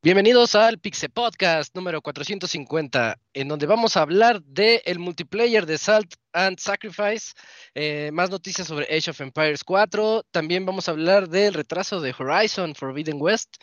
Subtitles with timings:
[0.00, 5.76] Bienvenidos al Pixel Podcast número 450, en donde vamos a hablar del el multiplayer de
[5.76, 7.32] Salt and Sacrifice,
[7.74, 12.14] eh, más noticias sobre Age of Empires 4, también vamos a hablar del retraso de
[12.16, 13.56] Horizon Forbidden West,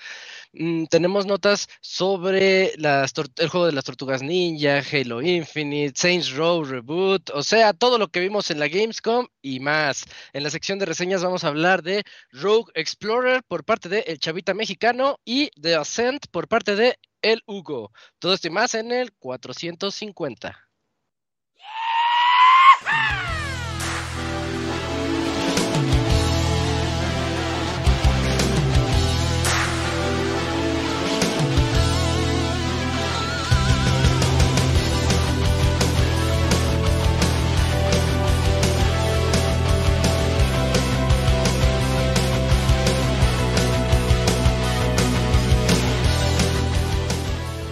[0.58, 7.30] mm, tenemos notas sobre el juego de las tortugas ninja, Halo Infinite, Saints Row Reboot,
[7.31, 10.05] o sea, todo lo que vimos en la Gamescom y más.
[10.34, 14.20] En la sección de reseñas vamos a hablar de Rogue Explorer por parte de El
[14.20, 17.92] Chavita Mexicano y The Ascent por parte de El Hugo.
[18.20, 20.66] Todo esto y más en el 450.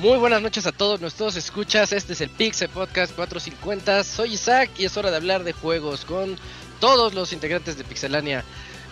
[0.00, 1.92] Muy buenas noches a todos nuestros escuchas.
[1.92, 4.02] Este es el Pixel Podcast 450.
[4.02, 6.38] Soy Isaac y es hora de hablar de juegos con
[6.80, 8.42] todos los integrantes de Pixelania.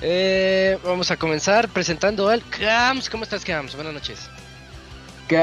[0.02, 3.08] Eh, vamos a comenzar presentando al Cams.
[3.08, 3.74] ¿Cómo estás, Cams?
[3.74, 4.28] Buenas noches.
[5.28, 5.38] ¿Qué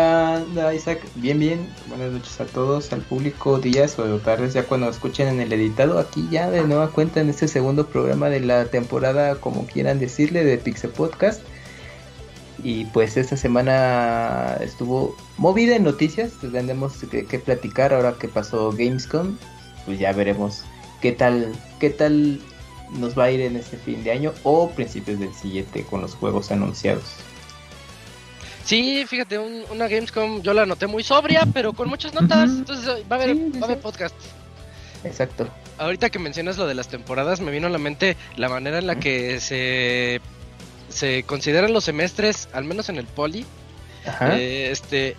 [0.76, 1.02] Isaac?
[1.16, 1.68] Bien, bien.
[1.88, 5.98] Buenas noches a todos, al público, días o tardes, ya cuando escuchen en el editado.
[5.98, 10.44] Aquí ya de nueva cuenta en este segundo programa de la temporada, como quieran decirle,
[10.44, 11.42] de Pixel Podcast.
[12.64, 18.72] Y pues esta semana estuvo movida en noticias, tendremos que, que, platicar ahora que pasó
[18.72, 19.38] Gamescom,
[19.86, 20.64] pues ya veremos
[21.02, 22.40] qué tal, qué tal
[22.92, 26.16] nos va a ir en este fin de año o principios del siguiente con los
[26.16, 27.04] juegos anunciados.
[28.64, 32.88] Sí, fíjate, un, una Gamescom yo la noté muy sobria, pero con muchas notas, entonces
[33.12, 34.16] va a haber, sí, sí, va a haber podcast.
[35.04, 35.48] Exacto.
[35.78, 38.88] Ahorita que mencionas lo de las temporadas, me vino a la mente la manera en
[38.88, 40.20] la que se
[40.96, 43.46] se consideran los semestres, al menos en el poli,
[44.22, 45.18] eh, este,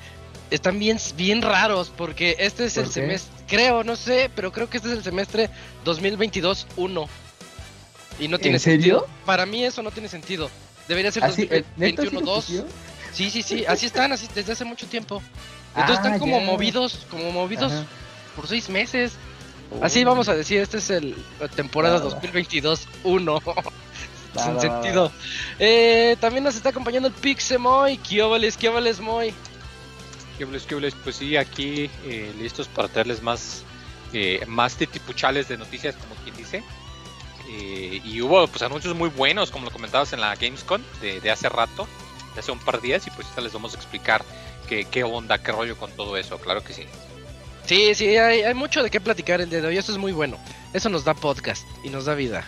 [0.51, 4.79] están bien, bien raros, porque este es el semestre, creo, no sé, pero creo que
[4.79, 5.51] este es el semestre
[5.85, 7.09] 2022-1.
[8.19, 9.01] Y no tiene ¿En serio?
[9.01, 9.07] sentido.
[9.27, 10.49] Para mí eso no tiene sentido.
[10.89, 12.65] Debería ser ¿Así, 2021-2.
[13.13, 15.23] Sí, sí, sí, así están, así desde hace mucho tiempo.
[15.75, 17.85] Entonces ah, están como movidos, como movidos Ajá.
[18.35, 19.13] por seis meses.
[19.71, 19.85] Oh.
[19.85, 23.73] Así vamos a decir, este es el la temporada ah, 2022-1.
[24.39, 25.13] Sin sentido.
[25.59, 27.99] Eh, también nos está acompañando el Pixemoy.
[27.99, 29.35] ¿Qué óvales, qué óvales, Moy?
[30.37, 30.95] ¿Qué óvales, qué óvales?
[31.03, 33.65] Pues sí, aquí eh, listos para traerles más,
[34.13, 36.63] eh, más titipuchales de noticias, como quien dice.
[37.49, 41.31] Eh, y hubo pues anuncios muy buenos, como lo comentabas en la Gamescom de, de
[41.31, 41.87] hace rato,
[42.35, 44.25] de hace un par de días, y pues ahorita les vamos a explicar
[44.69, 46.85] qué, qué onda, qué rollo con todo eso, claro que sí.
[47.65, 50.13] Sí, sí, hay, hay mucho de qué platicar el día de hoy, eso es muy
[50.13, 50.39] bueno.
[50.73, 52.45] Eso nos da podcast y nos da vida.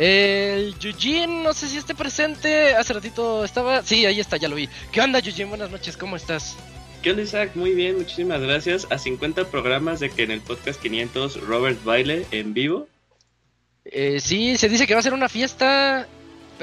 [0.00, 2.74] El Yujin, no sé si esté presente.
[2.74, 3.82] Hace ratito estaba.
[3.82, 4.66] Sí, ahí está, ya lo vi.
[4.90, 5.50] ¿Qué onda, Yujin?
[5.50, 6.56] Buenas noches, ¿cómo estás?
[7.02, 7.50] ¿Qué onda, Isaac?
[7.54, 8.86] Muy bien, muchísimas gracias.
[8.88, 12.88] A 50 programas de que en el podcast 500 Robert baile en vivo.
[13.84, 16.08] Eh, sí, se dice que va a ser una fiesta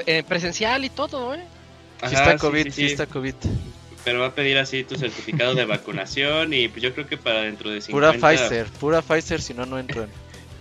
[0.04, 1.44] eh, presencial y todo, ¿eh?
[2.00, 2.86] Ajá, sí está COVID, sí, sí, sí.
[2.86, 3.34] está COVID.
[4.02, 7.42] Pero va a pedir así tu certificado de vacunación y pues yo creo que para
[7.42, 7.92] dentro de 50...
[7.92, 10.10] Pura Pfizer, pura Pfizer, si no, no entro en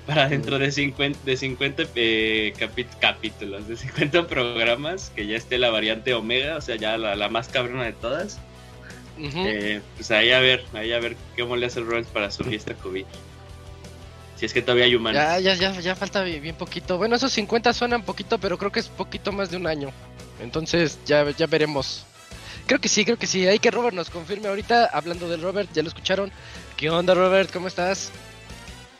[0.07, 2.53] para dentro de 50, de 50 eh,
[3.00, 7.28] capítulos, de 50 programas, que ya esté la variante Omega, o sea, ya la, la
[7.29, 8.39] más cabrona de todas.
[9.18, 9.45] Uh -huh.
[9.48, 12.44] eh, pues ahí a ver, ahí a ver cómo le hace el Rollins para su
[12.45, 13.06] fiesta COVID.
[14.38, 15.21] Si es que todavía hay humanos.
[15.21, 16.98] Ya, ya, ya, ya falta bien poquito.
[16.98, 19.92] Bueno, esos 50 suenan poquito, pero creo que es poquito más de un año.
[20.39, 22.06] Entonces, ya, ya veremos.
[22.68, 23.48] Creo que sí, creo que sí.
[23.48, 24.86] Hay que Robert nos confirme ahorita.
[24.94, 26.31] Hablando del Robert, ya lo escucharon.
[26.77, 27.51] ¿Qué onda, Robert?
[27.51, 28.12] ¿Cómo estás?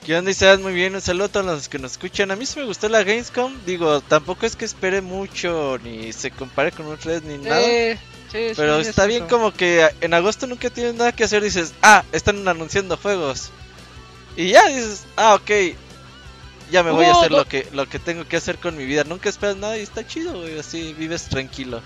[0.06, 0.62] ¿Qué onda, Isaac?
[0.62, 2.32] Muy bien, un saludo a todos los que nos escuchan.
[2.32, 3.54] A mí sí me gustó la Gamescom.
[3.66, 7.62] Digo, tampoco es que espere mucho, ni se compare con otras, ni nada.
[7.62, 8.00] Eh,
[8.32, 9.36] sí, Pero sí, está bien eso.
[9.36, 11.44] como que en agosto nunca tienes nada que hacer.
[11.44, 13.50] Dices, ah, están anunciando juegos.
[14.38, 15.76] Y ya dices, ah, ok.
[16.72, 19.04] Ya me voy a hacer lo que, lo que tengo que hacer con mi vida.
[19.04, 20.58] Nunca esperas nada y está chido, güey.
[20.58, 21.82] Así vives tranquilo.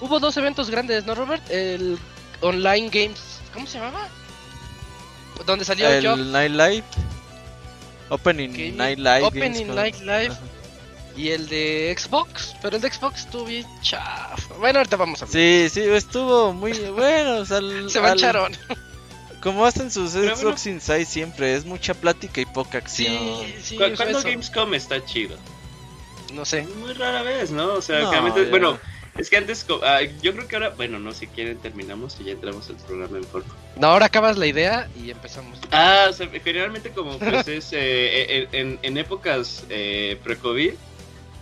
[0.00, 1.42] Hubo dos eventos grandes, ¿no, Robert?
[1.50, 1.98] El
[2.40, 3.20] Online Games.
[3.52, 4.08] ¿Cómo se llamaba?
[5.46, 6.84] Donde salió el Night Live.
[8.08, 8.76] Opening Gaming.
[8.76, 9.22] Night Live.
[9.22, 10.34] Opening Night Live.
[11.16, 14.54] y el de Xbox, pero el de Xbox estuvo bien chafa.
[14.58, 15.32] Bueno, ahorita vamos a ver.
[15.32, 17.44] Sí, sí, estuvo muy bueno.
[17.88, 18.52] Se mancharon.
[19.40, 23.12] Como hacen sus Xbox Inside siempre, es mucha plática y poca acción.
[23.12, 25.36] Sí, sí, ¿Cuándo Gamescom está chido?
[26.32, 26.62] No sé.
[26.80, 27.74] Muy rara vez, ¿no?
[27.74, 28.08] O sea,
[28.48, 28.78] bueno,
[29.18, 29.64] es que antes,
[30.22, 33.24] yo creo que ahora, bueno, no, si quieren terminamos y ya entramos al programa en
[33.24, 33.54] forma.
[33.76, 35.58] No, ahora acabas la idea y empezamos.
[35.70, 40.72] Ah, o sea, generalmente como pues es eh, en, en, épocas eh, pre-COVID,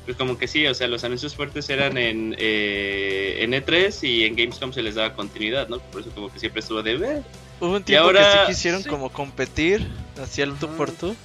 [0.05, 4.25] pues como que sí, o sea, los anuncios fuertes eran en, eh, en E3 y
[4.25, 5.79] en Gamescom se les daba continuidad, ¿no?
[5.79, 7.23] Por eso como que siempre estuvo de ver.
[7.61, 9.89] Hubo un tiempo ahora, que sí quisieron como competir
[10.21, 11.17] hacia el tú por tú.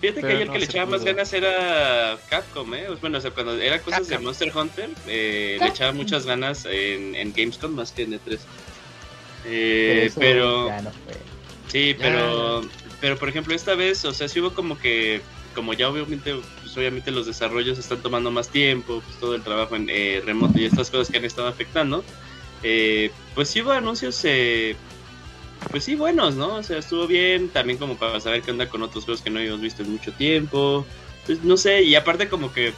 [0.00, 2.86] Fíjate que ayer el que le echaba más ganas era Capcom, ¿eh?
[3.00, 7.14] Bueno, o sea, cuando era cosas de Monster Hunter, eh, le echaba muchas ganas en,
[7.14, 8.38] en, Gamescom más que en E3.
[9.46, 10.70] Eh, pero...
[11.68, 12.62] Sí, pero...
[13.00, 15.20] Pero, por ejemplo, esta vez, o sea, sí hubo como que...
[15.54, 19.76] Como ya obviamente, pues obviamente los desarrollos están tomando más tiempo, pues todo el trabajo
[19.76, 22.02] en eh, remoto y estas cosas que han estado afectando,
[22.64, 24.74] eh, pues sí hubo anuncios eh,
[25.70, 26.56] pues sí, buenos, ¿no?
[26.56, 29.38] O sea, estuvo bien, también como para saber qué onda con otros juegos que no
[29.38, 30.86] habíamos visto en mucho tiempo.
[31.26, 32.72] Pues no sé, y aparte como que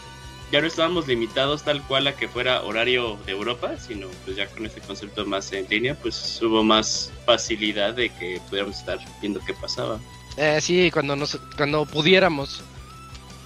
[0.53, 4.47] ya no estábamos limitados tal cual a que fuera horario de Europa, sino pues ya
[4.47, 9.41] con este concepto más en línea, pues hubo más facilidad de que pudiéramos estar viendo
[9.45, 9.99] qué pasaba.
[10.37, 12.63] Eh, sí, cuando nos, cuando pudiéramos.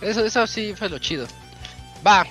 [0.01, 1.27] Eso, eso sí fue lo chido.
[2.07, 2.27] Va.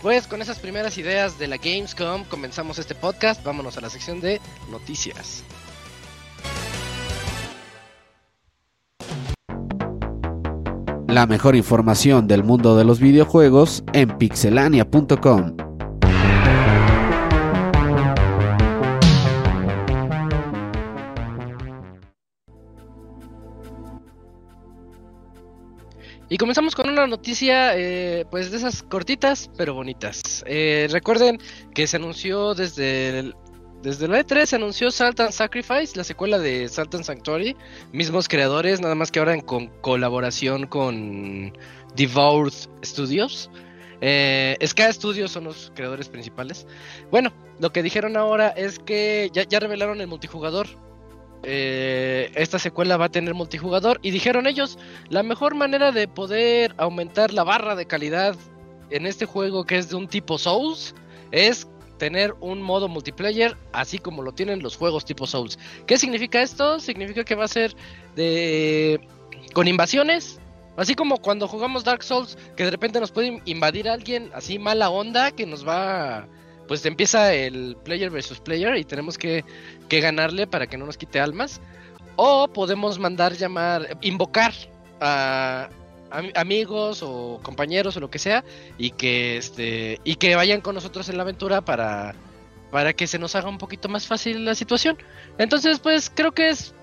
[0.00, 3.42] Pues con esas primeras ideas de la Gamescom comenzamos este podcast.
[3.42, 4.40] Vámonos a la sección de
[4.70, 5.42] noticias.
[11.14, 15.56] La mejor información del mundo de los videojuegos en pixelania.com.
[26.28, 30.42] Y comenzamos con una noticia, eh, pues de esas cortitas pero bonitas.
[30.48, 31.38] Eh, recuerden
[31.74, 33.34] que se anunció desde el,
[33.84, 37.54] desde la E3 se anunció Salt and Sacrifice, la secuela de Salt and Sanctuary.
[37.92, 41.52] Mismos creadores, nada más que ahora en colaboración con
[41.94, 43.50] Devoured Studios.
[44.00, 46.66] Eh, Studios son los creadores principales.
[47.10, 50.66] Bueno, lo que dijeron ahora es que ya, revelaron el multijugador.
[51.42, 54.00] Eh, esta secuela va a tener multijugador.
[54.00, 54.78] Y dijeron ellos,
[55.10, 58.34] la mejor manera de poder aumentar la barra de calidad
[58.88, 60.94] en este juego que es de un tipo Souls
[61.32, 61.66] es
[61.98, 65.58] tener un modo multiplayer así como lo tienen los juegos tipo Souls.
[65.86, 66.80] ¿Qué significa esto?
[66.80, 67.74] Significa que va a ser
[68.16, 69.00] de
[69.52, 70.40] con invasiones,
[70.76, 74.90] así como cuando jugamos Dark Souls que de repente nos puede invadir alguien así mala
[74.90, 76.26] onda que nos va
[76.66, 79.44] pues empieza el player versus player y tenemos que,
[79.88, 81.60] que ganarle para que no nos quite almas
[82.16, 84.52] o podemos mandar llamar invocar
[85.00, 85.68] a
[86.34, 88.44] amigos o compañeros o lo que sea
[88.78, 92.14] y que este y que vayan con nosotros en la aventura para
[92.70, 94.98] para que se nos haga un poquito más fácil la situación.
[95.38, 96.74] Entonces, pues creo que es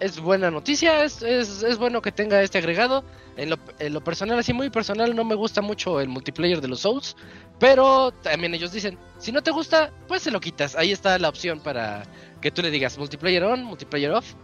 [0.00, 3.04] es buena noticia, es, es, bueno que tenga este agregado.
[3.36, 6.68] En lo, en lo, personal, así muy personal, no me gusta mucho el multiplayer de
[6.68, 7.16] los Souls,
[7.58, 10.74] pero también ellos dicen, si no te gusta, pues se lo quitas.
[10.74, 12.02] Ahí está la opción para
[12.40, 14.34] que tú le digas multiplayer on, multiplayer off.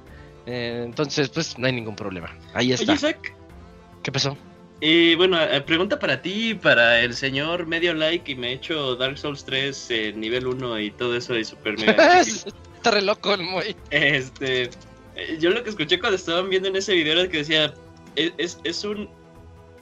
[0.47, 2.35] Eh, entonces, pues no hay ningún problema.
[2.55, 2.95] Ahí está.
[4.07, 4.39] ¿Qué pasó?
[4.81, 8.95] Y bueno, eh, pregunta para ti, para el señor medio like y me he hecho
[8.95, 12.21] Dark Souls 3 eh, nivel 1 y todo eso de super mega.
[12.21, 13.75] Está re loco el muy.
[13.91, 14.71] Este,
[15.17, 17.75] eh, yo lo que escuché cuando estaban viendo en ese video era que decía,
[18.15, 19.09] es, es, un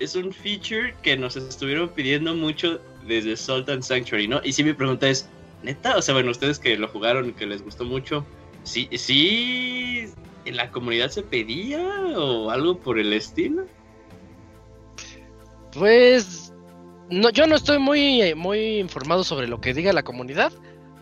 [0.01, 4.41] es un feature que nos estuvieron pidiendo mucho desde Salt and Sanctuary, ¿no?
[4.43, 5.29] Y si mi pregunta es,
[5.63, 8.25] neta, o sea, bueno, ustedes que lo jugaron y que les gustó mucho,
[8.63, 10.09] ¿sí, sí
[10.47, 11.85] en la comunidad se pedía
[12.17, 13.67] o algo por el estilo?
[15.75, 16.53] Pues
[17.11, 20.53] no, yo no estoy muy, muy informado sobre lo que diga la comunidad,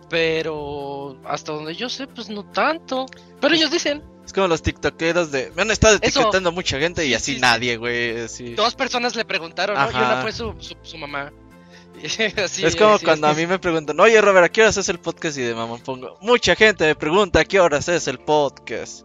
[0.09, 3.07] pero hasta donde yo sé, pues no tanto.
[3.41, 4.02] Pero ellos dicen.
[4.25, 5.50] Es como los tiktokeros de...
[5.57, 8.14] Me han estado etiquetando mucha gente y así nadie, güey.
[8.55, 9.91] Dos personas le preguntaron, ¿no?
[9.91, 11.33] Y una fue su, su, mamá.
[12.02, 15.37] es como cuando a mí me preguntan, oye Robert, ¿a qué horas es el podcast?
[15.38, 19.05] Y de mamá pongo, mucha gente me pregunta a qué horas es el podcast.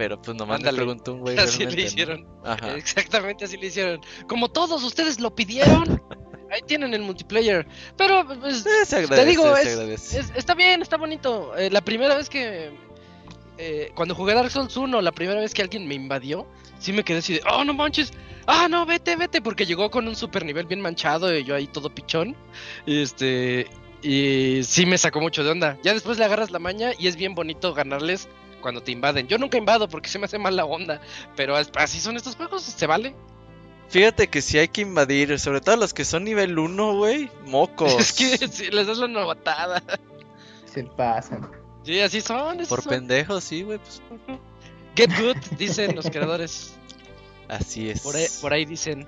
[0.00, 1.36] Pero pues nomás le preguntó un güey.
[1.38, 2.26] Así le hicieron.
[2.74, 4.00] Exactamente así le hicieron.
[4.26, 6.00] Como todos ustedes lo pidieron.
[6.50, 7.66] Ahí tienen el multiplayer.
[7.98, 11.54] Pero pues, eh, te digo, es, está bien, está bonito.
[11.54, 12.70] Eh, la primera vez que.
[13.58, 16.46] Eh, cuando jugué Dark Souls 1, la primera vez que alguien me invadió,
[16.78, 18.10] sí me quedé así de, oh no manches,
[18.46, 21.66] ah no, vete, vete, porque llegó con un super nivel bien manchado y yo ahí
[21.66, 22.34] todo pichón.
[22.86, 23.66] Y este.
[24.02, 25.78] Y sí me sacó mucho de onda.
[25.82, 28.30] Ya después le agarras la maña y es bien bonito ganarles
[28.60, 29.26] cuando te invaden.
[29.28, 31.00] Yo nunca invado porque se me hace mal la onda,
[31.36, 33.14] pero así son estos juegos, se vale.
[33.88, 37.94] Fíjate que si hay que invadir, sobre todo los que son nivel 1, güey, mocos.
[37.98, 39.82] Es que si les das la novatada.
[40.64, 41.50] Se pasan.
[41.82, 42.58] Sí, así son.
[42.68, 42.90] Por son.
[42.90, 44.00] pendejos, sí, güey, pues
[44.96, 46.74] Get good, dicen los creadores.
[47.48, 48.00] así es.
[48.02, 49.06] Por ahí, por ahí dicen.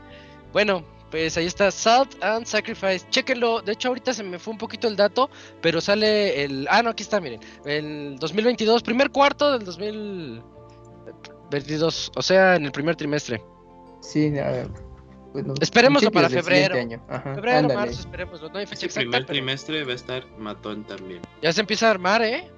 [0.53, 3.07] Bueno, pues ahí está Salt and Sacrifice.
[3.11, 3.63] Chéquenlo.
[3.63, 6.67] De hecho, ahorita se me fue un poquito el dato, pero sale el.
[6.69, 7.39] Ah, no, aquí está, miren.
[7.65, 12.11] El 2022, primer cuarto del 2022.
[12.17, 13.41] O sea, en el primer trimestre.
[14.01, 14.67] Sí, a-
[15.33, 16.75] bueno, Esperémoslo para febrero.
[16.75, 17.07] siguiente año.
[17.09, 17.81] Ajá, Febrero, ándale.
[17.81, 18.43] marzo, esperemos.
[18.43, 21.23] No hay fecha Ese exacta, primer pero trimestre va a estar matón también.
[21.41, 22.51] ya se empieza a armar, ¿eh?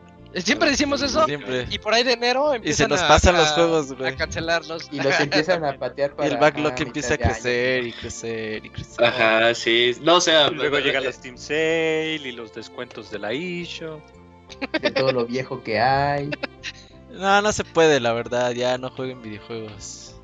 [0.43, 1.25] Siempre decimos eso.
[1.27, 1.67] Siempre.
[1.71, 4.13] Y por ahí de enero empiezan nos a- pasan a- los juegos, güey.
[4.13, 4.89] A cancelarlos.
[4.91, 6.29] Y los empiezan a patear para.
[6.29, 9.05] Y el backlog empieza a crecer y crecer y crecer.
[9.05, 9.97] Ajá, sí.
[10.03, 13.19] No, o sea, Y luego eh, llegan eh, las Team Sale y los descuentos de
[13.19, 14.01] la eShop.
[14.81, 16.31] De todo lo viejo que hay.
[17.11, 18.51] No, no se puede, la verdad.
[18.53, 20.17] Ya no jueguen videojuegos.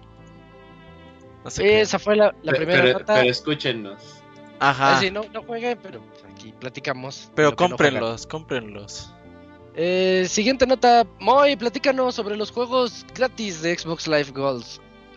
[1.45, 1.81] No se.
[1.81, 3.15] Esa fue la, primera pero, nota.
[3.15, 4.23] pero escúchenos.
[4.59, 4.97] Ajá.
[4.97, 7.31] Ah, sí, no, no jueguen, pero pues, aquí platicamos.
[7.35, 9.15] Pero lo que no cómprenlos, cómprenlos.
[9.75, 14.65] Eh, siguiente nota, Moy, platícanos sobre los juegos gratis de Xbox Live Gold.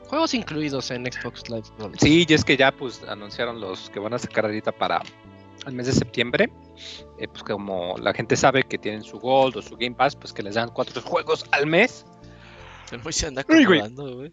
[0.07, 1.97] Juegos incluidos en Xbox Live Gold.
[1.99, 5.01] Sí, y es que ya pues anunciaron los que van a sacar ahorita para
[5.65, 6.51] el mes de septiembre.
[7.17, 10.31] Eh, pues como la gente sabe que tienen su Gold o su Game Pass, pues
[10.33, 12.05] que les dan cuatro juegos al mes.
[12.91, 14.31] El Moy se anda güey.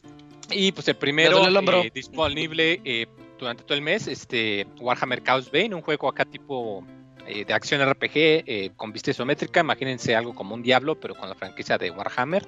[0.51, 3.07] Y pues el Me primero el eh, disponible eh,
[3.39, 6.85] durante todo el mes, este Warhammer Chaos Bane, un juego acá tipo
[7.31, 11.29] eh, de acción RPG eh, con vista isométrica, imagínense algo como un Diablo, pero con
[11.29, 12.47] la franquicia de Warhammer.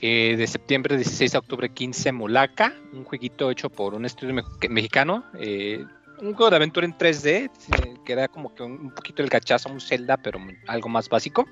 [0.00, 4.68] Eh, de septiembre 16 a octubre 15, Mulaka, un jueguito hecho por un estudio me-
[4.68, 5.24] mexicano,
[6.20, 7.50] un juego de aventura en 3D, eh,
[8.04, 11.46] que da como que un, un poquito el gachazo, un Zelda, pero algo más básico.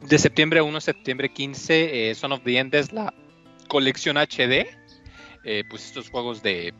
[0.00, 3.14] De septiembre 1 a septiembre 15, eh, Son of the Enders, la
[3.68, 4.66] colección HD.
[5.68, 6.72] Pues estos juegos de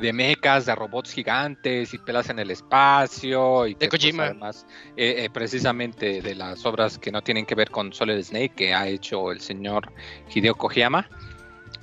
[0.00, 4.24] de mechas, de robots gigantes y pelas en el espacio y De que, pues, Kojima.
[4.24, 8.52] además eh, eh, precisamente de las obras que no tienen que ver con Solid Snake
[8.54, 9.90] que ha hecho el señor
[10.34, 11.08] Hideo Kojima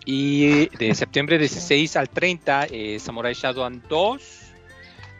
[0.05, 4.39] y de septiembre 16 al 30 eh, Samurai Shodown 2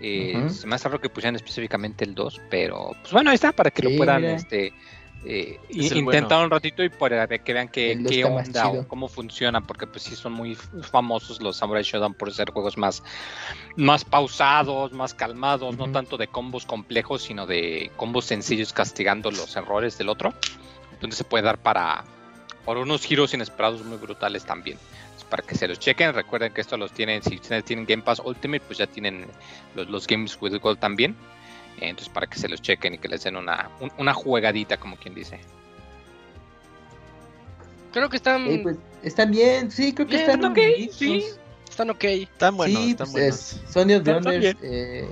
[0.02, 0.50] eh, Ujú.
[0.50, 3.72] se me hace raro que pusieran específicamente el 2 pero pues bueno ahí está para
[3.72, 4.36] que Sí, lo puedan mira.
[4.36, 4.74] este
[5.26, 5.60] eh,
[6.04, 6.44] bueno.
[6.44, 10.16] un ratito y para que vean que, qué onda o cómo funciona porque pues sí
[10.16, 13.04] son muy famosos los Samurai Shodown por ser juegos más
[13.76, 19.56] más pausados, más calmados, no tanto de combos complejos, sino de combos sencillos castigando los
[19.56, 20.34] errores del otro.
[20.92, 22.04] Entonces se puede dar para,
[22.66, 24.78] para unos giros inesperados muy brutales también.
[25.04, 28.04] Entonces, para que se los chequen, recuerden que esto los tienen, si ustedes tienen Game
[28.04, 29.26] Pass Ultimate, pues ya tienen
[29.76, 31.16] los, los Games with Gold también.
[31.90, 34.96] Entonces para que se los chequen y que les den una, un- una juegadita, como
[34.98, 35.40] quien dice.
[37.92, 40.58] Creo que están, pues, están bien, sí, creo que Bien, están ok,
[40.92, 41.26] sí.
[41.70, 42.04] están ok.
[42.04, 43.54] Están buenos, sí, están pues, buenos.
[43.54, 45.08] es Sony of eh,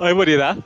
[0.00, 0.56] Hay variedad.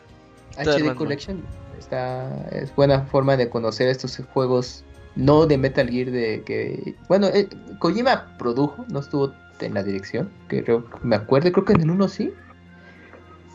[0.56, 0.94] HD.
[0.96, 1.40] Collection
[1.78, 4.82] está es buena forma de conocer estos juegos
[5.14, 10.28] no de Metal Gear de que bueno eh, Kojima produjo no estuvo en la dirección
[10.48, 12.34] creo me acuerdo creo que en el 1 sí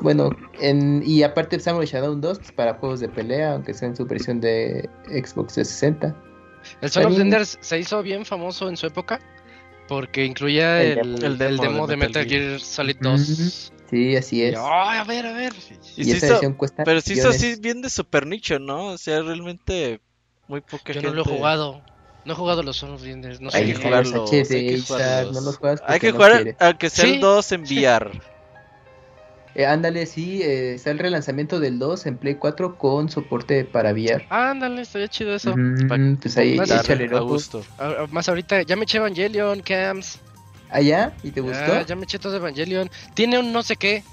[0.02, 3.96] bueno en, y aparte Samurai Shadow 2 pues, para juegos de pelea aunque sea en
[3.96, 6.16] su versión de Xbox 360
[6.82, 9.20] El Son of También- Enders se hizo bien famoso en su época
[9.88, 11.44] porque incluía El el, demo.
[11.50, 13.72] el demo, de Metal Gear, Solid 2.
[13.90, 15.54] sí así Y, es ay, a ver, a ver.
[15.98, 18.60] Y y se esa hizo- versión cuesta Pero sí hizo así bien de super nicho,
[18.60, 18.88] ¿no?
[18.88, 20.00] O sea, realmente
[20.48, 21.08] muy poca Yo gente.
[21.10, 21.82] no lo he jugado.
[22.26, 23.42] No he jugado los Son of Enders.
[23.42, 23.58] No sé.
[23.58, 25.34] hay Hay que HD hay que jugarlos.
[25.36, 26.56] no los juegas Hay que no jugar, quieres.
[26.62, 27.14] aunque sea Sí.
[27.16, 28.12] el 2 en VR.
[29.56, 33.92] Eh, ándale, sí, eh, está el relanzamiento del 2 en Play 4 con soporte para
[33.94, 34.26] VR.
[34.30, 35.56] Ándale, estaría chido eso.
[35.56, 37.64] Mm, pues ahí Más échale a gusto.
[37.78, 40.20] A- a- Más ahorita, ya me eché Evangelion, Cams.
[40.70, 41.14] ¿Allá?
[41.22, 41.72] ¿Y te gustó?
[41.72, 42.90] Ah, ya me eché todo Evangelion.
[43.14, 44.04] Tiene un no sé qué.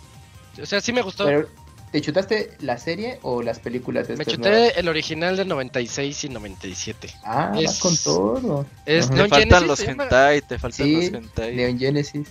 [0.61, 1.25] O sea, sí me gustó.
[1.25, 1.49] Pero,
[1.90, 4.73] ¿Te chutaste la serie o las películas me estas chuté nuevas?
[4.76, 7.09] el original del 96 y 97.
[7.25, 8.64] Ah, es- con todo.
[8.87, 9.11] Es.
[9.11, 10.02] Te faltan Genesis, los se llama.
[10.04, 11.56] hentai, te faltan Sí, los hentai.
[11.56, 12.28] Neon Genesis.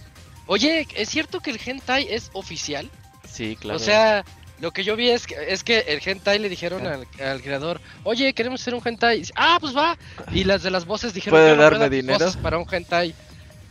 [0.49, 2.89] Oye, ¿es cierto que el hentai es oficial?
[3.31, 3.77] Sí, claro.
[3.77, 4.25] O sea,
[4.59, 7.79] lo que yo vi es que, es que el hentai le dijeron al, al creador,
[8.03, 9.21] oye, queremos hacer un hentai.
[9.35, 9.95] Ah, pues va.
[10.31, 13.13] Y las de las voces dijeron, ¿Puede "Yo no darme dinero?" voces para un hentai.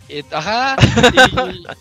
[0.08, 0.76] Eh, ajá,
[1.12, 1.18] y,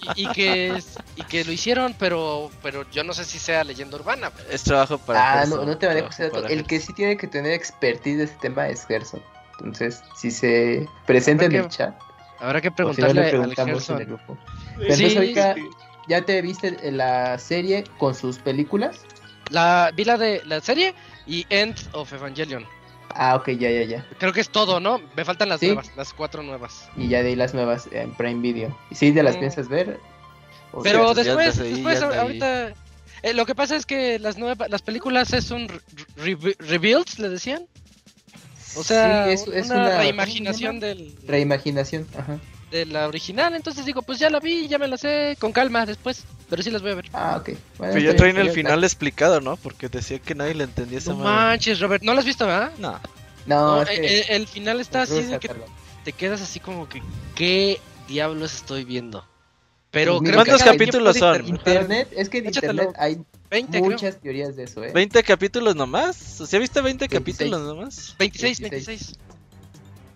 [0.01, 0.83] y- y que,
[1.15, 4.31] y que lo hicieron, pero pero yo no sé si sea leyenda urbana.
[4.49, 6.47] es trabajo para Ah, Gerson, no, no te manejo ese trabajo dato.
[6.47, 9.21] para El que sí tiene que tener expertise de este tema es Gerson.
[9.59, 11.95] Entonces, si se presenta en el chat,
[12.39, 14.17] Habrá que si preguntarle le al preguntamos en el Gerson.
[14.25, 14.37] grupo.
[14.95, 15.55] Sí, ahorita,
[16.07, 19.01] ¿ya te viste la serie con sus películas?
[19.49, 20.93] La, vi la de la serie
[21.25, 22.65] y End of Evangelion.
[23.15, 24.05] Ah, ok, ya, ya, ya.
[24.19, 25.01] Creo que es todo, ¿no?
[25.15, 25.67] Me faltan las Sí.
[25.67, 26.89] nuevas, las cuatro nuevas.
[26.95, 28.77] Y ya de ahí las nuevas en Prime Video.
[28.91, 29.39] ¿Y sí te las Mm.
[29.39, 29.99] piensas ver?
[30.83, 32.73] Pero ya después, ahí, después ahorita...
[33.23, 35.79] eh, lo que pasa es que las nuevas, las películas es un re-
[36.17, 37.65] re- rebuild, le decían.
[38.77, 42.39] O sea, Sí, es- es una, una- reimaginación ¿cómo se del, Reimaginación, ajá.
[42.71, 43.55] de la original.
[43.55, 46.23] Entonces digo, pues ya la vi, ya me la sé, con calma después.
[46.49, 47.05] Pero sí las voy a ver.
[47.13, 47.49] Ah, ok.
[47.77, 49.57] Bueno, Pero ya traen bien, el final explicado, ¿no?
[49.57, 52.71] Porque decía que nadie le entendía esa No manches, Robert, ¿no lo has visto, verdad?
[52.77, 52.99] No.
[53.45, 53.95] No, No, es que...
[54.05, 55.49] eh, eh, el final está así de que
[56.03, 57.01] te quedas así como que,
[57.35, 59.25] ¿qué diablos estoy viendo?
[59.91, 61.47] Pero creo que ¿Cuántos quien capítulos son?
[61.47, 62.73] Internet, es que en Échatelo.
[62.83, 63.17] internet hay
[63.49, 63.83] 20, creo.
[63.91, 64.91] muchas teorías de eso, ¿eh?
[64.93, 66.15] 20 capítulos nomás.
[66.17, 67.09] ¿Sí viste 20 26.
[67.09, 68.15] capítulos nomás?
[68.19, 68.87] 26, 26.
[68.97, 69.19] 26.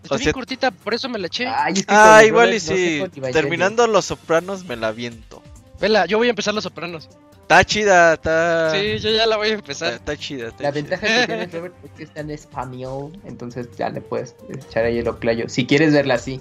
[0.02, 1.46] Está O bien sea- cortita, por eso me la eché.
[1.46, 3.32] Ay, es que con Ah, igual y Robert no sé.
[3.32, 5.42] Terminando Los Sopranos me la viento.
[5.80, 7.08] Vela, yo voy a empezar Los Sopranos.
[7.42, 8.70] Está chida, está.
[8.72, 9.92] Sí, yo ya la voy a empezar.
[9.94, 10.48] está chida.
[10.48, 10.80] está La chida.
[10.82, 14.98] ventaja que tiene Robert es que está en español, entonces ya le puedes echar ahí
[14.98, 15.48] el oclayo.
[15.48, 16.40] Si quieres verla así.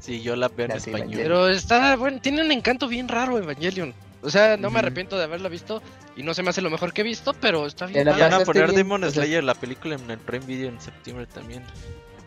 [0.00, 0.98] Sí, yo la veo en español.
[1.00, 1.22] Evangelion.
[1.22, 3.94] Pero está, bueno, tiene un encanto bien raro Evangelion.
[4.22, 5.82] O sea, no me arrepiento de haberla visto
[6.16, 8.04] y no se me hace lo mejor que he visto, pero está bien.
[8.04, 10.80] van a poner bien, Demon o sea- Slayer, la película en el Prime Video en
[10.80, 11.64] septiembre también.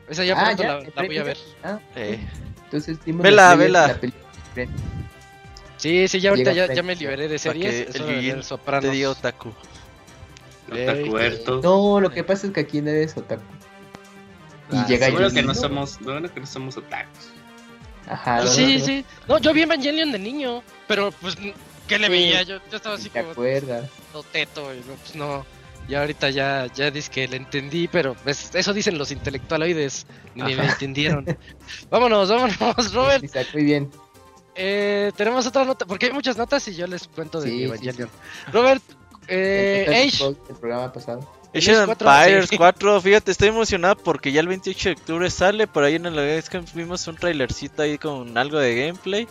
[0.09, 1.37] Esa ya Ah, pronto ya, la, ¿en la voy a ver.
[1.63, 2.19] Ah, Eh.
[2.65, 3.87] entonces Demon Vela, Slayer, vela.
[3.87, 4.25] la película.
[5.77, 7.73] Sí, sí, ya ahorita ya, ya me liberé de series.
[7.73, 8.83] que es el Sopranos.
[8.85, 9.53] te diga otaku.
[10.71, 11.61] Otakuerto.
[11.61, 13.43] No, lo que pasa es que aquí no eres otaku.
[14.71, 15.53] Y Ah, llega Seguro que no ¿no?
[15.55, 17.29] somos, no, no que no somos otakus.
[18.07, 19.05] Ajá, no, sí, no, sí.
[19.27, 21.35] No, yo vi Evangelion de niño, pero pues,
[21.87, 22.11] ¿qué le Sí.
[22.11, 22.43] veía?
[22.43, 23.89] Yo, yo estaba así ¿Te como acuerdas?
[24.11, 25.45] todo teto y no, pues no.
[25.87, 30.43] Y ahorita ya, ya dice que le entendí, pero pues, eso dicen los intelectualoides, ni
[30.55, 30.71] me Ajá.
[30.71, 31.25] entendieron.
[31.91, 33.23] vámonos, vámonos, Robert.
[33.23, 33.91] Isaac, muy bien.
[34.55, 37.59] Eh, tenemos otra nota, porque hay muchas notas y yo les cuento de Sí, mi
[37.59, 38.09] sí, Evangelion.
[38.51, 38.81] Robert,
[39.27, 41.19] eh, Age, el programa pasado.
[41.53, 42.57] Age 4, Empires sí.
[42.57, 45.67] 4, fíjate, estoy emocionado porque ya el 28 de octubre sale.
[45.67, 49.27] Por ahí en el Gamescom vimos un trailercito ahí con algo de gameplay.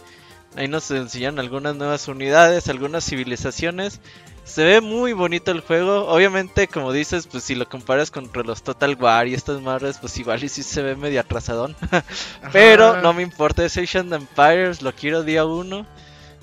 [0.57, 4.01] Ahí nos enseñan algunas nuevas unidades, algunas civilizaciones.
[4.45, 6.07] Se ve muy bonito el juego.
[6.07, 10.17] Obviamente, como dices, pues si lo comparas contra los Total War y estas madres, pues
[10.19, 11.75] igual y sí se ve medio atrasadón.
[12.53, 15.87] Pero no me importa, es Asian Empires, lo quiero día uno.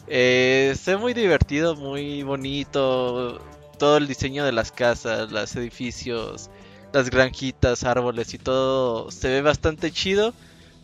[0.07, 3.39] Eh, se ve muy divertido, muy bonito.
[3.77, 6.49] Todo el diseño de las casas, los edificios,
[6.91, 10.33] las granjitas, árboles y todo se ve bastante chido.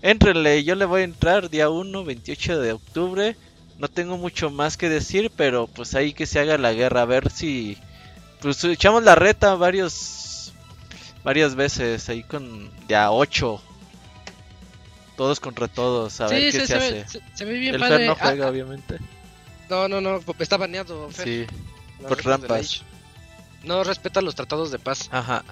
[0.01, 3.35] Entrenle, yo le voy a entrar día 1, 28 de octubre.
[3.79, 7.05] No tengo mucho más que decir, pero pues ahí que se haga la guerra, a
[7.05, 7.77] ver si
[8.41, 10.53] pues echamos la reta varios
[11.23, 13.61] varias veces ahí con ya 8
[15.15, 16.91] todos contra todos, a ver Sí, qué se, hace.
[16.93, 17.97] ve, se, se ve bien El padre.
[17.97, 18.97] Fer no Ah, juega, ah, obviamente.
[19.69, 21.09] no, no, no, está baneado.
[21.09, 21.45] Fer, Sí,
[22.01, 22.51] las por.
[22.53, 22.81] Age.
[23.63, 25.09] No respeta los tratados de paz.
[25.11, 25.43] ajá.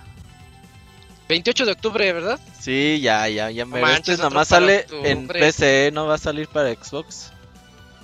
[1.27, 2.39] 28 de octubre, ¿verdad?
[2.59, 5.09] Sí, ya, ya, ya me manches, Este nada más sale octubre.
[5.11, 7.31] en PC, no va a salir para Xbox.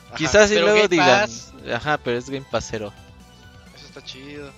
[0.07, 2.91] Ajá, Quizás si luego Game digan, Pass, ajá, pero es Game Passero.
[3.75, 4.51] Eso está chido.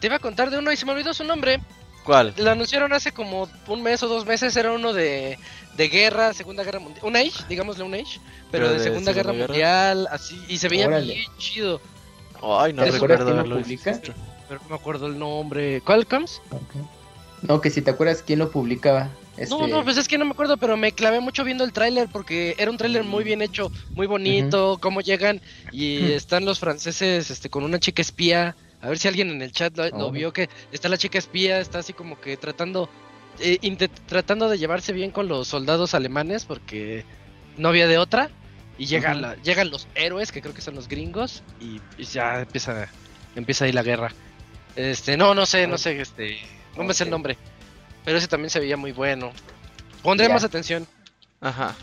[0.00, 1.60] Te iba a contar de uno y se me olvidó su nombre.
[2.04, 2.34] ¿Cuál?
[2.36, 4.54] Lo anunciaron hace como un mes o dos meses.
[4.56, 5.38] Era uno de,
[5.76, 7.04] de guerra, Segunda Guerra Mundial.
[7.04, 8.20] Un Age, digámosle un Age.
[8.52, 9.32] Pero, Pero de, de Segunda Guerra.
[9.32, 10.40] Mundial, así.
[10.48, 11.14] Y se veía Órale.
[11.14, 11.80] bien chido.
[12.42, 14.00] Ay, no ¿Te acuerdas recuerdo lo haberlo publica?
[14.48, 15.80] Pero no me acuerdo el nombre.
[15.80, 16.40] ¿Cuál comes?
[16.50, 16.86] Ok.
[17.48, 19.10] No, que si te acuerdas quién lo publicaba.
[19.36, 19.54] Este...
[19.54, 22.08] No, no, pues es que no me acuerdo, pero me clavé mucho viendo el tráiler
[22.10, 27.30] porque era un tráiler muy bien hecho, muy bonito, cómo llegan y están los franceses
[27.30, 28.56] este con una chica espía.
[28.80, 30.10] A ver si alguien en el chat lo, lo Oh.
[30.10, 32.88] vio que está la chica espía, está así como que tratando
[33.38, 33.58] eh,
[34.06, 37.04] tratando de llevarse bien con los soldados alemanes porque
[37.58, 38.30] no había de otra
[38.78, 42.40] y llega la- llegan los héroes que creo que son los gringos y, y ya
[42.40, 42.88] empieza
[43.34, 44.12] empieza ahí la guerra.
[44.76, 46.38] Este, no, no sé, no sé, este,
[46.76, 47.36] no me sé el nombre.
[48.04, 49.32] Pero ese también se veía muy bueno.
[50.02, 50.34] Pondré Ya.
[50.34, 50.86] más atención.
[51.40, 51.74] Ajá.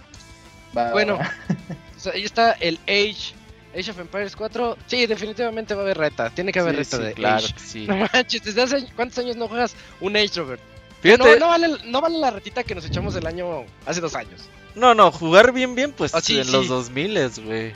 [0.76, 1.32] Va, Bueno, va.
[1.98, 3.34] o sea, ahí está el Age.
[3.78, 4.78] Age of Empires 4.
[4.88, 6.30] Sí, definitivamente va a haber reta.
[6.30, 7.54] Tiene que haber Sí, reta sí, de claro Age.
[7.54, 7.88] que sí.
[7.88, 10.62] No manches, ¿desde hace cuántos años no juegas un Age, Robert?
[11.02, 14.16] Fíjate, No, no, vale, no vale la retita que nos echamos el año hace dos
[14.16, 14.42] años.
[14.76, 16.52] No, no, jugar bien, bien, pues Ah, sí, en sí.
[16.52, 17.74] los 2000 güey.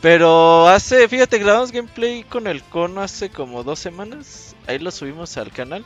[0.00, 4.54] Pero hace, fíjate, grabamos gameplay con el cono hace como dos semanas.
[4.66, 5.84] Ahí lo subimos al canal.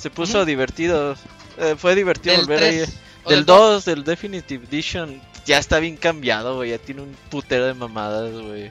[0.00, 1.14] Se puso divertido.
[1.58, 2.76] eh, fue divertido Del volver ahí.
[2.78, 6.70] 3, o Del 2, del Definitive Edition, ya está bien cambiado, güey.
[6.70, 8.70] Ya tiene un putero de mamadas, güey.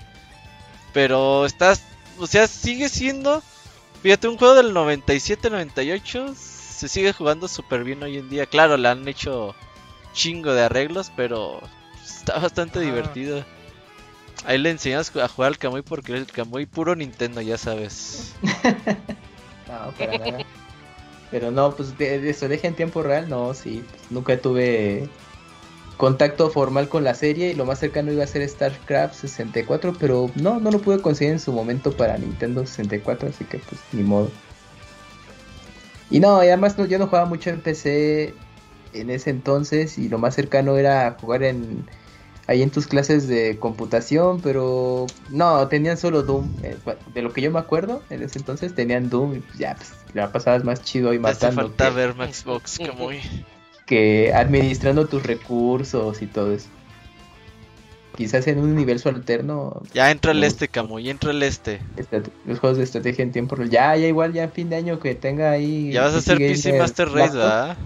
[0.92, 1.84] Pero estás,
[2.18, 3.44] o sea, sigue siendo,
[4.02, 6.36] fíjate, un juego del 97-98.
[6.36, 8.46] Se sigue jugando súper bien hoy en día.
[8.48, 9.56] Claro, le han hecho
[10.14, 11.62] chingo de arreglos, pero
[12.04, 13.46] está bastante divertido.
[14.46, 18.34] Ahí le enseñas a jugar al Kamui porque el Kamui puro Nintendo, ya sabes.
[19.68, 20.46] No, para nada.
[21.32, 23.84] Pero no, pues de, eso, deje en tiempo real, no, sí.
[24.10, 25.08] Nunca tuve
[25.98, 30.32] contacto formal con la serie y lo más cercano iba a ser StarCraft 64, pero
[30.36, 34.04] no, no lo pude conseguir en su momento para Nintendo 64, así que pues ni
[34.04, 34.32] modo.
[36.10, 38.34] Y no, además yo no jugaba mucho en PC
[38.94, 41.86] en ese entonces y lo más cercano era jugar en
[42.50, 46.50] ahí en tus clases de computación, pero no, tenían solo Doom.
[46.64, 46.76] Eh,
[47.14, 50.32] de lo que yo me acuerdo, en ese entonces tenían Doom y ya, pues la
[50.32, 51.62] pasabas más chido y matando.
[51.62, 53.20] Te falta ver Maxbox, que muy...
[53.86, 56.70] Que administrando tus recursos y todo eso.
[58.16, 59.82] Quizás en un universo alterno.
[59.94, 61.82] Ya entra el este, Camuy, entra el este.
[62.46, 63.70] Los juegos de estrategia en tiempo real.
[63.70, 65.92] Ya, ya igual, ya fin de año que tenga ahí.
[65.92, 67.78] Ya vas a hacer PC Master Race, ¿verdad?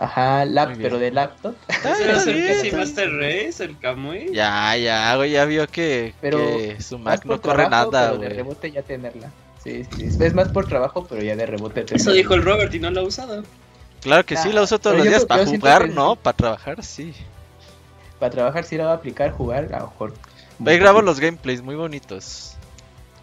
[0.00, 1.54] Ajá, lap, pero de laptop.
[1.68, 4.32] ¿Es el PC Master Race, el Kamui?
[4.32, 8.30] Ya, ya, güey, ya vio que, pero que su Mac no corre nada, güey.
[8.30, 9.30] De rebote ya tenerla.
[9.62, 11.96] Sí, sí, es más por trabajo, pero ya de rebote tenerla.
[11.96, 13.42] Eso dijo el Robert y no lo ha usado.
[14.00, 15.26] Claro que sí, la uso todos los días.
[15.26, 17.12] Para jugar, no, para trabajar, sí.
[18.18, 20.14] Para trabajar sí la va a aplicar, jugar, a lo mejor.
[20.58, 22.54] Ve, grabo los gameplays muy bonitos.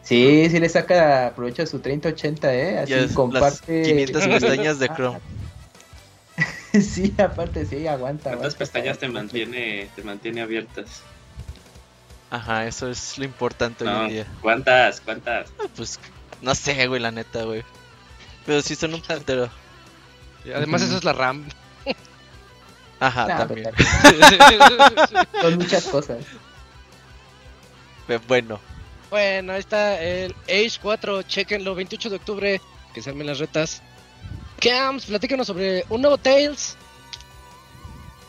[0.03, 2.77] Sí, sí le saca provecho a su 3080, eh.
[2.77, 3.81] Así comparte.
[3.81, 5.19] 500 pestañas de Chrome.
[6.81, 8.31] sí, aparte sí, aguanta.
[8.31, 11.01] ¿Cuántas pestañas te mantiene, te mantiene abiertas?
[12.29, 14.27] Ajá, eso es lo importante hoy en día.
[14.41, 14.99] ¿Cuántas?
[15.01, 15.49] ¿Cuántas?
[15.59, 15.99] Ah, pues
[16.41, 17.63] no sé, güey, la neta, güey.
[18.45, 19.49] Pero sí son un pantero.
[20.53, 21.45] Además, eso es la RAM.
[22.99, 23.69] Ajá, también.
[25.41, 26.19] son muchas cosas.
[28.07, 28.59] Pero bueno.
[29.09, 32.61] Bueno, ahí está el Age 4, chequenlo, 28 de octubre,
[32.93, 33.81] que se armen las retas.
[34.59, 36.75] Camps, platícanos sobre un nuevo Tales.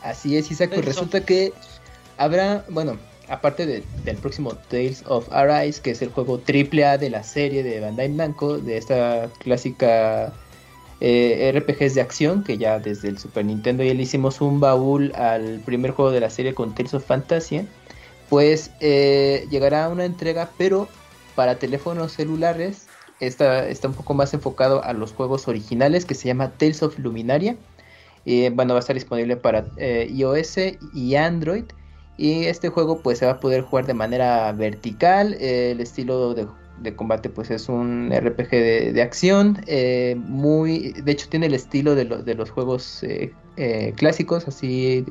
[0.03, 1.53] Así es, Isaac, pues resulta que
[2.17, 7.09] habrá, bueno, aparte del próximo Tales of Arise, que es el juego triple A de
[7.09, 10.33] la serie de Bandai Namco, de esta clásica
[11.01, 15.13] eh, RPGs de acción, que ya desde el Super Nintendo ya le hicimos un baúl
[15.15, 17.67] al primer juego de la serie con Tales of Fantasy,
[18.29, 20.87] pues eh, llegará una entrega, pero
[21.35, 22.88] para teléfonos celulares
[23.19, 26.97] Está, está un poco más enfocado a los juegos originales que se llama Tales of
[26.99, 27.57] Luminaria.
[28.25, 30.57] Eh, bueno, va a estar disponible para eh, iOS
[30.93, 31.65] y Android.
[32.17, 35.35] Y este juego pues se va a poder jugar de manera vertical.
[35.39, 36.47] Eh, el estilo de,
[36.95, 39.57] combate pues es un RPG de, acción.
[40.17, 43.03] muy, de hecho tiene el estilo de, de los juegos
[43.95, 45.05] clásicos, así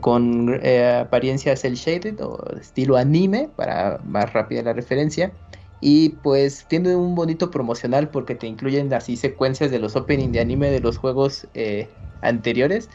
[0.00, 5.32] con apariencia cel shaded o estilo anime para más rápida la referencia.
[5.80, 10.40] Y pues tiene un bonito promocional porque te incluyen así secuencias de los opening de
[10.40, 11.88] anime de los juegos eh,
[12.20, 12.90] anteriores.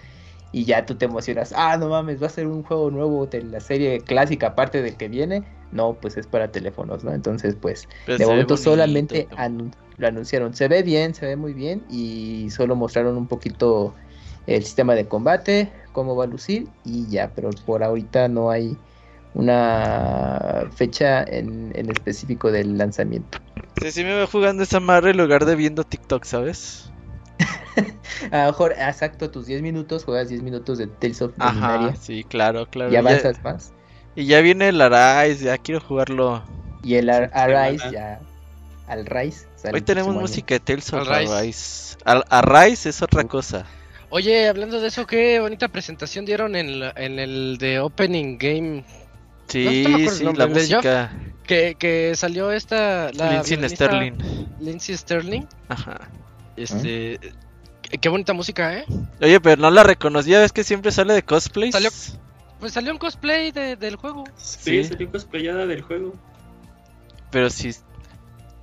[0.51, 3.43] Y ya tú te emocionas, ah, no mames, va a ser un juego nuevo de
[3.43, 5.43] la serie clásica aparte del que viene.
[5.71, 7.13] No, pues es para teléfonos, ¿no?
[7.13, 9.27] Entonces, pues, de momento solamente
[9.97, 10.53] lo anunciaron.
[10.53, 13.95] Se ve bien, se ve muy bien y solo mostraron un poquito
[14.45, 18.84] el sistema de combate, cómo va a lucir y ya, pero por ahorita no hay
[19.35, 23.37] una fecha en, específico del lanzamiento.
[23.81, 26.89] Sí, sí me voy jugando esa madre en lugar de viendo TikTok, ¿sabes?
[28.31, 32.23] a lo mejor, exacto, tus 10 minutos, juegas 10 minutos de Tales of Ajá, sí,
[32.23, 32.91] claro, claro.
[32.91, 33.73] Y avanzas más.
[34.15, 36.41] Y ya viene el Arise, ya quiero jugarlo.
[36.81, 38.21] Y el Arise ya...
[38.87, 39.47] Al Rise.
[39.73, 41.97] Hoy tenemos música de Tales of Arise.
[42.05, 43.65] Arise es otra cosa.
[44.11, 48.85] Oye, hablando de eso, qué bonita presentación dieron en, en el de Opening Game
[49.47, 51.11] Sí, sí, la música.
[51.43, 53.11] Que, que salió esta.
[53.13, 54.13] La Lindsay Sterling.
[54.59, 55.43] Lindsay Sterling.
[55.69, 56.09] Ajá.
[56.55, 57.19] Este.
[58.01, 58.85] Qué bonita música, ¿eh?
[59.21, 61.71] Oye, pero no la reconocía, es que siempre sale de cosplay.
[61.71, 61.91] Salió,
[62.59, 64.23] pues salió un cosplay del juego.
[64.35, 66.13] Sí, sí, salió cosplayada del juego.
[67.29, 67.75] Pero sí.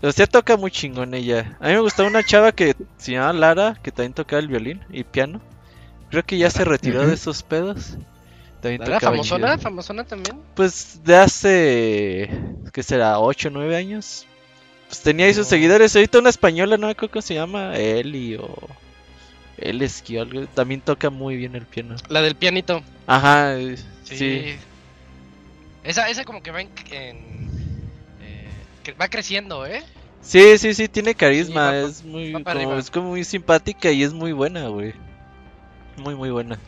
[0.02, 1.56] O sea, toca muy chingón ella.
[1.60, 4.80] A mí me gustaba una chava que se llamaba Lara, que también tocaba el violín
[4.90, 5.40] y piano.
[6.10, 7.96] Creo que ya se retiró de esos pedos.
[8.62, 9.58] ¿Era famosona?
[9.58, 10.38] ¿Famosona también?
[10.54, 12.30] Pues de hace.
[12.72, 13.18] ¿Qué será?
[13.18, 14.26] ¿8 o 9 años?
[14.88, 15.96] Pues tenía ahí sus seguidores.
[15.96, 17.76] Ahorita una española, no me acuerdo cómo se llama.
[17.76, 18.54] Eli o.
[19.58, 20.46] Eleski o algo.
[20.46, 21.96] También toca muy bien el piano.
[22.08, 22.82] La del pianito.
[23.06, 23.56] Ajá,
[24.04, 24.56] sí.
[25.84, 26.70] Esa, esa como que va en.
[26.90, 27.14] eh,
[29.00, 29.82] va creciendo, ¿eh?
[30.20, 31.76] Sí, sí, sí, tiene carisma.
[31.76, 32.32] es muy.
[32.32, 34.94] Como, es como muy simpática y es muy buena, güey.
[35.96, 36.58] Muy, muy buena.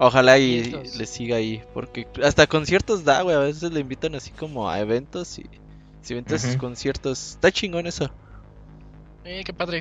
[0.00, 4.30] Ojalá y le siga ahí, porque hasta conciertos da, güey, a veces le invitan así
[4.30, 5.46] como a eventos y
[6.02, 8.10] si inventas sus conciertos, está chingón eso.
[9.24, 9.80] Eh, qué padre.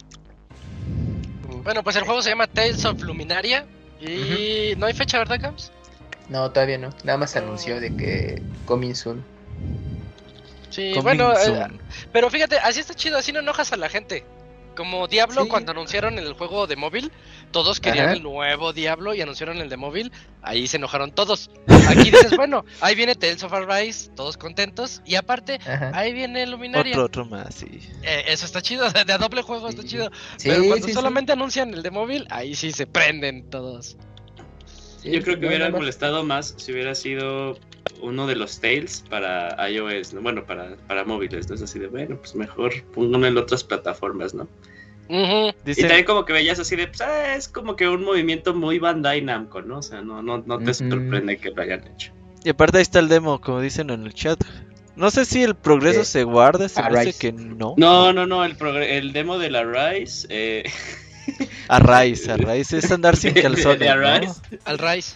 [1.63, 3.65] Bueno, pues el juego se llama Tales of Luminaria
[4.01, 5.71] y no hay fecha, ¿verdad, Camps?
[6.29, 6.89] No, todavía no.
[7.03, 9.23] Nada más se anunció de que coming soon.
[10.69, 11.67] Sí, bueno, eh,
[12.11, 14.25] pero fíjate, así está chido, así no enojas a la gente.
[14.75, 15.49] Como Diablo, Sí.
[15.49, 17.11] cuando anunciaron el juego de móvil,
[17.51, 18.13] todos querían Ajá.
[18.15, 20.11] el nuevo Diablo y anunciaron el de móvil.
[20.41, 21.49] Ahí se enojaron todos.
[21.87, 25.01] Aquí dices, bueno, ahí viene Tales of Arise, todos contentos.
[25.05, 25.91] Y aparte, Ajá.
[25.93, 26.91] ahí viene Luminaria.
[26.93, 27.79] Otro, otro más, sí.
[28.03, 30.11] Eh, eso está chido, de a doble juego está chido.
[30.37, 30.93] Sí, Pero cuando sí, sí.
[30.93, 33.97] solamente anuncian el de móvil, ahí sí se prenden todos.
[35.01, 37.57] Sí, Yo creo que no, hubiera nada más- molestado más si hubiera sido
[38.01, 40.21] uno de los Tales para iOS, ¿no?
[40.21, 41.55] bueno, para, para móviles, ¿no?
[41.55, 44.47] Es así de, bueno, pues mejor pónganlo en otras plataformas, ¿no?
[45.09, 45.47] Ujú.
[45.49, 48.53] Y Dice, también como que veías así de, pues ah, es como que un movimiento
[48.53, 49.79] muy Bandai Namco, ¿no?
[49.79, 50.73] O sea, no, no, no te Ujú.
[50.89, 52.11] sorprende que lo hayan hecho.
[52.43, 54.39] y aparte ahí está el demo, como dicen en el chat.
[54.95, 57.19] No sé si el progreso Eh, se guarda, se hace Arise.
[57.19, 57.75] que no.
[57.77, 60.63] No, no, no, el, el demo de la Rise, eh,
[61.67, 64.57] A raíz, a raíz es andar sin de- de- calzones, ¿no?
[64.65, 65.15] Al Rise.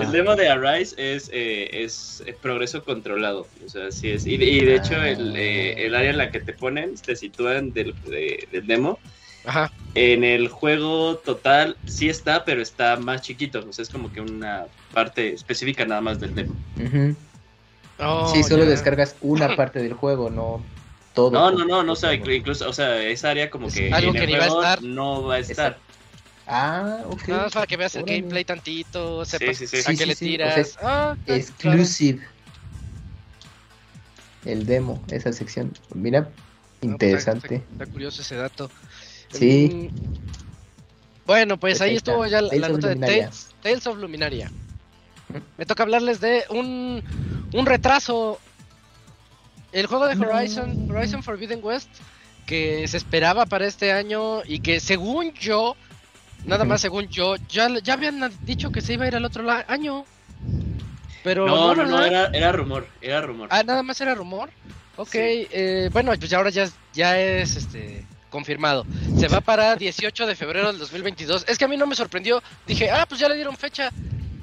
[0.00, 3.46] El demo de Arise es, eh, es progreso controlado.
[3.64, 4.26] O sea, sí es.
[4.26, 7.72] Y, y de hecho, el, eh, el área en la que te ponen, te sitúan
[7.72, 8.98] del, de- del demo.
[9.44, 9.72] Ajá.
[9.94, 13.64] En el juego total sí está, pero está más chiquito.
[13.68, 16.54] O sea, es como que una parte específica nada más del demo.
[17.98, 20.64] Oh, sí, solo descargas una parte del juego, no
[21.14, 21.30] todo.
[21.30, 24.10] No, no, no, no, o sea, incluso, o sea, esa área como Es que algo
[24.10, 24.82] en que el ni va a juego estar.
[24.82, 25.78] no va a estar.
[26.46, 27.28] Ah, ok.
[27.28, 28.18] Nada más para que veas el Órale.
[28.20, 29.76] gameplay tantito, sepas sí, sí.
[29.78, 30.78] a Sí, qué sí, le o tiras.
[30.82, 32.22] ah, Exclusive.
[34.44, 35.72] El demo, esa sección.
[35.94, 36.24] Mira,
[36.80, 37.56] pues, interesante.
[37.56, 38.70] Está, está curioso ese dato.
[39.32, 39.88] Sí.
[39.90, 42.10] Mm, Bueno, pues ahí Perfecta.
[42.12, 42.96] estuvo ya la, Tales la of nota de.
[42.96, 44.50] Tales, Tales of Luminaria.
[45.56, 47.02] Me toca hablarles de un,
[47.54, 48.38] un retraso.
[49.72, 50.14] El juego de.
[50.22, 51.88] Horizon, Horizon Forbidden West,
[52.46, 55.74] que se esperaba para este año y que según yo,
[56.46, 59.42] nada más según yo, ya, ya habían dicho que se iba a ir al otro
[59.42, 60.04] la- año.
[61.22, 63.48] Pero No, no, no, era, era rumor, era rumor.
[63.50, 64.50] Ah, nada más era rumor.
[64.96, 65.18] Ok, Sí.
[65.50, 68.84] eh, bueno, pues ya ahora ya, es- ya es este confirmado.
[69.18, 71.44] Se va para 18 de febrero del 2022.
[71.48, 72.42] Es que a mí no me sorprendió.
[72.66, 73.90] Dije, ah, pues ya le dieron fecha.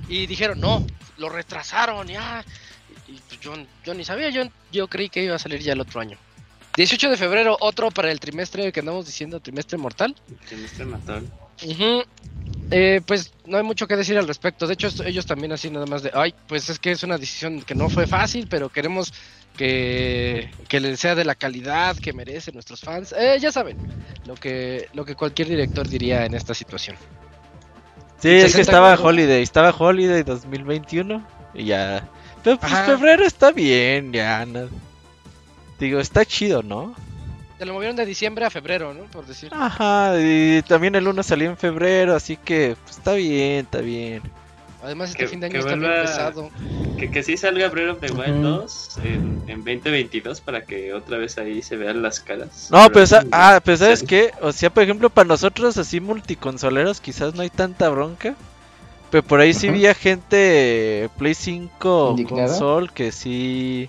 [0.09, 0.85] Y dijeron, no,
[1.17, 2.43] lo retrasaron, ya.
[3.07, 3.53] Y, y, pues yo,
[3.85, 6.17] yo ni sabía, yo, yo creí que iba a salir ya el otro año.
[6.75, 10.15] 18 de febrero, otro para el trimestre que andamos diciendo, trimestre mortal.
[10.47, 10.85] Trimestre
[11.65, 12.03] Ujú.
[12.73, 14.65] Eh, pues no hay mucho que decir al respecto.
[14.65, 17.61] De hecho, ellos también así nada más de, ay, pues es que es una decisión
[17.61, 19.13] que no fue fácil, pero queremos
[19.57, 23.13] que, que le sea de la calidad que merecen nuestros fans.
[23.17, 23.77] Eh, ya saben,
[24.25, 26.95] lo que, lo que cualquier director diría en esta situación.
[28.21, 28.93] Sí, es que 60 estaba.
[28.95, 32.07] Holiday, estaba Holiday 2021 y ya.
[32.43, 32.85] Pero pues Ajá.
[32.85, 34.45] febrero está bien, ya.
[34.45, 34.69] no-
[35.79, 36.95] Digo, está chido, ¿no?
[37.61, 39.03] Se lo movieron de diciembre a febrero, ¿no?
[39.03, 39.51] Por decir.
[39.53, 44.23] Ajá, y también el 1 salió en febrero, así que pues, está bien, está bien.
[44.83, 46.49] Además, este que- fin de año está bien vuelva- pesado.
[46.97, 48.61] Que, que sí salga Breath of the Wild Ujú.
[48.61, 52.69] 2 en, en 2022 para que otra vez ahí se vean las caras.
[52.71, 54.31] No, pero, sí, ah, pero ¿sabes qué?
[54.41, 58.33] O sea, por ejemplo, para nosotros así multiconsoleros quizás no hay tanta bronca.
[59.11, 59.75] Pero por ahí sí Ajá.
[59.77, 62.47] vi a gente Play 5 ¿Indignada?
[62.47, 63.87] console que sí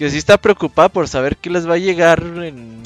[0.00, 2.82] que sí está preocupada por saber qué les va a llegar en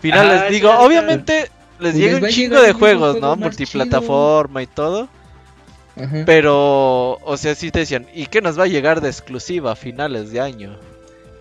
[0.00, 0.42] finales.
[0.44, 3.34] Ah, Digo, sí, obviamente les Pues llega les un chingo de juegos, juego ¿no?
[3.34, 5.08] Multiplataforma y todo.
[5.96, 6.22] Ajá.
[6.24, 9.74] Pero, o sea, sí te decían, ¿y qué nos va a llegar de exclusiva a
[9.74, 10.78] finales de año?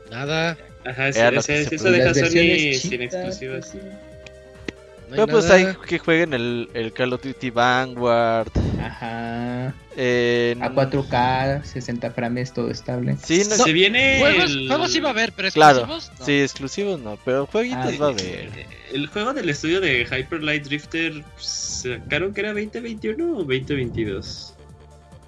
[0.09, 0.57] Nada.
[0.83, 1.19] Ajá, sí,
[1.51, 3.69] eso deja Sony sin exclusivas.
[3.69, 3.89] pues, sí.
[5.07, 5.55] No hay Pero pues nada.
[5.55, 8.51] hay que jueguen el, el Call of Duty Vanguard.
[8.81, 9.73] Ajá.
[9.97, 13.15] en- A 4K, 60 frames, todo estable.
[13.23, 16.19] Sí, no- Se viene Juegos, el, juegos va a haber, pero Claro, exclusivos.
[16.19, 16.25] no.
[16.25, 18.49] sí, exclusivos no, pero jueguitos Ah, va a haber.
[18.93, 24.53] el juego del estudio de Hyper Light Drifter sacaron que era 2021 o 2022.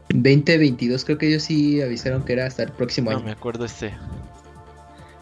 [0.10, 3.26] 2022, creo que ellos sí avisaron que era hasta el próximo No año.
[3.26, 3.94] me acuerdo este.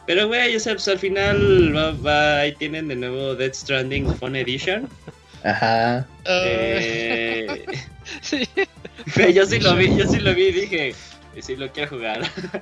[0.07, 4.09] Pero güey, o sea, pues al final va, va- ahí tienen de nuevo Dead Stranding
[4.09, 4.87] Phone Edition.
[5.43, 6.07] Ajá.
[6.25, 7.65] Eh,
[8.21, 8.47] sí,
[9.33, 10.95] yo sí lo vi, yo sí lo vi y dije,
[11.39, 12.21] sí lo quiero jugar.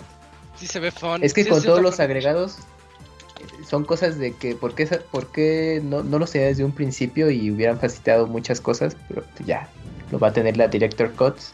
[0.57, 1.23] sí se ve fun.
[1.23, 2.05] Es que Sí, con sí todos los fun.
[2.05, 2.57] agregados
[3.67, 6.73] son cosas de que por qué, sa- por qué no, no lo tenía desde un
[6.73, 9.67] principio y hubieran facilitado muchas cosas, pero pues ya
[10.11, 11.53] lo va a tener la Director Cuts.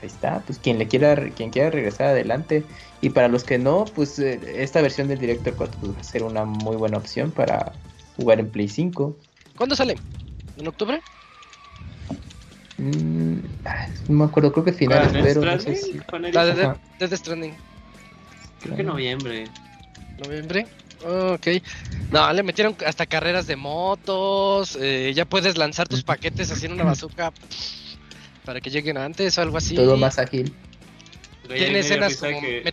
[0.00, 2.64] Pues ahí está, pues quien le quiera quien quiera regresar adelante
[3.02, 6.04] y para los que no, pues eh, esta versión del Director Cut pues, va a
[6.04, 7.72] ser una muy buena opción para
[8.16, 9.14] jugar en Play 5.
[9.56, 9.98] ¿Cuándo sale?
[10.56, 11.02] ¿En octubre?
[12.78, 15.92] Mm, ah, no me acuerdo, creo que finales, ¿Para Death pero no sé Stranding?
[15.92, 16.70] si Phone La de Edition?
[16.70, 16.80] Ajá.
[16.98, 17.56] Death Stranding.
[18.62, 19.48] Creo que noviembre.
[20.18, 20.66] ¿Noviembre?
[21.04, 21.46] Oh, ok.
[22.10, 24.76] No, le metieron hasta carreras de motos.
[24.80, 27.32] eh, ya puedes lanzar tus paquetes así en una bazooka
[28.50, 29.76] para que lleguen antes o algo así.
[29.76, 30.52] todo más ágil.
[31.46, 32.64] Tiene escenas como que-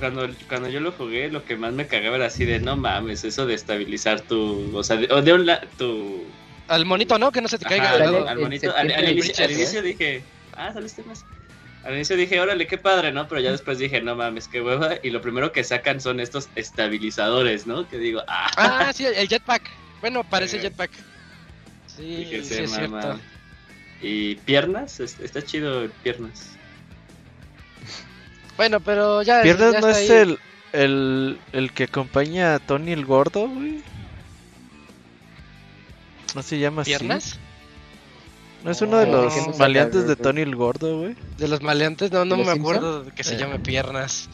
[0.00, 3.24] cuando, cuando yo lo jugué, lo que más me cagaba era así de no mames,
[3.24, 4.70] eso de estabilizar tu.
[4.76, 6.22] O sea, de, o de un tu.
[6.68, 7.32] Al monito, ¿no?
[7.32, 7.94] Que no se te caiga.
[7.94, 8.72] al, monito.
[8.76, 10.22] Al, inicio, dije,
[10.54, 11.24] ah, saliste más.
[11.82, 13.26] Al inicio dije, órale, qué padre, ¿no?
[13.26, 15.00] Pero ya después dije, no mames, qué hueva.
[15.02, 17.88] Y lo primero que sacan son estos estabilizadores, ¿no?
[17.88, 18.50] Que digo, ah.
[18.56, 19.68] Ah, sí, el jetpack.
[20.00, 20.92] Bueno, parece jetpack.
[21.98, 23.18] Sí, sí, es cierto.
[24.00, 26.50] Y piernas, está chido piernas.
[28.56, 29.42] Bueno, pero ya.
[29.42, 30.38] ¿Piernas no es el,
[30.72, 33.82] el, el que acompaña a Tony el Gordo, güey?
[36.34, 37.38] ¿No se llama ¿Piernas?
[38.64, 41.16] ¿No es uno de los maleantes de Tony el Gordo, güey?
[41.38, 43.38] De los maleantes, no, no me acuerdo de que se eh.
[43.38, 44.28] llame Piernas.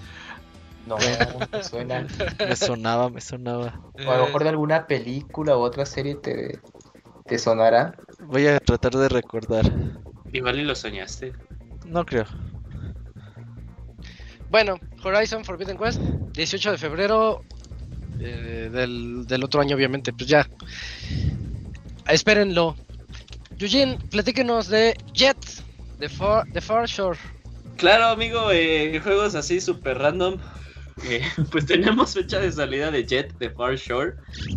[0.87, 2.07] No, me suena.
[2.39, 3.81] me sonaba, me sonaba.
[4.07, 6.61] O a lo mejor de alguna película u otra serie te,
[7.27, 7.95] te sonará.
[8.27, 9.71] Voy a tratar de recordar.
[10.33, 11.33] Igual y lo soñaste.
[11.87, 12.25] No creo.
[14.51, 17.43] Bueno, Horizon Forbidden Quest, 18 de febrero
[18.21, 20.13] eh, del, del, otro año, obviamente.
[20.13, 20.49] Pues ya.
[22.09, 22.77] Espérenlo.
[23.59, 25.39] Eugene, platíquenos de Jet,
[25.99, 27.19] de Far, de Far Shore.
[27.77, 30.39] Claro, amigo, eh, juegos así super random.
[31.09, 34.15] Eh, pues tenemos fecha de salida de Jet de Far Shore.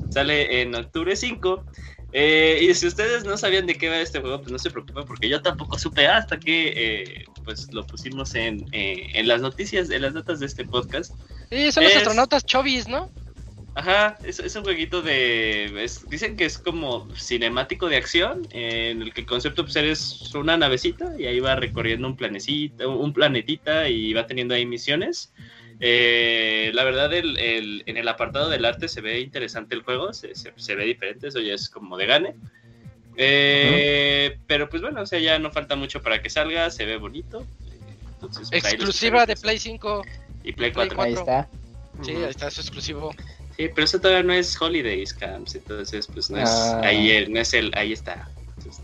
[0.09, 1.63] Sale en octubre 5.
[2.13, 5.05] Eh, y si ustedes no sabían de qué va este juego, pues no se preocupen
[5.05, 9.89] porque yo tampoco supe hasta que eh, pues lo pusimos en, eh, en las noticias,
[9.89, 11.13] en las notas de este podcast.
[11.49, 13.09] Sí, son los astronautas chovis, ¿no?
[13.75, 15.87] Ajá, es, es un jueguito de...
[16.09, 20.57] dicen que es como cinemático de acción, en el que el concepto pues, es una
[20.57, 25.31] navecita y ahí va recorriendo un planecito, un planetita y va teniendo ahí misiones.
[25.79, 30.33] Eh, la verdad, el, en el apartado del arte se ve interesante el juego, se,
[30.35, 32.35] se, ve diferente, eso ya es como de gane.
[33.15, 36.97] Eh, pero pues bueno, o sea, ya no falta mucho para que salga, se ve
[36.97, 37.45] bonito.
[38.13, 40.03] Entonces, pues, Exclusiva de Play 5
[40.43, 41.01] y Play 4.
[41.01, 41.47] Ahí está.
[42.01, 43.11] Sí, ahí está, eso exclusivo.
[43.55, 46.81] Sí, pero eso todavía no es Holidays Camps, entonces pues no es ah.
[46.83, 48.29] ahí, no es el, ahí está.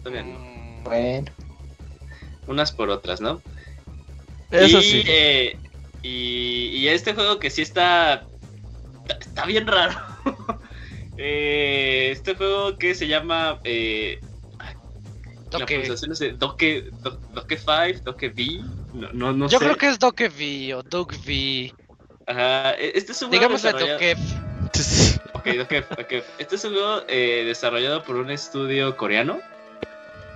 [0.04, 0.82] todavía no.
[0.84, 1.32] Bueno.
[2.48, 3.42] Unas por otras, ¿no?
[4.52, 5.04] Eso sí.
[5.08, 5.58] Eh,
[6.04, 8.26] y, este juego que sí está.
[9.08, 9.94] Está bien raro.
[11.16, 13.60] Eh, este juego que se llama.
[13.64, 14.20] Eh,
[15.52, 15.88] Doke.
[15.88, 16.90] no sé, Doke,
[17.36, 18.64] Doke 5, Doke V.
[18.94, 21.72] No, no, no Yo creo que es Doke V o Doke V.
[22.26, 23.56] Ajá, e, este es un juego.
[23.56, 24.18] Digamos Doke.
[25.36, 25.48] Ok,
[25.98, 26.24] Doke.
[26.40, 29.40] Este es un juego eh, desarrollado por un estudio coreano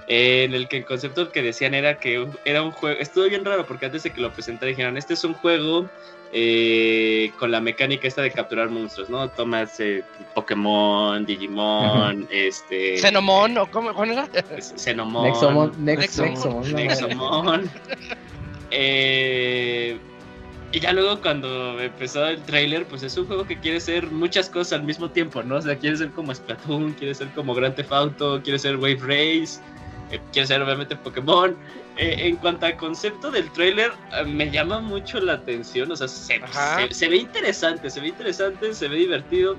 [0.08, 3.65] en el que el concepto que decían era que era un juego, estuvo bien raro
[3.65, 5.89] porque antes de que lo presentara dijeron, este es un juego
[6.32, 9.30] eh, con la mecánica esta de capturar monstruos, ¿no?
[9.30, 12.98] Tomas eh, Pokémon, Digimon, este...
[12.98, 14.30] ¿Xenomon o cómo, cuál era?
[14.60, 15.24] Xenomon.
[15.26, 15.72] Nexomon.
[15.78, 16.74] Nexomon.
[16.74, 17.72] Nexomon.
[18.72, 19.98] eh,
[20.72, 24.50] y ya luego cuando empezó el trailer, pues es un juego que quiere ser muchas
[24.50, 25.56] cosas al mismo tiempo, ¿no?
[25.56, 29.00] O sea, quiere ser como Splatoon, quiere ser como Grand Theft Auto, quiere ser Wave
[29.02, 29.62] Race,
[30.12, 31.56] eh, quiere ser obviamente Pokémon.
[31.98, 35.91] Eh, en cuanto al concepto del trailer, eh, me llama mucho la atención.
[35.91, 39.58] O sea, se, ve interesante, se ve interesante, se ve divertido.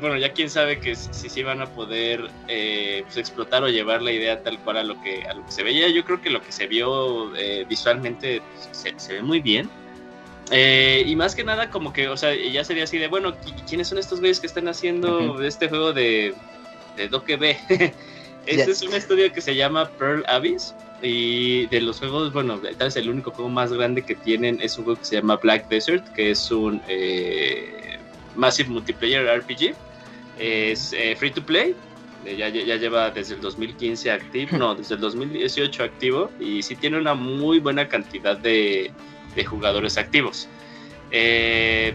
[0.00, 4.12] bueno, ya quién sabe que si sí van a poder pues, explotar o llevar la
[4.12, 5.88] idea tal cual a lo que, a lo que se veía.
[5.88, 7.32] Yo creo que lo que se vio
[7.68, 9.70] visualmente se, se, ve muy bien.
[10.52, 13.34] y más que nada, como que, o sea, ya sería así de, bueno,
[13.66, 16.34] ¿quiénes son estos güeyes que están haciendo este juego de,
[16.96, 17.56] de Doke B?
[18.46, 20.74] Este es un estudio que se llama Pearl Abyss.
[21.02, 24.78] Y de los juegos, bueno, tal vez el único juego más grande que tienen es
[24.78, 27.98] un juego que se llama Black Desert, que es un eh,
[28.34, 29.74] Massive Multiplayer RPG.
[30.38, 31.74] Es eh, free to play.
[32.24, 36.30] Eh, ya, ya, lleva desde el 2015 activo, no, desde el 2018 activo.
[36.40, 38.90] Y sí tiene una muy buena cantidad de,
[39.34, 40.48] de jugadores activos.
[41.10, 41.94] Eh,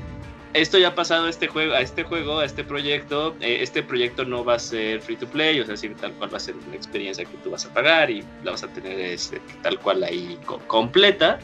[0.53, 3.35] esto ya ha pasado a este juego, a este juego, a este proyecto.
[3.39, 6.33] Eh, este proyecto no va a ser free to play, o sea, sí, tal cual
[6.33, 8.99] va a ser una experiencia que tú vas a pagar y la vas a tener
[8.99, 11.39] este, tal cual ahí completa.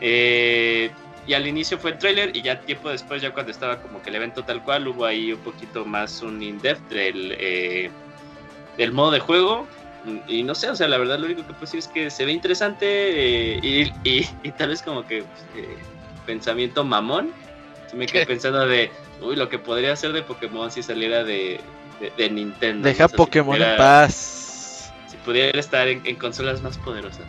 [0.00, 0.90] Eh,
[1.26, 4.10] y al inicio fue el trailer y ya tiempo después, ya cuando estaba como que
[4.10, 7.90] el evento tal cual, hubo ahí un poquito más un in-depth del, eh,
[8.76, 9.66] del modo de juego.
[10.28, 12.24] Y no sé, o sea, la verdad lo único que puedo decir es que se
[12.24, 15.24] ve interesante y, y, tal vez como que
[16.26, 17.32] pensamiento mamón
[17.94, 21.60] me quedé pensando de, uy, lo que podría ser de Pokémon si saliera de,
[22.16, 22.86] de, Nintendo.
[22.88, 24.92] Deja Pokémon en paz.
[25.08, 27.24] Si pudiera estar en, consolas más poderosas,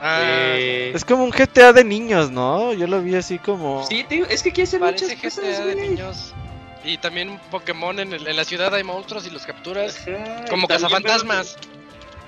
[0.00, 2.72] ah, eh, es como un GTA de niños, ¿no?
[2.72, 3.86] Yo lo vi así como.
[3.86, 6.34] Sí, es que quiere ser muchas GTA de niños.
[6.84, 10.06] Y también Pokémon en, en, la ciudad hay monstruos y los capturas.
[10.48, 11.56] como cazafantasmas.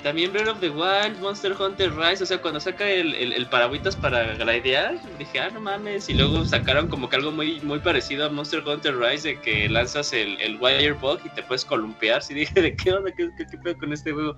[0.02, 3.46] También Breath of the Wild, Monster Hunter Rise, o sea, cuando saca el, el, el
[3.48, 7.80] paragüitas para glidear, dije, ah, no mames, y luego sacaron como que algo muy, muy
[7.80, 12.22] parecido a Monster Hunter Rise, de que lanzas el, el Wirebug y te puedes columpiar,
[12.30, 13.10] y dije, ¿de qué onda?
[13.16, 14.36] ¿Qué, qué, qué pedo con este juego?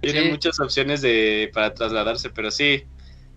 [0.00, 0.28] Tiene Sí.
[0.30, 2.84] muchas opciones de, para trasladarse, pero sí,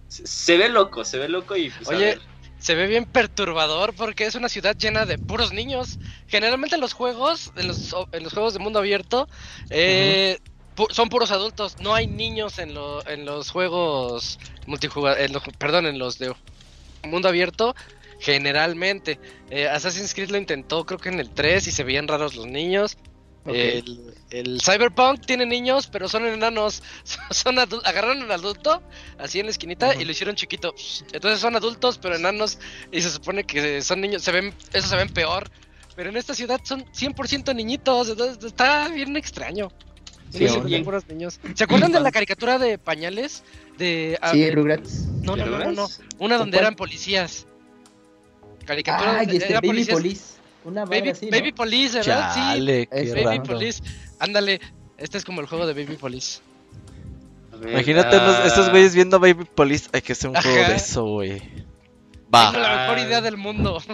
[0.08, 2.18] se, se ve loco, se ve loco y pues Oye,
[2.58, 6.00] se ve bien perturbador porque es una ciudad llena de puros niños.
[6.28, 9.28] Generalmente en los juegos, en los, en los juegos de mundo abierto,
[9.70, 10.40] eh,
[10.76, 11.78] pu- son puros adultos.
[11.80, 15.18] No hay niños en, lo- en los juegos multijugador,
[15.58, 16.34] perdón, en los de
[17.04, 17.76] mundo abierto.
[18.20, 19.20] Generalmente,
[19.52, 22.48] Eh, Assassin's Creed lo intentó, creo que en el 3 y se veían raros los
[22.48, 22.98] niños.
[23.48, 26.82] El, el Cyberpunk tiene niños, pero son enanos.
[27.30, 28.82] Son agarraron un adulto
[29.20, 30.74] así en la esquinita y lo hicieron chiquito.
[31.14, 32.58] Entonces son adultos, pero enanos.
[32.92, 34.24] Y se supone que son niños.
[34.24, 35.52] Se ven, eso se ven peor.
[35.96, 38.10] Pero en esta ciudad son 100% niñitos.
[38.10, 39.70] Entonces está bien extraño.
[40.38, 41.40] Sí, Sí, puros niños.
[41.54, 43.44] ¿Se acuerdan de la caricatura de pañales?
[43.78, 45.06] De, ah, Sí, de- Rugrats.
[45.24, 45.88] no, no, no, no, no.
[46.20, 47.46] Una donde eran policías.
[48.66, 49.96] Caricatura Ah, donde este eran Baby policías.
[49.98, 50.24] Police.
[50.66, 51.32] Una Baby, así, ¿no?
[51.32, 52.34] Baby Police, ¿verdad?
[52.34, 52.40] Sí.
[52.40, 53.44] Chale, qué es Baby raro.
[53.44, 53.84] Police.
[54.20, 54.62] Ándale,
[54.98, 56.40] este es como el juego de Baby Police.
[57.62, 59.90] Imagínate ah, estos güeyes viendo Baby Police.
[59.94, 61.42] Hay que hacer un juego de eso, güey.
[62.36, 62.70] Tengo Va.
[62.70, 63.82] la mejor idea del mundo.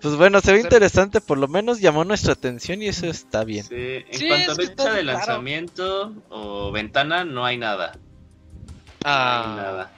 [0.00, 1.20] Pues bueno, se ve interesante.
[1.20, 3.64] Por lo menos llamó nuestra atención y eso está bien.
[3.64, 5.02] sí, En Sí, cuanto a fecha de claro.
[5.04, 7.92] lanzamiento o ventana, no hay nada.
[9.04, 9.92] No hay nada.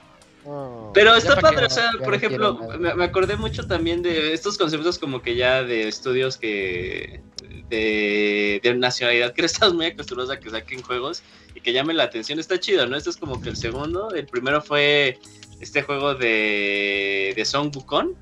[0.47, 4.03] Oh, Pero está pa' padre, o sea, por no ejemplo, me, me acordé mucho también
[4.03, 7.23] de estos conceptos como que ya de estudios que
[7.69, 11.23] de, de nacionalidad que estamos muy acostumbrados a que saquen juegos
[11.55, 12.95] y que llamen la atención, está chido, ¿no?
[12.95, 15.17] Este es como que el segundo, el primero fue
[15.65, 18.13] este juego de, de Song Wukong,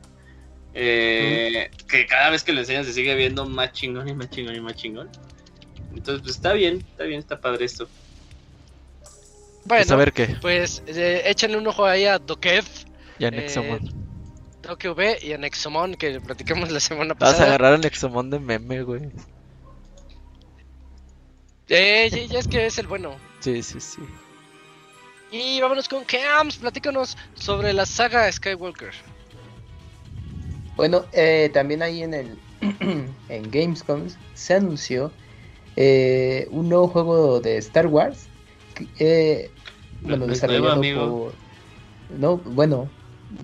[0.74, 4.56] eh, que cada vez que lo enseñas se sigue viendo más chingón y más chingón
[4.56, 5.10] y más chingón.
[5.96, 7.88] Entonces, pues está bien, está bien, está padre esto.
[9.68, 10.28] Pues Bueno, a ver qué.
[10.42, 12.66] pues eh, échenle un ojo ahí a Dokev,
[13.20, 14.04] Ya eh, Nexomon.
[14.68, 17.48] V y a Nexomon que platicamos la semana Vas a pasada.
[17.50, 19.02] agarrar a Nexomon de meme, güey.
[21.70, 23.16] Eh, ya, ya es que es el bueno.
[23.40, 24.02] Sí, sí, sí.
[25.34, 28.92] Y vámonos con Cams, platícanos sobre la saga Skywalker.
[30.76, 32.38] Bueno, eh, también ahí en el
[33.30, 35.12] en Gamescom se anunció
[35.76, 38.28] eh, un nuevo juego de Star Wars.
[38.76, 39.52] que, eh,
[40.02, 41.34] bueno, No es desarrollado por.
[42.10, 42.92] No, bueno,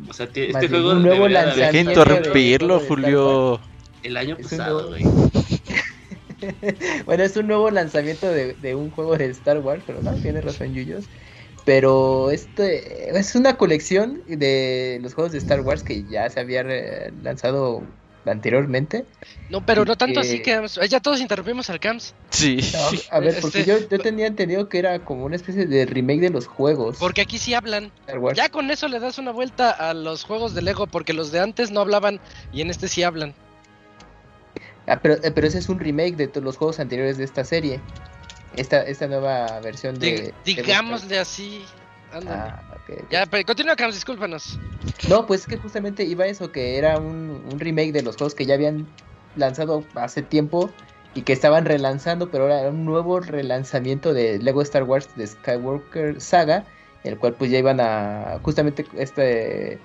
[0.07, 3.61] O sea, Más este juego un nuevo lanzamiento salido interrumpirlo, de- Julio.
[4.03, 5.31] El año Es pasado, nuevo-
[7.05, 10.39] bueno, es un nuevo lanzamiento de, de un juego de Star Wars, pero no, tiene
[10.41, 11.05] razón Yuyos.
[11.65, 16.63] Pero este es una colección de los juegos de Star Wars que ya se había
[17.21, 17.83] lanzado
[18.25, 19.05] anteriormente.
[19.49, 20.41] No, pero no tanto Que- así.
[20.81, 22.13] Eh, Ya todos interrumpimos al Cams.
[22.29, 22.59] Sí.
[22.73, 22.79] No,
[23.11, 26.21] a ver, porque Este- yo, yo tenía entendido que era como una especie de remake
[26.21, 27.85] de los juegos Porque aquí sí hablan.
[27.85, 28.37] de Star Wars.
[28.37, 31.39] Ya con eso le das una vuelta a los juegos de Lego, porque los de
[31.39, 32.19] antes no hablaban
[32.53, 33.33] y en este sí hablan.
[34.87, 37.43] Ah, pero, eh, pero ese es un remake de todos los juegos anteriores de esta
[37.43, 37.79] serie.
[38.59, 40.11] Esta, esta nueva versión de...
[40.11, 41.65] de digámosle así.
[42.11, 42.37] Ándale.
[42.37, 43.11] Ah, ok, ok.
[43.11, 44.59] Ya, pero continúa, Cams, discúlpanos.
[45.07, 48.35] No, pues es que justamente iba eso, que era un, un remake de los juegos
[48.35, 48.87] que ya habían
[49.35, 50.71] lanzado hace tiempo
[51.13, 55.27] y que estaban relanzando, pero ahora era un nuevo relanzamiento de Lego Star Wars de
[55.27, 56.65] Skywalker Saga,
[57.03, 59.79] el cual pues ya iban a justamente este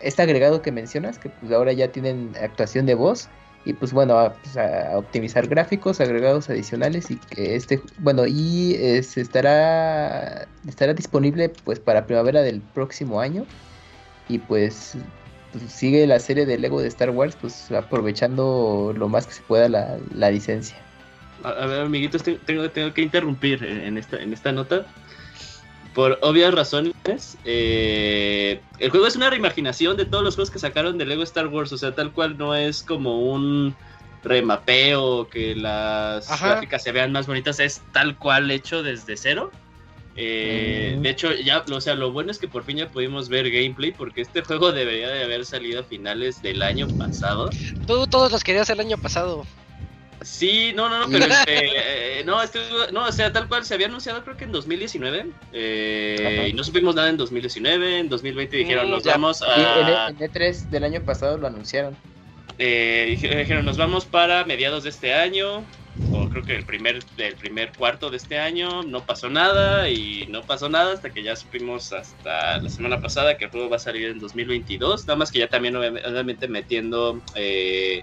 [0.00, 3.28] este agregado que mencionas, que pues ahora ya tienen actuación de voz
[3.64, 8.74] y pues bueno, a, pues, a optimizar gráficos, agregados adicionales y que este, bueno, y
[9.02, 13.46] se estará estará disponible pues para primavera del próximo año
[14.28, 14.96] y pues,
[15.52, 19.42] pues, sigue la serie de Lego de Star Wars pues aprovechando lo más que se
[19.42, 20.76] pueda la, la licencia.
[21.44, 24.86] A, ver, amiguitos, te- tengo, tengo que interrumpir en esta, en esta nota.
[25.94, 30.96] Por obvias razones, eh, el juego es una reimaginación de todos los juegos que sacaron
[30.96, 31.72] de Lego Star Wars.
[31.72, 33.74] O sea, tal cual no es como un
[34.24, 36.48] remapeo, que las Ajá.
[36.52, 37.60] gráficas se vean más bonitas.
[37.60, 39.50] Es tal cual hecho desde cero.
[40.16, 41.02] Eh, Mm.
[41.02, 43.92] De hecho, ya, o sea, lo bueno es que por fin ya pudimos ver gameplay,
[43.92, 47.50] porque este juego debería de haber salido a finales del año pasado.
[47.86, 49.46] Tú todos los querías el año pasado.
[50.24, 52.60] Sí, no, no, no, pero este, eh, no, este,
[52.92, 56.64] no, o sea, tal cual se había anunciado creo que en 2019 eh, y no
[56.64, 59.12] supimos nada en 2019, en 2020 dijeron nos ya.
[59.12, 61.96] vamos a, en E3 del año pasado lo anunciaron.
[62.58, 65.64] eh, dije- dijeron nos vamos para mediados de este año
[66.14, 70.26] o creo que el primer, el primer cuarto de este año, no pasó nada y
[70.28, 73.76] no pasó nada hasta que ya supimos hasta la semana pasada que el juego va
[73.76, 77.22] a salir en 2022, nada más que ya también obvi- obviamente metiendo...
[77.34, 78.02] Eh,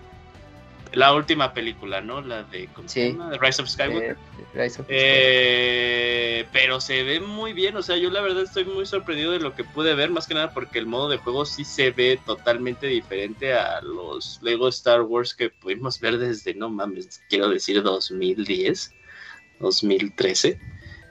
[0.94, 2.22] la última película, ¿no?
[2.22, 3.12] La de, ¿cómo se Sí.
[3.12, 3.32] llama?
[3.32, 4.18] The Rise of Skywalker.
[4.38, 8.66] Eh, Rise of Eh, pero se ve muy bien, o sea, yo la verdad estoy
[8.66, 11.46] muy sorprendido de lo que pude ver, más que nada porque el modo de juego
[11.46, 16.70] sí se ve totalmente diferente a los Lego Star Wars que pudimos ver desde, no
[16.70, 18.96] mames, quiero decir 2010,
[19.60, 20.58] 2013.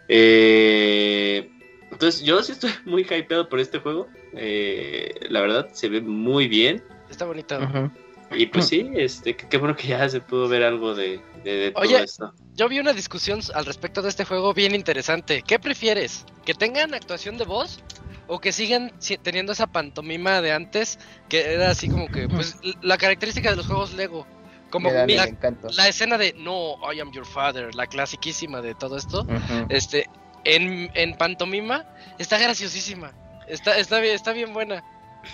[0.09, 1.49] Eh,
[1.91, 6.49] entonces yo sí estoy muy hypeado por este juego, eh, la verdad se ve muy
[6.49, 6.83] bien.
[7.09, 7.59] Está bonito.
[7.59, 7.91] Ujú.
[8.31, 11.70] Y pues sí, este, qué, bueno que ya se pudo ver algo de, de, de
[11.70, 12.35] todo Oye, esto.
[12.55, 15.43] Yo vi una discusión al respecto de este juego bien interesante.
[15.47, 16.26] ¿Qué prefieres?
[16.45, 17.81] ¿Que tengan actuación de voz?
[18.26, 20.99] ¿O que sigan si- teniendo esa pantomima de antes?
[21.29, 24.26] Que era así como que, pues, l- la característica de los juegos Lego.
[24.70, 25.29] Como Le la,
[25.74, 29.26] la escena de No, I am your father, la clasiquísima de todo esto.
[29.70, 30.07] Este,
[30.45, 31.87] en, en pantomima,
[32.18, 33.12] está graciosísima.
[33.47, 34.85] Está, está, bien, está bien buena.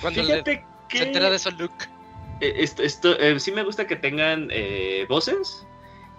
[0.01, 0.99] Cuando le- Fíjate que...
[0.99, 1.87] se entera de eso Luke.
[2.41, 5.67] Eh, Esto, esto, eh, sí me gusta que tengan eh, voces,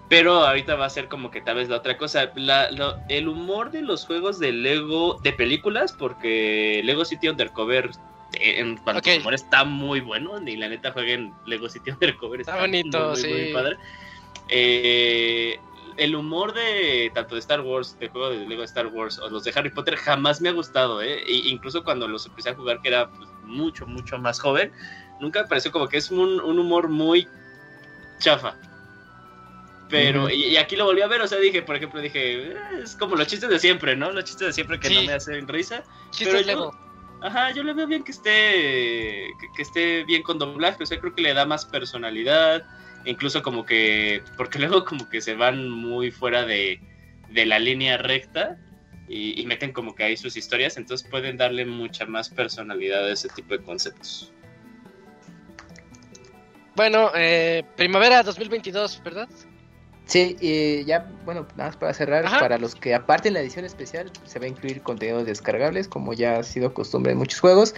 [0.09, 2.31] pero ahorita va a ser como que tal vez la otra cosa.
[2.35, 2.69] La-
[3.09, 7.89] el humor de los juegos de Lego, de películas, porque Lego City Undercover
[8.33, 9.07] en cuanto Ok.
[9.15, 12.41] a humor está muy bueno, y la neta jueguen Lego City Undercover.
[12.41, 13.49] Está bonito, muy, sí.
[13.53, 13.77] padre.
[14.49, 15.59] Eh,
[15.97, 19.43] el humor de tanto de Star Wars, de juego de Lego Star Wars o los
[19.43, 21.23] de Harry Potter jamás me ha gustado, ¿eh?
[21.25, 24.71] E incluso cuando los empecé a jugar, que era pues, mucho, mucho más joven,
[25.19, 27.27] nunca me pareció como que es un, un humor muy
[28.19, 28.55] chafa.
[29.89, 32.55] Pero, y, y aquí lo volví a ver, o sea, dije, por ejemplo, dije, "Eh,
[32.83, 34.11] es como los chistes de siempre, ¿no?
[34.11, 34.95] Los chistes de siempre que Sí.
[34.95, 35.83] no me hacen risa.
[36.11, 36.71] Chistes Pero yo-.
[37.21, 38.31] Ajá, yo le veo bien que esté,
[39.39, 42.63] que, que esté bien con doblaje, o sea, creo que le da más personalidad,
[43.05, 46.79] incluso como que, porque luego como que se van muy fuera de,
[47.29, 48.57] de la línea recta
[49.07, 53.11] y, y meten como que ahí sus historias, entonces pueden darle mucha más personalidad a
[53.11, 54.31] ese tipo de conceptos.
[56.75, 59.29] Bueno, eh, primavera 2022, ¿verdad?
[60.05, 62.39] Sí, y ya, bueno, nada más para cerrar, Ajá.
[62.39, 66.13] para los que aparte en la edición especial se va a incluir contenidos descargables, como
[66.13, 67.73] ya ha sido costumbre en muchos juegos,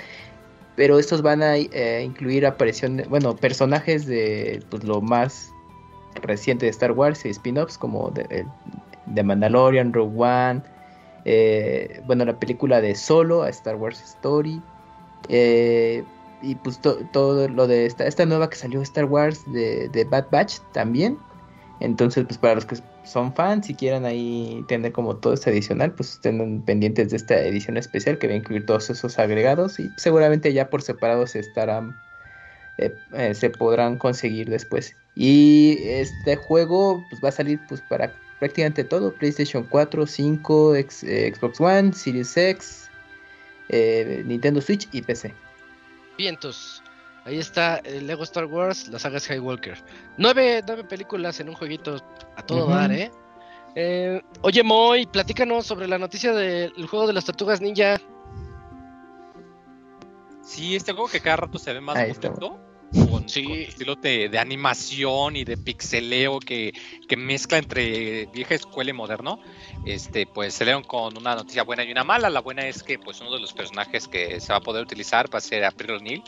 [0.76, 5.52] pero estos van a eh, incluir apariciones, bueno, personajes de pues, lo más
[6.22, 8.48] reciente de Star Wars y spin-offs, como de, el-
[9.06, 10.62] de Mandalorian, Rogue One,
[11.24, 14.62] eh, bueno, la película de Solo, a Star Wars Story,
[15.30, 16.04] eh,
[16.42, 20.04] y pues to- todo lo de esta, esta nueva que salió Star Wars de, de
[20.04, 21.18] Bad Batch también.
[21.80, 25.92] Entonces, pues para los que son fans y quieran ahí tener como todo este adicional,
[25.92, 29.92] pues estén pendientes de esta edición especial que va a incluir todos esos agregados y
[29.96, 31.94] seguramente ya por separado se estarán,
[32.80, 34.96] eh, eh, se podrán conseguir después.
[35.16, 41.04] Y este juego pues va a salir pues para prácticamente todo, PlayStation 4, 5, ex-
[41.04, 42.90] eh, Xbox One, Series X,
[43.70, 45.34] Nintendo Switch y PC.
[46.18, 46.82] Vientos.
[47.26, 49.84] Ahí está el Lego Star Wars, la saga Skywalker.
[50.18, 52.02] Nueve, nueve películas en un jueguito
[52.36, 53.12] a todo dar, ¿eh?
[53.76, 58.00] Eh, Oye, Moy, platícanos sobre la noticia del juego de las tortugas ninja.
[60.42, 62.60] Sí, este juego que cada rato se ve más bonito.
[63.10, 63.44] Con, Sí.
[63.44, 66.74] con estilo de, de animación y de pixeleo que,
[67.08, 69.40] que mezcla entre vieja escuela y moderno.
[69.86, 72.30] Este, pues salieron con una noticia buena y una mala.
[72.30, 75.34] La buena es que pues uno de los personajes que se va a poder utilizar
[75.34, 76.24] va a ser April O'Neil.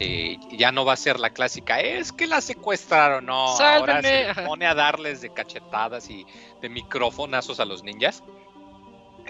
[0.00, 3.48] Eh, ya no va a ser la clásica, es que la secuestraron, no.
[3.58, 6.24] Ahora se pone a darles de cachetadas y
[6.60, 8.22] de microfonazos a los ninjas.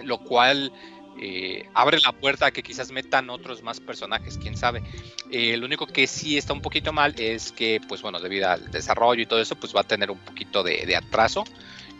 [0.04, 0.72] Lo cual
[1.20, 4.82] eh, abre la puerta a que quizás metan otros más personajes, quién sabe.
[5.30, 8.70] Eh, lo único que sí está un poquito mal es que, pues bueno, debido al
[8.70, 11.44] desarrollo y todo eso, pues va a tener un poquito de, de atraso.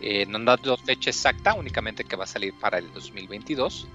[0.01, 3.87] Eh, no han dado fecha exacta, únicamente que va a salir para el 2022.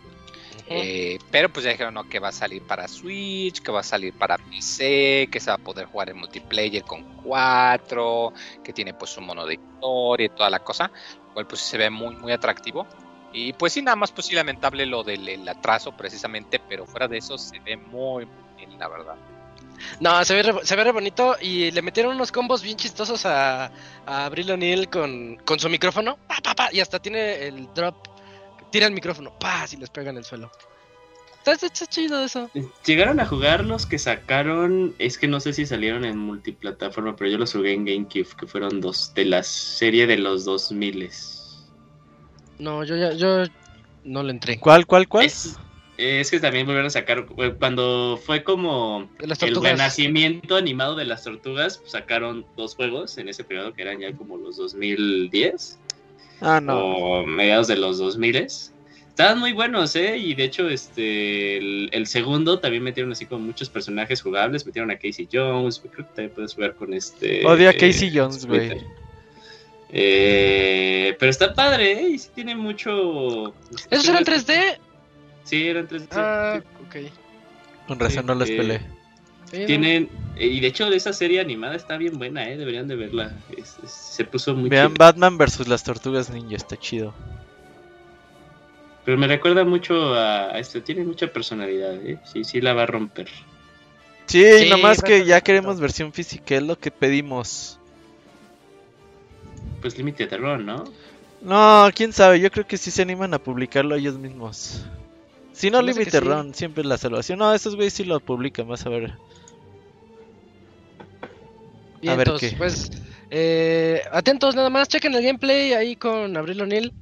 [0.66, 2.08] Eh, pero pues ya dijeron ¿no?
[2.08, 5.56] que va a salir para Switch, que va a salir para PC, que se va
[5.56, 10.28] a poder jugar en multiplayer con 4, que tiene pues un mono de historia y
[10.30, 10.90] toda la cosa,
[11.34, 12.86] cual pues se ve muy muy atractivo.
[13.34, 17.08] Y pues sí, nada más pues sí lamentable lo del el atraso precisamente, pero fuera
[17.08, 18.26] de eso se ve muy,
[18.56, 19.16] bien, la verdad.
[20.00, 23.26] No, se ve, re, se ve re bonito y le metieron unos combos bien chistosos
[23.26, 23.66] a,
[24.06, 26.16] a Abril O'Neil con, con su micrófono.
[26.28, 27.96] Pa, pa, pa, y hasta tiene el drop.
[28.70, 29.36] Tira el micrófono.
[29.38, 30.50] Pa, y les pega en el suelo.
[31.38, 32.48] Está, está- está chido eso.
[32.86, 37.30] Llegaron a jugar los que sacaron, es que no sé si salieron en multiplataforma, pero
[37.30, 41.10] yo los jugué en GameCube, que fueron dos de la serie de los 2000
[42.58, 43.44] No, yo ya, yo
[44.04, 44.58] no le entré.
[44.58, 45.26] ¿Cuál, cuál, cuál?
[45.26, 45.56] Es,
[45.96, 51.24] es que también volvieron a sacar, eh, cuando fue como el renacimiento animado de las
[51.24, 55.78] tortugas, sacaron dos juegos en ese periodo que eran ya como los 2010
[56.40, 56.78] Ah, no.
[56.78, 58.46] o mediados de los 2000
[59.14, 60.18] Estaban muy buenos, ¿eh?
[60.18, 64.66] Y de hecho, este, el, segundo también metieron así con muchos personajes jugables.
[64.66, 65.78] Metieron a Casey Jones.
[65.78, 67.46] Creo que también puedes jugar con este.
[67.46, 68.72] Odio a Casey Jones, güey.
[69.96, 72.08] Eh, pero está padre, ¿eh?
[72.10, 73.54] Y sí tiene mucho.
[73.90, 74.78] ¿Esos eran 3D?
[75.44, 76.08] Sí, eran 3D.
[76.10, 76.96] Ah, ok.
[77.86, 78.80] Con razón no los eh, peleé.
[79.66, 83.36] Tienen, eh, y de hecho esa serie animada está bien buena, eh, deberían de verla.
[83.86, 87.14] se puso muy Vean Batman versus las Tortugas Ninja, está chido.
[89.04, 92.18] Pero me recuerda mucho a, esto, tiene mucha personalidad, ¿eh?
[92.24, 93.28] Sí, sí la va a romper.
[94.26, 97.78] Sí, nomás que ya queremos versión física, es lo que pedimos.
[99.80, 100.84] Pues límite terror, ¿no?
[101.42, 104.84] No, quién sabe, yo creo que sí se animan a publicarlo ellos mismos.
[105.52, 107.38] Si no, límite Run, siempre la salvación.
[107.38, 109.12] No, esos güeyes sí lo publican, vas a ver.
[112.06, 112.54] a ver qué.
[112.58, 112.90] Pues,
[113.30, 116.92] eh, atentos nada más, chequen el gameplay ahí con Abril O'Neill.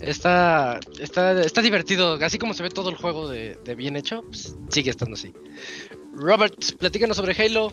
[0.00, 4.54] Está, está, está divertido, así como se ve todo el juego de, bien hecho, pues,
[4.68, 5.32] sigue estando así.
[6.12, 7.72] Robert, platícanos sobre Halo.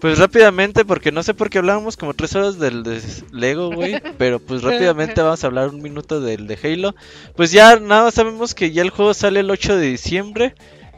[0.00, 3.00] Pues rápidamente, porque no sé por qué hablábamos como tres horas del de
[3.32, 4.00] Lego, güey.
[4.18, 6.94] pero pues rápidamente vamos a hablar un minuto del de Halo.
[7.36, 10.54] Pues ya nada, sabemos que ya el juego sale el 8 de diciembre.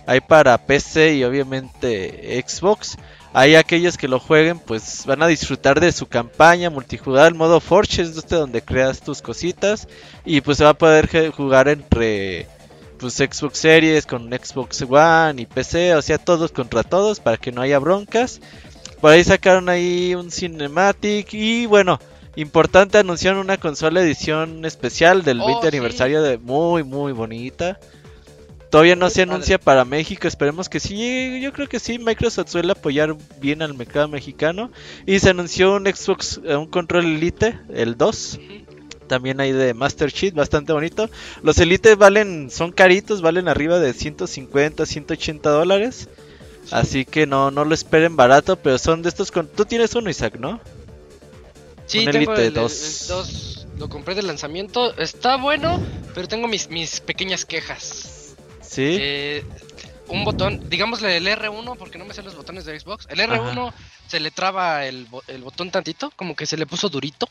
[0.07, 2.97] Hay para PC y obviamente Xbox.
[3.33, 7.29] Hay aquellos que lo jueguen, pues van a disfrutar de su campaña multijugador.
[7.29, 9.89] El modo Forge es este donde creas tus cositas.
[10.25, 12.47] Y pues se va a poder jugar entre
[12.99, 15.97] pues Xbox Series con Xbox One y PC.
[15.97, 18.41] O sea, todos contra todos para que no haya broncas.
[19.01, 21.33] Por ahí sacaron ahí un cinematic.
[21.35, 21.99] Y bueno,
[22.37, 27.79] importante, anunciaron una consola edición especial del 20 aniversario de muy, muy bonita.
[28.71, 31.41] Todavía no se anuncia para México, esperemos que sí.
[31.41, 34.71] Yo creo que sí, Microsoft suele apoyar bien al mercado mexicano.
[35.07, 38.41] Y se anunció un Xbox, eh, un control Elite, el 2.
[39.07, 41.09] También hay de Master Chief, bastante bonito.
[41.43, 46.09] Los Elite valen, son caritos, valen arriba de 150, 180 dólares.
[46.71, 49.49] Así que no, no lo esperen barato, pero son de estos con...
[49.49, 50.61] Tú tienes uno, Isaac, ¿no?
[51.87, 53.67] Sí, tengo el 2.
[53.79, 54.97] Lo compré de lanzamiento.
[54.99, 55.81] Está bueno,
[56.15, 58.35] pero tengo mis, mis pequeñas quejas.
[58.61, 58.97] Sí.
[59.01, 59.45] Eh,
[60.09, 63.07] un botón, digámosle el R1, porque no me sé los botones de Xbox.
[63.11, 63.73] El R1
[64.07, 67.29] se le traba el, el, botón tantito, como que se le puso durito.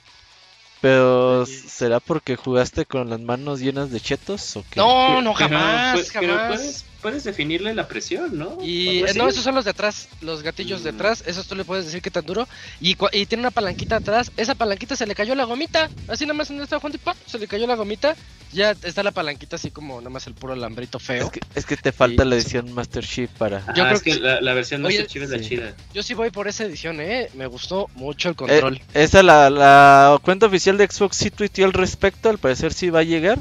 [0.82, 4.80] Pero, ¿será porque jugaste con las manos llenas de chetos o qué?
[4.80, 8.58] No, no, jamás, jamás puedes definirle la presión, ¿no?
[8.64, 10.96] Y no, esos son los de atrás, los gatillos de mm.
[10.96, 12.48] atrás, esos tú le puedes decir qué tan duro.
[12.82, 16.34] Y, y tiene una palanquita atrás, esa palanquita se le cayó la gomita, así nada
[16.34, 18.16] más en esta y se le cayó la gomita.
[18.54, 21.26] Ya está la palanquita así como nada más el puro alambrito feo.
[21.26, 23.60] Es que, es que te falta la edición Master Chief para...
[23.76, 25.76] yo creo que, la, versión Master Chief es la chida.
[25.94, 28.78] Yo sí voy por esa edición, eh, me gustó mucho el control.
[28.78, 32.90] Eh, esa la, la cuenta oficial de Xbox sí tuiteó al respecto, al parecer sí
[32.90, 33.38] va a llegar.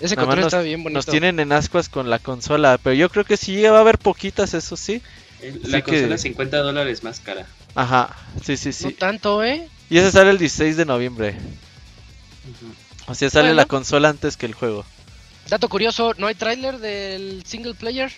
[0.00, 0.98] Ese control está bien bonito.
[0.98, 3.98] Nos tienen en ascuas con la consola, pero yo creo que sí va a haber
[3.98, 5.02] poquitas, eso sí.
[5.64, 7.46] La consola 50 dólares más cara.
[7.74, 8.84] Ajá, sí, sí, sí.
[8.86, 9.68] No tanto, ¿eh?
[9.90, 11.36] Y ese sale el 16 de noviembre.
[13.06, 14.84] O sea, sale la consola antes que el juego.
[15.48, 18.10] Dato curioso, ¿no hay tráiler del single player?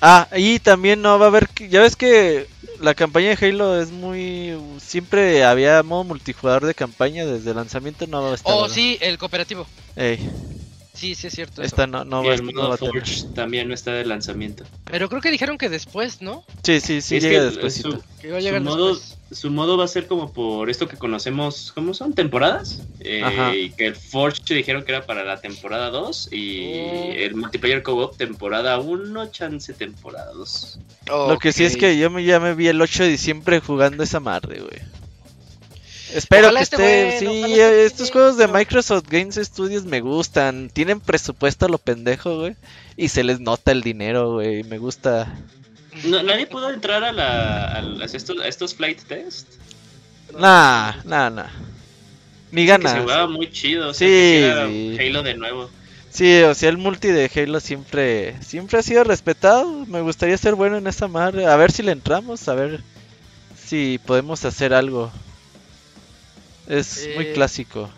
[0.00, 1.48] Ah, y también no va a haber...
[1.68, 2.48] Ya ves que
[2.80, 4.58] la campaña de Halo es muy...
[4.78, 8.52] Siempre había modo multijugador de campaña desde el lanzamiento, no va a estar.
[8.54, 9.66] Oh, sí, el cooperativo.
[9.94, 10.30] Ey.
[10.94, 11.60] Sí, sí es cierto.
[11.60, 14.64] Esta no, no, va, el no Forge también no está de lanzamiento.
[14.84, 16.44] Pero creo que dijeron que después, ¿no?
[16.62, 17.74] Sí, sí, sí, llega después.
[17.74, 19.00] Su, su, modo,
[19.32, 22.14] su modo va a ser como por esto que conocemos, ¿cómo son?
[22.14, 22.82] ¿Temporadas?
[23.00, 23.22] Eh,
[23.56, 28.16] y que el Forge dijeron que era para la temporada 2 y el multiplayer co-op
[28.16, 30.78] temporada 1, chance temporada 2.
[31.08, 34.04] Lo que sí es que yo me, ya me vi el 8 de diciembre jugando
[34.04, 34.80] esa madre, güey.
[36.14, 37.18] Espero que esté.
[37.18, 40.70] sí, estos juegos de Microsoft Games Studios me gustan.
[40.70, 42.56] Tienen presupuesto a lo pendejo, güey.
[42.96, 44.62] Y se les nota el dinero, güey.
[44.62, 45.34] Me gusta.
[46.04, 49.48] ¿Nadie pudo entrar a, la, a, estos, flight test?
[50.38, 51.48] Nah, nah, nah.
[52.52, 52.92] Ni ganas.
[52.92, 53.92] Se jugaba muy chido.
[53.92, 54.44] sí,
[54.98, 55.68] Halo de nuevo.
[56.10, 59.84] Sí, o sea, el multi de Halo siempre siempre ha sido respetado.
[59.86, 61.46] Me gustaría ser bueno en esa madre.
[61.46, 62.80] A ver si le entramos, a ver
[63.56, 65.10] si podemos hacer algo.
[66.68, 67.90] Es muy eh, clásico.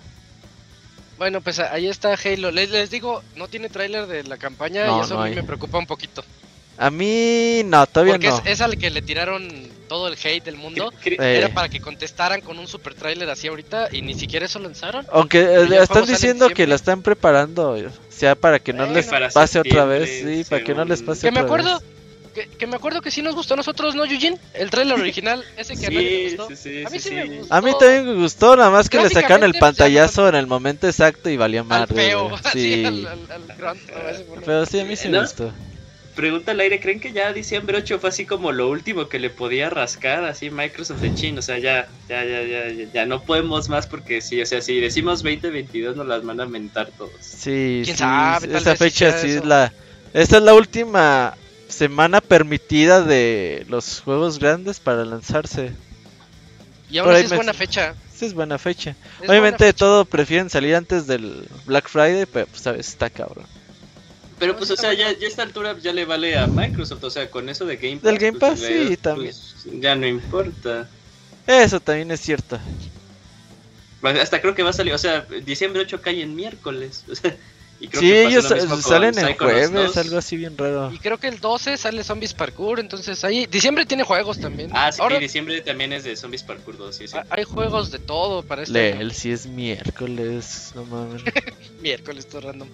[1.18, 2.50] Bueno, pues ahí está Halo.
[2.50, 5.86] Les, digo, no tiene tráiler de la campaña y eso a mí me preocupa un
[5.86, 6.22] poquito.
[6.78, 8.38] A mí no, todavía Porque no.
[8.38, 9.48] es, es, al que le tiraron
[9.88, 10.92] todo el hate del mundo.
[11.02, 15.06] Era para que contestaran con un super tráiler así ahorita y ni siquiera eso lanzaron.
[15.10, 17.76] Aunque eh, están diciendo que la están preparando,
[18.10, 21.32] sea para que no les pase otra vez, sí, para que no les pase que
[21.32, 21.80] me acuerdo,
[22.44, 24.38] que, me acuerdo que sí nos gustó a nosotros, ¿no, Eugene?
[24.54, 26.48] El trailer original, ese que a nadie le gustó.
[26.48, 27.36] Sí, sí, a mí sí, sí, me sí.
[27.38, 27.54] gustó.
[27.54, 30.86] A mí también me gustó, nada más que le sacaron el pantallazo en el momento
[30.86, 31.94] exacto y valía Al madre.
[31.94, 32.84] feo, Sí.
[32.84, 35.52] al, al, al Pero sí, a mí sí me gustó.
[36.16, 39.28] Pregunta al aire, ¿creen que ya diciembre 8 fue así como lo último que le
[39.28, 41.36] podía rascar así Microsoft de Chin?
[41.36, 44.62] O sea, ya, ya, ya, ya, ya, ya no podemos más porque sí, o sea,
[44.62, 47.12] si decimos 2022 nos las van a mentar todos.
[47.20, 48.56] Sí, ¿Quién sí, sabe?
[48.56, 49.70] Esa sí fecha sí es la...
[50.14, 51.36] Esta es la última
[51.68, 55.72] semana permitida de los juegos grandes para lanzarse.
[56.90, 57.94] Y ahora sí es me- buena fecha.
[58.12, 58.90] Esta es buena fecha.
[59.20, 59.78] Es Obviamente buena fecha.
[59.78, 63.44] todo prefieren salir antes del Black Friday, pero pues sabes, está cabrón.
[64.38, 67.10] Pero pues, o sea, ya, ya a esta altura ya le vale a Microsoft, o
[67.10, 68.02] sea, con eso de Game Pass.
[68.04, 69.32] Del Game pues, Pass, sí, realidad, también.
[69.34, 70.88] pues, ya no importa.
[71.46, 72.58] Eso también es cierto.
[74.02, 77.04] Hasta creo que va a salir, o sea, diciembre 8 cae en miércoles.
[77.10, 77.34] o sea,
[77.80, 78.44] y creo Sí, que ellos
[78.82, 79.96] salen el jueves, 2.
[79.98, 80.90] algo así bien raro.
[80.92, 83.46] Y creo que el 12 sale Zombies Parkour, entonces ahí...
[83.46, 84.70] Diciembre tiene juegos también.
[84.72, 87.16] Ah, sí, Ahora diciembre también es de Zombies Parkour 2, sí, sí.
[87.28, 88.72] hay juegos de todo para este.
[88.94, 91.22] Leel, si es miércoles, no mames.
[91.82, 92.68] miércoles, todo random.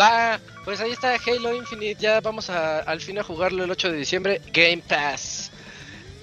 [0.00, 1.96] Va, pues ahí está Halo Infinite.
[2.00, 4.40] Ya vamos a, al fin a jugarlo el 8 de diciembre.
[4.52, 5.50] Game Pass.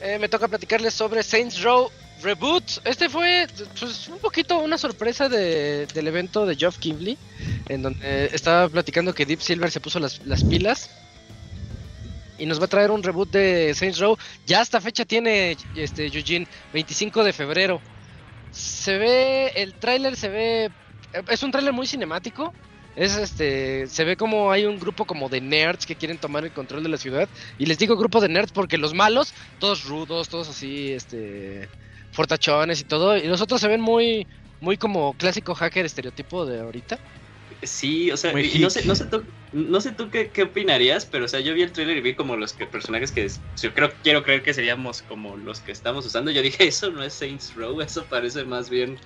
[0.01, 1.91] Eh, me toca platicarles sobre Saints Row
[2.21, 2.63] Reboot.
[2.85, 3.47] Este fue
[3.79, 7.17] pues, un poquito una sorpresa de- del evento de Geoff Kimbley.
[7.67, 10.89] En donde estaba platicando que Deep Silver se puso las, las pilas.
[12.37, 14.17] Y nos va a traer un reboot de Saints Row.
[14.45, 17.81] Ya esta fecha tiene este Eugene, 25 de febrero.
[18.51, 20.71] Se ve, el tráiler se ve,
[21.29, 22.53] es un tráiler muy cinemático.
[22.95, 26.51] Es este, se ve como hay un grupo como de nerds que quieren tomar el
[26.51, 27.29] control de la ciudad.
[27.57, 31.69] Y les digo grupo de nerds porque los malos, todos rudos, todos así, este,
[32.19, 33.15] fortachones y todo.
[33.15, 34.27] Y los otros se ven muy,
[34.59, 36.97] muy como clásico hacker estereotipo de ahorita.
[37.63, 40.43] Sí, o sea, Muy y no sé, no sé tú, no sé tú qué, qué
[40.43, 43.25] opinarías, pero o sea, yo vi el trailer y vi como los que personajes que
[43.61, 46.29] yo creo quiero creer que seríamos como los que estamos usando.
[46.29, 48.97] Yo dije, eso no es Saints Row, eso parece más bien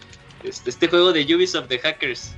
[0.43, 2.31] este, este juego de Ubisoft de hackers.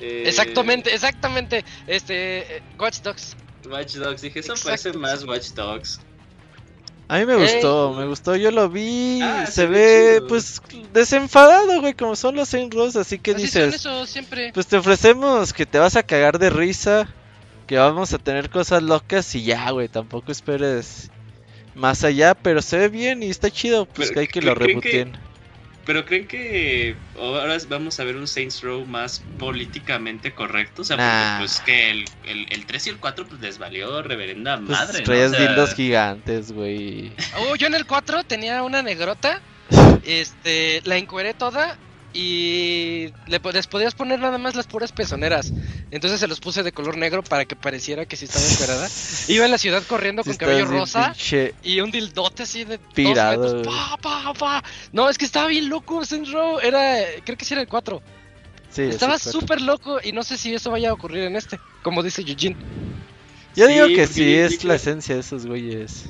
[0.00, 1.64] Eh, Exactamente, exactamente.
[1.86, 3.36] Este, eh, Watch Dogs.
[3.64, 5.24] Watch Dogs, dije, eso Exacto, parece más.
[5.24, 6.00] Watch Dogs.
[7.06, 10.60] A mí me gustó, me gustó, yo lo vi, Ah, se se ve pues
[10.92, 14.52] desenfadado, güey, como son los Saint Rose, así que Así son dices, eso siempre.
[14.54, 17.06] pues te ofrecemos que te vas a cagar de risa,
[17.66, 21.10] que vamos a tener cosas locas y ya, güey, tampoco esperes
[21.74, 24.44] más allá, pero se ve bien y está chido, pues Pero, que hay que ¿creen-
[24.46, 25.18] lo que- rebooten.
[25.84, 30.96] Pero creen que ahora vamos a ver un Saints Row más políticamente correcto, o sea,
[30.96, 31.38] Nah.
[31.38, 34.68] porque pues que el, el, el 3 y el 4 pues les valió reverenda Pues
[34.70, 35.04] madre, ¿no?
[35.04, 37.12] traías O sea, dildos gigantes, güey.
[37.38, 39.40] Oh, yo en el 4 tenía una negrota.
[40.06, 41.78] Este, la encueré toda
[42.14, 45.52] y le les podías poner nada más las puras pezoneras.
[45.90, 48.88] Entonces se los puse de color negro para que pareciera que sí estaba encuerada.
[49.28, 52.78] Iba en la ciudad corriendo Sí con cabello rosa pinche- y un dildote así de
[52.78, 53.52] Pirado, metros.
[53.66, 53.76] güey.
[53.76, 54.64] Pa, pa, pa.
[54.92, 56.02] No, es que estaba bien loco
[56.32, 56.60] Row.
[56.60, 58.00] Era, creo que sí era el 4.
[58.70, 62.02] Sí, Estaba súper loco y no sé si eso vaya a ocurrir en este, como
[62.02, 62.56] dice Eugene.
[63.56, 66.06] Yo Sí, digo que sí, yo- es yo- la esencia de esos güeyes.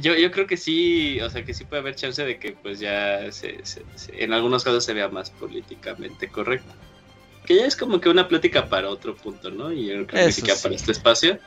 [0.00, 2.80] Yo, yo creo que sí, o sea, que sí puede haber chance de que pues
[2.80, 6.72] ya se, se- se- en algunos casos se vea más políticamente correcto.
[7.46, 9.72] Que ya es como que una plática para otro punto, ¿no?
[9.72, 10.62] Y yo creo que ni siquiera sí.
[10.64, 11.38] para este espacio.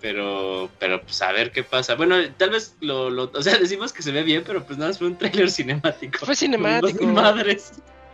[0.00, 1.94] Pero, pero pues a ver qué pasa.
[1.94, 4.90] Bueno, tal vez lo, lo- o sea, decimos que se ve bien, pero pues nada,
[4.90, 6.26] más fue un tráiler cinemático.
[6.26, 7.06] Fue cinemático.
[7.06, 7.72] Madres.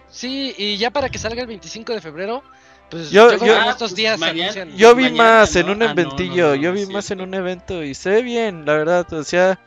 [0.09, 2.43] Sí, y ya para que salga el 25 de febrero,
[2.91, 4.77] pues Yo- yo, creo yo- que en estos días mañana- anuncian.
[4.77, 7.21] Yo vi mañana, más en un Ah, no, no, eventillo, no, yo vi más en
[7.21, 9.13] un evento y se ve bien, la verdad.
[9.13, 9.59] O sea,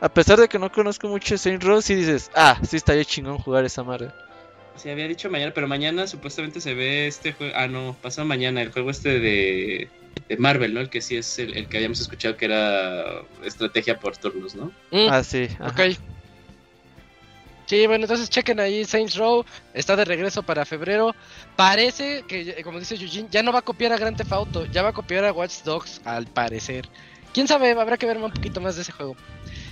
[0.00, 3.38] a pesar de que no conozco mucho Saint Row, sí dices, ah, sí estaría chingón
[3.38, 4.08] jugar esa madre.
[4.76, 7.52] Se había dicho mañana, pero mañana supuestamente se ve este juego.
[7.56, 9.88] Ah, no, pasado mañana, el juego este de,
[10.28, 10.80] de Marvel, ¿no?
[10.80, 14.66] El que sí es el, el que habíamos escuchado que era estrategia por turnos, ¿no?
[14.92, 15.48] Mm, Ah, sí.
[15.58, 15.70] ajá.
[15.70, 15.98] ok.
[17.68, 19.44] Sí, bueno, entonces chequen ahí Saints Row,
[19.74, 21.14] está de regreso para febrero.
[21.54, 24.64] Parece que, eh, como dice Eugene, ya no va a copiar a Grand Theft Auto,
[24.64, 26.88] ya va a copiar a Watch Dogs, al parecer.
[27.34, 29.16] Quién sabe, habrá que ver un poquito más de ese juego.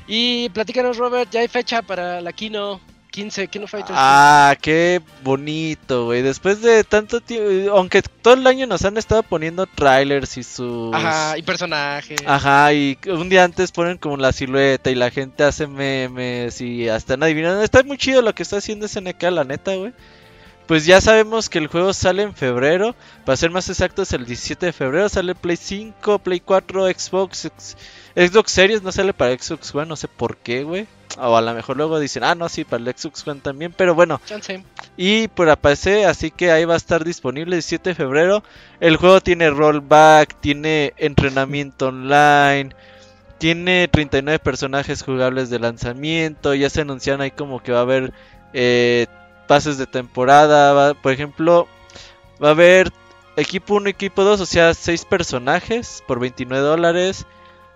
[0.06, 2.82] Y platícanos, Robert, ya hay fecha para la Kino
[3.16, 3.94] 15, Kino Fighters.
[3.98, 6.20] Ah, qué bonito, güey.
[6.20, 10.92] Después de tanto tiempo, aunque todo el año nos han estado poniendo trailers y sus...
[10.92, 10.96] 15.
[10.98, 12.20] Ajá, y personajes.
[12.26, 16.90] Ajá, y un día antes ponen como la silueta y la gente hace memes y
[16.90, 17.62] hasta adivinando.
[17.62, 19.94] Está muy chido lo que está haciendo SNK, la neta, güey.
[20.66, 22.94] Pues ya sabemos que el juego sale en febrero.
[23.24, 27.48] Para ser más exactos, el 17 de febrero sale Play 5, Play 4, Xbox,
[28.14, 28.82] Xbox Series.
[28.82, 30.86] No sale para Xbox One, no sé por qué, güey.
[31.18, 33.72] O a lo mejor luego dicen, ah, no, sí, para el Xbox One también.
[33.76, 34.64] Pero bueno, Chance.
[34.96, 38.42] y por PC, así que ahí va a estar disponible el 17 de febrero.
[38.80, 42.70] El juego tiene rollback, tiene entrenamiento online,
[43.38, 46.54] tiene 39 personajes jugables de lanzamiento.
[46.54, 48.12] Ya se anunciaron ahí como que va a haber
[48.52, 49.06] eh,
[49.46, 50.94] pases de temporada.
[50.94, 51.68] por ejemplo,
[52.42, 52.92] va a haber
[53.36, 57.26] equipo 1, equipo 2, o sea, 6 personajes por 29 dólares.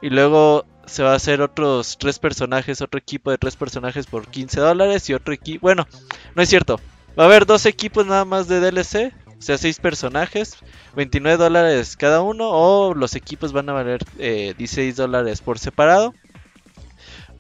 [0.03, 4.27] Y luego se va a hacer otros 3 personajes, otro equipo de 3 personajes por
[4.27, 5.09] 15 dólares.
[5.09, 5.63] Y otro equipo...
[5.63, 5.87] Bueno,
[6.35, 6.81] no es cierto.
[7.19, 9.13] Va a haber dos equipos nada más de DLC.
[9.27, 10.57] O sea, 6 personajes,
[10.97, 12.51] 29 dólares cada uno.
[12.51, 16.13] O los equipos van a valer eh, 16 dólares por separado.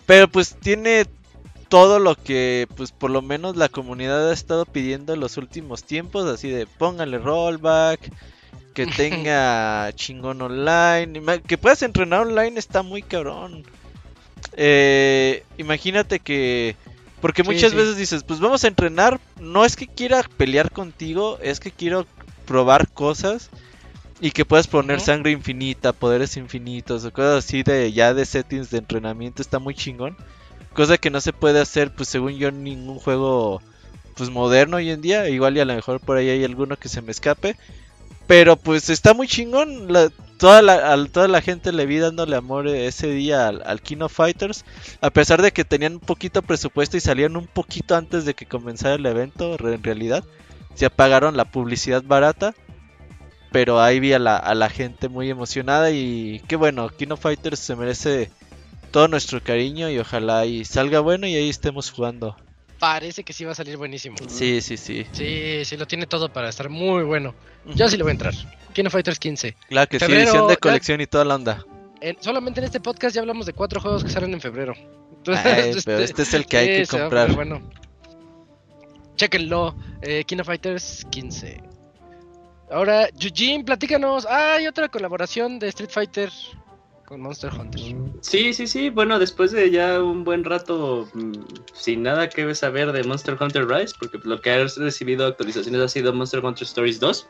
[0.06, 1.06] Pero pues tiene
[1.68, 5.84] todo lo que pues por lo menos la comunidad ha estado pidiendo en los últimos
[5.84, 8.10] tiempos, así de póngale rollback,
[8.74, 13.64] que tenga chingón online, que puedas entrenar online está muy cabrón.
[14.56, 16.76] Eh, imagínate que
[17.20, 21.60] porque muchas veces dices, pues vamos a entrenar, no es que quiera pelear contigo, es
[21.60, 22.06] que quiero
[22.46, 23.50] probar cosas
[24.20, 28.70] y que puedas poner sangre infinita, poderes infinitos o cosas así de ya de settings
[28.70, 30.16] de entrenamiento, está muy chingón.
[30.72, 33.60] Cosa que no se puede hacer, pues según yo, en ningún juego
[34.14, 35.28] pues moderno hoy en día.
[35.28, 37.56] Igual y a lo mejor por ahí hay alguno que se me escape.
[38.30, 39.88] Pero pues está muy chingón.
[40.38, 44.64] toda, la, toda la gente le vi dándole amor ese día al, of Fighters.
[45.00, 48.46] A pesar de que tenían un poquito presupuesto y salían un poquito antes de que
[48.46, 50.22] comenzara el evento, en realidad.
[50.74, 52.54] Se apagaron la publicidad barata.
[53.50, 57.22] Pero ahí vi a la, a la gente muy emocionada y qué bueno, King of
[57.22, 58.30] Fighters se merece
[58.92, 62.36] todo nuestro cariño y ojalá y salga bueno y ahí estemos jugando.
[62.80, 64.16] Parece que sí va a salir buenísimo.
[64.26, 65.06] Sí, sí, sí.
[65.12, 67.34] Sí, sí, lo tiene todo para estar muy bueno.
[67.74, 68.34] Yo sí le voy a entrar.
[68.72, 69.54] King of Fighters 15.
[69.68, 71.64] Claro que sí, edición de colección y toda la onda.
[72.20, 74.74] solamente en este podcast ya hablamos de cuatro juegos que salen en febrero.
[75.12, 77.34] Entonces, pero este es el que hay que comprar.
[77.34, 77.60] Bueno,
[79.16, 79.76] chequenlo.
[80.00, 81.60] Eh, King of Fighters 15.
[82.70, 84.26] Ahora, Eugene, platícanos.
[84.26, 86.30] Ah, hay otra colaboración de Street Fighter
[87.10, 87.82] con Monster Hunter.
[88.20, 88.88] Sí, sí, sí.
[88.88, 91.32] Bueno, después de ya un buen rato mm,
[91.74, 95.88] sin nada que saber de Monster Hunter Rise, porque lo que ha recibido actualizaciones ha
[95.88, 97.26] sido Monster Hunter Stories 2.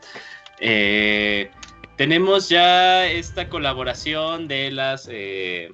[0.59, 1.49] Eh,
[1.97, 5.71] tenemos ya esta colaboración de las eh,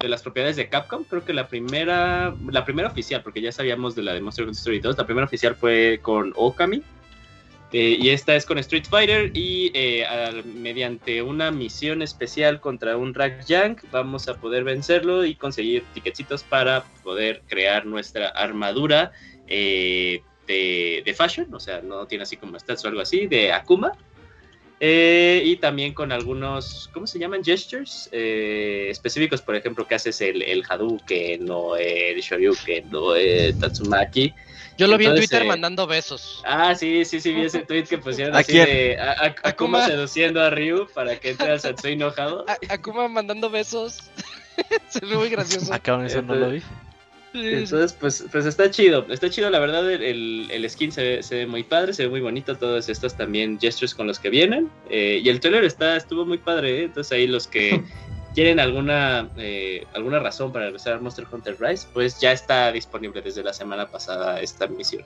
[0.00, 1.04] de las propiedades de Capcom.
[1.04, 4.56] Creo que la primera, la primera oficial, porque ya sabíamos de la de Monster Hunter
[4.56, 6.82] Stories 2, la primera oficial fue con Okami.
[7.72, 10.06] Eh, y esta es con Street Fighter y eh,
[10.44, 16.44] mediante una misión especial contra un Rack Yank vamos a poder vencerlo y conseguir ticketcitos
[16.44, 19.10] para poder crear nuestra armadura
[19.48, 23.92] eh, de, fashion, o sea, no tiene así como stats o algo así, de Akuma.
[24.80, 27.42] y también con algunos, ¿cómo se llaman?
[27.42, 33.14] Gestures específicos, por ejemplo, que haces el, el Hadouken o el Shoryuken o
[33.58, 34.32] Tatsumaki.
[34.76, 36.42] Yo lo vi en Twitter eh, mandando besos.
[36.44, 40.50] Ah, sí, sí, sí, vi ese tweet que pusieron así de a, Akuma seduciendo a
[40.50, 42.44] Ryu para que entre al Satsui enojado.
[42.68, 44.10] Akuma mandando besos.
[44.88, 45.72] se ve muy gracioso.
[45.72, 46.62] Acá eso no lo vi.
[47.44, 51.62] Entonces, pues, pues está chido, está chido, la verdad, el, el skin se ve, muy
[51.62, 55.28] padre, se ve muy bonito, todos estos también gestures con los que vienen, eh, y
[55.28, 56.84] el trailer está, estuvo muy padre, ¿eh?
[56.84, 57.82] entonces ahí los que
[58.36, 63.22] tienen alguna, eh, alguna razón para regresar a Monster Hunter Rise, pues ya está disponible
[63.22, 65.04] desde la semana pasada esta misión.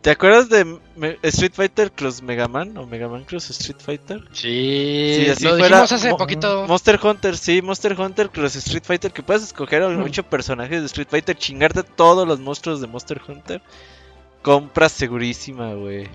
[0.00, 0.80] ¿Te acuerdas de
[1.22, 4.24] Street Fighter Cross Mega Man o Mega Man Cross Street Fighter?
[4.32, 6.66] Sí, sí así lo fuera hace poquito.
[6.66, 10.86] Monster Hunter, sí, Monster Hunter Cross Street Fighter, que puedes escoger a ocho personajes de
[10.86, 13.62] Street Fighter, chingarte todos los monstruos de Monster Hunter.
[14.42, 16.08] Compra segurísima, güey.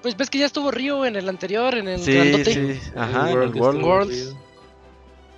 [0.00, 3.42] Pues ves que ya estuvo Ryu en el anterior, en el sí, Sí, ajá, en
[3.42, 4.34] el World.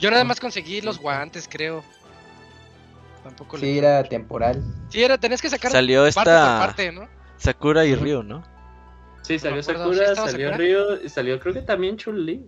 [0.02, 1.84] Yo nada más conseguí los guantes, creo.
[3.22, 4.60] Tampoco sí, era temporal.
[4.88, 6.24] Sí, era, tenés que sacar Salió esta...
[6.24, 7.08] parte, ¿no?
[7.36, 8.42] Sakura y Ryu, ¿no?
[9.22, 12.44] Sí, salió Sakura, salió Ryu y salió creo que también Chun-Li.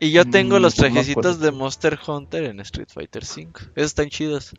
[0.00, 3.50] Y yo tengo mm, los trajecitos de Monster Hunter en Street Fighter V.
[3.74, 4.54] Esos están chidos.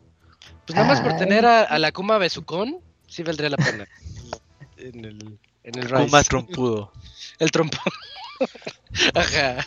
[0.64, 2.78] Pues nada más por tener a, la Kuma Besucón,
[3.08, 3.84] sí valdría la pena.
[4.76, 6.92] en el, en el Kuma trompudo.
[7.40, 7.92] el trompudo.
[9.14, 9.64] Ajá.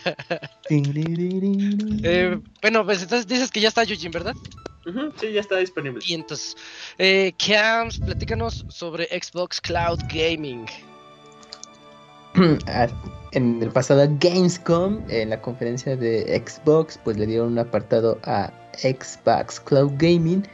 [2.03, 4.35] Eh, bueno, pues entonces dices que ya está Yujin, ¿verdad?
[5.19, 6.01] sí, ya está disponible.
[6.05, 6.55] Y entonces,
[6.97, 10.65] eh, Cams, platícanos sobre Xbox Cloud Gaming.
[12.67, 12.87] Ah,
[13.33, 18.53] en el pasado Gamescom, en la conferencia de Xbox, pues le dieron un apartado a
[18.73, 20.47] Xbox Cloud Gaming,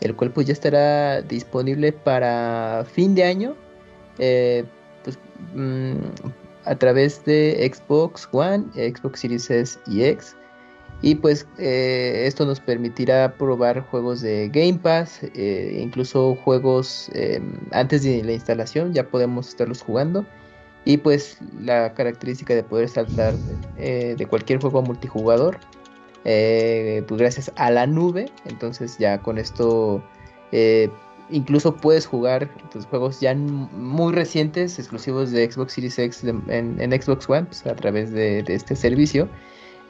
[0.00, 3.56] el cual pues ya estará disponible para fin de año.
[4.18, 4.64] Eh,
[5.02, 5.18] pues
[5.54, 5.94] mm,
[6.64, 10.36] a través de Xbox One, Xbox Series S y X.
[11.02, 17.58] Y pues eh, esto nos permitirá probar juegos de Game Pass, eh, incluso juegos em,
[17.72, 20.24] antes de la instalación, ya podemos estarlos jugando.
[20.86, 23.38] Y pues la característica de poder saltar
[23.76, 25.58] eh, de cualquier juego multijugador
[26.22, 28.30] pues gracias a la nube.
[28.46, 30.02] Entonces ya con esto
[31.30, 37.28] incluso puedes jugar pues, juegos ya muy recientes, exclusivos de Xbox Series X en, Xbox
[37.28, 39.28] One, pues, a través de, este servicio,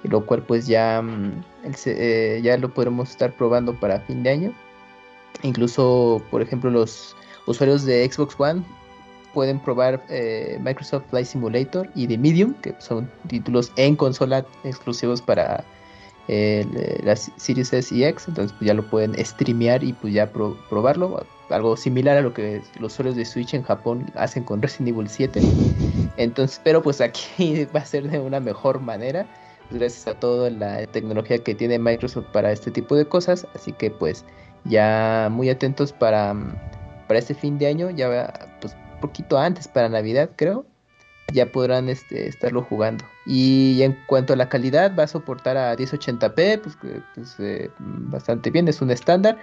[0.05, 1.45] lo cual pues ya, mm,
[1.87, 4.55] eh, ya lo podremos estar probando para fin de año.
[5.43, 7.16] Incluso, por ejemplo, los
[7.47, 8.62] usuarios de Xbox One
[9.32, 15.20] pueden probar eh, Microsoft Flight Simulator y The Medium, que son títulos en consola exclusivos
[15.20, 15.64] para
[16.28, 20.30] eh, las Series S y X, entonces pues ya lo pueden streamear y pues ya
[20.30, 24.88] probarlo, algo similar a lo que los usuarios de Switch en Japón hacen con Resident
[24.88, 25.40] Evil 7.
[26.16, 29.26] Entonces, pero pues aquí va a ser de una mejor manera,
[29.68, 33.72] pues, gracias a toda la tecnología que tiene Microsoft para este tipo de cosas, así
[33.72, 34.24] que pues
[34.64, 36.34] ya muy atentos para,
[37.06, 40.64] para este fin de año, ya pues poquito antes para Navidad creo,
[41.32, 43.04] ya podrán este, estarlo jugando.
[43.26, 46.78] Y en cuanto a la calidad, va a soportar a 1080p, pues,
[47.14, 49.38] pues eh, bastante bien, es un estándar,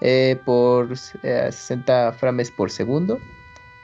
[0.00, 3.18] eh, por 60 eh, frames por segundo.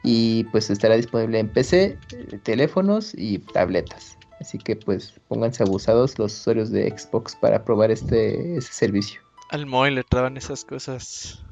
[0.03, 1.99] Y pues estará disponible en PC,
[2.45, 4.17] teléfonos y tabletas.
[4.41, 9.21] Así que pues pónganse abusados los usuarios de Xbox para probar este, servicio.
[9.51, 11.43] Al Moy le traban esas cosas.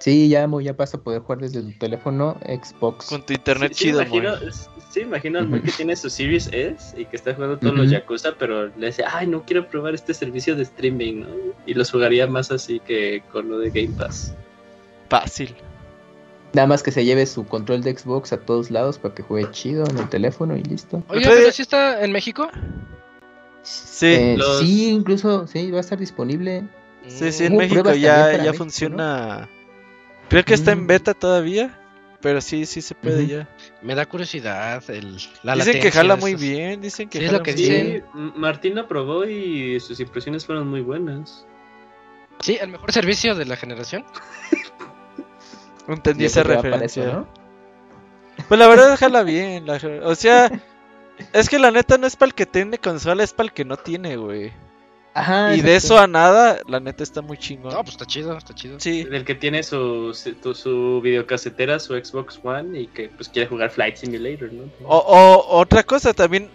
[0.00, 3.06] Sí, ya, ya vas a poder jugar desde tu teléfono Xbox.
[3.06, 4.36] Con tu internet sí, chido, sí, imagino,
[4.90, 8.68] sí, imagino que tiene su Series S y que está jugando todos los Yakuza, pero
[8.78, 11.28] le dice, ay, no quiero probar este servicio de streaming, ¿no?
[11.66, 14.34] Y los jugaría más así que con lo de Game Pass.
[15.10, 15.54] Fácil.
[16.54, 19.50] Nada más que se lleve su control de Xbox a todos lados para que juegue
[19.50, 21.02] chido en el teléfono y listo.
[21.08, 22.48] Oye, pero si está en México.
[23.62, 26.66] Sí, eh, sí, incluso sí, va a estar disponible.
[27.06, 29.46] Sí, sí, en México ya, ya funciona.
[30.30, 30.86] Creo que está en mm.
[30.86, 31.76] beta todavía,
[32.20, 33.48] pero sí, sí se puede ya.
[33.82, 37.52] Me da curiosidad el, la Dicen que jala muy bien, dicen que jala lo que
[37.52, 38.04] dicen.
[38.14, 41.44] Martín lo probó y sus impresiones fueron muy buenas.
[42.38, 44.04] Sí, el mejor servicio de la generación.
[45.88, 47.06] Entendí esa referencia.
[47.06, 47.28] ¿no?
[48.48, 50.48] Pues la verdad jala bien, o sea,
[51.32, 53.64] es que la neta no es para el que tiene consola, es para el que
[53.64, 54.52] no tiene, güey
[55.54, 57.72] y de eso a nada, la neta está muy chingón.
[57.72, 58.78] No, pues está chido, está chido.
[58.78, 59.06] Sí.
[59.10, 63.96] El que tiene su, su, videocasetera, su Xbox One y que pues quiere jugar Flight
[63.96, 64.70] Simulator, ¿no?
[64.84, 66.48] O, otra cosa también,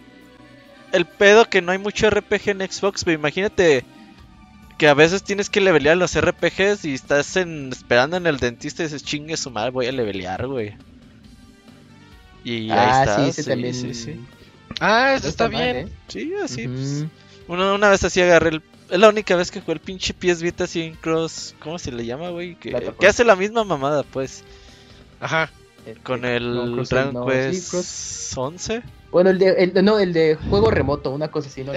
[0.94, 3.84] el pedo que no hay mucho RPG en Xbox, pero imagínate
[4.78, 8.86] que a veces tienes que levelear los RPGs y estás esperando en el dentista y
[8.86, 10.76] dices, chingue su madre, voy a levelear, güey.
[12.46, 13.32] Y ahí ah, está.
[13.32, 13.74] Sí, también...
[13.74, 14.20] sí, sí.
[14.80, 15.76] Ah, eso está, bien.
[15.76, 15.88] ¿eh?
[16.08, 17.06] Sí, así, pues.
[17.48, 18.62] Una, una vez así agarré el.
[18.90, 21.56] Es la única vez que jugué el pinche PS Vita así en Cross.
[21.60, 22.56] ¿Cómo se le llama, güey?
[22.56, 24.44] Que, que hace la misma mamada, pues.
[25.20, 25.50] Ajá.
[26.04, 28.82] Con el Dragon Quest 11.
[29.12, 31.74] Bueno, el de, el, no, el de juego remoto, una cosa así, ¿no?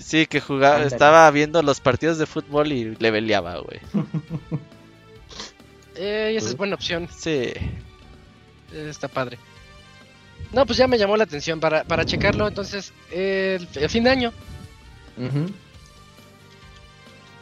[0.00, 3.80] sí, que jugaba, estaba viendo los partidos de fútbol y leveleaba, güey.
[5.96, 7.08] eh, esa es buena opción.
[7.16, 7.52] Sí.
[8.72, 9.38] está padre.
[10.52, 12.46] No, pues ya me llamó la atención para, para checarlo.
[12.46, 14.32] Entonces, el fin de año.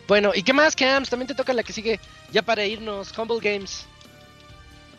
[0.09, 1.09] Bueno, ¿y qué más, Cams?
[1.09, 2.01] También te toca la que sigue,
[2.33, 3.87] ya para irnos, Humble Games.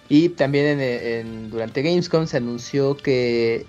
[0.07, 3.65] Y también en, durante Gamescom se anunció que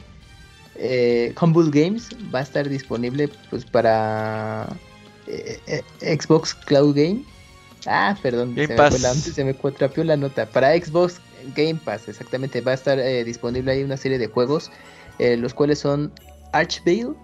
[0.75, 4.67] eh, Humble Games va a estar disponible pues para
[5.29, 5.61] eh,
[6.01, 7.25] eh, Xbox Cloud Game.
[7.87, 10.47] Ah, perdón, se, Me la, se me cuatrapió la nota.
[10.47, 11.21] Para Xbox
[11.55, 14.71] Game Pass, exactamente, va a estar disponible ahí una serie de juegos,
[15.19, 16.13] los cuales son
[16.53, 17.15] Archvale,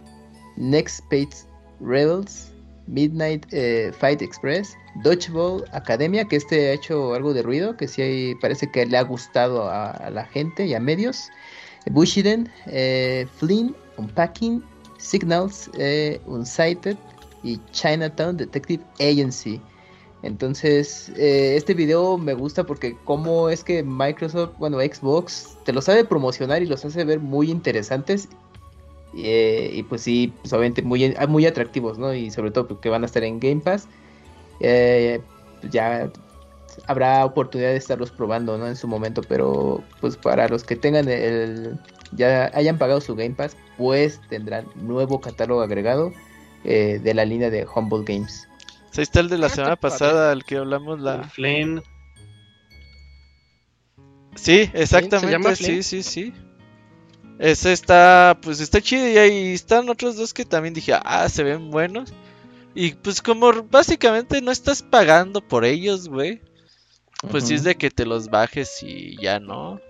[0.57, 1.48] Next Page
[1.81, 2.51] Rebels,
[2.89, 8.35] Midnight eh, Fight Express, Dodgeball Academia, que este ha hecho algo de ruido, que sí
[8.41, 11.29] parece que le ha gustado a, la gente y a medios.
[11.91, 14.63] Bushiden, eh, Flynn, Unpacking,
[14.99, 16.97] Signals, eh, Unsighted
[17.43, 19.61] y Chinatown Detective Agency.
[20.23, 26.05] Entonces, este video me gusta porque cómo es que Microsoft, bueno, Xbox, te lo sabe
[26.05, 28.29] promocionar y los hace ver muy interesantes
[29.17, 32.15] eh, y pues sí, pues obviamente muy, muy atractivos, ¿no?
[32.15, 33.89] Y sobre todo porque van a estar en Game Pass.
[34.61, 35.21] Eh,
[35.61, 36.11] pues ya
[36.87, 38.67] habrá oportunidad de estarlos probando, ¿no?
[38.67, 41.79] En su momento, pero pues para los que tengan el,
[42.13, 46.13] ya hayan pagado su Game Pass, pues tendrán nuevo catálogo agregado
[46.65, 48.49] eh, de la línea de Humble Games.
[48.97, 51.25] Ahí está el de la ah, semana pasada, al que hablamos la...
[51.29, 51.83] Flame.
[54.35, 56.35] Sí, exactamente, sí, sí, sí.
[57.39, 61.45] Ese está, pues está chido y ahí están otros dos que también dije, ah, se
[61.45, 62.13] ven buenos.
[62.75, 66.41] Y pues como básicamente no estás pagando por ellos, güey.
[67.31, 69.81] Pues sí es de que te los bajes y ya no.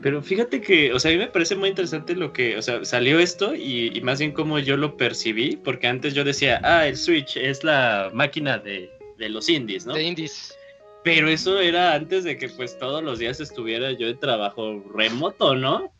[0.00, 2.84] Pero fíjate que, o sea, a mí me parece muy interesante lo que, o sea,
[2.84, 6.96] salió esto y, más bien como yo lo percibí, porque antes yo decía, ah, el
[6.96, 9.94] Switch es la máquina de, de los indies, ¿no?
[9.94, 10.56] De indies.
[11.04, 15.54] Pero eso era antes de que pues todos los días estuviera yo de trabajo remoto,
[15.54, 15.92] ¿no?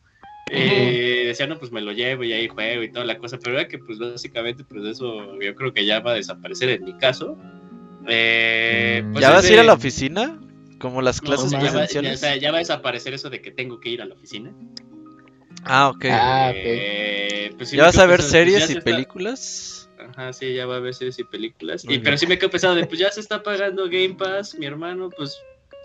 [0.51, 3.57] Eh, decía, no, pues me lo llevo y ahí juego y toda la cosa, pero
[3.57, 6.97] era que pues básicamente pues eso yo creo que ya va a desaparecer en mi
[6.97, 7.37] caso.
[8.07, 10.39] Eh, pues, ¿Ya vas a ir a la oficina?
[10.79, 14.01] Como las clases ya, va, ya, va a desaparecer eso de que tengo que ir
[14.01, 14.51] a la oficina.
[15.63, 16.05] Ah, ok.
[16.09, 19.89] Ah, eh, pues ¿Ya vas a ver series y películas?
[19.99, 21.85] Ajá, sí, ya va a ver series y películas.
[21.87, 24.65] Y, pero sí me quedo pensando de, pues ya se está pagando Game Pass, mi
[24.65, 25.39] hermano, pues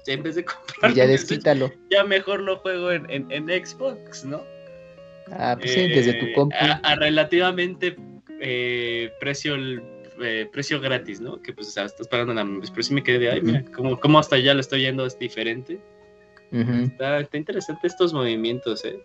[0.06, 0.94] en vez de comprar.
[0.94, 1.72] Ya desquítalo.
[1.90, 4.42] Ya mejor lo juego en, en, Xbox, ¿no?
[5.32, 6.56] Ah, pues sí, desde tu eh, compu.
[6.60, 7.96] A, relativamente
[8.40, 9.56] eh, precio
[10.22, 11.40] eh, precio gratis, ¿no?
[11.42, 14.18] Que pues o sea, estás pagando la pero sí me quedé de, ay, mira, cómo,
[14.18, 15.78] hasta allá lo estoy yendo es diferente.
[16.52, 18.98] está, está, interesante estos movimientos, ¿eh?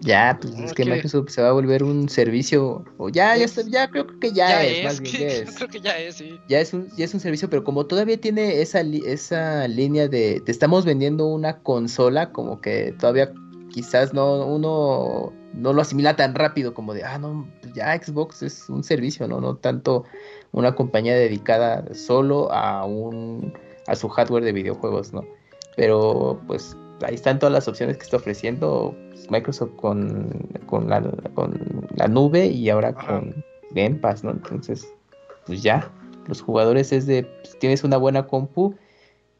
[0.00, 3.88] Ya, pues es que Microsoft se va a volver un servicio, o ya, ya, ya
[3.88, 5.54] creo que ya, es, más bien, es.
[5.54, 6.38] creo que ya es, sí.
[6.48, 10.40] Ya es un, ya es un servicio, pero como todavía tiene esa, esa línea de,
[10.44, 13.32] te estamos vendiendo una consola, como que todavía
[13.72, 18.42] quizás no, uno no lo asimila tan rápido como de, ah, no, pues ya Xbox
[18.42, 19.40] es un servicio, ¿no?
[19.40, 20.04] No tanto
[20.52, 23.52] una compañía dedicada solo a un,
[23.86, 25.24] a su hardware de videojuegos, ¿no?
[25.76, 28.94] Pero pues ahí están todas las opciones que está ofreciendo
[29.30, 30.28] Microsoft con,
[30.66, 31.02] con, la,
[31.34, 34.30] con la nube y ahora con Game Pass, ¿no?
[34.30, 34.86] Entonces,
[35.46, 35.90] pues ya,
[36.26, 38.74] los jugadores es de, pues, tienes una buena compu,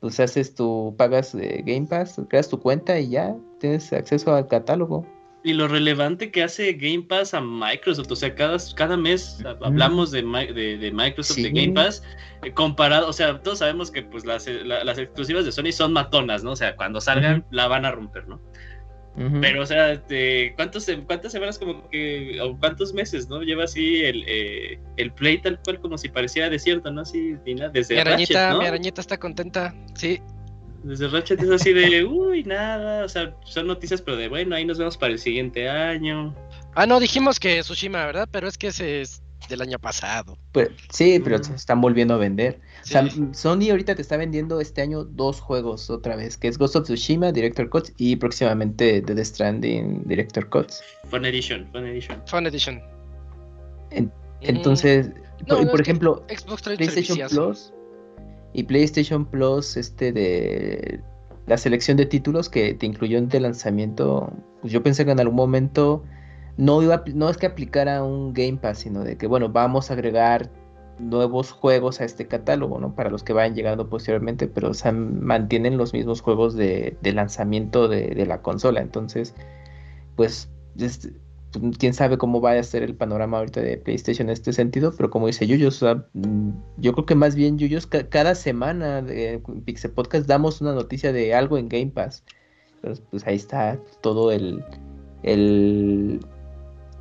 [0.01, 4.49] pues haces tu, pagas eh, Game Pass, creas tu cuenta y ya tienes acceso al
[4.49, 5.07] catálogo.
[5.43, 10.11] Y lo relevante que hace Game Pass a Microsoft, o sea, cada, cada mes hablamos
[10.11, 12.03] de, de, Microsoft, de Game Pass,
[12.43, 16.45] eh, comparado, o sea, todos sabemos que pues las, las exclusivas de Sony son matonas,
[16.45, 16.53] ¿no?
[16.53, 18.39] O sea, cuando salgan la van a romper, ¿no?
[19.41, 20.01] Pero, o sea,
[20.57, 23.43] ¿cuántos, ¿cuántas semanas como que, o cuántos meses, ¿no?
[23.43, 27.03] Lleva así el, eh, el play tal cual como si pareciera desierto, ¿no?
[27.03, 27.37] Así,
[27.73, 30.21] desde mi arañita, Mi arañita está contenta, sí.
[30.85, 34.65] Desde Ratchet es así de, uy, nada, o sea, son noticias, pero de, bueno, ahí
[34.65, 36.35] nos vemos para el siguiente año.
[36.75, 38.29] Ah, no, dijimos que Tsushima, ¿verdad?
[38.31, 40.37] Pero es que es del año pasado.
[40.53, 42.61] Pues, sí, pero se están volviendo a vender.
[42.83, 46.59] O sea, Sony ahorita te está vendiendo este año dos juegos otra vez, que es
[46.59, 50.83] Ghost of Tsushima, Director Cuts, y próximamente The Stranding, Director Cuts.
[51.09, 52.23] Fun Edition, Fun Edition.
[52.27, 52.81] Fun Edition.
[54.41, 55.11] entonces,
[55.47, 56.25] por, ejemplo,
[56.77, 57.73] PlayStation Plus
[58.53, 61.01] y PlayStation Plus, este de
[61.47, 65.21] la selección de títulos que te incluyó en el lanzamiento, pues yo pensé que en
[65.21, 66.05] algún momento
[66.61, 69.95] no, iba, no es que aplicara un Game Pass, sino de que, bueno, vamos a
[69.95, 70.51] agregar
[70.99, 72.95] nuevos juegos a este catálogo, ¿no?
[72.95, 78.27] Para los que vayan llegando posteriormente, pero o mantienen los mismos juegos de, lanzamiento de,
[78.27, 78.83] la consola.
[78.83, 79.35] Entonces,
[80.17, 80.51] pues,
[81.79, 85.09] quién sabe cómo vaya a ser el panorama ahorita de PlayStation en este sentido, pero
[85.09, 85.83] como dice Yuyos,
[86.13, 91.11] mm, yo creo que más bien Yuyos, cada semana de Pixel Podcast damos una noticia
[91.11, 92.23] de algo en Game Pass.
[92.83, 94.63] Pues ahí está todo el,
[95.23, 96.21] el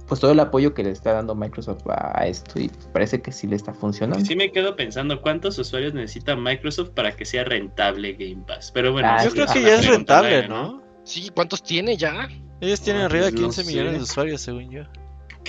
[0.09, 3.47] pues todo el apoyo que le está dando Microsoft a, esto y parece que sí
[3.47, 4.25] le está funcionando.
[4.25, 8.71] Sí me quedo pensando cuántos usuarios necesita Microsoft para que sea rentable Game Pass.
[8.73, 10.81] Pero bueno, ah, yo creo que ya es rentable, ¿no?
[11.03, 12.27] Sí, ¿cuántos tiene ya?
[12.59, 14.83] Ellos tienen arriba de 15 millones de usuarios, según yo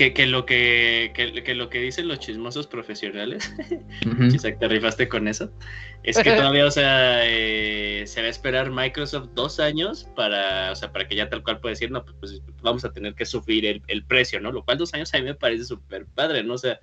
[0.01, 3.55] que, que, lo que, que, lo que dicen los chismosos profesionales,
[4.59, 5.51] te rifaste con eso,
[6.05, 10.75] es que todavía, o sea, eh, se va a esperar Microsoft dos años para, o
[10.75, 13.27] sea, para que ya tal cual pueda decir, no, pues, pues, vamos a tener que
[13.27, 14.51] sufrir el, el, precio, ¿no?
[14.51, 16.55] Lo cual dos años a mí me parece súper padre, ¿no?
[16.55, 16.81] O sea,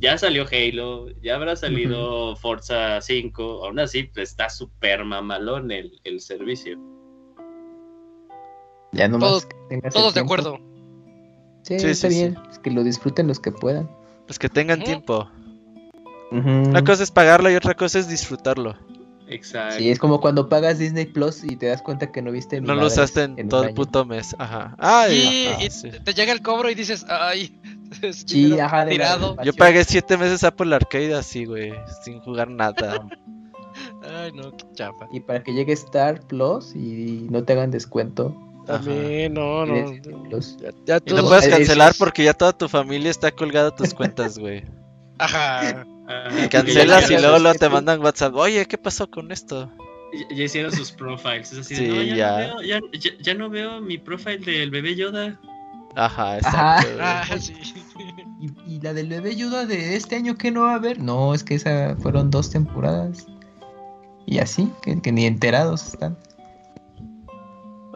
[0.00, 6.00] ya salió Halo, ya habrá salido Forza 5, aún así pues, está súper mamalón el,
[6.02, 6.76] el servicio.
[8.90, 9.46] Ya no todos,
[9.92, 10.58] todos de acuerdo.
[11.66, 12.38] Sí, está bien.
[12.62, 13.90] Que lo disfruten los que puedan.
[14.26, 15.28] Pues que tengan tiempo.
[16.30, 18.76] Una cosa es pagarlo y otra cosa es disfrutarlo.
[19.28, 19.78] Exacto.
[19.78, 22.76] Sí, es como cuando pagas Disney Plus y te das cuenta que no viste No
[22.76, 24.36] lo usaste en, todo el puto mes.
[24.38, 24.76] Ajá.
[25.10, 25.68] y,
[26.04, 27.58] te llega el cobro y dices, ay,
[28.26, 29.36] sí, ajá, tirado.
[29.42, 31.72] Yo pagué siete meses Apple Arcade así, güey,
[32.04, 33.04] sin jugar nada.
[34.08, 35.08] ay, no, qué chapa.
[35.12, 38.36] Y para que llegue Star Plus y no te hagan descuento,
[38.66, 39.92] también, no, no.
[40.84, 44.38] Ya, y no puedes cancelar porque ya toda tu familia está colgada a tus cuentas,
[44.38, 44.64] güey.
[45.18, 45.86] Ajá.
[46.44, 48.34] y cancelas y luego, te mandan WhatsApp.
[48.34, 49.70] Oye, ¿qué pasó con esto?
[50.30, 51.52] Ya, hicieron sus profiles.
[51.52, 52.80] Es así, no, ya, No veo,
[53.20, 55.38] ya, no veo mi profile del bebé Yoda.
[55.94, 56.88] Ajá, exacto.
[57.00, 57.54] Ah, sí.
[58.40, 60.98] ¿Y, ¿Y, la del bebé Yoda de este año qué no va a haber?
[61.00, 63.26] No, es que esa fueron dos temporadas.
[64.26, 66.18] Y así, que, que ni enterados están.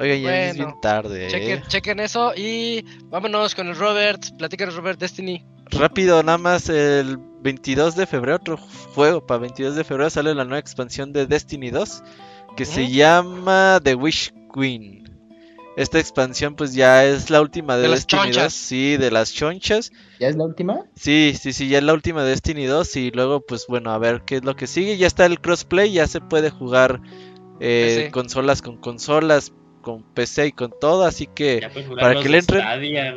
[0.01, 1.29] Oiga, ya es bien tarde.
[1.29, 1.63] Chequen, ¿eh?
[1.69, 4.23] chequen eso y vámonos con el Robert.
[4.39, 5.45] Platícanos, Robert, Destiny.
[5.71, 10.45] Rápido, nada más el 22 de febrero, otro juego para 22 de febrero sale la
[10.45, 12.03] nueva expansión de Destiny 2
[12.57, 15.05] que se llama The Wish Queen.
[15.77, 18.53] Esta expansión pues ya es la última de, De las Destiny 2, chonchas.
[18.53, 19.93] sí, de las chonchas.
[20.19, 20.81] ¿Ya es la última?
[20.97, 23.99] Sí, sí, sí, ya es la última de Destiny 2 y luego pues bueno, a
[23.99, 24.97] ver qué es lo que sigue.
[24.97, 27.01] Ya está el crossplay, ya se puede jugar
[27.61, 28.11] eh, PC.
[28.11, 29.53] consolas con consolas,
[29.93, 31.61] con PC y con todo, así que...
[31.61, 33.15] Ya jugar para que le entren- Stadia.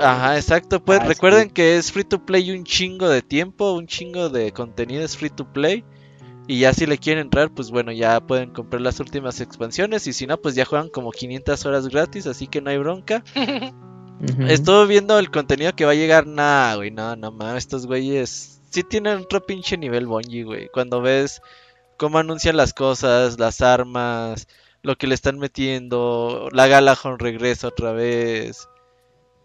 [0.00, 0.82] Ajá, exacto.
[0.84, 1.52] Pues Ah, recuerden sí.
[1.54, 5.30] que es free to play un chingo de tiempo, un chingo de contenido es free
[5.30, 5.84] to play.
[6.48, 10.06] Y ya si le quieren entrar, pues bueno, ya pueden comprar las últimas expansiones.
[10.08, 13.22] Y si no, pues ya juegan como 500 horas gratis, así que no hay bronca.
[14.48, 16.26] Estuve viendo el contenido que va a llegar.
[16.26, 20.68] Nah, güey, no, no mames, estos güeyes sí tienen otro pinche nivel Bungie, güey.
[20.72, 21.40] Cuando ves
[21.96, 24.46] cómo anuncian las cosas, las armas,
[24.82, 28.68] lo que le están metiendo, la Galahorn regresa otra vez.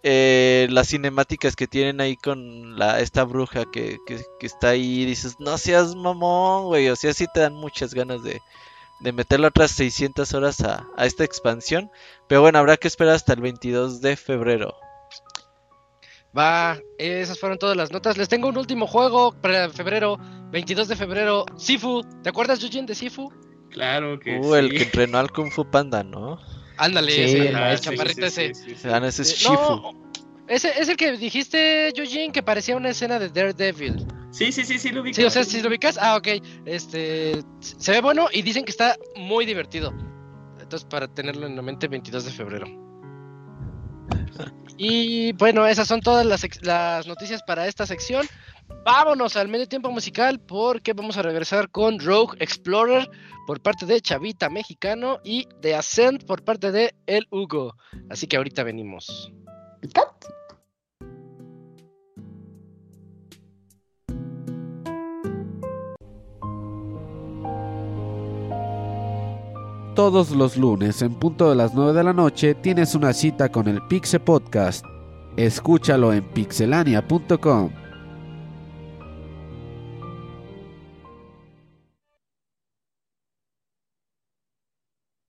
[0.03, 5.05] eh, las cinemáticas que tienen ahí con la, esta bruja que, que, que está ahí,
[5.05, 8.39] dices, no seas mamón, güey, o sea, sí te dan muchas ganas de,
[8.99, 11.91] de meterle otras 600 horas a, a esta expansión,
[12.27, 14.76] pero bueno, habrá que esperar hasta el 22 de febrero.
[16.38, 18.18] Va, esas fueron todas las notas.
[18.18, 20.18] Les tengo un último juego para febrero,
[20.51, 21.45] 22 de febrero.
[21.57, 23.31] Sifu, ¿te acuerdas, Eugene, de Sifu?
[23.72, 24.60] Claro que Uh, sí.
[24.60, 26.39] el que entrenó al Kung Fu Panda, ¿no?
[26.77, 27.91] Ándale, Sí, ese, el el maestro.
[27.91, 28.53] chaparrito ese.
[28.53, 28.88] sí, sí.
[28.91, 29.56] Ah, no, ese es Eh, Shifu.
[29.56, 30.11] no,
[30.48, 34.06] ese es el que dijiste, Eugene, que parecía una escena de Daredevil.
[34.31, 35.14] Sí, sí, sí, sí, lo vi.
[35.14, 36.27] Sí, o sea, si lo ubicas, ah, ok.
[36.65, 39.94] Este, se ve bueno y dicen que está muy divertido.
[40.61, 42.68] Entonces, para tenerlo en la mente, 22 de febrero.
[44.77, 46.26] Y bueno, esas son todas
[46.61, 48.27] las noticias para esta sección.
[48.85, 53.10] Vámonos al medio tiempo musical porque vamos a regresar con Rogue Explorer
[53.45, 57.76] por parte de Chavita Mexicano y The Ascent por parte de El Hugo.
[58.10, 59.31] Así que ahorita venimos.
[69.98, 73.68] Todos los lunes en punto de las 9 de la noche tienes una cita con
[73.68, 74.85] el Pixe Podcast.
[75.38, 77.86] Escúchalo en pixelania.com.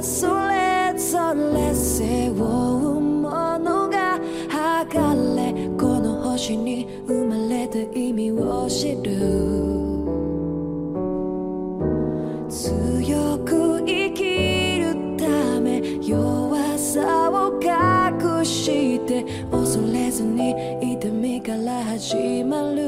[0.00, 4.18] それぞれ背負うものが
[4.48, 9.02] 剥がれこの星に生まれた意味を知る
[12.48, 22.87] 強く生きるため弱さを隠して恐れずに痛みから始まる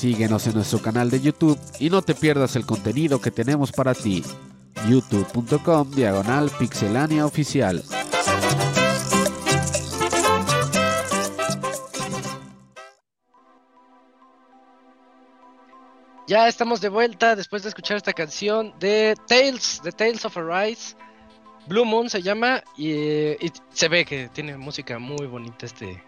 [0.00, 3.92] Síguenos en nuestro canal de YouTube y no te pierdas el contenido que tenemos para
[3.92, 4.24] ti.
[4.88, 7.84] youtube.com diagonal pixelania oficial.
[16.26, 20.96] Ya estamos de vuelta después de escuchar esta canción de Tales, de Tales of Arise.
[21.66, 26.02] Blue Moon se llama y, eh, y se ve que tiene música muy bonita este.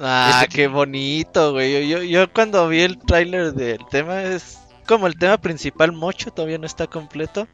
[0.00, 1.88] Ah, Este- qué bonito, güey.
[1.88, 6.30] Yo, yo, yo cuando vi el tráiler del tema es como el tema principal mucho,
[6.32, 7.46] todavía no está completo.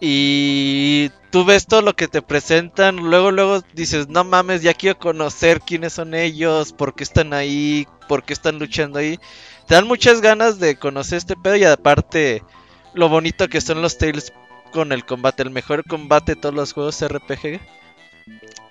[0.00, 4.98] Y tú ves todo lo que te presentan, luego luego dices, no mames, ya quiero
[4.98, 9.18] conocer quiénes son ellos, por qué están ahí, por qué están luchando ahí.
[9.66, 12.42] Te dan muchas ganas de conocer este pedo y aparte
[12.94, 14.32] lo bonito que son los Tales
[14.72, 17.60] con el combate, el mejor combate de todos los juegos RPG.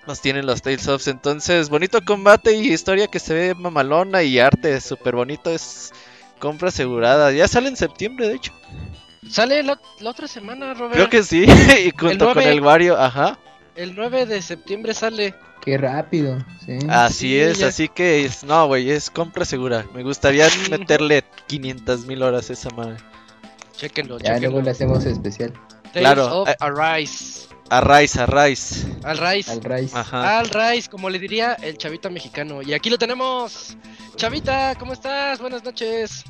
[0.06, 4.38] Nos tienen los Tales of, entonces bonito combate y historia que se ve mamalona y
[4.38, 5.92] arte súper bonito, es
[6.38, 7.32] compra asegurada.
[7.32, 8.52] Ya sale en septiembre, de hecho.
[9.30, 10.94] Sale la, la otra semana, Robert.
[10.94, 11.44] Creo que sí,
[11.86, 13.38] y junto con el Wario, ajá.
[13.76, 15.34] El 9 de septiembre sale.
[15.62, 16.78] Qué rápido, sí.
[16.90, 17.68] Así Sí, es, ya.
[17.68, 19.86] así que es, no, güey, es compra segura.
[19.94, 22.96] Me gustaría meterle 500 mil horas a esa madre.
[23.74, 25.52] Chéquenlo, ya luego le hacemos especial
[25.92, 26.56] Tales Claro, of eh.
[26.60, 27.48] Arise.
[27.70, 28.86] A Rise, a Rise.
[29.02, 29.50] Al Rise.
[29.50, 29.96] al Rice.
[29.96, 30.38] Ajá.
[30.38, 32.62] Al Rise, como le diría el chavita mexicano.
[32.62, 33.76] Y aquí lo tenemos.
[34.16, 35.40] Chavita, ¿cómo estás?
[35.40, 36.24] Buenas noches.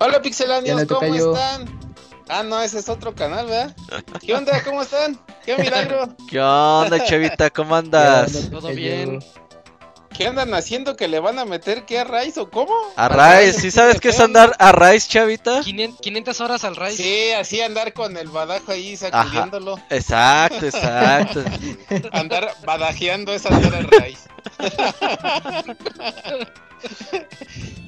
[0.00, 1.68] Hola pixelanios, ¿cómo están?
[2.28, 3.74] Ah, no, ese es otro canal, ¿verdad?
[4.20, 4.62] ¿Qué onda?
[4.62, 5.18] ¿Cómo están?
[5.44, 6.14] ¿Qué milagro?
[6.28, 7.50] ¿Qué onda, chavita?
[7.50, 8.50] ¿Cómo andas?
[8.50, 9.20] no, ¿Todo bien?
[10.18, 12.74] ¿Qué andan haciendo que le van a meter qué a Rice o cómo?
[12.96, 15.60] A Rise, ¿sí sabes qué es andar a Rise, chavita?
[15.62, 16.96] 500 500 horas al Rise.
[17.02, 19.78] Sí, así andar con el badajo ahí sacudiéndolo.
[19.90, 21.44] Exacto, exacto.
[22.12, 24.28] Andar badajeando es andar a Rice.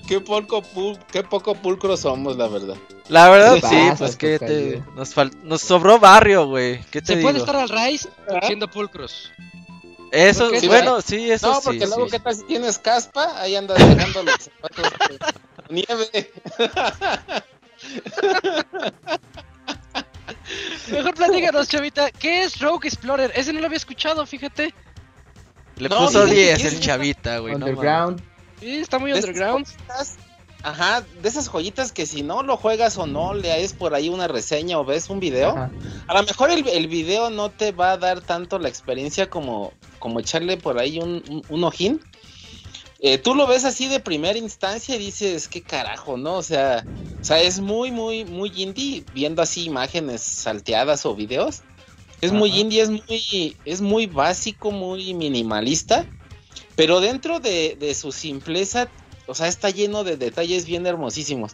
[0.09, 2.77] qué, poco pul- qué poco pulcro somos, la verdad.
[3.09, 6.81] La verdad, ¿Qué sí, pasa, pues que te, nos, fal- nos sobró barrio, güey.
[6.93, 7.29] ¿Qué te Se digo?
[7.29, 8.47] puede estar al Rise ¿Ah?
[8.47, 9.33] siendo pulcros.
[10.13, 11.61] Eso, bueno, sí, eso no, sí.
[11.65, 12.11] porque luego, sí.
[12.13, 13.41] ¿qué tal si tienes caspa?
[13.41, 15.19] Ahí andas dejando los zapatos de
[15.75, 16.33] nieve.
[20.91, 22.11] Mejor platícanos, chavita.
[22.11, 23.33] ¿Qué es Rogue Explorer?
[23.35, 24.75] Ese no lo había escuchado, fíjate.
[25.77, 27.55] Le No, puso fíjate 10 que el chavita, güey.
[27.55, 27.67] no.
[27.67, 28.23] Underground.
[28.59, 29.67] Sí, está muy underground.
[30.63, 34.29] Ajá, de esas joyitas que si no lo juegas o no lees por ahí una
[34.29, 35.71] reseña o ves un video, Ajá.
[36.07, 39.73] a lo mejor el, el video no te va a dar tanto la experiencia como,
[40.01, 42.01] como echarle por ahí un, un- un ojín.
[42.99, 46.35] Eh, tú lo ves así de primera instancia y dices, qué carajo, ¿no?
[46.35, 46.87] O sea,
[47.21, 51.63] o sea, es muy, muy, muy indie viendo así imágenes salteadas o videos.
[52.21, 56.05] Es muy indie, es muy, es muy básico, muy minimalista.
[56.77, 58.89] Pero dentro de, de su simpleza,
[59.27, 61.53] o sea, está lleno de detalles bien hermosísimos.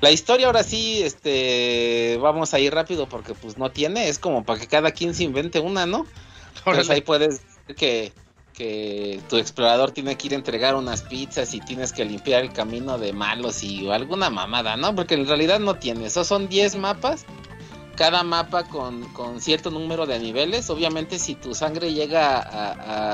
[0.00, 4.44] La historia ahora sí, este, vamos a ir rápido porque pues no tiene, es como
[4.44, 6.06] para que cada quien se invente una, ¿no?
[6.56, 7.42] Entonces ahí puedes
[7.76, 8.12] que,
[8.54, 12.52] que tu explorador tiene que ir a entregar unas pizzas y tienes que limpiar el
[12.52, 14.94] camino de malos y o alguna mamada, ¿no?
[14.94, 17.24] Porque en realidad no tiene, esos son 10 mapas,
[17.96, 22.38] cada mapa con, con cierto número de niveles, obviamente si tu sangre llega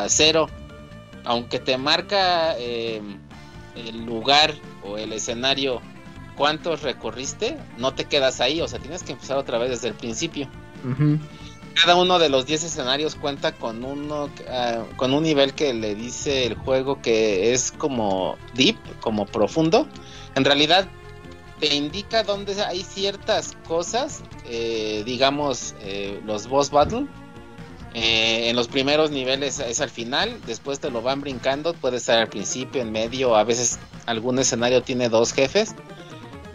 [0.03, 0.49] a, cero,
[1.25, 3.03] aunque te marca eh,
[3.75, 4.55] el lugar
[4.85, 5.81] o el escenario
[6.37, 9.95] cuántos recorriste, no te quedas ahí, o sea, tienes que empezar otra vez desde el
[9.95, 10.49] principio.
[11.81, 15.95] Cada uno de los 10 escenarios cuenta con uno ah, con un nivel que le
[15.95, 19.87] dice el juego que es como deep, como profundo.
[20.35, 20.89] En realidad
[21.61, 27.07] te indica dónde hay ciertas cosas, eh, digamos eh, los boss battle.
[27.95, 32.19] Eh, en los primeros niveles es al final, después te lo van brincando, puede estar
[32.19, 35.75] al principio, en medio, a veces algún escenario tiene dos jefes.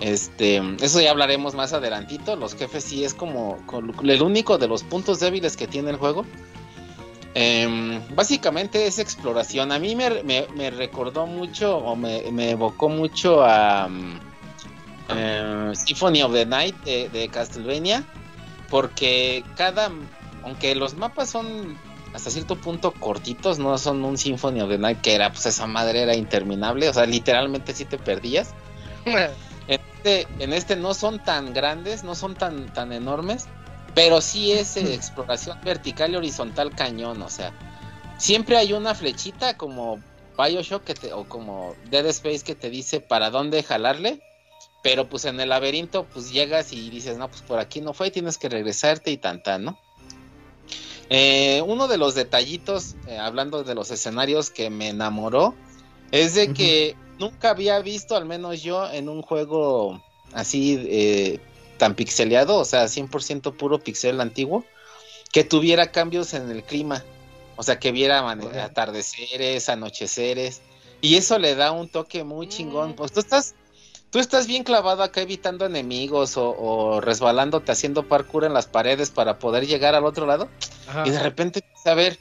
[0.02, 2.36] Este, eso ya hablaremos más adelantito.
[2.36, 3.58] Los jefes sí es como,
[4.04, 6.26] el único de los puntos débiles que tiene el juego.
[7.36, 9.72] Em, básicamente es exploración.
[9.72, 14.20] A mí me, me- recordó mucho o me, evocó mucho a mm,
[15.10, 18.04] eh, Symphony of the Night de, de Castlevania.
[18.70, 19.92] Porque cada,
[20.44, 21.78] aunque los mapas son
[22.14, 25.68] hasta cierto punto cortitos, no son un Symphony of the Night que era, pues esa
[25.68, 26.90] madre era interminable.
[26.90, 28.56] O sea, literalmente sí te perdías.
[29.68, 33.48] En este, en este no son tan grandes, no son tan, tan enormes,
[33.94, 37.54] pero sí es eh, exploración vertical y horizontal cañón, o sea,
[38.18, 40.00] siempre hay una flechita como
[40.38, 44.22] Bioshock que te, o como Dead Space que te dice para dónde jalarle,
[44.84, 48.12] pero pues en el laberinto pues llegas y dices, no, pues por aquí no fue,
[48.12, 49.80] tienes que regresarte y tan tan, ¿no?
[51.10, 55.56] Eh, uno de los detallitos, eh, hablando de los escenarios que me enamoró,
[56.12, 60.04] es de que nunca había visto, al menos yo, en un juego
[60.34, 61.40] así eh,
[61.78, 64.66] tan pixeleado, o sea, 100% puro pixel antiguo,
[65.32, 67.06] que tuviera cambios en el clima.
[67.56, 68.28] O sea, que viera
[68.64, 70.62] atardeceres, anocheceres.
[71.00, 72.96] Y eso le da un toque muy chingón.
[72.96, 73.54] Pues tú estás,
[74.10, 79.12] tú estás bien clavado acá evitando enemigos o, o resbalándote haciendo parkour en las paredes
[79.12, 80.50] para poder llegar al otro lado.
[80.88, 81.04] Ajá.
[81.06, 82.20] Y de repente a ver,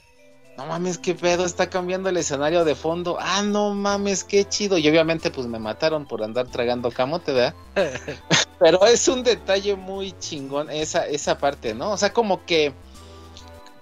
[0.57, 3.17] no mames, qué pedo, está cambiando el escenario de fondo.
[3.19, 4.77] Ah, no mames, qué chido.
[4.77, 7.55] Y obviamente pues me mataron por andar tragando camote, ¿verdad?
[8.59, 11.91] Pero es un detalle muy chingón esa, esa parte, ¿no?
[11.91, 12.73] O sea, como que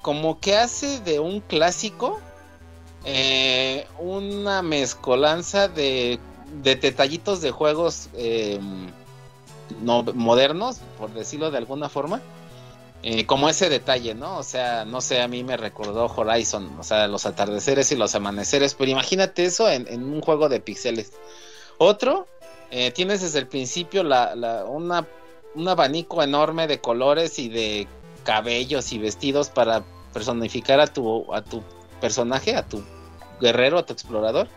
[0.02, 2.20] como que hace de un clásico
[3.06, 6.20] eh, una mezcolanza de,
[6.64, 8.60] de detallitos de juegos eh,
[9.82, 12.22] no, modernos, por decirlo de alguna forma.
[13.02, 14.38] Eh, como ese detalle, ¿no?
[14.38, 18.14] O sea, no sé, a mí me recordó Horizon, o sea, los atardeceres y los
[18.14, 21.14] amaneceres, pero imagínate eso en, un juego de pixeles.
[21.78, 22.28] Otro,
[22.72, 25.08] eh, tienes desde el principio la, una,
[25.56, 27.88] un abanico enorme de colores y de
[28.26, 31.64] cabellos y vestidos para personificar a tu, a tu
[32.02, 32.84] personaje, a tu
[33.40, 34.50] guerrero, a tu explorador.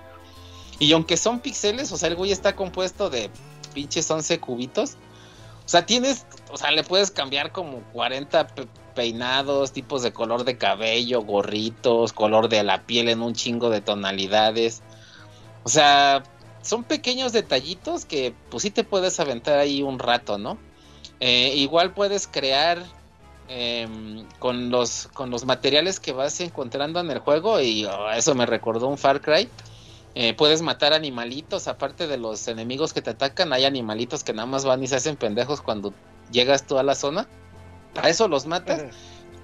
[0.81, 3.31] Y aunque son pixeles, o sea, el güey está compuesto de
[3.73, 4.97] pinches 11 cubitos.
[5.65, 10.45] O sea, tienes, o sea, le puedes cambiar como 40 pe peinados, tipos de color
[10.45, 14.83] de cabello, gorritos, color de la piel en un chingo de tonalidades.
[15.65, 16.23] O sea,
[16.61, 20.59] son pequeños detallitos que pues sí te puedes aventar ahí un rato, ¿no?
[21.21, 22.83] Eh, igual puedes crear
[23.49, 23.89] eh,
[24.39, 28.47] con, los, con los materiales que vas encontrando en el juego y oh, eso me
[28.47, 29.49] recordó un Far Cry.
[30.15, 34.47] Eh, puedes matar animalitos, aparte de los enemigos que te atacan, hay animalitos que nada
[34.47, 35.95] más van y se hacen pendejos cuando
[36.31, 37.27] llegas tú a la zona.
[37.97, 38.83] A eso los matas,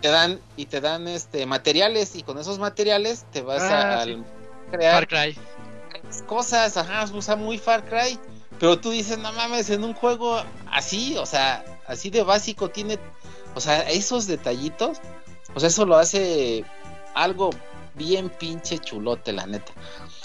[0.01, 4.05] te dan y te dan este materiales y con esos materiales te vas Ah, a
[4.05, 4.23] sí.
[4.70, 5.39] crear Far Cry.
[6.27, 8.19] cosas, ajá, usa muy Far Cry,
[8.59, 12.99] pero tú dices, no mames, en un juego así, o sea, así de básico tiene,
[13.55, 14.99] o sea, esos detallitos,
[15.55, 16.65] o sea, eso lo hace
[17.15, 17.51] algo
[17.95, 19.73] bien pinche chulote, la neta.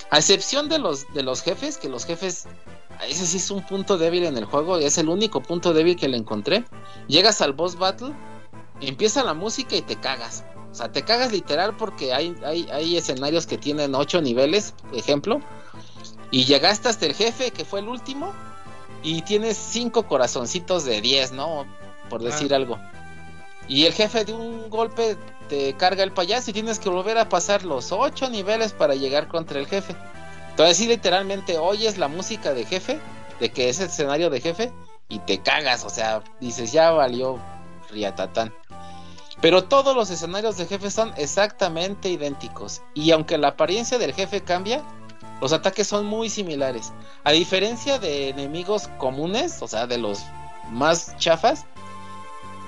[0.10, 2.48] A excepción de los de los jefes, que los jefes
[3.08, 6.08] ese sí es un punto débil en el juego, es el único punto débil que
[6.08, 6.64] le encontré.
[7.08, 8.14] Llegas al boss battle,
[8.82, 10.46] empieza la música y te cagas.
[10.72, 14.96] O sea, te cagas literal porque hay, hay, hay escenarios que tienen 8 niveles, por
[14.96, 15.42] ejemplo.
[16.32, 18.34] Y llegaste hasta el jefe, que fue el último.
[19.04, 21.66] Y tienes 5 corazoncitos de 10, ¿no?
[22.10, 22.80] Por decir algo.
[23.68, 25.18] Y el jefe de un golpe
[25.54, 29.28] te carga el payaso y tienes que volver a pasar los 8 niveles para llegar
[29.28, 29.96] contra el jefe.
[30.50, 33.00] Entonces, sí, literalmente oyes la música de jefe,
[33.40, 34.74] de que es el escenario de jefe,
[35.10, 35.86] y te cagas.
[35.86, 37.40] O sea, dices, ya valió
[37.92, 38.52] Riatatán.
[39.42, 42.82] Pero todos los escenarios de jefe son exactamente idénticos.
[42.96, 44.82] Y aunque la apariencia del jefe cambia,
[45.40, 46.94] los ataques son muy similares.
[47.24, 50.24] A diferencia de enemigos comunes, o sea, de los
[50.72, 51.68] más chafas,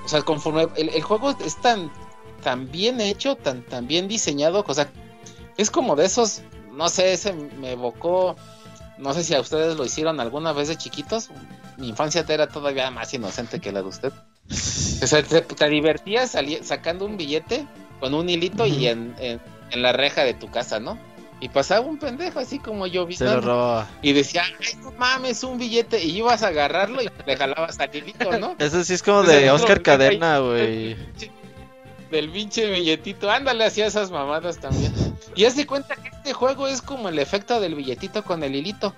[0.04, 1.90] o sea, conforme el juego es tan,
[2.46, 4.88] tan bien hecho, tan, tan bien diseñado, o sea,
[5.56, 8.36] es como de esos, no sé, ese me evocó,
[8.98, 11.30] no sé si a ustedes lo hicieron alguna vez de chiquitos,
[11.76, 14.12] mi infancia era todavía más inocente que la de usted.
[14.48, 17.66] O sea, te, te divertías sacando un billete
[17.98, 19.40] con un hilito y en, en,
[19.72, 20.96] en la reja de tu casa, ¿no?
[21.38, 23.88] Y pasaba un pendejo así como yo Se lo robaba.
[24.00, 26.02] y decía, ay, no mames, un billete.
[26.02, 28.54] Y ibas a agarrarlo y le jalabas al hilito, ¿no?
[28.58, 30.96] Eso sí es como sea, de Oscar Cadena, güey.
[32.16, 33.30] Del pinche billetito.
[33.30, 34.90] Ándale, hacía esas mamadas también.
[35.34, 38.54] Y haz de cuenta que este juego es como el efecto del billetito con el
[38.54, 38.94] hilito.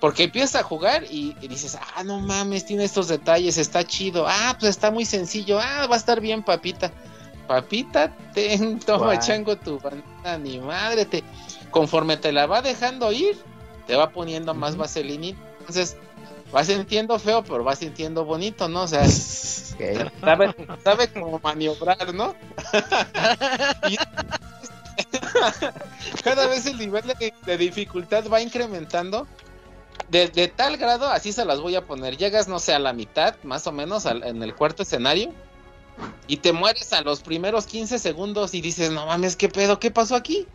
[0.00, 4.24] Porque empiezas a jugar y, y dices, ah, no mames, tiene estos detalles, está chido.
[4.26, 5.60] Ah, pues está muy sencillo.
[5.60, 6.90] Ah, va a estar bien, papita.
[7.46, 11.04] Papita, ten, toma chango tu bandana, ni madre.
[11.04, 11.22] Te,
[11.70, 13.36] conforme te la va dejando ir,
[13.86, 15.36] te va poniendo más vaselina.
[15.58, 15.98] Entonces,
[16.52, 18.82] vas sintiendo feo, pero vas sintiendo bonito, ¿no?
[18.82, 19.06] O sea,
[20.20, 20.54] sabe,
[20.84, 22.34] sabe cómo maniobrar, ¿no?
[23.88, 23.96] Y-
[26.24, 29.26] Cada vez el nivel de, de dificultad va incrementando.
[30.08, 32.16] De, de tal grado, así se las voy a poner.
[32.16, 35.32] Llegas, no sé, a la mitad, más o menos, al- en el cuarto escenario.
[36.26, 39.78] Y te mueres a los primeros 15 segundos y dices, no mames, ¿qué pedo?
[39.78, 40.48] ¿Qué pasó aquí?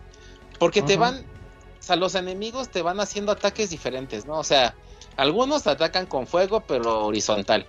[0.59, 4.37] Porque te van, o sea, los enemigos te van haciendo ataques diferentes, ¿no?
[4.39, 4.75] O sea,
[5.17, 7.65] algunos atacan con fuego, pero horizontal.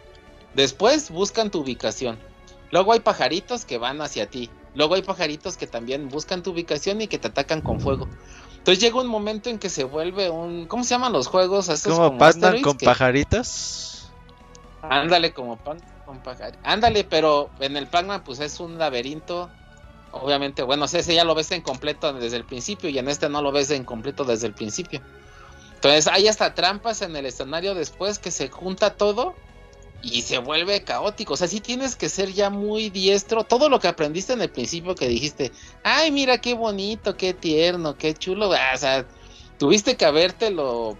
[0.54, 2.18] Después buscan tu ubicación.
[2.70, 4.50] Luego hay pajaritos que van hacia ti.
[4.74, 8.08] Luego hay pajaritos que también buscan tu ubicación y que te atacan con fuego.
[8.58, 10.66] Entonces llega un momento en que se vuelve un...
[10.66, 11.68] ¿Cómo se llaman los juegos?
[11.68, 14.10] Estos Como asteroids con que- pajaritos.
[14.82, 16.56] Ándale, como pan con pajar.
[16.62, 19.50] Ándale, pero en el Pac-Man pues es un laberinto.
[20.12, 23.42] Obviamente, bueno, ese ya lo ves en completo desde el principio y en este no
[23.42, 25.00] lo ves en completo desde el principio.
[25.88, 29.34] Entonces hay hasta trampas en el escenario después que se junta todo
[30.02, 31.34] y se vuelve caótico.
[31.34, 33.44] O sea, sí tienes que ser ya muy diestro.
[33.44, 35.52] Todo lo que aprendiste en el principio que dijiste,
[35.82, 38.52] ay, mira qué bonito, qué tierno, qué chulo.
[38.52, 39.06] Ah, O sea,
[39.58, 40.96] tuviste que habértelo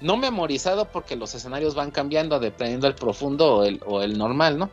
[0.00, 4.58] no memorizado porque los escenarios van cambiando dependiendo del profundo o el, o el normal,
[4.58, 4.70] ¿no?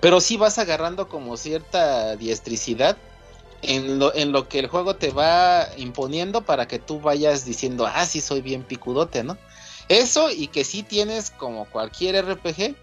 [0.00, 2.96] Pero sí vas agarrando como cierta diestricidad
[3.62, 7.86] en lo, en lo que el juego te va imponiendo para que tú vayas diciendo,
[7.86, 9.36] ah, sí soy bien picudote, ¿no?
[9.88, 12.76] Eso y que sí tienes, como cualquier RPG,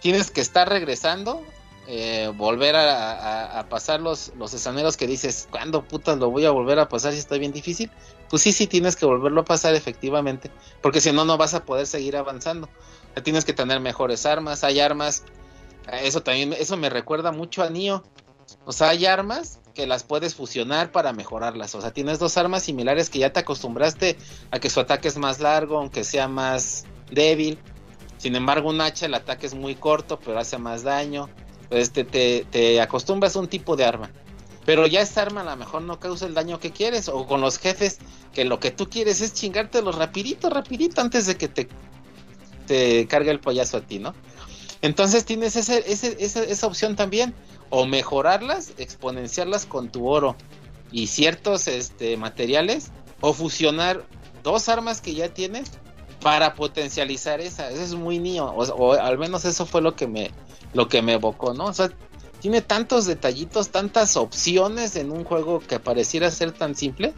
[0.00, 1.42] tienes que estar regresando,
[1.88, 6.78] eh, volver a, pasar los, los esceneros que dices, ¿cuándo putas lo voy a volver
[6.78, 7.90] a pasar si está bien difícil?
[8.30, 11.64] Pues sí, sí tienes que volverlo a pasar efectivamente, porque si no, no vas a
[11.64, 12.68] poder seguir avanzando.
[13.24, 15.24] tienes que tener mejores armas, hay armas,
[16.02, 18.04] eso también, eso me recuerda mucho a Nio.
[18.64, 21.72] O sea, hay armas que las puedes fusionar para mejorarlas.
[21.76, 24.18] O sea, tienes dos armas similares que ya te acostumbraste
[24.50, 27.60] a que su ataque es más largo, aunque sea más débil.
[28.16, 31.30] Sin embargo, un hacha el ataque es muy corto, pero hace más daño.
[31.68, 34.10] Pues te, te, acostumbras a un tipo de arma.
[34.66, 37.08] Pero ya esta arma a lo mejor no causa el daño que quieres.
[37.08, 37.98] O con los jefes,
[38.34, 41.68] que lo que tú quieres es chingártelo rapidito, rapidito, antes de que te,
[42.66, 44.12] te cargue el payaso a ti, ¿no?
[44.82, 45.84] Entonces tienes ese,
[46.18, 47.32] esa opción también
[47.70, 50.36] o mejorarlas, exponenciarlas con tu oro
[50.90, 52.90] y ciertos este, materiales,
[53.20, 54.04] o fusionar
[54.42, 55.70] dos armas que ya tienes
[56.20, 57.70] para potencializar esa.
[57.70, 60.30] Eso es muy mío, o, al menos eso fue lo que me
[60.74, 61.64] lo que me evocó, ¿no?
[61.64, 61.90] O sea,
[62.40, 67.14] tiene tantos detallitos, tantas opciones en un juego que pareciera ser tan simple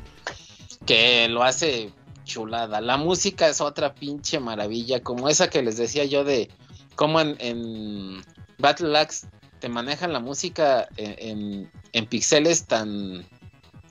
[0.87, 1.93] que lo hace
[2.25, 2.81] chulada.
[2.81, 6.49] La música es otra pinche maravilla, como esa que les decía yo de
[6.95, 8.23] cómo en, en
[8.59, 9.27] Battle Axe
[9.61, 13.25] te manejan la música en, en, pixeles tan,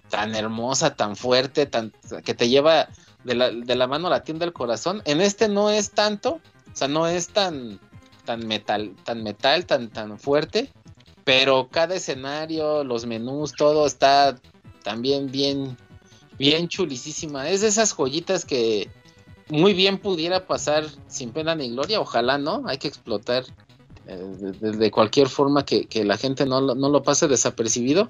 [0.10, 1.94] tan hermosa, tan fuerte, tan,
[2.26, 2.90] que te lleva
[3.24, 5.02] de la, de la mano latiendo el corazón.
[5.06, 6.42] En este no es tanto,
[6.74, 7.80] o sea, no es tan,
[8.26, 10.72] tan metal, tan metal, tan, tan fuerte,
[11.24, 14.40] pero cada escenario, los menús, todo está
[14.84, 15.78] también bien,
[16.38, 17.50] bien chulisísima.
[17.50, 18.90] Es de esas joyitas que
[19.50, 23.46] muy bien pudiera pasar sin pena ni gloria, ojalá no, hay que explotar
[24.18, 28.10] de, cualquier forma que, la gente no, no, lo pase desapercibido.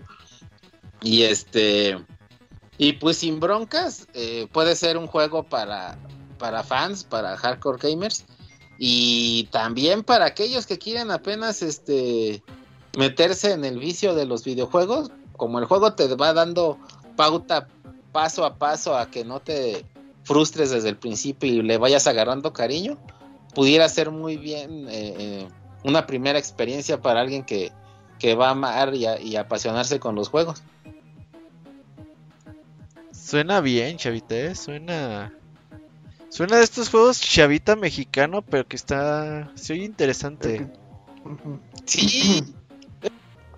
[1.02, 1.98] Y este.
[2.78, 5.98] Y pues sin broncas, eh, puede ser un juego para,
[6.38, 8.26] para fans, para hardcore gamers.
[8.78, 12.42] Y también para aquellos que quieren apenas este
[12.98, 15.12] meterse en el vicio de los videojuegos.
[15.36, 16.78] Como el juego te va dando
[17.16, 17.68] pauta
[18.12, 19.86] paso a paso a que no te
[20.24, 22.98] frustres desde el principio y le vayas agarrando cariño,
[23.54, 25.48] pudiera ser muy bien eh, eh,
[25.84, 27.72] una primera experiencia para alguien que,
[28.36, 30.62] va a amar y, apasionarse con los juegos.
[33.12, 34.56] Suena bien, chavita, ¿eh?
[34.56, 35.34] suena.
[36.30, 39.52] Suena de estos juegos chavita mexicano, pero que está.
[39.56, 40.68] Se oye interesante.
[41.86, 42.44] Sí.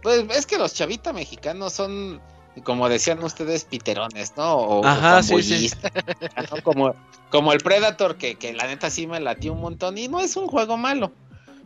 [0.02, 2.22] Pues es que los chavita mexicanos son,
[2.64, 4.56] como decían ustedes, piterones, ¿no?
[4.56, 5.69] O, Ajá, sí, sí.
[6.64, 6.95] Como,
[7.30, 9.98] como el Predator, que, que la neta sí me latió un montón.
[9.98, 11.11] Y no es un juego malo.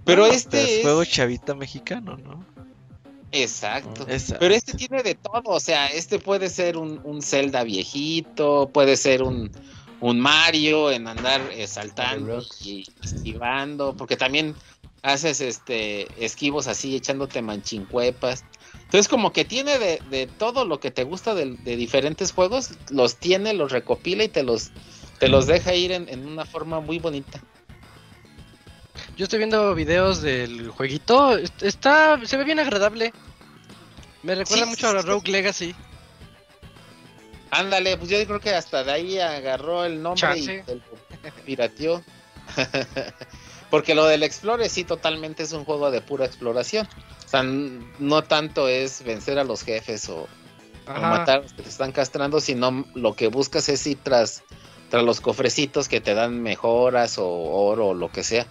[0.05, 2.45] Pero este es juego chavita mexicano, ¿no?
[3.31, 4.05] Exacto.
[4.39, 8.95] Pero este tiene de todo, o sea, este puede ser un, un Zelda viejito, puede
[8.95, 9.51] ser un,
[9.99, 14.55] un Mario en andar eh, saltando y esquivando, porque también
[15.01, 18.45] haces este esquivos así echándote manchincuepas.
[18.83, 22.71] Entonces como que tiene de, de todo lo que te gusta de, de, diferentes juegos,
[22.89, 24.71] los tiene, los recopila y te los,
[25.19, 27.41] te los deja ir en, en una forma muy bonita.
[29.15, 31.37] Yo estoy viendo videos del jueguito.
[31.61, 33.13] Está, se ve bien agradable.
[34.23, 35.73] Me recuerda mucho a Rogue Legacy.
[37.51, 40.83] Ándale, pues yo creo que hasta de ahí agarró el nombre y el
[41.45, 42.03] pirateó.
[43.69, 46.87] Porque lo del Explore sí totalmente es un juego de pura exploración.
[47.25, 50.27] O sea, no tanto es vencer a los jefes o,
[50.87, 54.43] matar a los que te están castrando, sino lo que buscas es ir tras,
[54.89, 58.45] tras los cofrecitos que te dan mejoras o oro o lo que sea.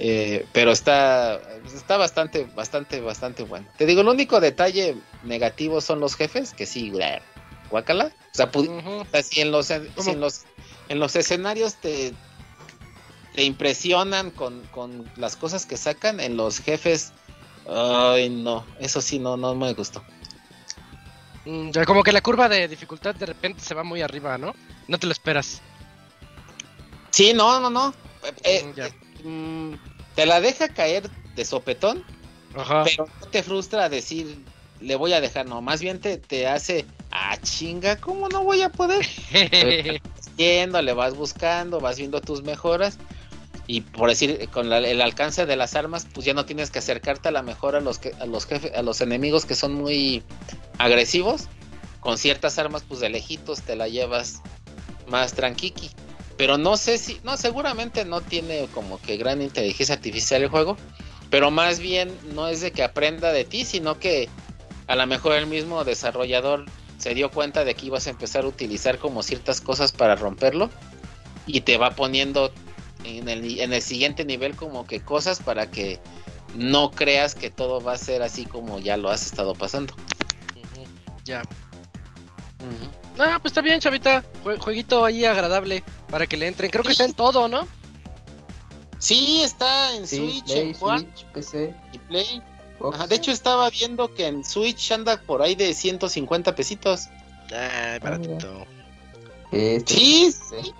[0.00, 1.40] Eh, pero está,
[1.74, 3.66] está bastante, bastante, bastante bueno.
[3.76, 6.92] Te digo, el único detalle negativo son los jefes, que sí,
[7.68, 8.12] guacala.
[8.32, 8.48] O sea,
[9.24, 10.42] si en los, en los,
[10.88, 12.14] en los escenarios te,
[13.34, 17.12] te impresionan con, con las cosas que sacan, en los jefes,
[17.68, 20.04] ay no, eso sí no, no me gustó.
[21.44, 24.54] Mm, como que la curva de dificultad de repente se va muy arriba, ¿no?
[24.86, 25.60] No te lo esperas.
[27.10, 27.92] Sí, no, no, no.
[28.44, 28.92] Eh,
[29.24, 29.74] Mm,
[30.18, 32.02] te la deja caer de sopetón,
[32.52, 34.42] pero no te frustra decir,
[34.80, 38.62] le voy a dejar, no, más bien te, te hace, ah, chinga, ¿cómo no voy
[38.62, 39.06] a poder?
[40.36, 42.98] Yendo, le vas buscando, vas viendo tus mejoras.
[43.68, 47.28] Y por decir, con el alcance de las armas, pues ya no tienes que acercarte
[47.28, 50.24] a la mejora a los, que, a los jefes, a los enemigos que son muy
[50.78, 51.46] agresivos.
[52.00, 54.42] Con ciertas armas, pues de lejitos te la llevas
[55.06, 55.92] más tranquiqui.
[56.38, 60.76] Pero no sé si, no, seguramente no tiene como que gran inteligencia artificial el juego,
[61.30, 64.28] pero más bien no es de que aprenda de ti, sino que
[64.86, 66.64] a lo mejor el mismo desarrollador
[66.96, 70.70] se dio cuenta de que ibas a empezar a utilizar como ciertas cosas para romperlo
[71.44, 72.52] y te va poniendo
[73.04, 75.98] en el, en el siguiente nivel como que cosas para que
[76.54, 79.92] no creas que todo va a ser así como ya lo has estado pasando.
[81.24, 81.42] Ya.
[83.18, 84.22] Ah, pues está bien, chavita.
[84.44, 86.70] Jue- jueguito ahí agradable para que le entren.
[86.70, 87.66] Creo que está en todo, ¿no?
[88.98, 92.42] Sí, está en Sí, Switch, Play, en Switch, PC, y Play.
[92.92, 97.08] Ajá, de hecho estaba viendo que en Switch anda por ahí de 150 pesitos.
[97.50, 98.66] Ay, baratito.
[99.50, 100.74] Este, Sí, sí.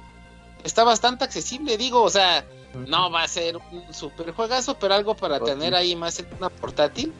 [0.65, 2.44] Está bastante accesible, digo, o sea,
[2.86, 6.51] no va a ser un super juegazo, pero algo para tener ahí más en una
[6.51, 7.12] portátil,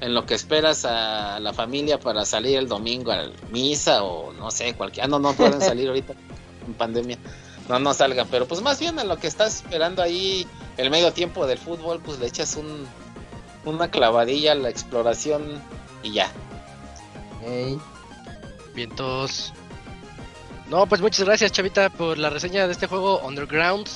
[0.00, 4.50] en lo que esperas a la familia para salir el domingo a misa o no
[4.50, 5.04] sé, cualquier...
[5.04, 6.14] Ah, no, no pueden salir ahorita
[6.66, 7.18] en pandemia.
[7.68, 10.46] No, no salgan, pero pues más bien en lo que estás esperando ahí
[10.76, 12.86] el medio tiempo del fútbol, pues le echas un,
[13.64, 15.62] una clavadilla a la exploración
[16.02, 16.32] y ya.
[17.44, 17.78] Ey,
[18.74, 19.52] Vientos.
[20.68, 23.88] No, pues muchas gracias, chavita, por la reseña de este juego Underground.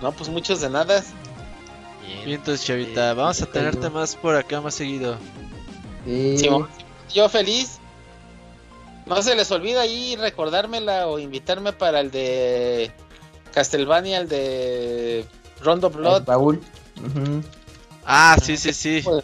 [0.00, 1.02] No, pues muchos de nada.
[2.06, 2.30] Bien.
[2.30, 5.16] Entonces, chavita, vamos a tenerte más por acá más seguido.
[6.04, 6.48] sí,
[7.12, 7.78] yo feliz.
[9.06, 12.90] No se les olvida ahí recordármela o invitarme para el de
[13.52, 15.26] Castlevania, el de
[15.60, 16.26] Rondo el Blood.
[16.28, 17.42] Ujú.
[18.06, 19.02] Ah, sí, sí, sí.
[19.02, 19.22] con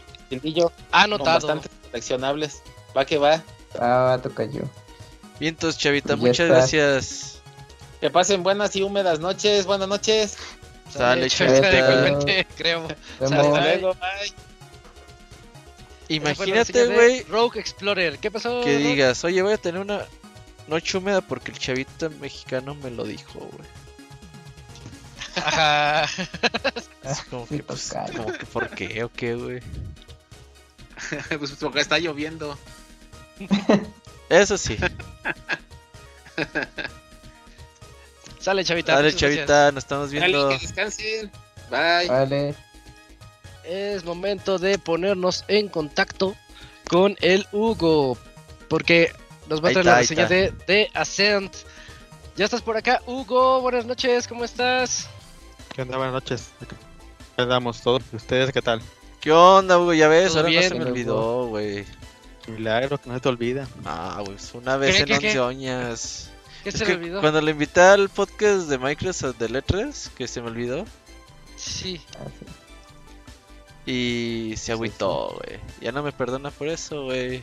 [0.93, 1.47] Anotado.
[1.47, 2.62] bastantes coleccionables.
[2.97, 3.43] Va que va.
[3.78, 4.62] Ah, toca yo.
[5.39, 6.55] Bien, entonces, chavita, Pues muchas está.
[6.59, 7.40] gracias.
[8.01, 9.65] Que pasen buenas y húmedas noches.
[9.66, 10.36] Buenas noches.
[10.91, 12.89] Sale, igualmente, creo.
[16.09, 18.19] Imagínate, güey, Rogue Explorer.
[18.19, 18.62] ¿Qué pasó?
[18.62, 18.89] que Rogue?
[18.89, 20.07] digas, oye, voy a tener una
[20.67, 23.69] noche húmeda porque el chavita mexicano me lo dijo, güey.
[25.37, 26.05] Ajá.
[27.05, 29.61] Es como sí, que, pues, como que, ¿por qué o qué, güey?
[31.39, 32.59] pues porque está lloviendo.
[34.29, 34.77] Eso sí.
[38.41, 38.95] Sale, chavita.
[38.95, 39.21] Dale, gracias.
[39.21, 40.49] chavita, nos estamos Dale, viendo.
[40.49, 41.31] que descansen.
[41.71, 42.09] Bye.
[42.09, 42.55] Vale.
[43.65, 46.35] Es momento de ponernos en contacto
[46.89, 48.17] con el Hugo.
[48.69, 49.12] Porque
[49.49, 51.55] nos va a traer está, la reseña de, de Ascent.
[52.37, 53.61] Ya estás por acá, Hugo.
[53.61, 55.09] Buenas noches, ¿cómo estás?
[55.75, 55.99] ¿Qué onda?
[55.99, 56.49] Buenas noches.
[57.37, 58.03] Andamos todos.
[58.12, 58.81] ¿Ustedes qué tal?
[59.21, 59.93] ¿Qué onda, Hugo?
[59.93, 60.62] Ya ves, ¿Todo ahora bien?
[60.62, 61.85] no se me olvidó, güey.
[62.49, 63.69] Milagro, que no se te olvida.
[63.85, 65.27] Ah, güey, una vez ¿Qué, en qué, qué?
[65.29, 66.30] 11 oñas.
[66.62, 67.20] ¿Qué Es se le olvidó?
[67.20, 70.85] cuando le invité al podcast de Microsoft de letras, que se me olvidó,
[71.57, 72.01] Sí.
[72.19, 72.47] Ah, sí.
[73.93, 75.59] y se agüitó, güey.
[75.81, 77.43] Ya no me perdona por eso, güey.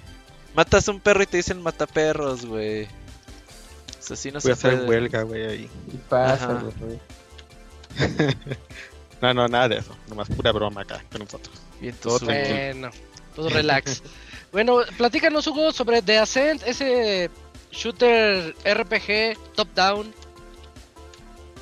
[0.55, 2.85] Matas a un perro y te dicen mataperros, güey.
[2.85, 4.87] O sea, así no Voy se a hacer puede.
[4.89, 5.69] huelga, güey, ahí.
[5.93, 6.99] Y pasa, güey.
[9.19, 9.95] No, no, nada de eso.
[10.09, 11.59] Nomás pura broma acá con nosotros.
[11.81, 12.19] Bien, Todo.
[12.19, 12.91] Bueno,
[13.35, 14.03] todo relax.
[14.51, 17.31] bueno, platícanos, Hugo, sobre The Ascent, ese
[17.71, 20.13] shooter RPG top-down.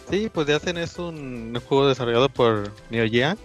[0.10, 3.36] Sí, pues ya hacen es un juego desarrollado por Neo Geo,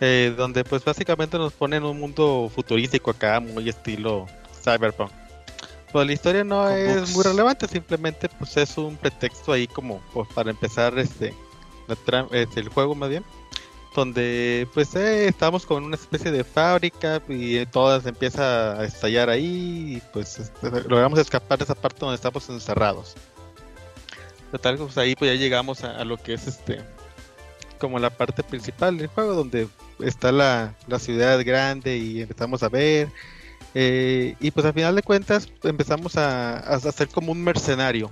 [0.00, 4.26] eh, donde pues básicamente nos ponen un mundo futurístico acá, muy estilo
[4.62, 5.10] cyberpunk.
[5.92, 10.00] Pues la historia no Con es muy relevante, simplemente pues es un pretexto ahí como
[10.12, 11.32] pues, para empezar este,
[11.86, 13.24] la tra- este, el juego más bien,
[13.94, 18.84] donde pues eh, estamos con una especie de fábrica y eh, todo se empieza a
[18.84, 23.14] estallar ahí y pues este, logramos escapar de esa parte donde estamos encerrados.
[24.50, 26.80] Total, pues ahí pues ya llegamos a, a lo que es este
[27.78, 29.68] como la parte principal del juego donde
[29.98, 33.08] está la, la ciudad grande y empezamos a ver
[33.74, 38.10] eh, y pues al final de cuentas empezamos a, a hacer como un mercenario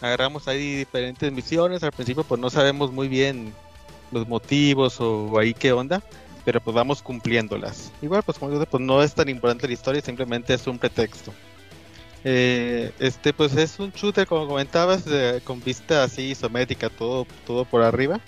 [0.00, 3.52] agarramos ahí diferentes misiones al principio pues no sabemos muy bien
[4.12, 6.02] los motivos o ahí qué onda
[6.44, 7.90] pero pues vamos cumpliéndolas.
[8.02, 11.32] Igual pues como digo pues no es tan importante la historia simplemente es un pretexto.
[12.22, 17.64] Eh, este pues es un shooter como comentabas de- con vista así isométrica todo todo
[17.66, 18.18] por arriba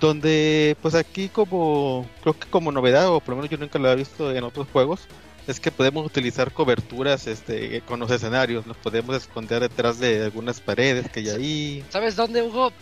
[0.00, 3.88] donde pues aquí como creo que como novedad o por lo menos yo nunca lo
[3.88, 5.00] había visto en otros juegos
[5.46, 10.60] es que podemos utilizar coberturas este con los escenarios nos podemos esconder detrás de algunas
[10.60, 11.84] paredes que hay ahí.
[11.90, 12.72] ¿Sabes dónde, Hugo?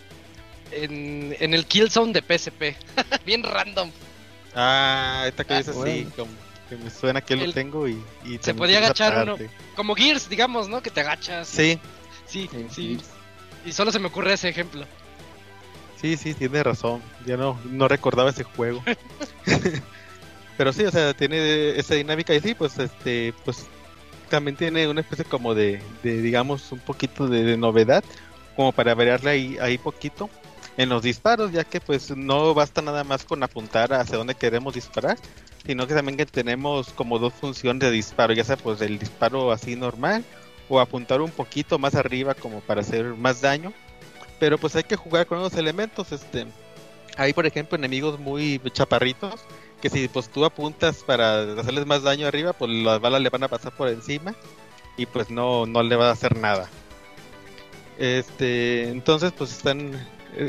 [0.72, 2.76] En, en el Killzone de PSP.
[3.26, 3.90] Bien random.
[4.54, 5.92] ah esta que Ah, dices bueno.
[5.92, 6.30] sí como
[6.68, 9.36] que me suena que lo tengo y, y se podía agachar uno.
[9.76, 10.82] Como Gears, digamos, ¿no?
[10.82, 11.48] Que te agachas.
[11.48, 11.78] sí
[12.26, 12.98] sí, Sí, sí.
[12.98, 13.00] sí.
[13.66, 14.84] Y solo se me ocurre ese ejemplo.
[16.00, 17.00] Sí, sí, tiene razón.
[17.26, 18.82] Ya no, no recordaba ese juego.
[20.56, 23.66] Pero sí, o sea, tiene esa dinámica y sí, pues este, pues
[24.28, 28.02] también tiene una especie como de, de digamos, un poquito de, de novedad,
[28.56, 30.28] como para variarle ahí, ahí poquito
[30.76, 34.74] en los disparos, ya que pues no basta nada más con apuntar hacia dónde queremos
[34.74, 35.18] disparar,
[35.66, 39.52] sino que también que tenemos como dos funciones de disparo, ya sea pues el disparo
[39.52, 40.24] así normal
[40.68, 43.72] o apuntar un poquito más arriba como para hacer más daño.
[44.38, 46.46] Pero pues hay que jugar con los elementos, este
[47.16, 49.40] hay por ejemplo enemigos muy chaparritos
[49.82, 53.42] que si pues tú apuntas para hacerles más daño arriba, pues las balas le van
[53.42, 54.34] a pasar por encima
[54.96, 56.68] y pues no no le va a hacer nada.
[57.98, 59.92] Este, entonces pues están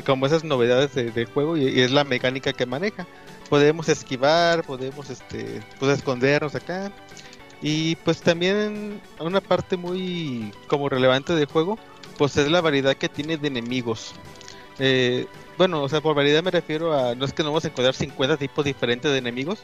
[0.05, 3.05] como esas novedades de- del juego y, y es la mecánica que maneja.
[3.49, 6.91] Podemos esquivar, podemos este, pues escondernos acá.
[7.61, 11.77] Y pues también una parte muy como relevante del juego,
[12.17, 14.13] pues es la variedad que tiene de enemigos.
[14.79, 15.27] Eh,
[15.57, 17.93] bueno, o sea, por variedad me refiero a, no es que no vamos a encontrar
[17.93, 19.59] 50 tipos diferentes de enemigos,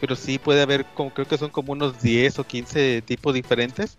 [0.00, 3.96] pero sí puede haber, como creo que son como unos 10 o 15 tipos diferentes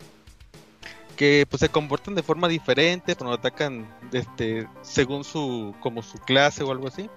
[1.21, 6.63] que pues se comportan de forma diferente, cuando atacan este según su como su clase
[6.63, 7.11] o algo así.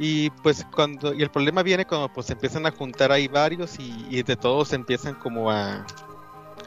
[0.00, 3.78] Y pues cuando y el problema viene cuando pues se empiezan a juntar ahí varios
[3.78, 5.86] y, y de todos se empiezan como a,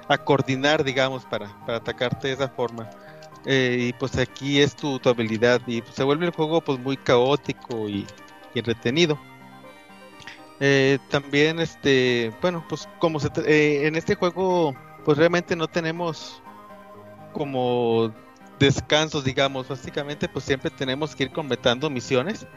[0.07, 2.89] a coordinar, digamos, para, para atacarte de esa forma.
[3.45, 6.79] Eh, y pues aquí es tu, tu habilidad y pues, se vuelve el juego pues
[6.79, 8.07] muy caótico y,
[8.53, 9.19] y entretenido.
[10.61, 14.73] Eh, también este, bueno, pues como se eh, en este juego
[15.03, 16.41] pues realmente no tenemos
[17.33, 18.13] como
[18.59, 22.47] descansos, digamos, básicamente pues siempre tenemos que ir completando misiones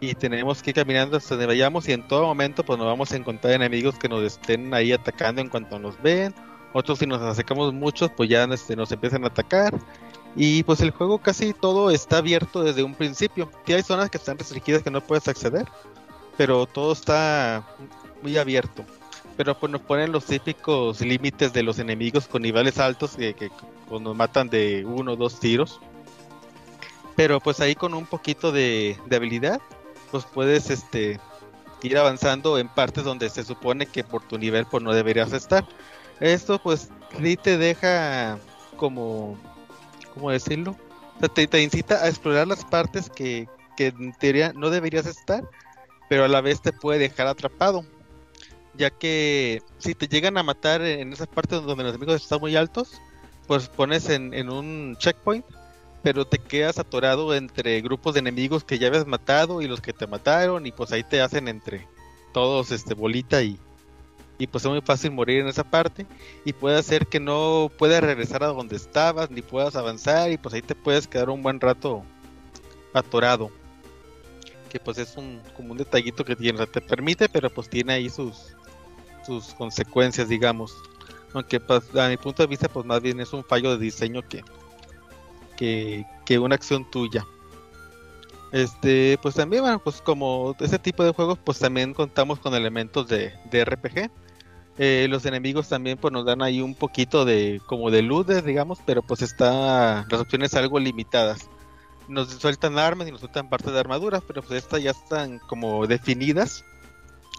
[0.00, 3.12] y tenemos que ir caminando hasta donde vayamos y en todo momento pues nos vamos
[3.12, 6.34] a encontrar enemigos que nos estén ahí atacando en cuanto nos ven,
[6.72, 9.74] otros si nos acercamos muchos pues ya este, nos empiezan a atacar.
[10.36, 14.18] Y pues el juego casi todo está abierto desde un principio, sí hay zonas que
[14.18, 15.64] están restringidas que no puedes acceder,
[16.36, 17.64] pero todo está
[18.20, 18.84] muy abierto.
[19.36, 23.50] Pero pues nos ponen los típicos límites de los enemigos con niveles altos que, que
[23.88, 25.80] pues, nos matan de uno o dos tiros.
[27.16, 29.60] Pero pues ahí con un poquito de, habilidad,
[30.10, 31.20] pues puedes este
[31.82, 35.66] ir avanzando en partes donde se supone que por tu nivel pues no deberías estar.
[36.20, 36.90] Esto pues
[37.20, 38.38] sí te deja
[38.76, 39.36] como,
[40.14, 40.76] ¿cómo decirlo?
[41.16, 45.06] O sea, te, te incita a explorar las partes que, que en teoría no deberías
[45.06, 45.48] estar,
[46.08, 47.84] pero a la vez te puede dejar atrapado
[48.76, 52.56] ya que si te llegan a matar en esas partes donde los enemigos están muy
[52.56, 53.00] altos,
[53.46, 55.44] pues pones en, en un checkpoint,
[56.02, 59.92] pero te quedas atorado entre grupos de enemigos que ya habías matado y los que
[59.92, 61.86] te mataron, y pues ahí te hacen entre
[62.32, 63.58] todos este bolita y,
[64.38, 66.06] y pues es muy fácil morir en esa parte,
[66.44, 70.54] y puede hacer que no puedas regresar a donde estabas, ni puedas avanzar, y pues
[70.54, 72.02] ahí te puedes quedar un buen rato
[72.92, 73.50] atorado
[74.74, 78.10] que pues es un como un detallito que tiene, te permite, pero pues tiene ahí
[78.10, 78.56] sus
[79.24, 80.74] sus consecuencias, digamos.
[81.32, 84.22] Aunque pues, a mi punto de vista, pues más bien es un fallo de diseño
[84.22, 84.44] que,
[86.24, 87.26] que, una acción tuya.
[88.52, 93.08] Este, pues también, bueno, pues como ese tipo de juegos, pues también contamos con elementos
[93.08, 94.10] de, de RPG.
[94.76, 98.80] Eh, los enemigos también pues nos dan ahí un poquito de como de ludes, digamos,
[98.84, 101.48] pero pues está las opciones algo limitadas.
[102.08, 105.86] Nos sueltan armas y nos sueltan partes de armaduras, pero pues estas ya están como
[105.86, 106.64] definidas.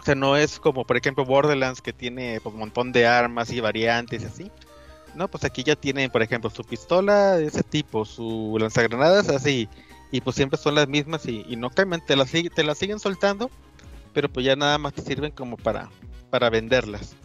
[0.02, 3.52] O sea, no es como por ejemplo Borderlands que tiene pues, un montón de armas
[3.52, 4.52] y variantes y así.
[5.16, 9.70] No, pues aquí ya tienen, por ejemplo, su pistola de ese tipo, su lanzagranadas así,
[10.12, 13.50] y pues siempre son las mismas y, no cambian, te las, te las siguen soltando,
[14.14, 15.90] pero pues ya nada más te sirven como para,
[16.30, 17.16] para venderlas.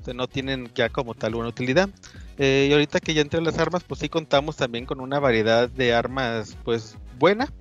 [0.00, 1.90] O sea, no tienen ya como tal una utilidad.
[2.38, 5.68] Eh, y ahorita que ya entre las armas, pues sí contamos también con una variedad
[5.68, 7.52] de armas, pues buena.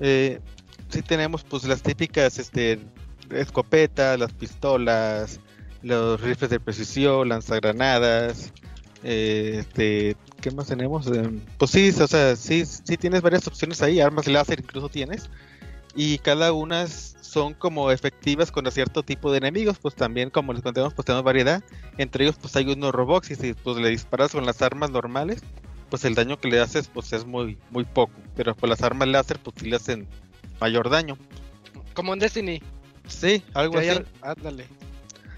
[0.00, 0.40] Eh,
[0.88, 2.80] sí tenemos pues las típicas este,
[3.34, 5.40] escopetas, las pistolas,
[5.82, 8.52] los rifles de precisión, lanzagranadas,
[9.02, 11.06] este, ¿qué más tenemos?
[11.08, 11.28] Eh,
[11.58, 15.28] pues sí, o sea, sí, sí tienes varias opciones ahí, armas láser incluso tienes,
[15.94, 20.62] y cada una son como efectivas con cierto tipo de enemigos, pues también como les
[20.62, 21.62] contamos, pues tenemos variedad,
[21.98, 25.42] entre ellos pues hay unos robots y si pues le disparas con las armas normales,
[25.90, 29.08] pues el daño que le haces pues es muy, muy poco, pero con las armas
[29.08, 30.06] láser pues sí le hacen
[30.60, 31.16] mayor daño.
[31.94, 32.62] Como en Destiny.
[33.12, 33.88] Sí, algo así.
[34.20, 34.66] Ándale.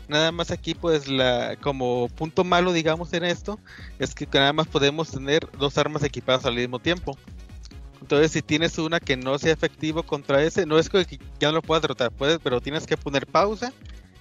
[0.09, 3.59] Nada más aquí pues la como punto malo digamos en esto
[3.99, 7.17] es que nada más podemos tener dos armas equipadas al mismo tiempo.
[8.01, 11.07] Entonces si tienes una que no sea efectivo contra ese, no es que
[11.41, 13.73] ya no lo puedas derrotar, puedes, pero tienes que poner pausa,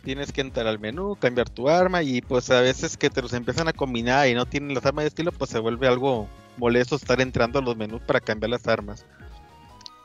[0.05, 3.33] tienes que entrar al menú, cambiar tu arma y pues a veces que te los
[3.33, 6.95] empiezan a combinar y no tienen las armas de estilo, pues se vuelve algo molesto
[6.95, 9.05] estar entrando a los menús para cambiar las armas.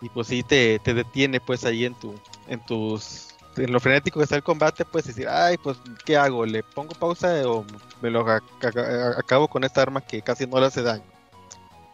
[0.01, 2.15] Y pues sí te, te detiene pues ahí en tu
[2.49, 3.28] en tus
[3.59, 6.47] en lo frenético que está el combate, puedes decir, ay, pues, ¿qué hago?
[6.47, 7.65] ¿Le pongo pausa o
[8.01, 11.05] me lo ac- ac- acabo con esta arma que casi no le hace daño?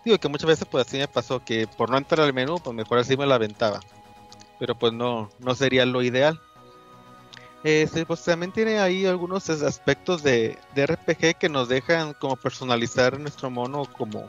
[0.04, 2.76] Digo que muchas veces pues así me pasó, que por no entrar al menú, pues
[2.76, 3.80] mejor así me la aventaba.
[4.58, 6.38] Pero pues no, no sería lo ideal.
[7.62, 13.18] Este, pues también tiene ahí algunos aspectos de, de RPG que nos dejan como personalizar
[13.18, 14.28] nuestro mono como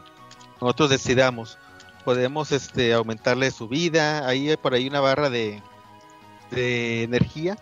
[0.61, 1.57] nosotros decidamos.
[2.05, 5.61] Podemos este, aumentarle su vida, ahí hay por ahí una barra de,
[6.55, 7.57] de energía,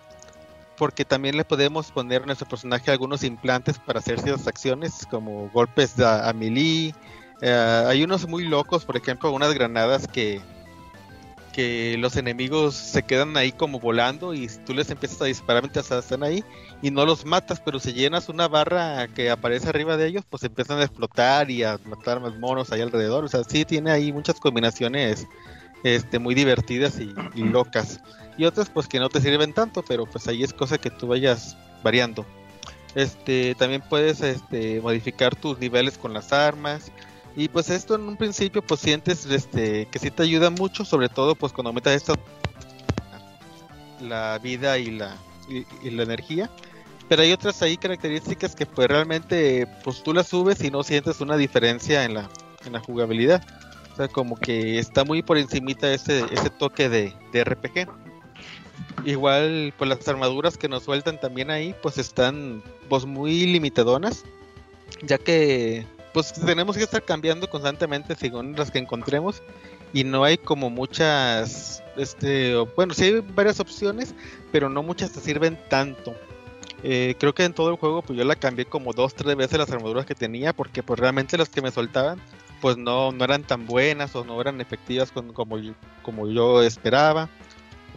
[0.77, 5.49] porque también le podemos poner a nuestro personaje algunos implantes para hacer ciertas acciones, como
[5.49, 6.33] golpes a, a.
[7.45, 10.39] Eh, hay unos muy locos, por ejemplo, unas granadas que,
[11.53, 15.91] que los enemigos se quedan ahí como volando y tú les empiezas a disparar mientras
[15.91, 16.43] están ahí
[16.81, 20.43] y no los matas, pero si llenas una barra que aparece arriba de ellos, pues
[20.43, 23.23] empiezan a explotar y a matar más monos ahí alrededor.
[23.23, 25.27] O sea, sí tiene ahí muchas combinaciones
[25.83, 27.99] este, muy divertidas y, locas.
[28.37, 31.07] Y otras pues que no te sirven tanto, pero pues ahí es cosa que tú
[31.07, 32.25] vayas variando.
[32.95, 36.91] Este, también puedes este, modificar tus niveles con las armas.
[37.35, 41.09] Y pues esto en un principio pues sientes este que sí te ayuda mucho, sobre
[41.09, 42.13] todo pues cuando aumentas esta
[43.99, 45.15] la vida y la
[45.49, 46.49] y, y la energía.
[47.09, 51.21] Pero hay otras ahí características que pues realmente pues tú las subes y no sientes
[51.21, 52.29] una diferencia en la
[52.65, 53.43] en la jugabilidad.
[53.93, 57.87] O sea, como que está muy por encimita ese ese toque de, de RPG.
[59.05, 64.23] Igual pues las armaduras que nos sueltan también ahí pues están pues muy limitadonas,
[65.03, 69.43] ya que pues tenemos que estar cambiando constantemente según las que encontremos.
[69.93, 74.15] Y no hay como muchas este bueno sí hay varias opciones
[74.51, 76.15] pero no muchas te sirven tanto.
[76.81, 79.59] Eh, creo que en todo el juego pues yo la cambié como dos tres veces
[79.59, 82.19] las armaduras que tenía porque pues realmente las que me soltaban
[82.63, 87.27] pues no no eran tan buenas o no eran efectivas como yo, como yo esperaba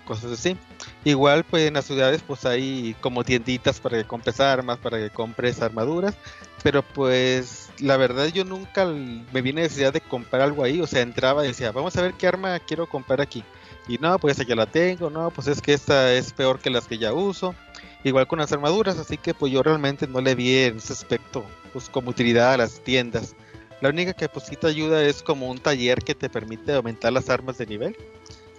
[0.05, 0.57] cosas así
[1.05, 5.11] igual pues en las ciudades pues hay como tienditas para que compres armas para que
[5.11, 6.17] compres armaduras
[6.65, 11.03] pero pues la verdad yo nunca me vi necesidad de comprar algo ahí, o sea,
[11.03, 13.45] entraba y decía, vamos a ver qué arma quiero comprar aquí.
[13.87, 16.71] Y no, pues esta ya la tengo, no, pues es que esta es peor que
[16.71, 17.55] las que ya uso.
[18.03, 21.45] Igual con las armaduras, así que pues yo realmente no le vi en ese aspecto
[21.73, 23.37] pues como utilidad a las tiendas.
[23.81, 27.13] La única que pues sí te ayuda es como un taller que te permite aumentar
[27.13, 27.97] las armas de nivel.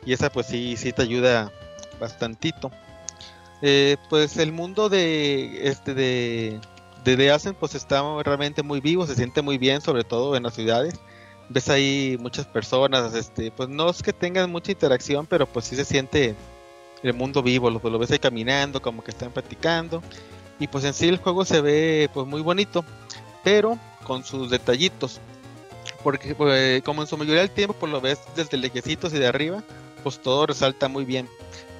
[0.06, 1.52] Y esa pues sí, sí te ayuda
[1.99, 2.72] bastantito.
[3.61, 6.60] Eh, pues el mundo de este de
[7.03, 10.44] de The Ascent pues está realmente muy vivo, se siente muy bien, sobre todo en
[10.44, 10.95] las ciudades.
[11.49, 15.77] Ves ahí muchas personas, este, pues no es que tengan mucha interacción, pero pues sí
[15.77, 16.35] se siente
[17.03, 20.03] el mundo vivo, lo, lo ves ahí caminando, como que están platicando.
[20.60, 22.84] Y pues en sí el juego se ve pues muy bonito,
[23.44, 23.77] pero
[24.08, 25.20] con sus detallitos.
[26.02, 29.28] Porque pues, como en su mayoría del tiempo pues lo ves desde lejecitos y de
[29.28, 29.62] arriba,
[30.04, 31.28] pues todo resalta muy bien.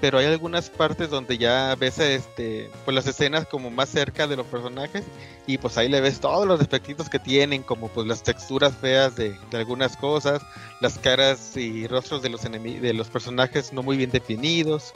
[0.02, 4.36] Pero hay algunas partes donde ya ves este pues las escenas como más cerca de
[4.36, 5.04] los personajes
[5.48, 9.16] y pues ahí le ves todos los defectitos que tienen como pues las texturas feas
[9.16, 10.44] de, algunas cosas
[10.82, 14.94] las caras y rostros de los de los personajes no muy bien definidos.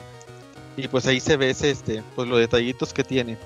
[0.77, 3.37] Y pues ahí se ve este pues los detallitos que tiene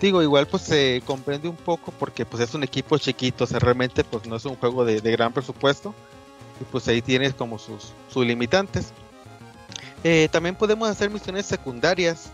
[0.00, 3.58] digo igual pues se comprende un poco porque pues es un equipo chiquito o sea
[3.58, 5.94] realmente pues no es un juego de, de gran presupuesto
[6.60, 8.92] y pues ahí tienes como sus, sus limitantes
[10.02, 12.30] eh, también podemos hacer misiones secundarias,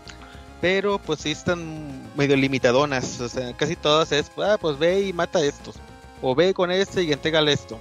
[0.61, 3.19] pero pues sí están medio limitadonas.
[3.19, 5.75] O sea, casi todas es, ah, pues ve y mata a estos.
[6.21, 7.77] O ve con este y entrégale esto.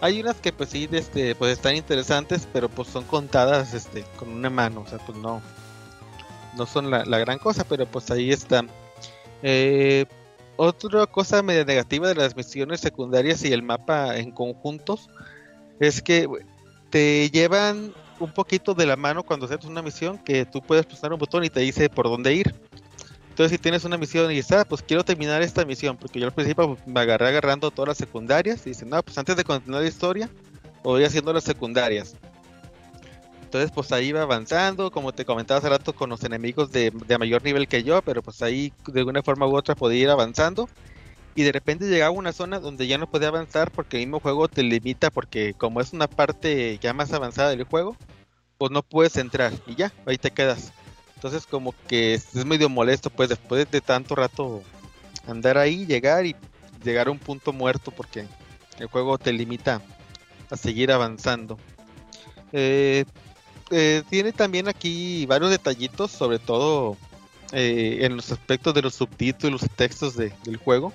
[0.00, 4.28] Hay unas que pues sí, este, pues están interesantes, pero pues son contadas este, con
[4.30, 4.82] una mano.
[4.82, 5.42] O sea, pues no,
[6.56, 8.70] no son la, la gran cosa, pero pues ahí están.
[9.42, 10.06] Eh,
[10.56, 15.10] otra cosa medio negativa de las misiones secundarias y el mapa en conjuntos
[15.80, 16.26] es que
[16.90, 21.12] te llevan un poquito de la mano cuando haces una misión que tú puedes presionar
[21.12, 22.54] un botón y te dice por dónde ir.
[23.28, 26.26] Entonces si tienes una misión y dices, ah, pues quiero terminar esta misión, porque yo
[26.26, 29.82] al principio me agarré agarrando todas las secundarias y dice, no, pues antes de continuar
[29.82, 30.30] la historia,
[30.82, 32.16] voy haciendo las secundarias.
[33.46, 37.18] Entonces pues ahí va avanzando, como te comentaba hace rato con los enemigos de, de
[37.18, 40.68] mayor nivel que yo, pero pues ahí de alguna forma u otra podía ir avanzando
[41.36, 44.18] y de repente llegaba a una zona donde ya no podía avanzar porque el mismo
[44.18, 47.96] juego te limita porque como es una parte ya más avanzada del juego,
[48.58, 50.72] pues no puedes entrar y ya, ahí te quedas.
[51.14, 54.60] Entonces como que es medio molesto pues después de tanto rato
[55.28, 56.34] andar ahí, llegar y
[56.82, 58.26] llegar a un punto muerto porque
[58.80, 59.80] el juego te limita
[60.50, 61.58] a seguir avanzando.
[62.52, 63.04] Eh,
[63.70, 66.96] eh, tiene también aquí varios detallitos, sobre todo
[67.52, 70.92] eh, en los aspectos de los subtítulos y textos de- del juego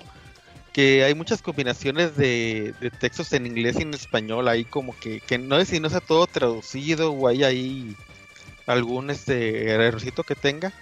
[0.72, 5.20] que hay muchas combinaciones de, de textos en inglés y en español ahí como que,
[5.20, 7.94] que no sé si no está todo traducido o hay ahí
[8.66, 10.72] algún este errorcito que tenga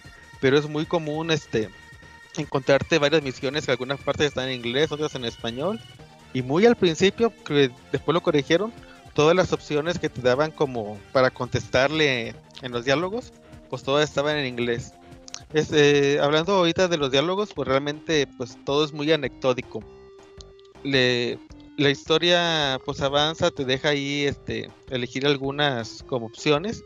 [0.41, 1.69] pero es muy común este
[2.37, 5.81] encontrarte varias misiones que algunas partes están en inglés otras en español
[6.33, 8.73] y muy al principio que después lo corrigieron
[9.15, 13.33] todas las opciones que te daban como para contestarle en los diálogos
[13.71, 14.93] pues todas estaban en inglés
[15.55, 19.83] Es, eh, hablando ahorita de los diálogos, pues realmente pues todo es muy anecdótico.
[20.83, 21.39] Le,
[21.77, 26.85] la historia pues avanza, te deja ahí este elegir algunas como opciones,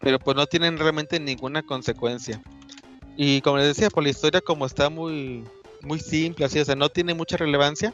[0.00, 2.42] pero pues no tienen realmente ninguna consecuencia.
[3.16, 5.44] Y como les decía, pues la historia como está muy
[5.82, 7.92] muy simple, así, o sea, no tiene mucha relevancia,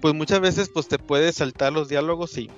[0.00, 2.50] pues muchas veces pues te puedes saltar los diálogos y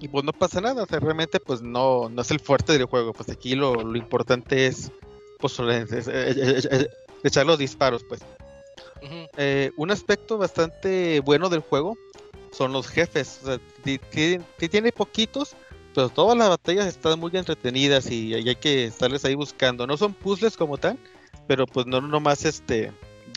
[0.00, 2.84] y pues no pasa nada, o sea, realmente pues no, no es el fuerte del
[2.86, 4.90] juego, pues aquí lo, lo importante es
[5.38, 6.88] pues es-
[7.22, 8.20] echar los disparos, pues.
[9.36, 11.96] Eh, un aspecto bastante bueno del juego
[12.50, 15.54] son los jefes, o sea, ti- ti- ti- tiene poquitos,
[15.94, 19.96] pero todas las batallas están muy entretenidas y, y hay que estarles ahí buscando, no
[19.96, 20.98] son puzzles como tal,
[21.46, 22.92] pero pues no nomás este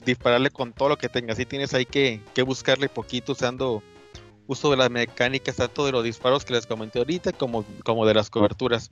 [0.06, 3.84] dispararle con todo lo que tengas, sí tienes ahí que, que buscarle poquito usando
[4.50, 8.16] uso de las mecánicas tanto de los disparos que les comenté ahorita como, como de
[8.16, 8.90] las coberturas.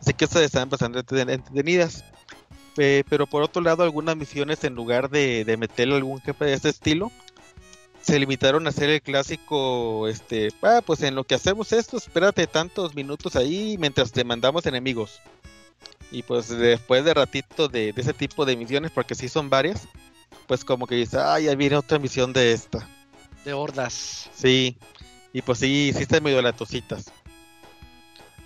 [0.00, 2.04] Así que estas están bastante entreten- entretenidas.
[2.76, 6.54] Eh, pero por otro lado, algunas misiones en lugar de, de meterle algún jefe de
[6.54, 7.12] este estilo,
[8.02, 12.48] se limitaron a hacer el clásico, este, ah, pues en lo que hacemos esto, espérate
[12.48, 15.20] tantos minutos ahí mientras te mandamos enemigos.
[16.10, 19.86] Y pues después de ratito de, de ese tipo de misiones, porque sí son varias,
[20.48, 22.88] pues como que dices, ah, ya viene otra misión de esta.
[23.48, 24.28] De hordas.
[24.34, 24.76] Sí,
[25.32, 27.06] y pues sí, sí están medio latositas.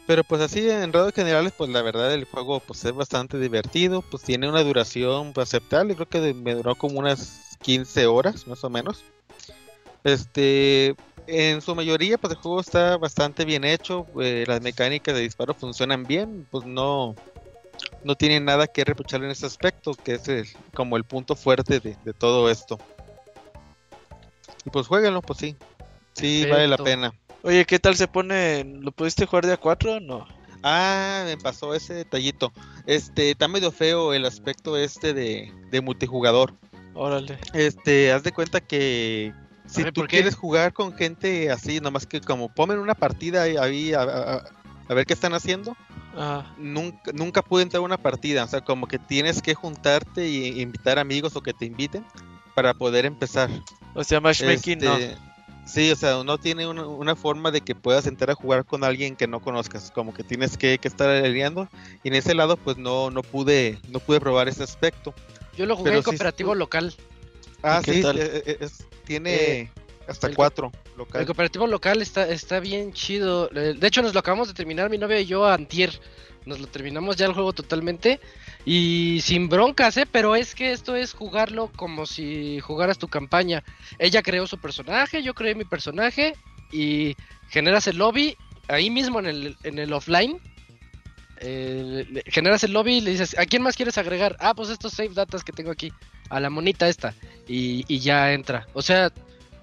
[0.06, 4.02] Pero pues así en rasgos generales, pues la verdad el juego pues es bastante divertido,
[4.02, 8.70] pues tiene una duración aceptable, creo que me duró como unas 15 horas más o
[8.70, 9.02] menos.
[10.04, 10.94] Este,
[11.26, 15.52] en su mayoría pues el juego está bastante bien hecho, eh, las mecánicas de disparo
[15.52, 17.16] funcionan bien, pues no
[18.04, 21.80] no tiene nada que reprocharle en ese aspecto, que es el- como el punto fuerte
[21.80, 22.78] de todo esto.
[24.64, 25.56] Y pues jueguenlo, pues sí.
[26.14, 27.12] Sí, vale la pena.
[27.42, 28.64] Oye, ¿qué tal se pone?
[28.64, 30.26] ¿Lo pudiste jugar de a 4 o no?
[30.62, 32.52] Ah, me pasó ese detallito.
[32.86, 36.54] Este, está medio feo el aspecto este de, de multijugador.
[36.94, 37.38] Órale.
[37.52, 39.32] Este, haz de cuenta que
[39.66, 44.42] si tú quieres jugar con gente así, nomás que como ponen una partida ahí, a-
[44.88, 45.76] a ver qué están haciendo,
[46.14, 48.44] Ah, nunca, nunca pude entrar a una partida.
[48.44, 52.04] O sea, como que tienes que juntarte y invitar amigos o que te inviten
[52.54, 53.48] para poder empezar.
[53.94, 55.16] O sea, matchmaking Este,
[55.64, 58.82] Sí, o sea, no tiene una, una forma de que puedas entrar a jugar con
[58.82, 61.68] alguien que no conozcas, como que tienes que, que estar aliando
[62.02, 65.14] y en ese lado pues no, no pude no pude probar ese aspecto.
[65.56, 66.92] Yo lo jugué Pero en cooperativo local.
[67.62, 69.70] Ah, ¿Y qué sí, eh, eh, es- tiene Eh,
[70.08, 71.24] hasta el cuatro El local.
[71.26, 73.48] cooperativo local está, está bien chido.
[73.54, 75.92] Eh, De hecho, nos lo acabamos de terminar mi novia y yo antier.
[76.44, 78.18] Nos lo terminamos ya el juego totalmente.
[78.64, 80.06] Y sin broncas, ¿eh?
[80.10, 83.64] Pero es que esto es jugarlo como si jugaras tu campaña.
[83.98, 86.34] Ella creó su personaje, yo creé mi personaje.
[86.70, 87.16] Y
[87.48, 88.36] generas el lobby
[88.68, 90.40] ahí mismo en el, en el offline.
[91.38, 94.36] eh, generas el lobby y le dices, ¿a quién más quieres agregar?
[94.38, 95.92] Ah, pues estos save datas que tengo aquí.
[96.30, 97.14] A la monita esta.
[97.48, 98.66] Y, y ya entra.
[98.74, 99.10] O sea,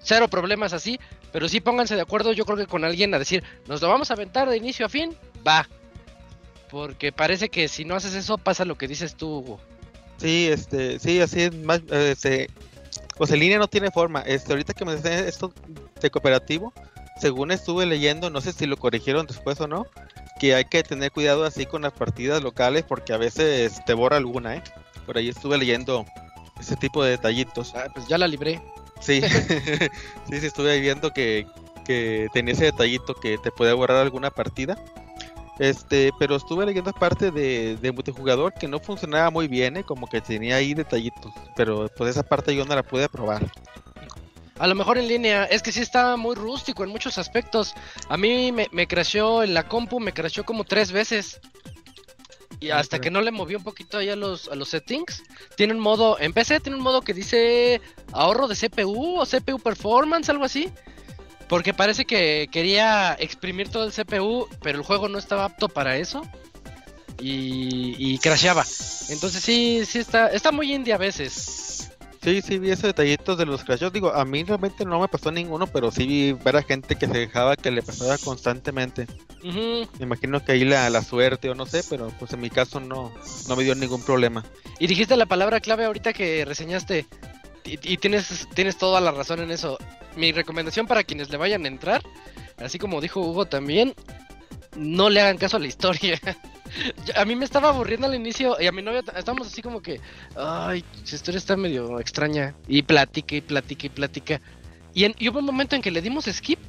[0.00, 1.00] cero problemas así.
[1.32, 4.10] Pero sí pónganse de acuerdo, yo creo que con alguien a decir, nos lo vamos
[4.10, 5.16] a aventar de inicio a fin,
[5.46, 5.68] va.
[6.70, 9.60] Porque parece que si no haces eso, pasa lo que dices tú, Hugo.
[10.18, 12.50] Sí, este, sí, así es más, eh, se-
[13.16, 14.20] pues en línea no tiene forma.
[14.22, 15.52] Este, ahorita que me dicen esto
[16.00, 16.72] de cooperativo,
[17.18, 19.86] según estuve leyendo, no sé si lo corrigieron después o no,
[20.38, 24.16] que hay que tener cuidado así con las partidas locales porque a veces te borra
[24.16, 24.62] alguna, ¿eh?
[25.06, 26.06] Por ahí estuve leyendo
[26.58, 27.74] ese tipo de detallitos.
[27.74, 28.62] Ah, pues ya la libré.
[29.00, 29.20] Sí,
[30.28, 31.46] sí, sí, estuve viendo que,
[31.84, 34.78] que tenía ese detallito que te puede borrar alguna partida.
[35.60, 39.84] Este, pero estuve leyendo parte de, de multijugador que no funcionaba muy bien, ¿eh?
[39.84, 43.52] como que tenía ahí detallitos, pero pues esa parte yo no la pude probar.
[44.58, 47.74] A lo mejor en línea, es que sí está muy rústico en muchos aspectos.
[48.08, 51.38] A mí me, me creció en la compu, me creció como tres veces.
[52.58, 55.22] Y Ah, hasta que no le moví un poquito ahí a los, a los settings.
[55.56, 57.82] Tiene un modo, en PC tiene un modo que dice
[58.12, 60.72] ahorro de CPU o CPU performance, algo así.
[61.50, 65.96] Porque parece que quería exprimir todo el CPU, pero el juego no estaba apto para
[65.96, 66.22] eso.
[67.18, 68.64] Y, y crasheaba.
[69.08, 71.90] Entonces sí, sí está, está muy indie a veces.
[72.22, 73.92] Sí, sí vi esos detallitos de los crashes.
[73.92, 77.08] Digo, a mí realmente no me pasó ninguno, pero sí vi ver a gente que
[77.08, 79.08] se dejaba que le pasaba constantemente.
[79.42, 79.88] Ujú.
[79.98, 82.78] Me imagino que ahí la, la suerte o no sé, pero pues en mi caso
[82.78, 83.12] no,
[83.48, 84.44] no me dio ningún problema.
[84.78, 87.06] Y dijiste la palabra clave ahorita que reseñaste.
[87.64, 89.78] Y, y tienes, tienes toda la razón en eso.
[90.16, 92.02] Mi recomendación para quienes le vayan a entrar,
[92.58, 93.94] así como dijo Hugo también,
[94.76, 96.20] no le hagan caso a la historia.
[97.16, 100.00] A mí me estaba aburriendo al inicio y a mi novia estábamos así como que,
[100.36, 102.54] ay, su historia está medio extraña.
[102.68, 104.40] Y platica y platica y platica.
[104.94, 106.60] Y, en- y hubo un momento en que le dimos skip.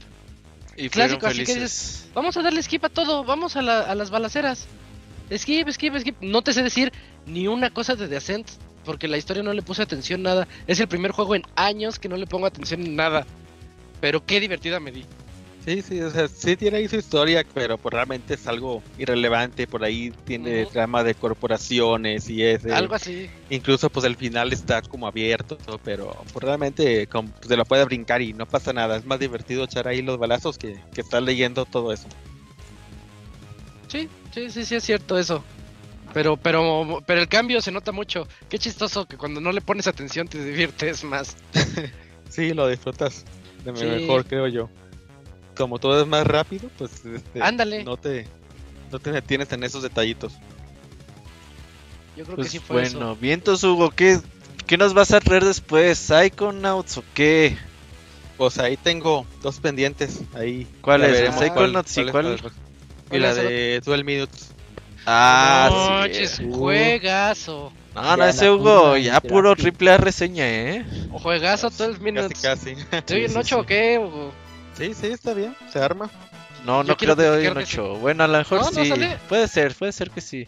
[0.75, 2.09] y Clásico, así que felices.
[2.15, 4.65] Vamos a darle skip a todo, vamos a, la- a las balaceras.
[5.37, 6.15] skip, skip, skip.
[6.21, 6.91] No te sé decir
[7.27, 8.47] ni una cosa de The Ascent,
[8.83, 10.47] porque la historia no le puse atención nada.
[10.67, 13.25] Es el primer juego en años que no le pongo atención en nada.
[13.99, 15.05] Pero qué divertida me di.
[15.63, 19.67] Sí, sí, o sea, sí tiene ahí su historia, pero pues realmente es algo irrelevante.
[19.67, 22.73] Por ahí tiene trama de corporaciones y ese.
[22.73, 23.29] Algo así.
[23.51, 27.85] Incluso pues el final está como abierto, pero pues, realmente como, pues, se lo puede
[27.85, 28.97] brincar y no pasa nada.
[28.97, 32.07] Es más divertido echar ahí los balazos que, que estar leyendo todo eso.
[33.87, 35.43] Sí, sí, sí, sí, es cierto eso.
[36.13, 38.27] Pero, pero, pero el cambio se nota mucho.
[38.49, 41.35] Qué chistoso que cuando no le pones atención te diviertes más.
[42.29, 43.25] Sí, lo disfrutas
[43.65, 43.83] de Sí.
[43.85, 44.69] mejor, creo yo.
[45.57, 47.83] Como todo es más rápido, pues este, Ándale.
[47.83, 48.25] no te
[48.89, 50.31] no te detienes en esos detallitos.
[52.15, 53.15] Yo creo Pues que sí fue bueno, eso.
[53.17, 54.19] vientos Hugo, ¿qué,
[54.65, 55.97] ¿qué nos vas a traer después?
[55.97, 57.57] ¿Psychonauts o qué?
[58.37, 60.21] Pues ahí tengo dos pendientes.
[60.33, 61.35] Ahí ¿Cuál es?
[61.35, 62.37] ¿Psychonauts y es cuál?
[62.37, 64.51] Y ¿Cuál la es el de Duel Minutes.
[65.05, 66.43] Ah, no, sí.
[66.45, 66.53] Uh.
[66.53, 67.73] juegazo.
[67.95, 70.85] No, no, ese Hugo, ya puro triple A reseña, ¿eh?
[71.11, 72.41] O juegazo todo el Casi, minutos.
[72.41, 72.75] casi.
[72.91, 73.53] ¿Estoy en Sí, sí, 8 sí.
[73.55, 73.99] o qué?
[73.99, 74.31] Hugo?
[74.77, 75.55] Sí, sí, está bien.
[75.71, 76.09] Se arma.
[76.65, 77.99] No, no quiero creo de hoy en platicar de 8.
[77.99, 78.87] Bueno, a lo mejor No, sí.
[78.87, 79.17] sale.
[79.27, 80.47] Puede ser, puede ser que sí.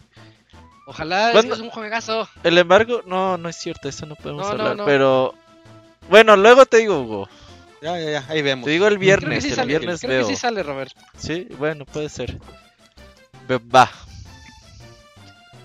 [0.86, 2.28] Ojalá, es, es un juegazo.
[2.42, 4.86] El embargo, no, no es cierto, eso no podemos No, hablar.
[4.86, 5.34] Pero
[6.08, 7.28] bueno, luego te digo, Hugo.
[7.82, 8.24] Ya, ya, ya.
[8.28, 8.64] Ahí vemos.
[8.64, 10.28] Te digo el Creo que viernes, sí el sale, viernes creo veo.
[10.28, 10.92] que sí sale, Robert.
[11.18, 12.38] Sí, bueno, puede ser.
[13.50, 13.90] Va.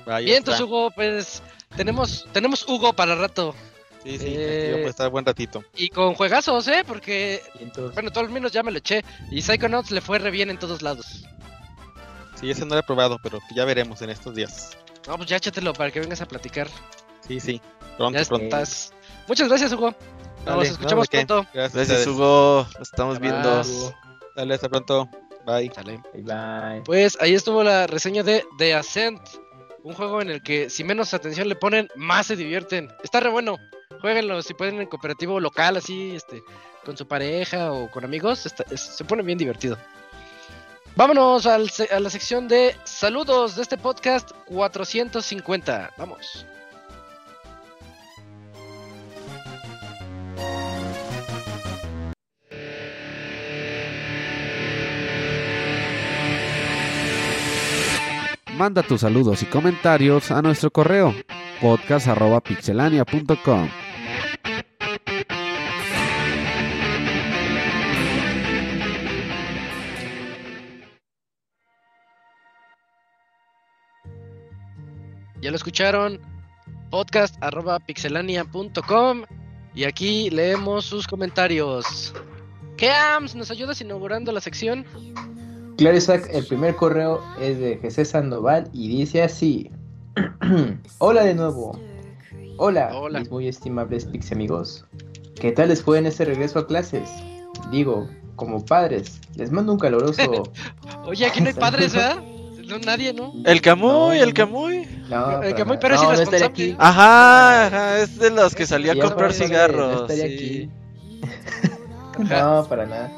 [0.10, 1.42] Ahí Bien, entonces Hugo, pues
[1.76, 3.56] tenemos, tenemos Hugo para rato.
[4.04, 4.26] Sí, sí.
[4.30, 5.64] Eh, estar buen ratito.
[5.76, 6.84] Y con juegazos, ¿eh?
[6.88, 9.04] Porque, entonces, bueno, todo el menos ya me lo eché.
[9.30, 11.26] Y Psychonauts le fue re bien en todos lados.
[12.40, 14.78] Sí, ese no lo he probado, pero ya veremos en estos días.
[15.06, 16.68] No, pues ya échatelo para que vengas a platicar.
[17.28, 17.62] Sí, sí.
[17.98, 18.46] Pronto, ya pronto.
[18.46, 18.94] estás.
[19.28, 19.94] Muchas gracias, Hugo.
[20.38, 21.46] Nos Dale, escuchamos pronto.
[21.54, 22.08] Gracias.
[22.08, 22.66] Hugo.
[22.80, 23.62] Nos estamos Bye, viendo.
[23.62, 23.96] bye.
[24.38, 25.10] Dale, hasta pronto.
[25.46, 25.72] Bye
[26.24, 26.82] bye.
[26.86, 29.20] Pues ahí estuvo la reseña de The Ascent.
[29.84, 32.90] Un juego en el que si menos atención le ponen, más se divierten.
[33.04, 33.58] Está re bueno.
[34.02, 36.42] Jueguenlo si pueden en cooperativo local, así, este,
[36.86, 38.46] con su pareja o con amigos.
[38.46, 39.78] está- es- se pone bien divertido.
[40.96, 45.94] Vámonos al a la sección de saludos de este podcast 450.
[45.98, 46.46] Vamos.
[58.60, 61.16] Manda tus saludos y comentarios a nuestro correo
[61.62, 63.70] podcast.pixelania.com.
[75.42, 76.20] Ya lo escucharon.
[76.90, 79.24] Podcast arroba pixelania.com.
[79.74, 82.14] Y aquí leemos sus comentarios.
[82.76, 83.36] ¿Qué AMS?
[83.36, 84.86] ¿Nos ayudas inaugurando la sección?
[85.80, 89.72] Claro, Isaac, el primer correo es de José Sandoval y dice así.
[90.98, 91.80] Hola de nuevo.
[92.58, 93.20] Hola, Hola.
[93.20, 94.86] mis muy estimables Pix amigos.
[95.40, 97.10] ¿Qué tal les fue en este regreso a clases?
[97.72, 100.52] Digo, como padres, les mando un caloroso...
[101.06, 102.22] Oye, aquí no hay padres, ¿verdad?
[102.68, 103.34] No, nadie, ¿no?
[103.46, 104.34] El Camuy, No, el.
[104.34, 104.86] Camuy.
[105.10, 105.80] No, El para que muy nada.
[105.80, 106.46] pero es irresponsable.
[106.46, 106.76] aquí.
[106.78, 109.96] Ajá, ajá, es de los que salía a comprar cigarros.
[109.96, 110.34] no estaría sí.
[110.36, 110.70] aquí.
[112.30, 113.10] No, para nada.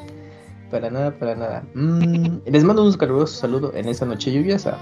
[0.72, 1.62] Para nada, para nada.
[1.74, 4.78] Mm, les mando un caluroso saludo en esta noche lluviosa.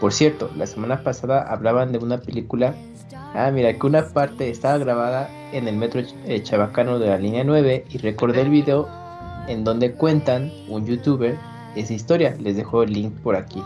[0.00, 2.76] Por cierto, la semana pasada hablaban de una película.
[3.34, 7.42] Ah, mira, que una parte estaba grabada en el metro eh, chabacano de la línea
[7.42, 8.88] 9 y recordé el video
[9.48, 11.36] en donde cuentan un youtuber
[11.74, 12.36] esa historia.
[12.38, 13.60] Les dejo el link por aquí.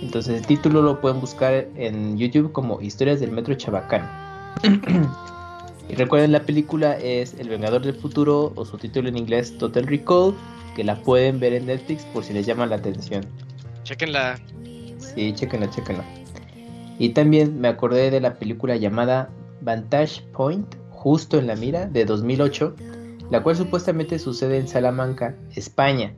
[0.00, 4.08] Entonces el título lo pueden buscar en YouTube como Historias del Metro Chabacano.
[5.88, 9.86] y recuerden la película es El Vengador del Futuro o su título en inglés Total
[9.86, 10.34] Recall,
[10.74, 13.24] que la pueden ver en Netflix por si les llama la atención.
[13.84, 14.38] Chequenla.
[14.98, 16.04] Sí, chéquenla, chéquenla.
[16.98, 19.30] Y también me acordé de la película llamada
[19.60, 22.74] Vantage Point, justo en la mira, de 2008,
[23.30, 26.14] la cual supuestamente sucede en Salamanca, España.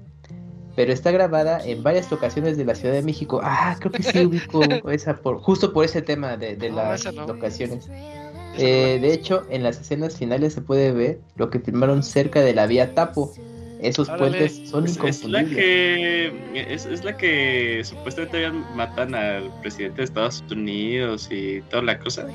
[0.76, 3.40] Pero está grabada en varias locaciones de la Ciudad de México.
[3.42, 7.12] Ah, creo que sí ubico esa por, justo por ese tema de, de No, las
[7.12, 7.26] no.
[7.26, 7.88] locaciones.
[8.58, 12.54] Eh, de hecho, en las escenas finales se puede ver lo que filmaron cerca de
[12.54, 13.32] la vía Tapo.
[13.80, 15.56] Esos puentes son Es, es la inconfundibles.
[15.56, 21.98] que es, es la que supuestamente matan al presidente de Estados Unidos y toda la
[21.98, 22.26] cosa.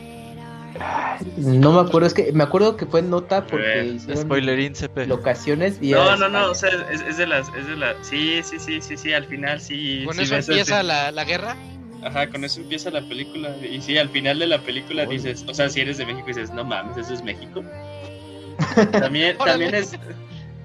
[1.38, 5.06] No me acuerdo, es que me acuerdo que fue nota porque Eh, hicieron Spoilerín CP.
[5.06, 8.42] locaciones y No, no, no, o sea, es, es de las, es de la, sí,
[8.44, 10.04] sí, sí, sí, sí, al final sí.
[10.06, 11.56] Con sí eso empieza el- la, la guerra.
[12.04, 13.56] Ajá, con eso empieza la película.
[13.62, 16.52] Y sí, al final de la película dices, o sea, si eres de México dices,
[16.52, 17.64] no mames, eso es México.
[18.92, 19.98] También, también es,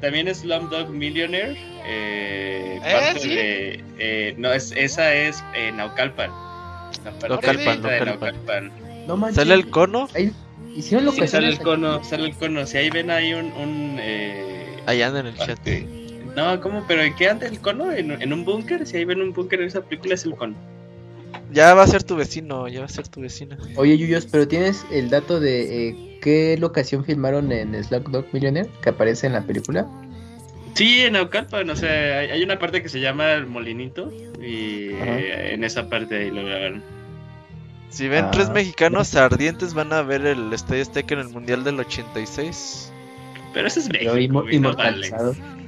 [0.01, 1.57] también es Slumdog Millionaire.
[1.87, 2.93] Eh, ¿Eh?
[2.93, 3.29] parte ¿Sí?
[3.35, 6.31] de, eh, no, es, esa es eh, Naucalpan.
[7.05, 8.07] La parte Localpan, de localpan.
[8.15, 9.07] Localpan.
[9.07, 9.37] No manches.
[9.37, 10.09] ¿Sale el cono?
[10.15, 10.33] Ahí
[10.77, 11.31] hicieron Sí, locaciones.
[11.31, 12.67] sale el cono, sale el cono.
[12.67, 13.47] Si ahí ven ahí un...
[13.53, 15.59] un eh, Ahí anda en el chat.
[16.37, 16.85] No, ¿cómo?
[16.87, 17.91] ¿Pero en qué anda el cono?
[17.93, 18.87] ¿En, en un búnker?
[18.87, 20.55] Si ahí ven un búnker en esa película es el cono.
[21.53, 23.57] Ya va a ser tu vecino, ya va a ser tu vecino.
[23.77, 28.91] Oye, Yuyos, pero tienes el dato de eh, qué locación filmaron en Slumdog Millionaire que
[28.91, 29.87] aparece en la película.
[30.75, 35.19] Sí, en Naucalpan, o sea, hay, una parte que se llama el Molinito y Ajá.
[35.19, 36.83] eh, en esa parte ahí lo grabaron.
[37.91, 41.65] Si ven Ah, tres mexicanos ardientes van a ver el Estadio Azteca en el Mundial
[41.65, 42.93] del 86.
[43.55, 45.11] Pero eso es México, güey, no vale.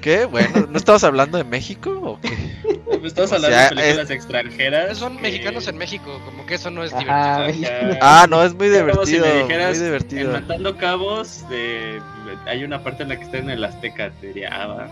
[0.01, 0.25] ¿Qué?
[0.25, 2.29] Bueno, ¿no estamos hablando de México o qué?
[3.03, 4.99] Estamos O hablando sea, de películas extranjeras.
[4.99, 7.97] Son que- mexicanos en México, como que eso no es Ajá, divertido.
[8.03, 10.33] Ah, no, es muy si divertido, me dijeras, muy En divertido.
[10.33, 12.01] Matando Cabos, de-
[12.47, 14.89] hay una parte en la que está en el Azteca, te diría, ah, va.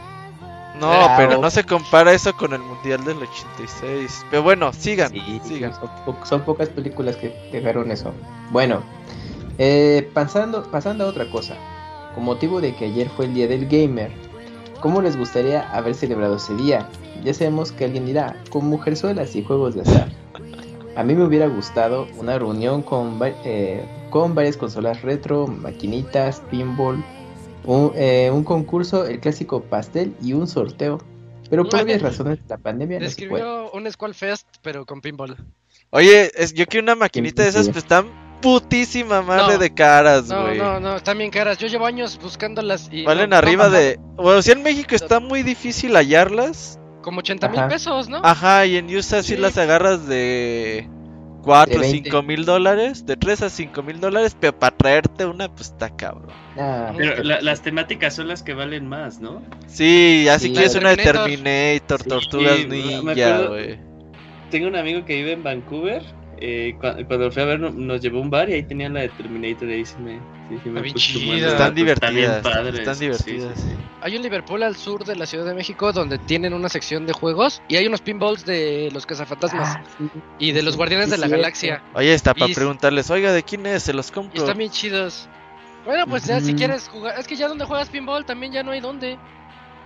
[0.81, 4.25] No, pero no se compara eso con el Mundial del 86.
[4.31, 5.75] Pero bueno, sigan, Sí, sigan.
[5.75, 8.15] Son, po- son pocas películas que dejaron eso.
[8.51, 8.83] Bueno,
[9.59, 11.55] eh, pasando, pasando a otra cosa.
[12.19, 14.11] Con motivo de que ayer fue el día del gamer,
[14.81, 16.89] ¿cómo les gustaría haber celebrado ese día?
[17.23, 20.09] Ya sabemos que alguien dirá, con mujerzuelas y juegos de azar.
[20.97, 27.05] A mí me hubiera gustado una reunión con, eh, con varias consolas retro, maquinitas, pinball,
[27.65, 30.99] un, eh, un concurso, el clásico pastel y un sorteo.
[31.49, 33.45] Pero por obvias razones de la pandemia no se puede.
[33.45, 35.37] Describió un Squall Fest, pero con pinball.
[35.91, 37.71] Oye, es- yo quiero una maquinita de esas, Sí.
[37.71, 38.07] pues están
[38.41, 39.59] putísima madre No.
[39.59, 40.59] de caras, No, güey.
[40.59, 41.59] no, no, están bien caras.
[41.59, 43.05] Yo llevo años buscándolas y.
[43.05, 43.99] Valen no- arriba no, de...
[44.17, 46.79] Bueno, si en México está muy difícil hallarlas.
[47.03, 48.21] Como 80 mil pesos, ¿no?
[48.25, 49.41] Ajá, y en USA sí, Sí.
[49.41, 50.89] las agarras de
[51.43, 52.11] 4 De o 20.
[52.11, 55.89] 5 mil dólares, de 3 a 5 mil dólares, pero para traerte una, pues está
[55.95, 56.33] cabrón.
[56.59, 59.41] Ah, Pero la- las temáticas son las que valen más, ¿no?
[59.69, 60.53] Sí, ya si Sí.
[60.53, 61.25] quieres una de Terminator.
[61.31, 63.79] Terminator, Sí, Tortugas Ninja, güey.
[64.51, 66.03] Tengo un amigo que vive en Vancouver.
[66.41, 68.95] Eh, cua- cuando fui a ver, no- nos llevó a un bar y ahí tenían
[68.95, 69.69] la de Terminator.
[69.69, 71.49] Y ahí sí me, sí, sí me chida.
[71.49, 73.53] Están divertidas, padres, están divertidas.
[73.57, 73.77] sí, sí.
[74.01, 77.13] Hay un Liverpool al sur de la Ciudad de México donde tienen una sección de
[77.13, 79.83] juegos y hay unos pinballs de los cazafantasmas ah,
[80.39, 81.83] y de los sí, guardianes sí, de la galaxia.
[81.95, 83.83] Oye, está para Y- preguntarles, oiga, ¿de quién es?
[83.83, 84.41] Se los Y compro.
[84.41, 85.29] están bien chidos.
[85.85, 87.19] Bueno, pues ya si quieres jugar.
[87.19, 89.17] Es que ya donde juegas pinball también ya no hay dónde.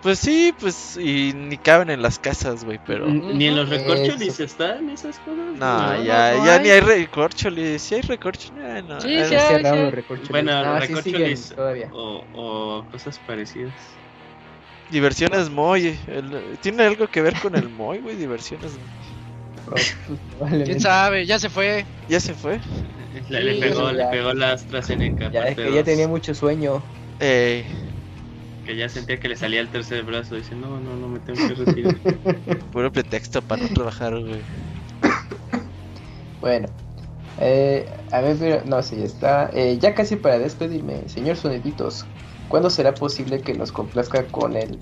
[0.02, 3.06] Pues sí, pues, y ni caben en las casas, güey, pero...
[3.06, 3.78] Ni en los Eso.
[3.88, 5.36] recorcholis están esas cosas.
[5.36, 6.62] No, No, ya, no ya hay.
[6.64, 7.80] ni hay recorcholis.
[7.82, 9.00] Si hay recorcholis, eh, no.
[9.00, 9.62] Sí, eh, sí hay, sí.
[9.62, 10.30] los recorcholis.
[10.30, 11.50] Bueno, Ah, recorcholis.
[11.54, 11.88] todavía.
[11.92, 13.72] O, o cosas parecidas.
[14.90, 15.96] Diversiones Moy.
[16.08, 18.72] el- Tiene algo que ver con el Moy, güey, diversiones.
[19.66, 19.96] Pues,
[20.30, 20.64] probablemente.
[20.70, 21.86] Quién sabe, ya se fue.
[22.08, 22.58] Ya se fue.
[23.28, 25.30] Le, Sí, le pegó, le pegó la AstraZeneca.
[25.30, 26.82] Ya es que ya tenía mucho sueño.
[27.20, 27.64] Eh,
[28.64, 30.36] Que ya sentía que le salía el tercer brazo.
[30.36, 31.94] Dice, no, no, no, me tengo que retirar.
[32.72, 34.42] puro pretexto para no trabajar, güey.
[36.40, 36.68] Bueno,
[37.38, 39.50] eh, a ver, pero- no, sí, ya está.
[39.52, 42.06] Eh, ya casi para despedirme, señor Soneditos,
[42.48, 44.78] ¿cuándo será posible que nos complazca con el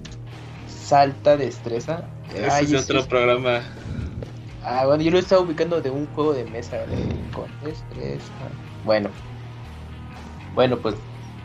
[0.67, 2.05] Salta Destreza?
[2.35, 3.09] Ese Ay, es sí, otro sí.
[3.09, 3.63] programa.
[4.63, 8.51] Ah, bueno, yo lo estaba ubicando de un juego de mesa de, con destreza.
[8.85, 9.11] Bueno,
[10.55, 10.97] bueno, pues,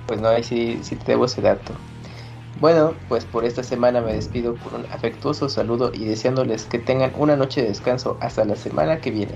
[0.06, 1.76] pues no, ahí sí, sí te debo ese dato.
[2.60, 7.12] Bueno, pues por esta semana me despido por un afectuoso saludo y deseándoles que tengan
[7.18, 9.36] una noche de descanso hasta la semana que viene.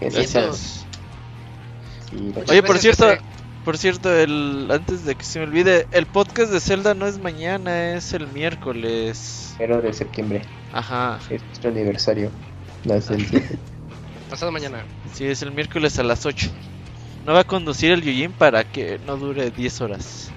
[0.00, 0.84] Gracias.
[2.10, 3.20] Sí, Oye, por cierto, que
[3.64, 7.18] por cierto, el antes de que se me olvide, el podcast de Zelda no es
[7.20, 9.54] mañana, es el miércoles.
[9.56, 10.42] Primero de septiembre,
[10.72, 11.20] Ajá.
[11.30, 12.30] es nuestro aniversario.
[12.84, 13.56] No es el 7.
[14.30, 14.84] Pasado mañana.
[15.14, 16.48] Sí, es el miércoles a las 8.
[17.24, 20.32] No va a conducir el Yujin para que no dure 10 horas.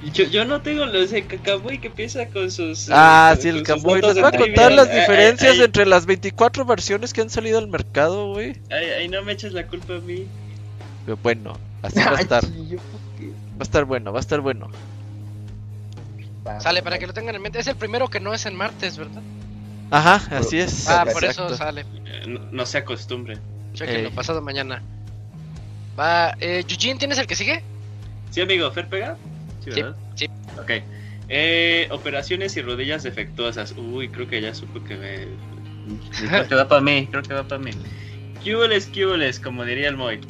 [0.00, 2.88] Y Yo, yo no tengo los de Cacaboy que empieza con sus.
[2.88, 4.00] eh, Ah, con- sí, el Camboy.
[4.00, 7.30] Nos va a contar las Ay, ay, diferencias ay, entre las 24 versiones que han
[7.30, 8.50] salido al mercado, güey.
[8.70, 10.26] ay, ay, no me eches la culpa a mí.
[11.04, 12.44] Pero bueno, así va a estar.
[12.44, 14.68] Va a estar bueno, va a estar bueno.
[16.46, 17.58] Va, Sale para que lo tengan en mente.
[17.58, 19.22] Es el primero que no es en martes, ¿verdad?
[19.90, 20.88] Ajá, así es.
[20.88, 21.46] Ah, por exacto.
[21.54, 21.80] eso sale.
[22.06, 23.40] Eh, No, no se acostumbren.
[23.74, 24.14] Chequenlo, Ey.
[24.14, 24.80] pasado mañana.
[25.98, 27.62] Va, eh, Eugene, ¿tienes el que sigue?
[28.30, 28.70] ¿Sí, amigo?
[28.70, 29.16] ¿Fer pega?
[29.60, 29.96] Sí, Sí, ¿verdad?
[30.14, 30.26] sí.
[30.58, 30.70] Ok.
[31.28, 33.74] Eh, operaciones y rodillas defectuosas.
[33.76, 35.26] Uy, creo que ya supo que me.
[36.28, 37.70] Creo que va para mí, creo que va para mí.
[38.42, 40.20] Cuboles, cuboles, como diría el Moy.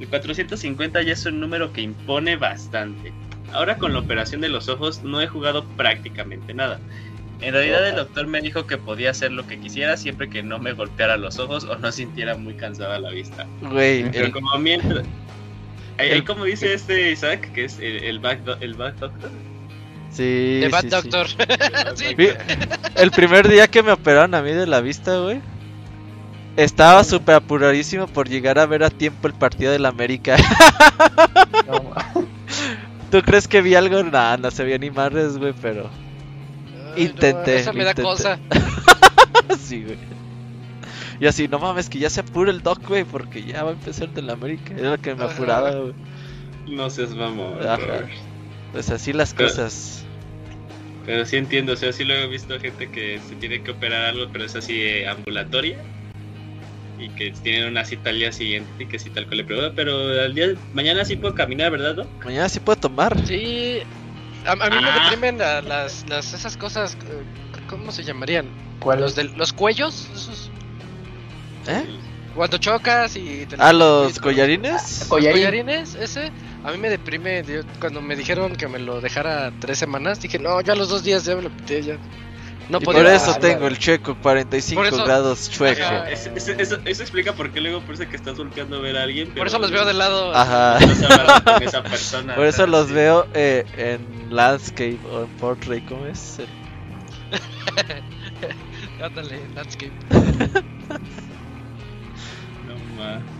[0.00, 3.12] El 450 ya es un número que impone bastante.
[3.52, 6.80] Ahora con la operación de los ojos no he jugado prácticamente nada.
[7.40, 10.58] En realidad el doctor me dijo que podía hacer lo que quisiera siempre que no
[10.58, 13.46] me golpeara los ojos o no sintiera muy cansada la vista.
[13.62, 15.04] Güey, Pero el- como mientras...
[16.08, 19.30] El- como dice este Isaac, que es el, el back, do- el back doctor.
[20.10, 20.88] sí, The Bad sí.
[20.88, 21.26] Doctor.
[21.96, 22.16] Sí.
[22.96, 25.40] El primer día que me operaron a mí de la vista, güey.
[26.56, 30.36] Estaba súper apuradísimo por llegar a ver a tiempo el partido del América.
[31.66, 31.92] No,
[33.10, 34.02] ¿Tú crees que vi algo?
[34.02, 35.88] Nah, no se vio ni madres, güey, pero.
[35.88, 38.02] Ay, no, Intenté, Esa me da intenté.
[38.02, 38.38] cosa.
[39.58, 39.98] sí, güey.
[41.20, 43.72] Y así, no mames, que ya se apure el doc, güey, porque ya va a
[43.74, 44.74] empezar el del América.
[44.76, 45.92] Era lo que me apuraba, güey.
[46.66, 47.58] No seas mamón.
[48.72, 50.04] Pues así las Pero- cosas.
[51.06, 54.04] Pero sí entiendo, o sea, sí luego he visto gente que se tiene que operar
[54.04, 55.76] algo, pero es así eh, ambulatoria.
[56.98, 59.72] Y que tienen una cita al día siguiente y que sí tal cual le pregunto,
[59.74, 61.96] pero al día mañana sí puedo caminar, ¿verdad?
[61.96, 62.04] No?
[62.24, 63.16] Mañana sí puedo tomar.
[63.26, 63.78] Sí.
[64.46, 65.00] A, a mí me Ah.
[65.04, 66.94] deprimen la- las, las, esas cosas.
[66.94, 68.46] eh, ¿Cómo se llamarían?
[68.80, 70.08] ¿Cuál Los, del, los cuellos.
[70.14, 70.49] Esos,
[71.66, 71.84] ¿Eh?
[72.34, 73.44] cuando chocas y.
[73.46, 75.06] te Ah, los y- collarines.
[75.08, 75.32] Collarín.
[75.42, 76.30] collarines, ese.
[76.64, 77.42] A mí me deprime.
[77.44, 81.02] yo- cuando me dijeron que me lo dejara tres semanas, dije, no, ya los dos
[81.02, 81.82] días ya me lo quité.
[81.82, 81.96] Ya.
[82.68, 85.82] No y podía por eso tengo el checo 45 Por eso- grados chueco.
[85.82, 86.08] Ajá.
[86.08, 89.02] Es- es- eso, eso explica por qué luego parece que estás volteando a ver a
[89.02, 89.34] alguien.
[89.34, 90.32] Por eso los veo de lado.
[90.32, 90.78] Ajá.
[91.44, 92.36] Con esa persona.
[92.36, 92.92] Por eso los sí.
[92.94, 96.36] veo eh, en landscape o en portrait, ¿cómo es?
[99.02, 99.92] Ándale, landscape.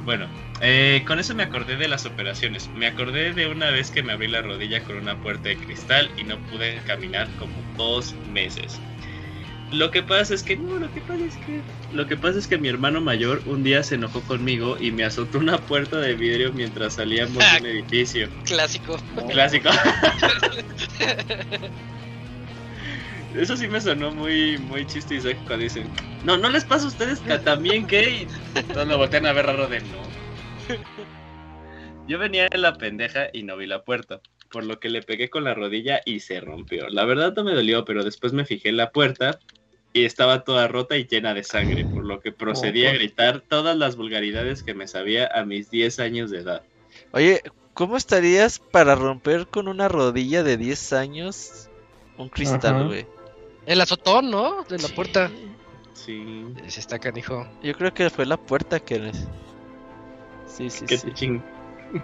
[0.05, 0.27] Bueno,
[0.61, 2.69] eh, con eso me acordé de las operaciones.
[2.75, 6.11] Me acordé de una vez que me abrí la rodilla con una puerta de cristal
[6.17, 8.81] y no pude caminar como dos meses.
[9.73, 11.61] Lo que pasa es que no, lo que pasa es que
[11.93, 15.05] lo que pasa es que mi hermano mayor un día se enojó conmigo y me
[15.05, 18.29] azotó una puerta de vidrio mientras salíamos de un edificio.
[18.45, 18.99] Clásico.
[19.31, 19.71] Clásico.
[23.35, 25.89] Eso sí me sonó muy, muy chiste y cuando dicen,
[26.25, 28.27] no, no les pasa a ustedes que también que
[28.73, 30.03] todos lo voltean a ver raro de no.
[32.07, 34.21] Yo venía en la pendeja y no vi la puerta,
[34.51, 36.89] por lo que le pegué con la rodilla y se rompió.
[36.89, 39.39] La verdad no me dolió, pero después me fijé en la puerta
[39.93, 43.77] y estaba toda rota y llena de sangre, por lo que procedí a gritar todas
[43.77, 46.63] las vulgaridades que me sabía a mis 10 años de edad.
[47.13, 47.43] Oye,
[47.75, 51.69] ¿cómo estarías para romper con una rodilla de 10 años
[52.17, 53.07] un cristal, güey?
[53.67, 54.65] El azotón, ¿no?
[54.69, 54.95] De la Sí.
[54.95, 55.31] puerta.
[55.95, 57.47] Sí, Sí, está canijo.
[57.63, 59.13] Yo creo que fue la puerta que...
[60.47, 61.07] Sí, sí, que sí.
[61.09, 61.43] te ching.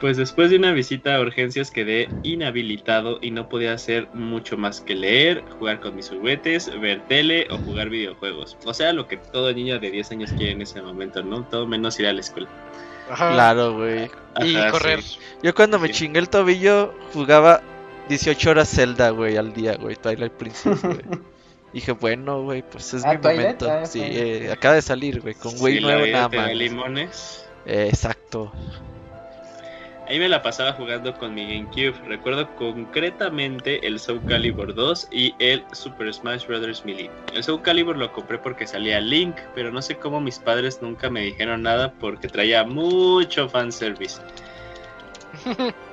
[0.00, 4.82] Pues después de una visita a urgencias quedé inhabilitado y no podía hacer mucho más
[4.82, 8.58] que leer, jugar con mis juguetes, ver tele o jugar videojuegos.
[8.66, 11.44] O sea, lo que todo niño de 10 años quiere en ese momento, ¿no?
[11.44, 12.48] Todo menos ir a la escuela.
[13.10, 13.32] Ajá.
[13.32, 14.10] Claro, güey.
[14.42, 15.00] Y correr.
[15.00, 15.18] sí.
[15.42, 15.94] Yo cuando me Sí.
[15.94, 17.62] chingué el tobillo jugaba
[18.10, 21.00] 18 horas Zelda, güey, al día, güey, Twilight Princess, güey.
[21.76, 23.70] Dije, bueno, güey, pues es Ah, mi Twilight, momento.
[23.70, 26.54] ah, sí, eh, acaba de salir, güey, con güey Sí, la nuevo vida nada más.
[26.54, 27.46] limones.
[27.66, 28.50] Eh, exacto.
[30.08, 31.92] Ahí me la pasaba jugando con mi GameCube.
[32.06, 36.82] Recuerdo concretamente el Soul Calibur 2 y el Super Smash Bros.
[36.86, 37.10] Melee.
[37.34, 41.10] El Soul Calibur lo compré porque salía Link, pero no sé cómo mis padres nunca
[41.10, 44.18] me dijeron nada porque traía mucho fanservice.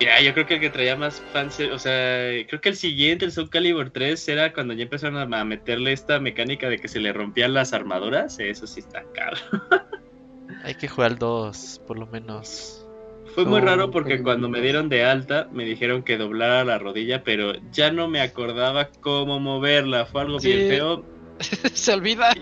[0.00, 3.26] Ya, yo creo que el que traía más fanservice, o sea, creo que el siguiente,
[3.26, 7.00] el Soul Calibur 3, era cuando ya empezaron a meterle esta mecánica de que se
[7.00, 8.38] le rompían las armaduras.
[8.40, 9.36] Eso sí está caro.
[10.64, 12.86] Hay que jugar dos, por lo menos.
[13.34, 17.22] Fue muy raro porque cuando me dieron de alta me dijeron que doblara la rodilla,
[17.22, 20.06] pero ya no me acordaba cómo moverla.
[20.06, 21.04] Fue algo bien feo.
[21.72, 22.32] Se olvida.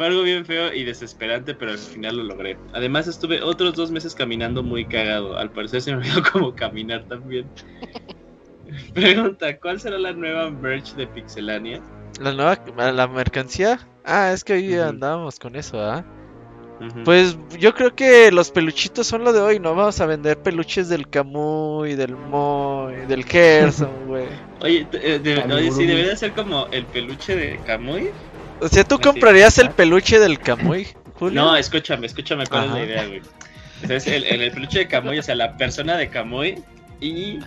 [0.00, 2.56] Fue algo bien feo y desesperante, pero al final lo logré.
[2.72, 5.36] Además estuve otros dos meses caminando muy cagado.
[5.36, 7.50] Al parecer se me olvidó cómo caminar también.
[8.94, 11.82] Pregunta, ¿cuál será la nueva merch de Pixelania?
[12.18, 12.56] La nueva,
[12.92, 13.78] la mercancía.
[14.02, 16.02] Ah, es que hoy andábamos con eso, ¿ah?
[17.04, 19.74] Pues yo creo que los peluchitos son lo de hoy, ¿no?
[19.74, 24.28] Vamos a vender peluches del Camuy, del Moy, del Gerson, güey.
[24.62, 25.60] Oye, te- eh, de- Amigurumi.
[25.68, 28.08] oye, sí, debería ser como el peluche de Kamui.
[28.60, 30.86] O sea, ¿tú comprarías el peluche del Camuy,
[31.18, 31.40] Julio?
[31.42, 33.22] No, escúchame, escúchame cuál es la idea, güey.
[33.82, 36.62] Entonces, el, en el peluche de Camuy, o sea, la persona de Camuy
[37.00, 37.38] y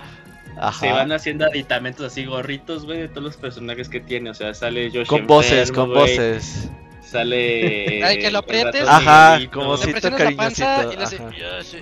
[0.59, 0.79] Ajá.
[0.79, 4.29] se van haciendo aditamentos así, gorritos, güey, de todos los personajes que tiene.
[4.31, 6.69] O sea, sale Yoshi Con voces, con güey, voces.
[7.05, 8.03] Sale.
[8.05, 8.87] Ay, que lo aprietes.
[8.87, 11.15] Ajá, como si- cariñosito, y le hace.
[11.17, 11.29] ajá.
[11.37, 11.77] "Ya, sí".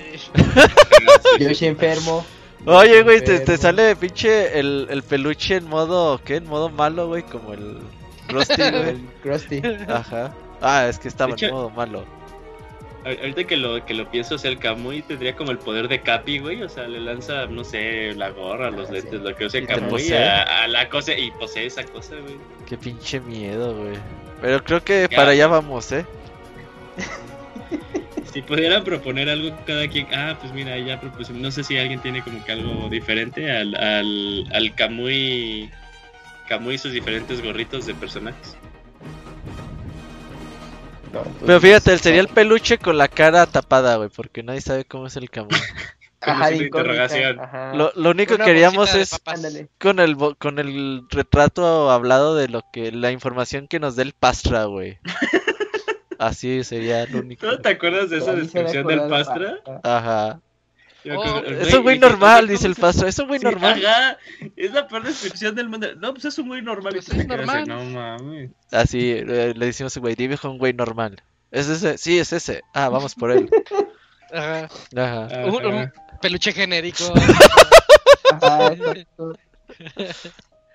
[1.40, 2.26] Yo soy enfermo.
[2.66, 6.36] Oye, güey, te, te sale pinche el, el peluche en modo, ¿qué?
[6.36, 7.78] En modo malo, güey, como el
[8.32, 8.90] Rusty, güey.
[8.90, 9.62] El Krusty.
[9.88, 10.34] Ajá.
[10.62, 12.06] Ah, es que estaba hecho- en modo malo.
[13.04, 15.88] Ahor- Ahorita que lo, que lo pienso, o sea, el Kamui tendría como el poder
[15.88, 16.62] de Capi, güey.
[16.62, 19.18] O sea, le lanza, no sé, la gorra, los Ah, lentes, sí.
[19.18, 22.36] lo que te Kamui a, a la cosa y posee esa cosa, güey.
[22.68, 23.96] Qué pinche miedo, güey.
[24.42, 25.16] Pero creo que Ya.
[25.18, 26.06] para allá vamos, ¿eh?
[28.32, 32.00] Si pudieran proponer algo cada quien, ah, pues mira, ya propuse, no sé si alguien
[32.02, 35.70] tiene como que algo diferente al, al, al Kamui,
[36.52, 38.58] Kamui y sus diferentes gorritos de personajes.
[41.14, 44.84] No, pues, Pero fíjate, sería el peluche con la cara tapada, güey, porque nadie sabe
[44.84, 45.50] cómo es el Camuy.
[46.24, 47.40] Ajá, interrogación.
[47.40, 47.74] ajá.
[47.74, 49.20] Lo, lo único Una que queríamos es
[49.80, 54.04] con el bo- con el retrato hablado de lo que la información que nos dé
[54.04, 55.00] el Pastra, güey.
[56.20, 57.46] Así sería lo único.
[57.48, 59.56] ¿No te acuerdas de esa descripción del pastra?
[59.84, 60.40] Ajá.
[61.10, 63.10] Oh, Es un güey normal, ¿cómo dice el Pastra.
[63.10, 63.84] Es un güey Sí, normal.
[63.86, 64.18] Ajá,
[64.56, 65.96] es la peor descripción del mundo.
[65.96, 66.94] No, pues es un güey normal.
[66.94, 67.66] Pues es normal.
[67.66, 68.52] de, No mames.
[68.72, 71.22] Así eh, le decimos, güey, dime un güey normal.
[71.50, 71.98] ¿Es ese?
[71.98, 72.62] Sí, es ese.
[72.74, 73.50] Ah, vamos por él.
[74.32, 74.70] Ajá.
[74.96, 75.26] Ajá.
[75.26, 75.46] Ajá.
[75.46, 75.92] Un, un
[76.22, 77.04] peluche genérico.
[78.32, 78.74] Ajá.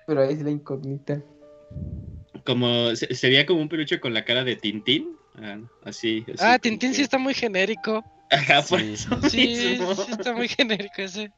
[0.05, 1.21] Pero ahí es la incógnita.
[2.45, 5.17] Como, se- sería como un peluche con la cara de Tintín.
[5.41, 8.03] Ah, así, así ah, Tintín sí está muy genérico.
[8.29, 8.93] Ajá, por Sí.
[8.93, 9.37] eso Sí,
[9.77, 9.95] mismo.
[9.95, 11.31] sí está muy genérico ese.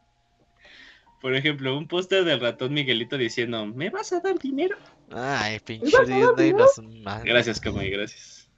[1.22, 4.78] Por ejemplo, un póster del ratón Miguelito diciendo, ¿me vas a dar dinero?
[5.12, 6.66] Ay, pinche Disney, no.
[7.26, 8.50] Gracias, Kamui, gracias.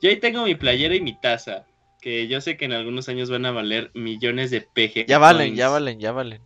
[0.00, 1.66] Yo ahí tengo mi playera y mi taza,
[2.00, 5.06] que yo sé que en algunos años van a valer millones de PG.
[5.08, 5.58] Ya valen, coins.
[5.58, 6.40] ya valen, ya valen.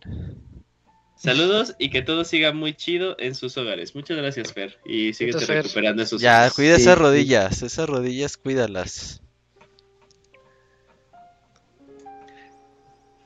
[1.15, 3.95] Saludos y que todo siga muy chido en sus hogares.
[3.95, 4.77] Muchas gracias, Fer.
[4.85, 6.99] Y síguete recuperando esos Ya, cuida Sí, esas sí.
[7.01, 9.21] rodillas, esas rodillas, cuídalas.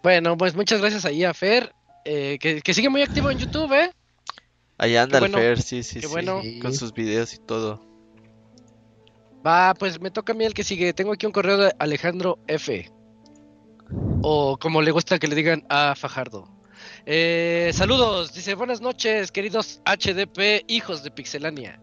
[0.08, 1.76] Bueno, pues muchas gracias ahí a Fer,
[2.06, 3.92] eh, que, que sigue muy activo en YouTube, ¿eh?
[4.78, 6.08] Ahí anda el Fer, sí, sí, sí.
[6.08, 6.42] bueno.
[6.62, 7.82] Con sus videos y todo.
[9.46, 10.94] Va, pues me toca a mí el que sigue.
[10.94, 12.90] Tengo aquí un correo de Alejandro F.
[14.22, 16.48] O como le gusta que le digan a Fajardo.
[17.06, 21.82] Eh, saludos, dice buenas noches, queridos HDP, hijos de Pixelania.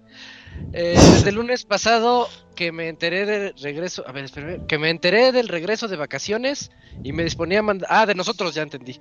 [0.72, 4.90] Eh, desde el lunes pasado que me enteré del regreso, a ver, espérame, que me
[4.90, 6.70] enteré del regreso de vacaciones
[7.02, 9.00] y me disponía a mandar, ah, de nosotros ya entendí,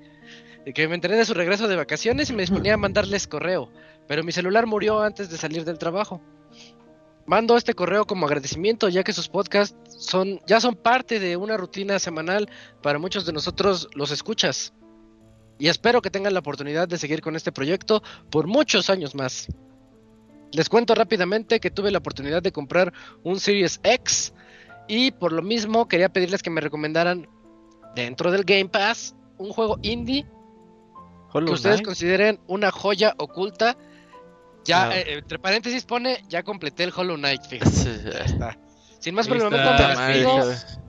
[0.73, 3.69] que me enteré de su regreso de vacaciones y me disponía a mandarles correo,
[4.07, 6.21] pero mi celular murió antes de salir del trabajo.
[7.25, 11.55] Mando este correo como agradecimiento ya que sus podcasts son ya son parte de una
[11.55, 12.49] rutina semanal
[12.81, 14.73] para muchos de nosotros los escuchas.
[15.57, 19.47] Y espero que tengan la oportunidad de seguir con este proyecto por muchos años más.
[20.53, 22.93] Les cuento rápidamente que tuve la oportunidad de comprar
[23.23, 24.33] un Series X
[24.87, 27.27] y por lo mismo quería pedirles que me recomendaran
[27.95, 30.25] dentro del Game Pass un juego indie
[31.31, 31.85] que ustedes Knight.
[31.85, 33.75] consideren una joya oculta.
[34.65, 34.97] Ya, Ah.
[34.97, 37.71] eh, entre paréntesis pone, ya completé el Hollow Knight, fíjate.
[37.71, 38.57] Sí, Ya está.
[38.99, 40.82] Sin más por el momento me despido.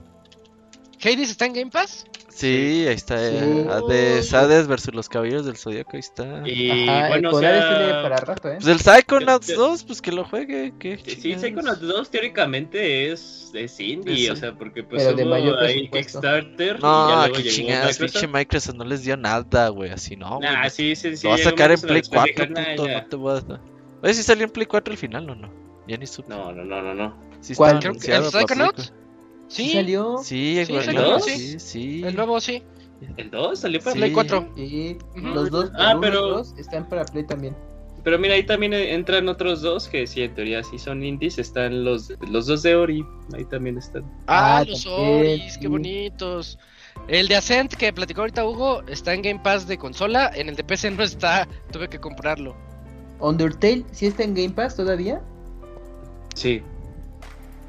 [1.05, 2.05] Hades está en Game Pass.
[2.29, 3.17] Sí, ahí está.
[3.17, 3.35] Sí.
[3.39, 6.41] eh, Hades, Hades versus los caballeros del Zodíaco, ahí está.
[6.45, 8.57] Y Ajá, bueno, el o sea, tiene para rato, ¿eh?
[8.59, 10.73] Pues el Psychonauts Yo- 2, pues que lo juegue.
[10.77, 11.35] ¿qué Sí?
[11.35, 15.87] Psychonauts 2 teóricamente es, es indie, Es- o sea, porque pues Pero de mayor ahí.
[15.89, 18.21] Kickstarter y ya No, qué chingadas, Microsoft.
[18.21, 20.39] pinche Microsoft no les dio nada, güey, así no.
[20.41, 21.23] Nah, sí, sí, sí.
[21.27, 23.01] lo va a sacar en Play después 4, dijo, "Nah, puto, ya".
[23.01, 23.61] no te voy a...
[24.03, 25.49] Oye, si salió en Play 4 al final o no?
[25.87, 26.29] Ya ni supe.
[26.29, 27.17] No, no, no, no, no.
[27.39, 27.79] Sí ¿Cuál?
[27.79, 28.91] que el Psychonauts.
[29.47, 29.55] 4.
[29.55, 30.17] Sí, salió?
[30.19, 31.59] Sí, Sí, güey, Psychonauts, sí, sí.
[31.59, 32.03] sí.
[32.05, 32.63] el nuevo sí.
[33.17, 33.97] ¿El 2 salió para Sí.
[33.99, 34.53] Play 4.
[34.55, 37.55] Y los dos, Ah, el pero- dos están para Play también.
[38.03, 41.39] Pero mira, ahí también entran otros dos que sí, en teoría sí son indies.
[41.39, 43.03] Están los, los dos de Ori,
[43.33, 44.03] ahí también están.
[44.27, 45.59] Ah, Ah, los también, Oris, sí.
[45.59, 46.59] qué bonitos.
[47.07, 50.31] El de Ascent que platicó ahorita Hugo está en Game Pass de consola.
[50.35, 51.47] En el de PC no está.
[51.71, 52.55] Tuve que comprarlo.
[53.19, 55.21] Undertale, ¿sí está en Game Pass todavía?
[56.35, 56.61] Sí.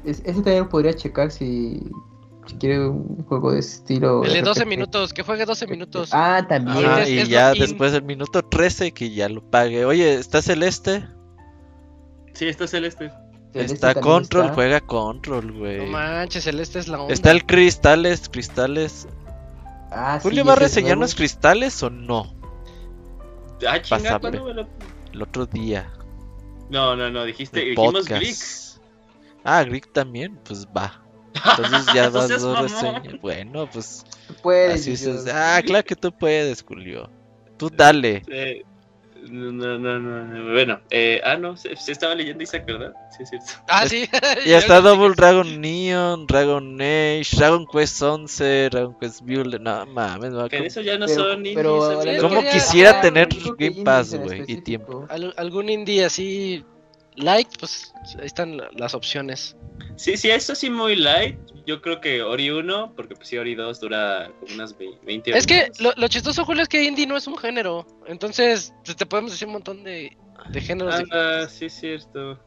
[0.05, 1.79] Es- ese también lo podría checar si,
[2.47, 4.23] si quiere un juego de ese estilo.
[4.23, 4.69] El de 12 RPG.
[4.69, 6.09] minutos, que juegue 12 minutos.
[6.13, 6.85] Ah, también.
[6.85, 9.85] Ajá, es- y es ya después del minuto 13 que ya lo pague.
[9.85, 11.05] Oye, ¿está Celeste?
[12.33, 13.11] Sí, está Celeste.
[13.53, 14.53] Celeste está Control, está.
[14.55, 15.77] juega Control, güey.
[15.85, 17.13] No manches, Celeste es la onda.
[17.13, 19.07] Está el Cristales, Cristales.
[19.91, 21.03] Ah, sí, ¿Julio va a ese es reseñar nuevo.
[21.03, 22.33] los cristales o no?
[23.67, 24.19] Ah, chinga, Pásame.
[24.19, 24.67] ¿cuándo me lo-
[25.13, 25.91] El otro día.
[26.69, 28.21] No, no, no, dijiste, el dijimos podcast.
[29.49, 31.01] Ah, Greek también, pues va.
[31.33, 33.21] Entonces ya No vas seas dos reseñas.
[33.21, 34.03] Bueno, pues
[34.43, 35.03] Puedes, así es.
[35.05, 35.25] Dios.
[35.33, 37.09] Ah, claro que tú puedes, Julio.
[37.57, 38.23] Tú dale.
[38.27, 38.63] Eh,
[39.29, 42.93] no, no, no, no, bueno, eh, ah, no, se, se estaba leyendo Isaac, ¿verdad?
[43.15, 43.47] Sí, es cierto.
[43.67, 44.09] Ah, sí.
[44.45, 49.59] Ya está Double Dragon Neon, Dragon Age, Dragon Quest 11, Dragon Quest Build.
[49.61, 51.55] No mames, a Pero eso ya no Pero- son indies.
[51.55, 51.99] pero amigo.
[51.99, 54.43] ahora- ¿Cómo quería- quisiera ah, tener Game Pass, güey?
[54.47, 55.05] Y tiempo.
[55.09, 56.63] Al- algún indie así
[57.17, 59.55] light, pues ahí están la- las opciones.
[59.95, 61.37] Sí, sí, eso sí muy light.
[61.65, 65.31] Yo creo que Ori 1, porque pues sí, Ori 2 dura como unas ve- 20
[65.31, 65.41] horas.
[65.43, 67.85] Es que lo, lo chistoso, Julio, es que indie no es un género.
[68.07, 70.15] Entonces, te podemos decir un montón de,
[70.49, 70.95] de géneros.
[71.11, 72.39] Ah, sí, es cierto.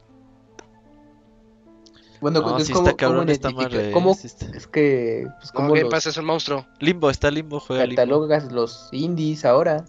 [2.19, 3.91] Bueno, No, entonces, sí ¿cómo, está cabrón cómo esta identifica- madre.
[3.91, 6.67] cómo- está- es que, pues, No, ¿cómo Game los Pass es un monstruo.
[6.79, 7.95] Limbo, está Limbo, juega Limbo.
[8.01, 9.85] catalogas los indies ahora?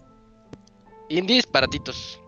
[1.09, 2.19] Indies baratitos.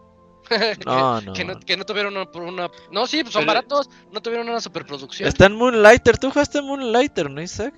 [0.85, 1.33] No, no.
[1.33, 2.69] que, no, que no tuvieron una, por una...
[2.91, 5.27] No, sí, pues son Pero- baratos, no tuvieron una superproducción.
[5.27, 6.17] Está en Moonlighter.
[6.17, 7.73] ¿Tú jugaste Moonlighter, no, Isaac?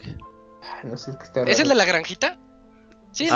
[0.63, 2.39] Ah, No sé, es que está ¿Es el de la granjita?
[3.17, 3.27] Sí,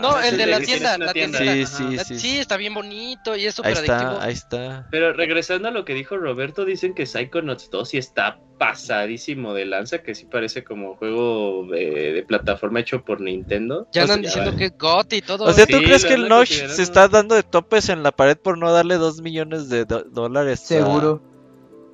[0.00, 0.18] ¿no?
[0.20, 0.98] Es el de la sí, tienda.
[0.98, 1.38] la tienda.
[1.38, 1.66] Sí, Ajá.
[1.66, 2.18] sí, sí.
[2.18, 4.12] sí, está bien bonito y es Ahí súper adictivo.
[4.12, 4.86] está, ahí está.
[4.90, 9.64] Pero regresando a lo que dijo Roberto, dicen que Psychonauts 2 sí está pasadísimo de
[9.64, 13.88] lanza, que sí parece como juego de, de plataforma hecho por Nintendo.
[13.92, 15.44] Ya O sea, andan diciendo que es GOT y todo.
[15.44, 18.12] O sea, ¿tú Sí, crees que el Nosh se está dando de topes en la
[18.12, 21.22] pared por no darle dos millones de dólares a- Seguro.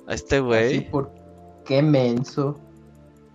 [0.07, 0.89] a, este güey?
[0.91, 1.11] por...
[1.65, 2.59] Qué menso.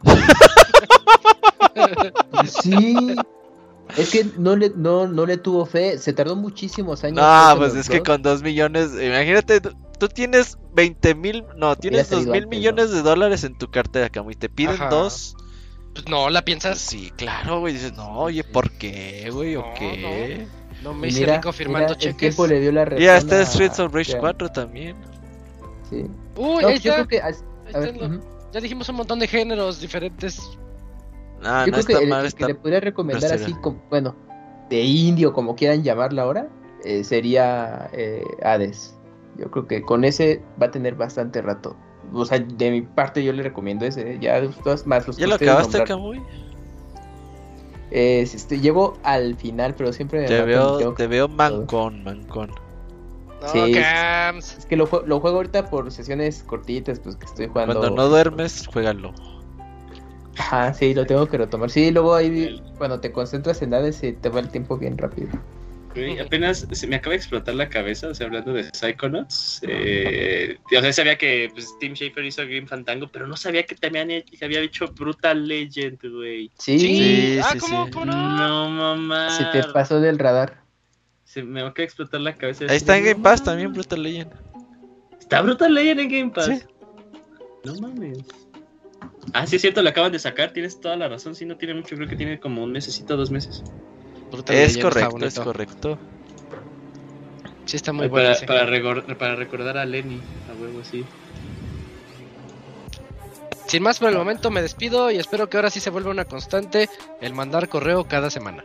[2.47, 3.17] sí.
[3.97, 5.99] Es que no le, no, no le tuvo fe.
[5.99, 7.17] Se tardó muchísimos años.
[7.17, 8.07] No, pues es que 2.
[8.07, 12.91] con dos millones, imagínate, tú, tienes 20 mil, no, tienes salido dos mil antes, millones
[12.93, 14.89] de dólares en tu cartera, Camu, y te piden Ajá.
[14.89, 15.37] dos.
[15.95, 16.79] Pues no, la piensas.
[16.79, 20.47] sí, claro, güey, dices, no, oye, ¿por qué, güey, o qué?
[20.83, 22.19] No me hice mira, rico firmando mira, el cheques.
[22.19, 22.99] tiempo le dio la razón.
[23.01, 24.97] Ya está a- Streets of Rage ya, 4 también.
[25.89, 26.05] Sí.
[26.37, 27.07] Uy, ahí está.
[27.07, 27.23] que.
[27.23, 27.33] Ahí
[27.99, 28.21] lo- ujú.
[28.53, 30.41] Ya dijimos un montón de géneros diferentes.
[31.45, 32.39] Ah, Yo no creo que está el, mal, el está...
[32.39, 34.15] que le podría recomendar así, como, bueno,
[34.71, 36.49] de indio, como quieran llamarla ahora,
[36.85, 38.97] eh, sería eh, Hades.
[39.37, 41.77] Yo creo que con ese va a tener bastante rato.
[42.13, 44.19] O sea, de mi parte yo le recomiendo ese.
[44.21, 45.85] Ya todas más los que ¿Ya lo ustedes acabaste.
[45.85, 46.23] Camuy?
[47.91, 52.51] Eh, este, llego al final, pero siempre me Te veo, que- te veo mancón, mancón.
[53.41, 53.73] No, Sí.
[53.75, 54.59] Cams.
[54.59, 57.79] Es que lo, lo juego ahorita por sesiones cortitas, pues que estoy jugando.
[57.79, 59.13] Cuando no duermes, juégalo.
[60.39, 61.71] Ajá, sí, lo tengo que retomar.
[61.71, 65.29] Sí, luego ahí cuando te concentras en Hades se te va el tiempo bien rápido.
[65.95, 69.61] Güey, apenas se me acaba de explotar la cabeza, o sea, hablando de Psychonauts.
[69.63, 73.77] Eh, o sea, sabía que pues, Tim Schafer hizo Grim Fantango, pero no sabía que
[73.77, 76.51] también he- que había hecho Brutal Legend, güey.
[76.59, 77.91] Sí, Sí, ah, sí, ¿cómo, sí.
[77.93, 78.13] cómo no?
[78.37, 79.31] No, mamá.
[79.31, 80.65] se te pasó del radar.
[81.23, 82.65] Se me acaba de explotar la cabeza.
[82.69, 84.33] Ahí está en Game Pass también, Brutal Legend.
[85.21, 86.47] ¿Está Brutal Legend en Game Pass?
[86.47, 86.61] Sí.
[87.65, 88.19] No mames.
[89.33, 91.35] Ah, sí es cierto, lo acaban de sacar, tienes toda la razón.
[91.35, 93.63] Sí, no tiene mucho, creo que tiene como un mesecito, dos meses.
[94.49, 95.99] Es correcto, es correcto.
[97.67, 98.35] Sí, está muy bueno.
[98.47, 100.21] para, para, recor- para recordar a Lenny,
[100.51, 101.05] a huevo, sí.
[103.67, 106.27] Sin más por el momento me despido y espero que ahora sí se vuelva una
[106.27, 106.89] constante
[107.21, 108.63] el mandar correo cada semana.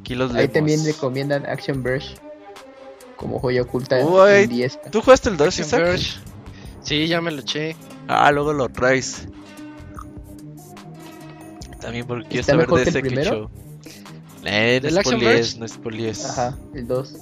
[0.00, 0.52] Aquí los Ahí leemos.
[0.52, 2.16] también recomiendan Action Verge
[3.16, 4.78] como joya oculta Uy, en 10.
[4.90, 5.80] ¿Tú jugaste el 2, Action?
[5.80, 6.18] Verge.
[6.82, 7.76] Sí, ya me lo eché.
[8.08, 9.26] Ah, luego lo traes.
[11.86, 13.30] También porque quiero ¿Está saber de que primero?
[13.30, 13.50] show.
[14.44, 15.58] Eh, no ¿Del es Action polies, Verge?
[15.60, 16.24] no es polies.
[16.30, 17.14] Ajá, el 2.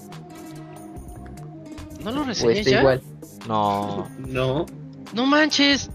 [2.03, 2.81] ¿No lo O reseñé ya?
[2.81, 3.03] igual.
[3.47, 4.65] No, No,
[5.13, 5.91] No manches.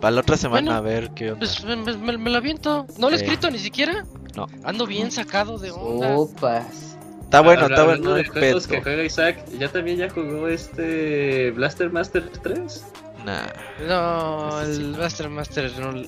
[0.00, 1.38] para la otra semana Bueno, a ver qué onda.
[1.40, 2.86] Pues me, me- me- me lo aviento.
[2.96, 4.04] ¿No lo he escrito ni siquiera?
[4.36, 4.46] No.
[4.62, 6.16] Ando bien sacado de onda.
[6.16, 6.96] Opas.
[7.22, 11.50] Está bueno, está bueno, de no juegos que juega Isaac, ¿ya también ya jugó este
[11.50, 12.84] Blaster Master 3?
[13.24, 13.46] Nah.
[13.88, 16.02] No, el Master Master no.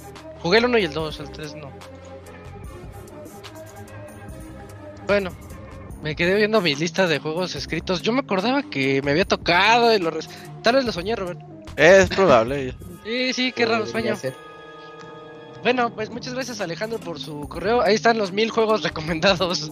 [0.47, 1.73] Jugué el 1 y el 2, el 3 no.
[5.09, 5.33] Bueno,
[6.05, 8.01] me quedé viendo mi lista de juegos escritos.
[8.03, 10.31] Yo me acordaba que me había tocado y lo res-
[10.63, 11.41] Tal vez lo soñé, Robert.
[11.77, 12.75] Es probable.
[13.07, 14.17] Sí, sí, qué raro Podría sueño.
[14.17, 14.35] ser.
[15.63, 17.81] Bueno, pues muchas gracias Alejandro por su correo.
[17.81, 19.71] Ahí están los mil juegos recomendados.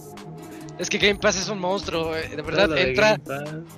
[0.77, 2.77] Es que Game Pass es un monstruo, eh, de verdad.
[2.77, 3.17] Entra,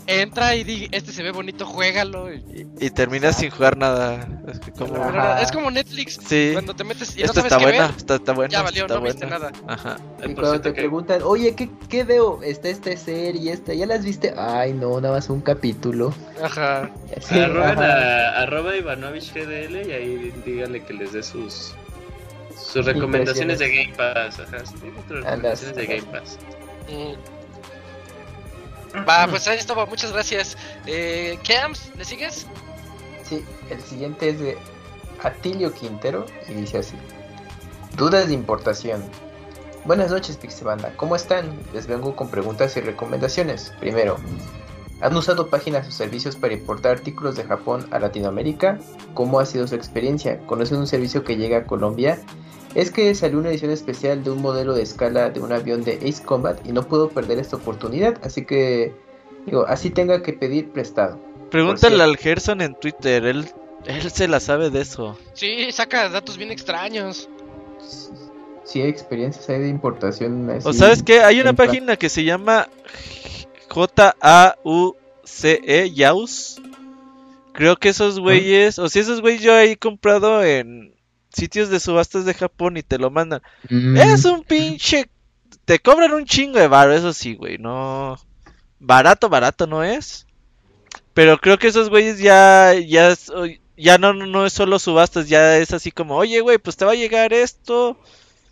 [0.07, 2.33] entra y di, este se ve bonito, juégalo.
[2.33, 4.27] y- Y terminas sin jugar nada.
[4.47, 4.95] Es que como...
[5.03, 5.41] Ajá.
[5.41, 6.17] Es como Netflix.
[6.27, 6.49] Sí.
[6.53, 8.51] Cuando te metes y no Esto sabes está qué buena, ver, está, está buena.
[8.51, 9.51] ya valió, está no viste nada.
[9.67, 9.97] Ajá.
[10.25, 12.41] Y cuando te que- preguntan, oye, ¿qué, ¿qué veo?
[12.41, 14.33] Está esta serie y esta, ¿ya las viste?
[14.35, 16.15] Ay, no, nada más un capítulo.
[16.41, 16.89] Ajá.
[17.15, 17.83] Y así, Arroben ajá.
[18.39, 21.73] a arroba Ivanovich GDL y ahí díganle que les dé sus
[22.59, 24.39] sus recomendaciones de Game Pass.
[24.39, 24.73] Ajá, sí,
[25.09, 25.85] recomendaciones de.
[25.85, 26.39] Game Pass.
[26.89, 27.15] Mm.
[29.07, 30.57] Va, pues ahí estuvo, muchas gracias.
[30.85, 31.37] Eh,
[31.97, 32.47] ¿le sigues?
[33.23, 34.57] Sí, el siguiente es de
[35.23, 36.95] Atilio Quintero y dice así.
[37.95, 39.03] Dudas de importación.
[39.85, 40.91] Buenas noches, Pixebanda.
[40.97, 41.57] ¿Cómo están?
[41.73, 43.73] Les vengo con preguntas y recomendaciones.
[43.79, 44.17] Primero,
[45.01, 48.79] ¿han usado páginas o servicios para importar artículos de Japón a Latinoamérica?
[49.13, 50.39] ¿Cómo ha sido su experiencia?
[50.45, 52.19] ¿Conocen un servicio que llega a Colombia?
[52.77, 55.93] Es que salió una edición especial de un modelo de escala de un avión de
[55.93, 58.93] Ace Combat y no puedo perder esta oportunidad, así que
[59.47, 61.19] digo, así tenga que pedir prestado.
[61.49, 63.49] Pregúntale al Gerson en Twitter, él,
[63.87, 65.17] él se la sabe de eso.
[65.33, 67.27] Sí, saca datos bien extraños.
[68.63, 70.47] Sí, hay experiencias hay de importación.
[70.51, 71.21] Así, ¿O sabes qué?
[71.21, 72.67] Hay una página que se llama
[73.69, 75.01] J-A-U-C-E,
[75.95, 76.61] Yaus.
[77.53, 80.95] Creo que esos güeyes, o si esos güeyes yo he comprado en
[81.33, 83.41] sitios de subastas de Japón y te lo mandan.
[83.69, 85.09] Mm, Es un pinche...
[85.65, 88.17] Te cobran un chingo de baro, eso sí, güey, no...
[88.79, 90.25] Barato, barato no es.
[91.13, 93.31] Pero creo que esos güeyes ya, ya, es-
[93.75, 96.91] ya no, no es solo subastas, ya es así como, oye, güey, pues te va
[96.91, 97.97] a llegar esto,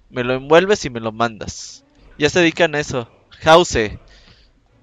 [0.10, 1.84] me lo envuelves y me lo mandas.
[2.18, 3.10] Ya se dedican a eso.
[3.42, 3.78] House.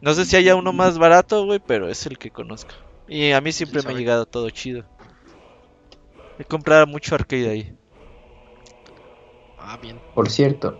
[0.01, 2.73] No sé si haya uno más barato, güey, pero es el que conozco.
[3.09, 4.85] Y a mí siempre me ha llegado todo chido.
[6.39, 7.77] He comprado mucho arcade ahí.
[9.65, 10.01] Ah, bien.
[10.15, 10.79] Por cierto,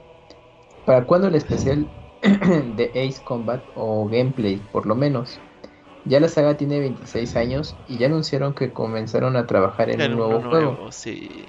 [0.85, 1.87] ¿para cuándo el especial
[2.23, 5.41] de Ace Combat o gameplay, por lo menos?
[6.05, 10.13] Ya la saga tiene 26 años y ya anunciaron que comenzaron a trabajar en En
[10.13, 10.71] un nuevo juego.
[10.73, 11.45] nuevo, sí.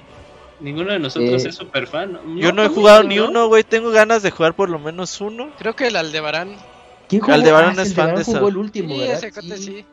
[0.59, 2.19] Ninguno de nosotros Eh, es super fan.
[2.37, 3.63] Yo no he ¿cómo jugado ni uno, güey.
[3.63, 5.49] Tengo ganas de jugar por lo menos uno.
[5.57, 6.55] Creo que el Aldebarán.
[7.09, 7.33] ¿Quién jugó?
[7.33, 8.37] Aldebarán Ah, es fan Aldebarán de esa.
[8.37, 9.15] jugó el último, Sí, ¿verdad?
[9.15, 9.85] ese cuate sí.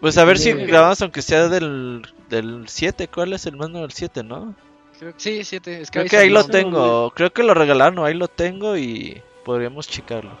[0.00, 3.08] Pues a ver si grabamos aunque sea del, del 7.
[3.08, 4.54] ¿Cuál es el mando del 7, no?
[4.98, 5.80] Creo que sí, siete.
[5.82, 7.10] Es Creo ahí que ahí lo tengo.
[7.14, 8.04] Creo que lo regalaron.
[8.04, 10.38] Ahí lo tengo y podríamos checarlo.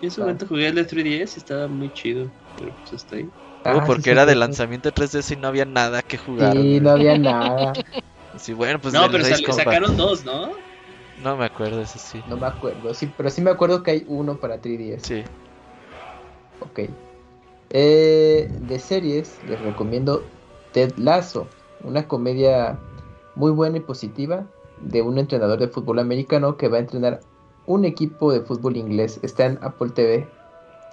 [0.00, 2.30] Yo en su momento jugué el de 3DS y estaba muy chido.
[2.56, 3.30] Pero pues hasta ahí.
[3.64, 6.52] Ah, sí, porque sí, era de lanzamiento de 3DS y no había nada que jugar.
[6.52, 7.72] Sí, no había nada.
[8.34, 9.66] Sí, bueno, pues no, pero sal- Combat.
[9.66, 10.52] sacaron dos, ¿no?
[11.18, 12.22] No me acuerdo, eso sí.
[12.26, 15.06] No me acuerdo, sí, pero sí me acuerdo que hay uno para 3DS.
[15.06, 15.22] Sí.
[16.60, 16.80] Ok.
[17.68, 20.24] Eh, de series, les recomiendo
[20.72, 21.46] Ted Lasso,
[21.84, 22.78] una comedia
[23.34, 24.46] muy buena y positiva
[24.80, 27.20] de un entrenador de fútbol americano que va a entrenar
[27.66, 29.20] un equipo de fútbol inglés.
[29.22, 30.28] Está en Apple TV.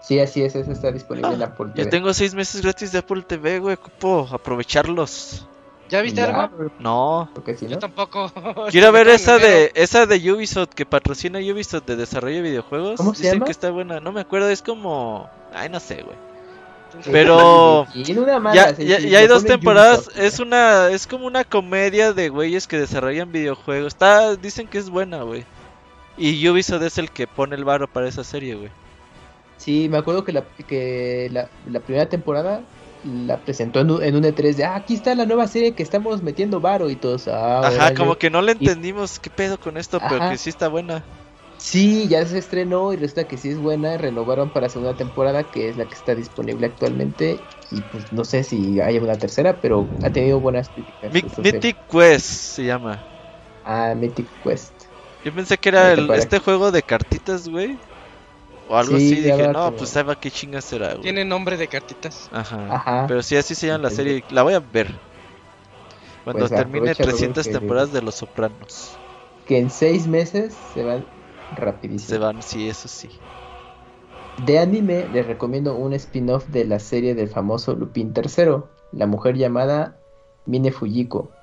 [0.01, 1.83] Sí, así es, eso está disponible en Apple TV.
[1.83, 3.73] Yo tengo seis meses gratis de Apple TV, güey.
[3.75, 5.45] Ocupo aprovecharlos.
[5.89, 6.71] ¿Ya viste Ya, algo?
[6.79, 7.29] No.
[7.33, 8.31] Porque si Yo tampoco.
[8.69, 12.97] Quiero ver esa de esa de Ubisoft que patrocina Ubisoft de desarrollo de videojuegos.
[12.97, 13.45] ¿Cómo se Dicen llama?
[13.45, 13.99] que está buena.
[13.99, 15.27] No me acuerdo, es como.
[15.53, 16.15] Ay, no sé, güey.
[17.11, 17.85] Pero.
[18.55, 20.09] Ya, ya, ya hay dos temporadas.
[20.17, 20.89] Es una.
[20.89, 23.93] Es como una comedia de güeyes que desarrollan videojuegos.
[23.93, 24.35] Está.
[24.35, 25.45] Dicen que es buena, güey.
[26.17, 28.69] Y Ubisoft es el que pone el varo para esa serie, güey.
[29.57, 32.61] Sí, me acuerdo que la, que la, la primera temporada
[33.05, 35.83] la presentó en un, en un E3 de, ah, aquí está la nueva serie que
[35.83, 37.95] estamos metiendo varo y todos, ah, Ajá, órale".
[37.95, 41.03] como que no le Y- entendimos qué pedo con esto, pero que sí está buena.
[41.59, 45.67] Sí, ya se estrenó y resulta que sí es buena, renovaron para segunda temporada, que
[45.67, 49.89] es la que está disponible actualmente, y pues no sé si haya una tercera, pero
[50.01, 51.11] ha tenido buenas críticas.
[51.11, 51.21] Mi-.
[51.43, 53.05] Mythic Quest se llama.
[53.65, 54.73] Ah, Mythic Quest.
[55.23, 57.77] Yo pensé que era el- este juego de cartitas, güey.
[58.69, 59.21] O algo Sí, así.
[59.21, 61.01] Dije, no, como- pues sabe qué chingas será, güey.
[61.01, 62.29] Tiene nombre de cartitas.
[62.31, 62.73] Ajá.
[62.73, 63.05] Ajá.
[63.07, 64.23] Pero sí, así se llama la serie.
[64.29, 65.01] La voy a ver.
[66.23, 68.97] Cuando Pues termine aprovechalo, 300 que- temporadas de Los Sopranos.
[69.45, 71.05] Que en seis meses se van
[71.51, 72.07] rapidísimo.
[72.07, 73.09] Se van, sí, eso sí.
[74.37, 79.35] De anime les recomiendo un spin-off de la serie del famoso Lupin III, la mujer
[79.35, 80.01] llamada
[80.45, 81.35] Mine Fujiko.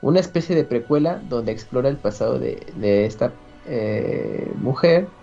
[0.00, 5.16] Una especie de precuela donde explora el pasado de, de esta eh, mujer.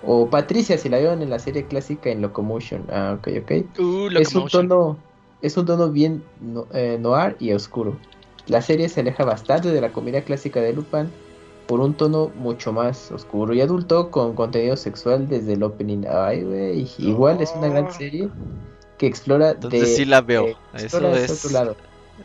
[0.00, 2.86] O Patricia, si la vieron en la serie clásica en Locomotion.
[2.90, 3.52] Ah, ok, ok.
[3.78, 5.04] Uh, Es un tono,
[5.40, 8.06] es un tono bien no- eh, noir y oscuro.
[8.46, 11.16] La serie se aleja bastante de la comedia clásica de Lupin
[11.66, 16.04] por un tono mucho más oscuro y adulto con contenido sexual desde el opening.
[16.10, 17.92] Ay, güey, igual es una gran Oh.
[17.92, 18.28] serie
[18.98, 20.46] que explora Entonces de, sí la veo.
[20.48, 21.30] eh, Eso es.
[21.44, 21.76] otro lado.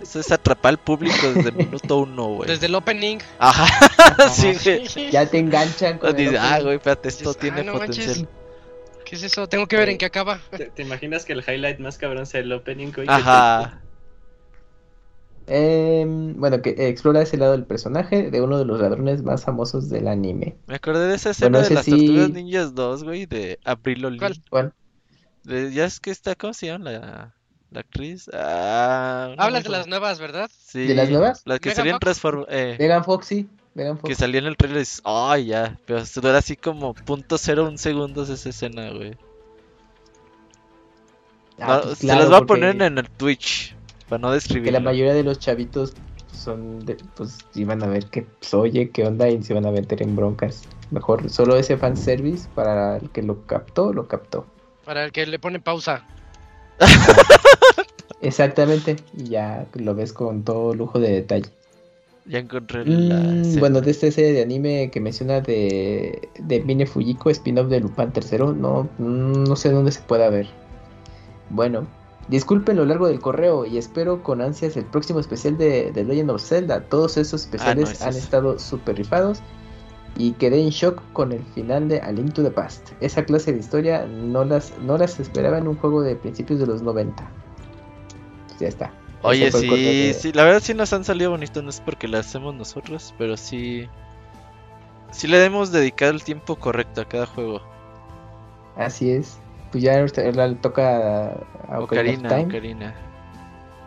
[0.01, 2.47] Eso es atrapar al público desde el minuto uno, güey.
[2.49, 3.17] Desde el opening.
[3.39, 3.65] Ajá,
[4.29, 5.09] sí, güey.
[5.11, 8.07] Ya te enganchan con el Dices, ah, güey, espérate, esto Dices, tiene "Ah, no potencial.
[8.07, 8.25] manches".
[9.05, 9.47] ¿Qué es eso?
[9.47, 10.39] Tengo que ver en qué acaba.
[10.55, 12.91] ¿Te, te imaginas que el highlight más cabrón sea el opening?
[12.91, 13.07] güey?
[13.07, 13.81] Que Ajá.
[15.51, 19.43] Em, bueno, que eh, explora ese lado del personaje de uno de los ladrones más
[19.43, 20.55] famosos del anime.
[20.67, 24.05] Me acordé de esa escena Bueno, de las sí- Tortugas Ninjas 2, güey, de Abril
[24.05, 24.19] O'Neil.
[24.19, 24.41] ¿Cuál?
[24.49, 24.73] ¿Cuál?
[25.43, 27.35] De- ya es que está, ¿cómo se llama la,
[27.71, 28.29] la actriz?
[28.33, 30.51] Ah, no Hablas de las nuevas, ¿verdad?
[30.55, 31.41] Sí, ¿De las nuevas?
[31.45, 32.01] Las que Megan salían Fox.
[32.01, 32.45] transform...
[32.49, 33.49] Eh, Megan Foxy.
[33.73, 35.79] Megan que salía en el trailer y dices, ay, ya.
[35.85, 39.15] Pero se dura así como punto cero un segundos esa escena, güey.
[41.59, 43.75] Ah, No, pues se claro, las voy a porque- poner en el Twitch.
[44.09, 44.73] Para no que describir.
[44.73, 45.93] la mayoría de los chavitos
[46.33, 49.71] son de, pues iban a ver que pues, oye qué onda y se van a
[49.71, 54.45] meter en broncas mejor solo ese fanservice para el que lo captó lo captó
[54.85, 56.03] Para el que le pone pausa.
[58.21, 61.49] exactamente y ya lo ves con todo lujo de detalle
[62.25, 63.59] Ya encontré la Mm, escena.
[63.59, 68.11] bueno de esta serie de anime que menciona de de Mine Fujiko spin-off de Lupin
[68.15, 70.47] III no mm, no sé dónde se pueda ver
[71.49, 71.87] bueno
[72.29, 76.29] Disculpen lo largo del correo y espero con ansias el próximo especial de, de Legend
[76.31, 76.81] of Zelda.
[76.85, 79.41] Todos esos especiales ese han es- estado súper rifados
[80.15, 82.89] y quedé en shock con el final de A Link to the Past.
[82.99, 86.67] Esa clase de historia no las, no las esperaba en un juego de principios de
[86.67, 87.27] los 90.
[88.47, 88.93] Pues ya está.
[89.23, 92.27] Oye, sí, de- sí, la verdad sí nos han salido bonitos, no es porque las
[92.27, 93.87] hacemos nosotros, pero sí.
[95.11, 97.61] Sí le hemos dedicado el tiempo correcto a cada juego.
[98.77, 99.39] Así es.
[99.71, 101.27] Pues ya le toca a,
[101.69, 102.95] a Ocarina, Ocarina, Time, Ocarina.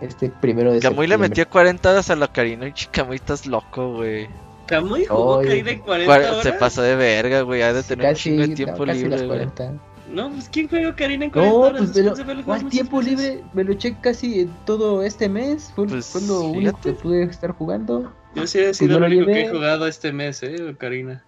[0.00, 2.68] este primero de Camuy le metió 40 horas a la Ocarina.
[2.68, 4.28] Y Camuy, estás loco, güey.
[4.66, 6.42] Camuy jugó Ocarina en 40 Cuar- horas.
[6.42, 7.62] Se pasó de verga, güey.
[7.62, 9.38] Ha de tener un Casi, chingo de no, tiempo casi libre, las güey.
[9.50, 9.72] 40.
[10.12, 11.82] No, pues ¿quién juega Ocarina en 40 No, horas?
[11.82, 13.10] pues me lo, jugado ¿cuál tiempo veces?
[13.18, 13.44] libre?
[13.54, 15.72] Me lo eché casi todo este mes.
[15.74, 16.88] Fue, Pues, fue lo único fíjate.
[16.90, 18.12] que pude estar jugando.
[18.34, 20.70] Yo sí he sido Pues me el lo único que he jugado este mes, eh,
[20.74, 21.24] Ocarina.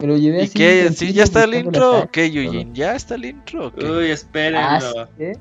[0.00, 0.54] Me lo llevé ¿Y así.
[0.54, 0.90] qué?
[0.92, 2.32] ¿Sí ya está el intro o qué, y.
[2.32, 2.74] Yujin?
[2.74, 3.72] ¿Ya está el intro?
[3.76, 4.66] Uy, espérenlo.
[4.66, 5.38] Ah, sí, ¿eh?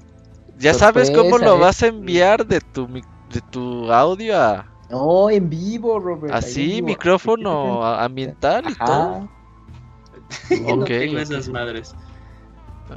[0.59, 1.59] ¿Ya sabes cómo lo eh.
[1.59, 6.33] vas a enviar de tu, mic- de tu audio a No, en vivo, Robert.
[6.33, 6.87] así, vivo.
[6.87, 8.89] micrófono ambiental y todo?
[8.89, 9.29] Ajá.
[10.49, 11.95] No Ok, tengo esas madres.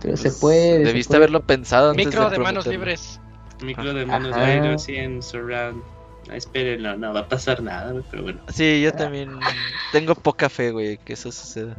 [0.03, 1.17] Pero se puede, se Debiste puede.
[1.19, 3.21] haberlo pensado antes Micro de de manos libres.
[3.63, 5.83] Micro de manos aire así en surround.
[6.33, 8.41] Espérenlo, no va a pasar nada, güey, pero bueno.
[8.49, 9.31] Sí, yo también
[9.93, 11.77] tengo poca fe, güey, que eso suceda.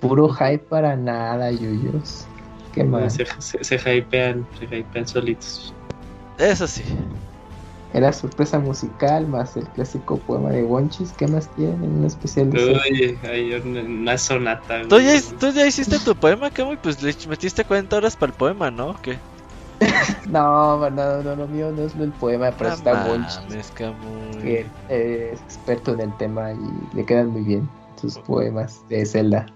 [0.00, 2.26] Puro hype para nada, Yuyos.
[2.74, 3.10] Qué mal.
[3.10, 5.74] Se, se, se hypean, se hypean solitos.
[6.38, 6.82] Eso sí.
[7.94, 11.12] Era sorpresa musical más el clásico poema de Wonchis.
[11.12, 11.98] ¿Qué más tienen?
[11.98, 14.82] Un especial de Uy, hay una, sonata.
[14.88, 16.78] ¿Tú ya, tú ya hiciste tu poema, Camuy?
[16.82, 18.90] Pues le metiste 40 horas para el poema, ¿no?
[18.90, 19.18] ¿O ¿Qué?
[20.28, 22.92] No, no, no, no, lo mío no es el poema, pero No está
[23.74, 24.42] Camuy.
[24.42, 27.68] Que eh, es experto en el tema y le quedan muy bien
[28.00, 29.46] sus poemas de Zelda.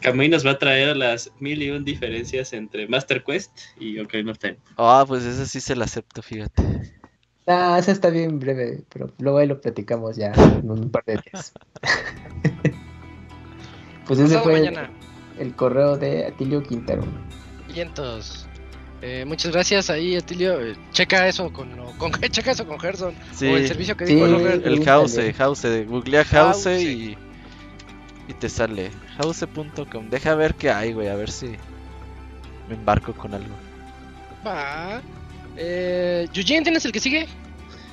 [0.00, 3.50] Kamui nos va a traer las mil y un diferencias entre Master Quest
[3.80, 4.58] y Ocarina of Time.
[4.76, 6.62] Ah, pues eso sí se lo acepto, fíjate.
[7.46, 11.14] Ah, esa está bien breve, pero luego ahí lo platicamos ya en un par de
[11.14, 11.52] días.
[14.06, 14.90] pues ese fue el, mañana.
[15.38, 17.04] el correo de Atilio Quintero.
[17.72, 18.47] Vientos.
[19.00, 20.60] Eh, muchas gracias ahí, Atilio.
[20.60, 23.14] Eh, checa eso con, con checa eso con Gerson.
[23.32, 23.46] Sí.
[23.46, 24.84] O el servicio que Sí, dijo el.
[24.84, 26.80] House, House, googlea House House.
[26.82, 27.16] y,
[28.28, 30.10] y te sale house.com.
[30.10, 31.46] Deja ver qué hay, güey, a ver si
[32.68, 33.54] me embarco con algo.
[34.46, 35.00] Va.
[35.56, 37.26] Eh, Eugene, ¿tienes el que sigue?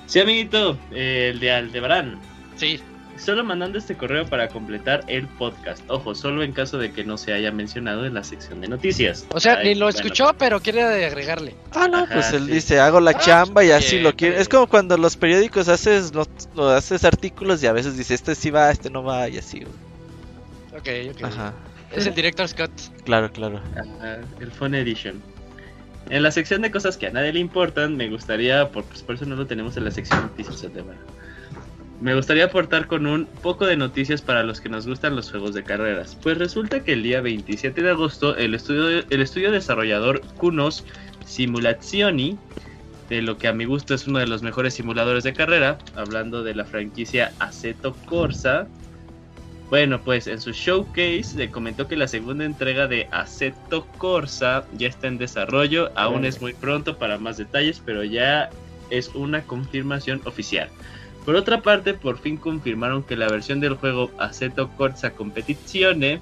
[0.08, 2.20] Sí, amiguito, eh, el de Aldebarán.
[2.56, 2.80] Sí.
[3.18, 5.82] Solo mandando este correo para completar el podcast.
[5.90, 9.26] Ojo, solo en caso de que no se haya mencionado en la sección de noticias.
[9.32, 11.56] O sea, Ay, ni lo bueno, escuchó, pero quiere agregarle.
[11.74, 12.52] Ah, no, Ajá, pues él sí.
[12.52, 14.34] dice, hago la Ah, chamba y así bien, lo quiere.
[14.34, 14.42] bien.
[14.42, 18.36] Es como cuando los periódicos haces, lo, lo haces artículos y a veces dice, este
[18.36, 19.64] sí va, este no va y así.
[20.78, 21.24] Ok, ok.
[21.24, 21.54] Ajá,
[21.94, 22.72] Es el director Scott.
[23.06, 23.62] claro, claro.
[23.76, 25.22] Ajá, el Phone Edition.
[26.10, 29.16] En la sección de cosas que a nadie le importan, me gustaría, por, pues por
[29.16, 30.94] eso no lo tenemos en la sección de noticias del tema.
[32.02, 35.54] Me gustaría aportar con un poco de noticias para los que nos gustan los juegos
[35.54, 36.18] de carreras.
[36.22, 40.84] Pues resulta que el día 27 de agosto el estudio, el estudio desarrollador Kunos
[41.26, 42.38] Simulazioni,
[43.10, 46.44] de lo que a mi gusto es uno de los mejores simuladores de carrera, hablando
[46.44, 48.68] de la franquicia Assetto Corsa,
[49.70, 54.88] bueno, pues en su showcase le comentó que la segunda entrega de Assetto Corsa ya
[54.88, 55.92] está en desarrollo.
[55.96, 58.50] Aún es muy pronto para más detalles, pero ya
[58.92, 60.70] es una confirmación oficial.
[61.26, 66.22] Por otra parte, por fin confirmaron que la versión del juego Assetto Corsa Competizione,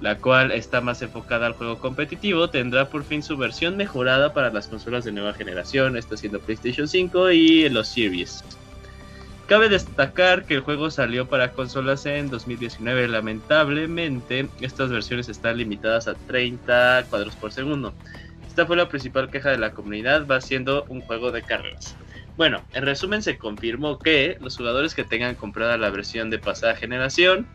[0.00, 4.50] la cual está más enfocada al juego competitivo, tendrá por fin su versión mejorada para
[4.50, 8.42] las consolas de nueva generación, está siendo PlayStation 5 y los Series.
[9.46, 13.08] Cabe destacar que el juego salió para consolas en 2019.
[13.08, 17.92] Lamentablemente, estas versiones están limitadas a 30 cuadros por segundo.
[18.48, 21.94] Esta fue la principal queja de la comunidad, va siendo un juego de carreras.
[22.42, 26.74] Bueno, en resumen se confirmó que los jugadores que tengan comprada la versión de pasada
[26.74, 27.46] generación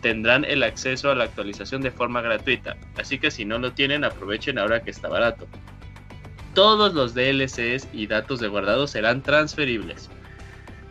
[0.00, 2.76] tendrán el acceso a la actualización de forma gratuita.
[2.96, 5.48] Así que si no lo tienen, aprovechen ahora que está barato.
[6.54, 10.08] Todos los DLCs y datos de guardado serán transferibles.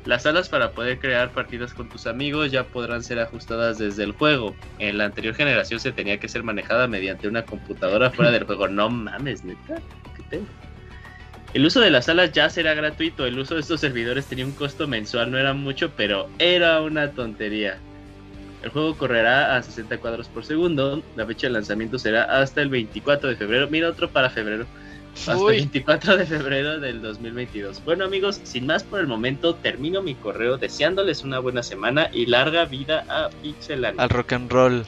[0.04, 4.12] Las salas para poder crear partidas con tus amigos ya podrán ser ajustadas desde el
[4.12, 4.58] juego.
[4.78, 8.68] En la anterior generación se tenía que ser manejada mediante una computadora fuera del juego.
[8.68, 9.78] No mames, neta.
[10.18, 10.67] ¿Qué pedo?
[11.54, 13.26] El uso de las salas ya será gratuito.
[13.26, 17.12] El uso de estos servidores tenía un costo mensual, no era mucho, pero era una
[17.12, 17.80] tontería.
[18.64, 21.02] El juego correrá a 60 cuadros por segundo.
[21.16, 23.68] La fecha de lanzamiento será hasta el 24 de febrero.
[23.70, 24.66] Mira otro para febrero.
[25.16, 25.56] Hasta Uy.
[25.56, 27.84] el 24 de febrero del 2022.
[27.86, 32.26] Bueno amigos, sin más por el momento, termino mi correo deseándoles una buena semana y
[32.28, 34.02] larga vida a Pixelania.
[34.02, 34.86] Al rock and roll.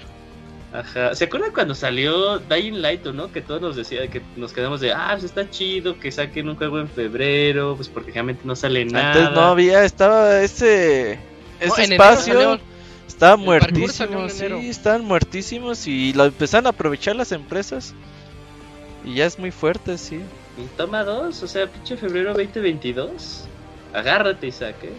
[0.71, 1.15] Ajá.
[1.15, 3.31] ¿Se acuerdan cuando salió Dying Light o no?
[3.31, 6.55] Que todos nos decía que nos quedamos de, ah, pues está chido que saquen un
[6.55, 9.13] juego en febrero, pues porque realmente no sale nada.
[9.13, 11.19] Antes no había, estaba ese,
[11.59, 12.33] ese espacio.
[12.33, 12.59] salió.
[13.07, 17.31] Estaba El parkour salió muertísimo, en sí, estaban muertísimos y lo empezaron a aprovechar las
[17.31, 17.95] empresas.
[19.03, 20.21] Y ya es muy fuerte, sí.
[20.57, 23.45] Y toma dos, o sea, pinche febrero 2022.
[23.93, 24.93] Agárrate, Isaac, ¿eh?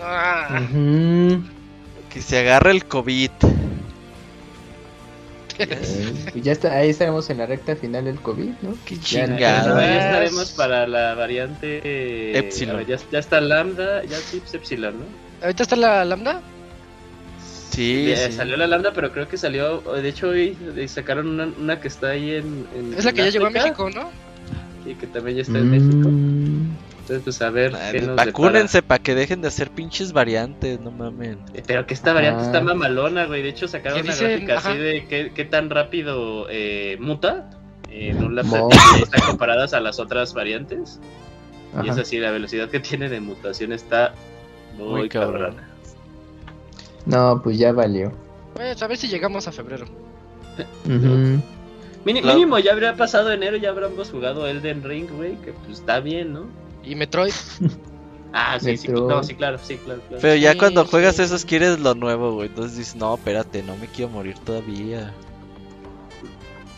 [0.00, 0.60] Ah.
[2.10, 3.30] Que se agarre el COVID.
[5.58, 8.74] Eh, pues ya está, ahí estaremos en la recta final del COVID, ¿no?
[8.84, 9.38] Qué chingada.
[9.80, 12.76] ya estaremos para la variante eh, Epsilon.
[12.78, 15.04] ver, ya, ya está lambda, ya tips epsilon, ¿no?
[15.42, 16.40] ¿Ahorita está la lambda?
[17.70, 18.32] Sí, Ya sí.
[18.32, 21.88] Salió la lambda, pero creo que salió, de hecho hoy eh, sacaron una, una que
[21.88, 24.10] está ahí en, en- Es la que en ya llegó a México, ¿no?
[24.84, 26.10] Y que también ya está en México.
[27.08, 30.78] Entonces, pues a ver Madre, qué nos Vacúnense para que dejen de hacer pinches variantes,
[30.80, 31.38] no mamen.
[31.54, 32.46] Eh, Pero que esta variante Ah.
[32.46, 33.42] está mamalona, güey.
[33.42, 34.70] De hecho, sacaron Que una dicen, gráfica ajá.
[34.70, 37.48] así de qué, qué tan rápido eh, muta
[37.90, 41.00] en un lapso Mo- de tiempo están comparadas a las otras variantes.
[41.82, 44.12] Y es así, la velocidad que tiene de mutación está
[44.76, 45.32] muy, Muy cabrón.
[45.54, 45.68] cabrona.
[47.06, 48.12] No, pues ya valió.
[48.52, 49.86] Pues a ver si llegamos a febrero.
[52.04, 56.00] Mínimo, ya habría pasado enero y ya habríamos jugado Elden Ring, güey, que pues está
[56.00, 56.67] bien, ¿no?
[56.82, 57.32] Y Metroid.
[58.30, 60.20] Ah, sí, sí, no, sí, claro, sí, claro, claro.
[60.20, 61.22] Pero ya Sí, cuando juegas sí.
[61.22, 62.48] esos quieres lo nuevo, güey.
[62.48, 65.14] Entonces dices, no, espérate, no me quiero morir todavía.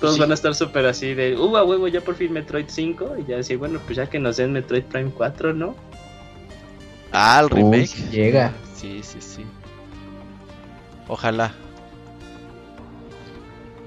[0.01, 0.21] Todos sí.
[0.21, 3.17] van a estar súper así de, uh, a huevo, ya por fin Metroid 5.
[3.19, 5.75] Y ya decir, bueno, pues ya que nos den Metroid Prime 4, ¿no?
[7.11, 7.89] Ah, el Uy, remake.
[7.89, 8.53] sí llega.
[8.77, 9.45] Sí, sí, sí.
[11.09, 11.53] Ojalá.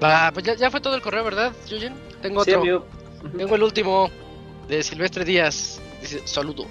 [0.02, 1.94] Va, pues ya, ya fue todo el correo, ¿verdad, Yuyen?
[2.20, 2.60] Tengo Sí, otro.
[2.60, 2.86] amigo.
[3.38, 4.10] Tengo el último
[4.68, 5.80] de Silvestre Díaz.
[6.04, 6.66] Dice, saludos.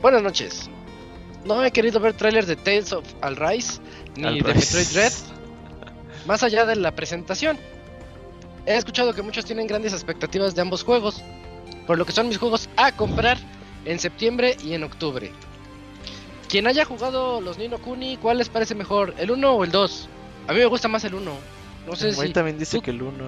[0.00, 0.70] Buenas noches.
[1.44, 3.80] No he querido ver trailers de Tales of Arise
[4.16, 4.54] ni Al de.
[4.54, 5.12] Metroid Red.
[6.26, 7.58] Más allá de la presentación.
[8.64, 11.22] He escuchado que muchos tienen grandes expectativas de ambos juegos.
[11.86, 13.36] Por lo que son mis juegos a comprar
[13.84, 15.30] en septiembre y en octubre.
[16.48, 19.14] Quien haya jugado los Nino Kuni, ¿cuál les parece mejor?
[19.18, 20.08] ¿El 1 o el 2?
[20.48, 21.30] A mí me gusta más el 1.
[21.86, 22.32] No sé Güey si.
[22.32, 23.24] también dice tú- que el 1.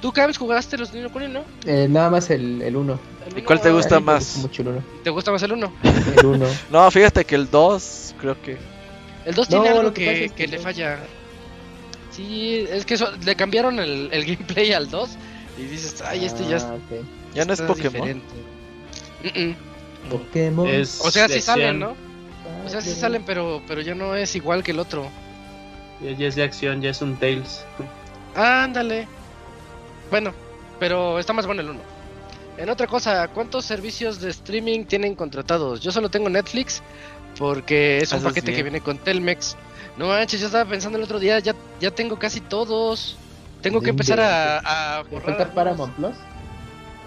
[0.00, 1.42] ¿Tú, Cams, jugaste los Nino Kuni, no?
[1.66, 3.00] Eh, nada más el, el uno.
[3.26, 4.36] El ¿Y cuál te gusta más?
[4.36, 4.84] mucho el uno.
[5.02, 5.72] ¿Te gusta más el 1?
[6.16, 6.46] El uno.
[6.70, 8.56] No, fíjate que el 2, creo que.
[9.24, 10.98] El 2 No, tiene algo que que, es que le falla.
[12.12, 15.10] Sí, es que eso- le cambiaron el, el gameplay al 2
[15.58, 17.04] y dices, ay, este ya Ah, ok.
[17.34, 17.92] Ya no es Pokémon.
[17.92, 18.34] diferente.
[19.24, 19.56] Mm, mm.
[20.10, 20.68] Pokémon.
[20.68, 21.80] Es O sea, sí salen.
[21.80, 21.94] ¿no?
[22.64, 25.08] O sea, sí salen, pero, pero ya no es igual que el otro.
[26.00, 27.64] Ya, ya es de acción, ya es un Tails.
[28.36, 29.08] Ándale.
[30.10, 30.32] Bueno,
[30.78, 31.80] pero está más bueno el 1.
[32.58, 35.80] En otra cosa, ¿cuántos servicios de streaming tienen contratados?
[35.80, 36.82] Yo solo tengo Netflix
[37.38, 39.56] porque es un paquete que viene con Telmex.
[39.96, 43.16] No manches, yo estaba pensando el otro día, ya, ya tengo casi todos.
[43.62, 45.54] Tengo que empezar a, a ¿Te borrar falta algunos.
[45.54, 46.16] Paramount Plus?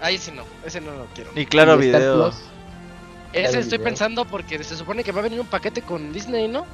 [0.00, 1.30] Ahí sí no, ese no lo quiero.
[1.34, 2.14] Y claro, ¿Y video.
[2.14, 2.34] Plus?
[3.32, 3.84] Ese Claro, estoy video.
[3.84, 6.66] pensando porque se supone que va a venir un paquete con Disney, ¿no?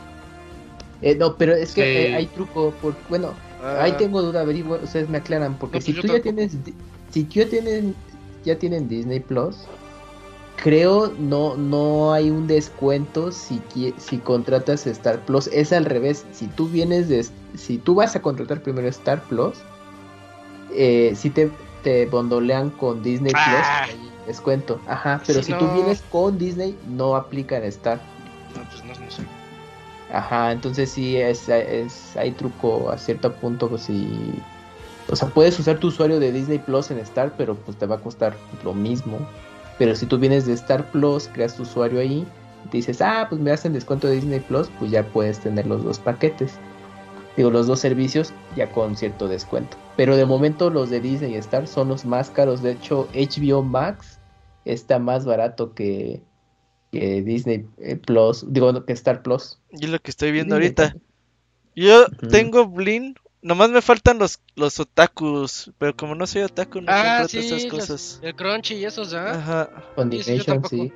[1.02, 2.12] Eh, no, pero es que Sí.
[2.12, 2.72] eh, hay truco.
[2.82, 4.40] Por, bueno, ahí Ah, tengo duda.
[4.40, 5.54] A ver, igual ustedes me aclaran.
[5.58, 6.56] Porque No, si pues tú ya tienes.
[7.12, 7.94] Si tú ya tienen,
[8.44, 9.56] ya tienen Disney Plus,
[10.62, 13.60] creo no no hay un descuento si
[13.96, 15.46] si contratas Star Plus.
[15.48, 16.24] Es al revés.
[16.32, 17.26] Si tú vienes de.
[17.56, 19.56] Si tú vas a contratar primero Star Plus,
[20.74, 21.50] eh, si te,
[21.82, 23.84] te bondolean con Disney Ah.
[23.86, 24.80] Plus, hay descuento.
[24.86, 25.58] Ajá, pero si no.
[25.58, 27.98] tú vienes con Disney, no aplican Star.
[28.54, 29.22] no, pues no, no sé.
[30.12, 34.40] Ajá, entonces sí es, es hay truco a cierto punto pues si
[35.10, 37.96] o sea, puedes usar tu usuario de Disney Plus en Star, pero pues te va
[37.96, 39.18] a costar lo mismo.
[39.78, 42.26] Pero si tú vienes de Star Plus, creas tu usuario ahí,
[42.70, 45.98] dices, "Ah, pues me hacen descuento de Disney Plus", pues ya puedes tener los dos
[45.98, 46.58] paquetes.
[47.36, 49.76] Digo, los dos servicios ya con cierto descuento.
[49.96, 52.62] Pero de momento los de Disney y Star son los más caros.
[52.62, 54.20] De hecho, HBO Max
[54.64, 56.22] está más barato que,
[56.90, 59.57] que Disney eh, Plus, digo, que Star Plus.
[59.70, 60.94] Y lo que estoy viendo ahorita.
[61.76, 63.14] Yo tengo Blin.
[63.40, 65.70] Nomás me faltan los, los otakus.
[65.78, 68.18] Pero como no soy otaku, no Ah, sí, esas los- cosas.
[68.22, 69.30] el Crunchy y esos, ¿ah?
[69.32, 69.70] Ajá.
[69.94, 70.68] Funimation, tampoco.
[70.76, 70.92] sí.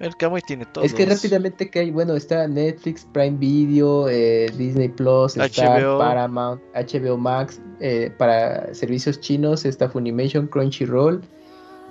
[0.00, 0.82] El Kamui tiene todo.
[0.84, 5.98] Es que rápidamente que hay, bueno, está Netflix, Prime Video, eh, Disney Plus, Star, HBO.
[5.98, 11.22] Paramount, HBO Max, eh, para servicios chinos está Funimation, Crunchyroll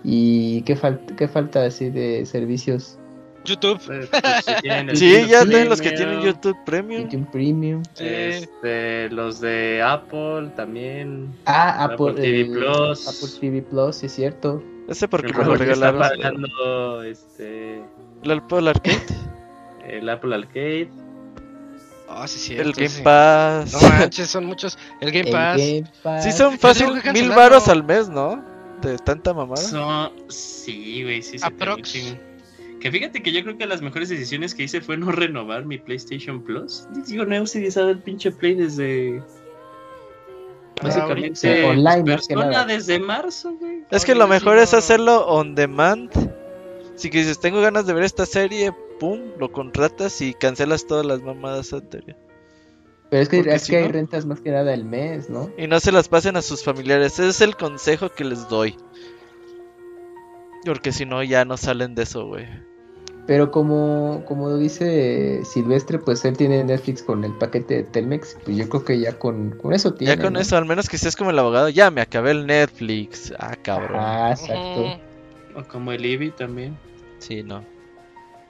[0.03, 2.97] y qué falta, qué falta así de servicios
[3.45, 3.79] YouTube.
[3.91, 5.49] Eh, pues, si Sí, ya Sí.
[5.49, 7.03] tienen los que tienen YouTube Premium.
[7.09, 7.83] YouTube Premium.
[7.93, 8.03] Sí.
[8.07, 11.33] Este, los de Apple también.
[11.45, 13.07] Ah, Apple Apple, TV el- Plus.
[13.07, 14.63] Apple TV Plus, sí es cierto.
[14.87, 16.17] Ese porque El me lo Apple ya está regalaron.
[16.17, 17.81] pagando este,
[18.23, 19.01] El Apple Arcade.
[19.87, 20.89] el Apple Arcade.
[22.13, 22.55] Ah, sí, sí.
[22.57, 23.71] el Game Pass.
[23.81, 24.77] No manches, son muchos.
[24.99, 25.57] El Game El Pass.
[25.57, 26.23] Game Pass.
[26.25, 28.43] Sí, son fácil mil varos al mes, ¿no?
[28.81, 29.61] De tanta mamada.
[29.61, 31.37] Son- sí, güey, sí.
[31.41, 32.15] Aprox.
[32.81, 35.77] Que fíjate que yo creo que las mejores decisiones que hice fue no renovar mi
[35.77, 36.87] PlayStation Plus.
[37.07, 39.21] Digo, no he utilizado el pinche Play desde.
[40.81, 41.67] Básicamente, ahorita.
[41.69, 42.65] Online, más que persona nada.
[42.65, 43.83] desde marzo, güey.
[43.91, 46.09] Es que lo sí, mejor es hacerlo on demand.
[46.95, 51.05] Si que dices, tengo ganas de ver esta serie, pum, lo contratas y cancelas todas
[51.05, 52.15] las mamadas anteriores.
[53.11, 55.51] Pero es que, es si que hay no- rentas más que nada al mes, ¿no?
[55.57, 57.13] Y no se las pasen a sus familiares.
[57.13, 58.75] Ese es el consejo que les doy.
[60.65, 62.47] Porque si no, ya no salen de eso, güey.
[63.27, 68.57] Pero como, como dice Silvestre, pues él tiene Netflix con el paquete de Telmex, pues
[68.57, 70.15] yo creo que ya con, con eso tiene.
[70.15, 70.39] Ya con ¿no?
[70.39, 73.31] eso, al menos que seas como el abogado, ya me acabé el Netflix.
[73.39, 73.99] Ah, cabrón.
[73.99, 74.99] Ah, exacto.
[75.55, 76.75] O como el Eevee también.
[77.19, 77.63] Sí, no.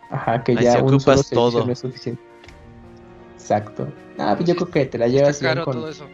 [0.10, 1.66] Ajá, que Ahí ya un ocupas solo servicio todo.
[1.66, 2.22] no es suficiente.
[3.36, 3.88] Exacto.
[4.18, 6.06] Ah, pues yo creo que te la llevas bien caro todo con, eso.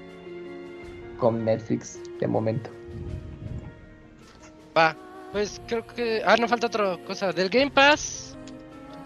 [1.19, 2.69] con Netflix de momento.
[4.77, 4.95] Va,
[5.31, 6.21] pues creo que.
[6.25, 7.31] Ah, no falta otra cosa.
[7.33, 8.36] Del Game Pass,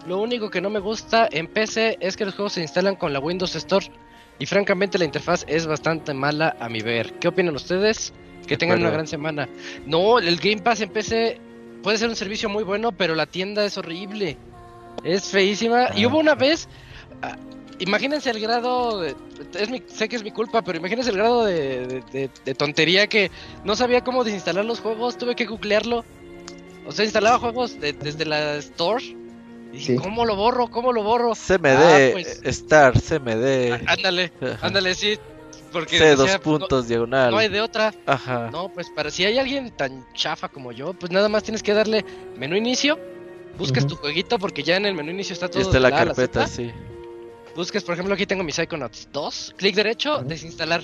[0.06, 3.12] lo único que no me gusta en PC es que los juegos se instalan con
[3.12, 3.86] la Windows Store.
[4.38, 7.12] Y francamente, la interfaz es bastante mala a mi ver.
[7.14, 8.12] ¿Qué opinan ustedes?
[8.46, 9.48] Que tengan una gran semana.
[9.86, 11.40] No, el Game Pass en PC
[11.82, 14.36] puede ser un servicio muy bueno, pero la tienda es horrible.
[15.04, 15.88] Es feísima.
[15.94, 16.68] Y hubo una vez.
[17.22, 17.36] ah,
[17.78, 19.16] Imagínense el grado de,
[19.58, 22.54] es mi- sé que es mi culpa, pero imagínense el grado de, de- de- de
[22.54, 23.30] tontería que
[23.64, 26.04] no sabía cómo desinstalar los juegos, tuve que googlearlo.
[26.86, 29.16] O sea, instalaba juegos de- desde la store.
[29.72, 29.96] Y Sí.
[29.96, 30.68] ¿cómo lo borro?
[30.68, 31.34] ¿Cómo lo borro?
[31.34, 32.40] CMD, Ah, pues.
[32.44, 33.72] Star, CMD.
[33.72, 35.18] Á- Ándale, ándale, sí.
[35.72, 37.30] Porque C dos pues, no- puntos, diagonal.
[37.30, 37.94] no hay de otra.
[38.04, 38.50] Ajá.
[38.52, 41.72] No, pues para si hay alguien tan chafa como yo, pues nada más tienes que
[41.72, 42.04] darle
[42.36, 42.98] menú inicio,
[43.56, 45.62] buscas tu jueguito porque ya en el menú inicio está y todo.
[45.62, 46.70] está la carpeta, sí.
[47.56, 50.82] Busques, por ejemplo, aquí tengo mi Psychonauts 2, clic derecho, desinstalar.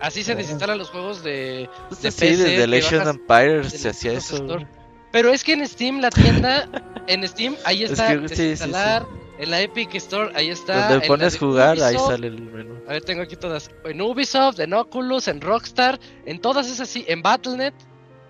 [0.00, 1.68] Así se desinstalan los juegos de,
[2.00, 4.36] de sí, PC desde Legend bajas Empire del se hacía eso.
[4.36, 4.66] Store.
[5.12, 6.68] Pero es que en Steam, la tienda,
[7.06, 8.42] en Steam, ahí Es está que sí, sí, sí.
[8.48, 9.06] desinstalar,
[9.38, 10.88] en la Epic Store, ahí está.
[10.88, 12.74] Donde pones jugar, ahí Ubisoft, sale el menú.
[12.88, 13.70] A ver, tengo aquí todas.
[13.84, 17.74] En Ubisoft, en Oculus, en Rockstar, en todas esas sí, en Battle.net,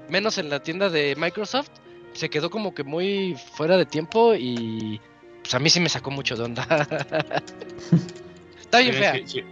[0.09, 1.69] menos en la tienda de Microsoft,
[2.15, 5.01] se quedó como que muy fuera de tiempo y
[5.43, 6.67] pues a mí sí me sacó mucho de onda.
[8.61, 9.13] Está bien fea.
[9.13, 9.45] che- che-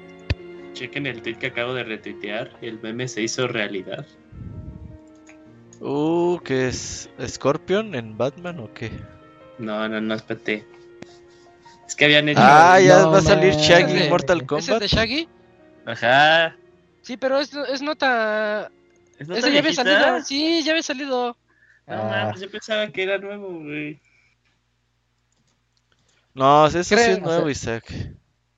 [0.73, 2.51] Chequen el tweet que acabo de retuitear.
[2.63, 4.07] El meme se hizo realidad.
[5.81, 7.09] Uh, ¿qué es?
[7.27, 8.91] ¿Scorpion en Batman o qué?
[9.59, 10.67] No, no, no, espérate.
[11.87, 12.41] Es que habían hecho.
[12.43, 13.55] Ah, ya no va a salir.
[13.55, 14.81] Shaggy en Mortal ¿Es el Kombat.
[14.81, 15.29] de Shaggy?
[15.87, 16.57] Ajá.
[17.03, 18.71] Sí, pero es, es nota...
[19.19, 20.23] ¿Es nota Ese ya había salido.
[20.23, 21.37] Sí, ya había salido.
[21.87, 22.25] No Ah.
[22.27, 24.01] mames, yo pensaba que era nuevo, güey.
[26.35, 27.85] No, eso sí es nuevo, Isaac.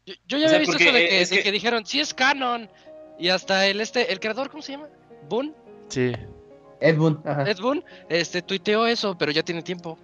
[0.04, 1.86] Yo, yo ya O sea, había visto eso de que, es de que- que dijeron,
[1.86, 2.68] sí es canon.
[3.18, 4.88] Y hasta el este, el creador, ¿cómo se llama?
[5.28, 5.54] Boon,
[5.88, 6.12] Sí.
[6.82, 7.48] Ed Boon, ajá.
[7.50, 9.98] Ed Boon, este, tuiteó eso, pero ya tiene tiempo.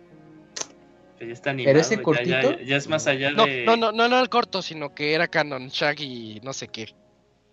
[1.20, 1.78] Ya está animado.
[1.78, 2.30] ese ya- cortito?
[2.58, 3.64] Ya, ya es más allá No, de.
[3.64, 6.94] no, no, no, no el corto, sino que era canon, Shaggy, no sé qué.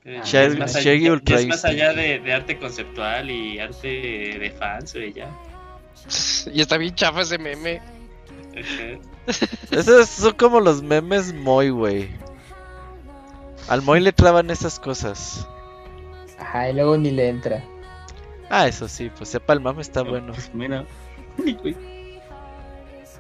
[0.04, 2.34] eh, Ah, ya es Shaggy- más allá, Shaggy ya Ultra es más allá de, de
[2.34, 5.28] arte conceptual y arte de fans, güey, ya.
[6.54, 7.82] Y está bien chafa ese meme.
[9.72, 12.10] Esos son como los memes Moy, güey.
[13.68, 15.48] Al Moy le traban esas cosas.
[16.38, 17.64] Ajá, y luego ni le entra.
[18.50, 20.34] Ah, eso sí, pues sepa el mame está bueno.
[20.34, 20.86] Pues mira.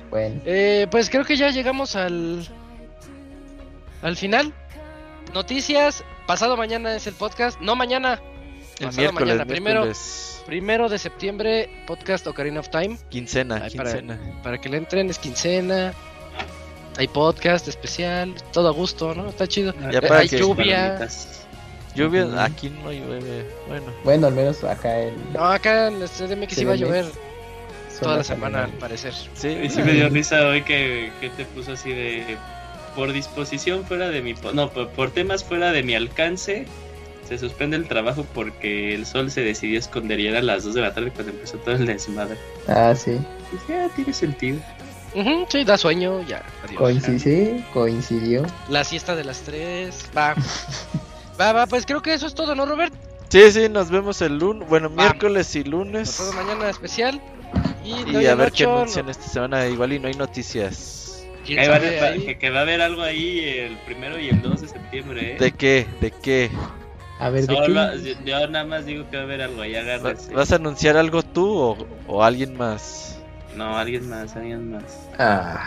[0.09, 2.47] Bueno, Eh, pues creo que ya llegamos al
[4.01, 4.53] al final.
[5.33, 6.03] Noticias.
[6.27, 7.59] Pasado mañana es el podcast.
[7.59, 8.19] No mañana.
[8.79, 9.81] El Pasado miércoles, mañana, primero.
[9.81, 10.43] miércoles.
[10.45, 12.97] Primero de septiembre, podcast Ocarina of Time.
[13.09, 14.19] Quincena, Ay, para- quincena.
[14.43, 15.93] Para que le entren, es quincena.
[16.97, 18.35] Hay podcast especial.
[18.53, 19.29] Todo a gusto, ¿no?
[19.29, 19.73] Está chido.
[19.91, 20.83] Ya Eh, para hay que- lluvia.
[20.83, 21.44] palomitas.
[21.95, 23.45] Lluvia, aquí no llueve.
[23.67, 25.13] Bueno, bueno, al menos acá el...
[25.33, 27.05] No, acá en el CDMX iba a llover
[27.99, 29.13] toda la semana, al parecer.
[29.35, 29.47] sí.
[29.49, 32.37] Y sí me dio risa hoy que, que te puso así de.
[32.95, 34.33] Por disposición fuera de mi.
[34.33, 36.65] po- No, por, por temas fuera de mi alcance.
[37.27, 40.81] Se suspende el trabajo porque el sol se decidió esconder y eran las 2 de
[40.81, 42.37] la tarde cuando empezó todo el desmadre.
[42.67, 43.17] Ah, sí.
[43.49, 44.59] Pues ya tiene sentido.
[45.15, 46.43] Ujú, sí, da sueño, ya.
[46.63, 46.77] Adiós.
[47.73, 48.45] Coincidió.
[48.69, 50.09] La siesta de las tres.
[50.15, 50.35] Va.
[51.39, 52.93] va, va, pues creo que eso es todo, ¿no, Robert?
[53.29, 54.67] Sí, sí, nos vemos el lunes.
[54.69, 54.95] Bueno, Va.
[55.03, 56.09] miércoles y lunes.
[56.09, 57.21] Pasado mañana especial.
[57.83, 59.67] Y, Y a ver qué anuncian esta semana.
[59.67, 61.25] Igual y no hay noticias.
[61.45, 62.25] ¿quién Ahí va a sabe haber- ahí?
[62.25, 65.37] que, que va a haber algo ahí el primero y el 2 de septiembre, ¿eh?
[65.39, 65.85] ¿De qué?
[66.01, 66.49] ¿De qué?
[67.19, 67.73] A ver, ¿de qué?
[67.73, 70.33] yo, yo nada más digo que va a haber algo ahí, ¿Va- agárrense.
[70.33, 73.19] ¿Vas a anunciar algo tú o, o alguien más?
[73.55, 74.83] No, alguien más, alguien más.
[75.19, 75.63] Ah,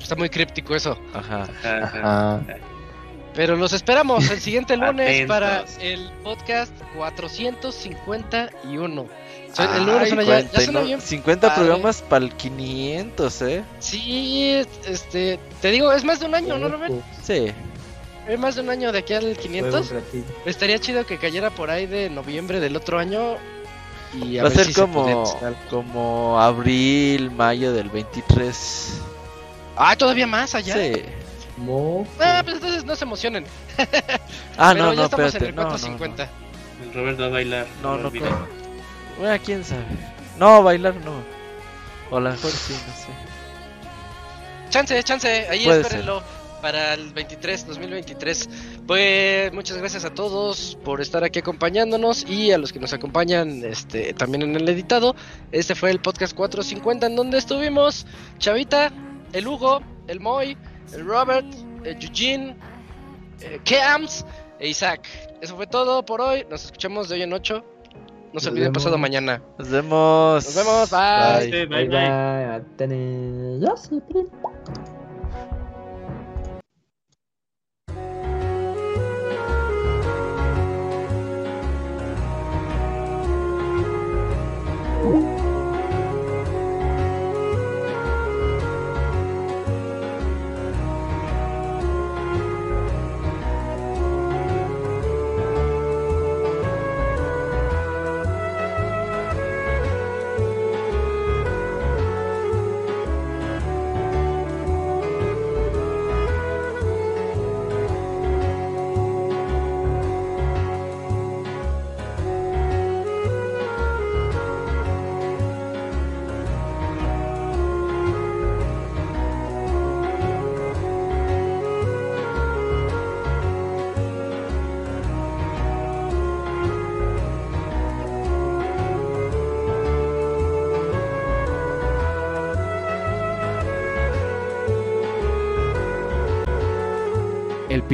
[0.00, 0.98] Está muy críptico eso.
[1.14, 1.42] Ajá.
[1.44, 2.34] Ajá, ajá.
[2.36, 2.42] ajá.
[3.36, 5.28] Pero los esperamos el siguiente lunes Atentos.
[5.28, 9.02] para el podcast 451.
[9.02, 9.08] O
[9.54, 11.00] sea, el Ay, número suena ya, ya 49 suena bien.
[11.00, 11.54] 50 padre.
[11.60, 13.64] programas para el 500, ¿eh?
[13.78, 16.92] Sí, este, te digo, es más de un año, ¿no, Robert?
[17.22, 17.52] Sí.
[18.28, 19.90] Es más de un año de aquí al Juega 500.
[19.90, 20.24] un ratillo.
[20.46, 23.36] Estaría chido que cayera por ahí de noviembre del otro año.
[24.14, 25.24] Y a Va a ver ser si se como,
[25.70, 29.00] como abril, mayo del 23.
[29.76, 30.74] Ah, todavía más allá.
[30.74, 31.02] Sí.
[31.56, 32.06] Mo.
[32.20, 33.44] Ah, pues entonces no se emocionen.
[34.58, 35.44] Ah, Pero no, ya no, estamos espérate.
[35.44, 36.30] en el No, no, 450.
[36.82, 37.66] El Robert va a bailar.
[37.82, 38.46] No, no, no.
[39.18, 39.84] Bueno, quién sabe.
[40.38, 41.12] No, bailar no.
[42.10, 44.70] O a lo mejor sí, no sé.
[44.70, 46.22] Chance, chance, ahí Puede espérenlo
[46.62, 48.48] para el 23, 2023.
[48.86, 53.62] Pues muchas gracias a todos por estar aquí acompañándonos y a los que nos acompañan
[53.64, 55.14] este también en el editado.
[55.52, 58.06] Este fue el podcast 450 en donde estuvimos
[58.38, 58.90] Chavita,
[59.32, 60.56] el Hugo, el Moy,
[61.04, 61.46] Robert,
[61.84, 62.56] el Eugene,
[63.40, 64.24] eh, Keams
[64.58, 65.06] e Isaac.
[65.40, 66.46] Eso fue todo por hoy.
[66.50, 67.64] Nos escuchamos de hoy en 8.
[68.32, 69.42] No se Nos olviden pasado mañana.
[69.58, 70.44] Nos vemos.
[70.44, 71.50] Nos vemos, bye.
[71.50, 71.88] Bye, Bye bye.
[71.88, 73.16] bye.
[85.08, 85.35] Sí,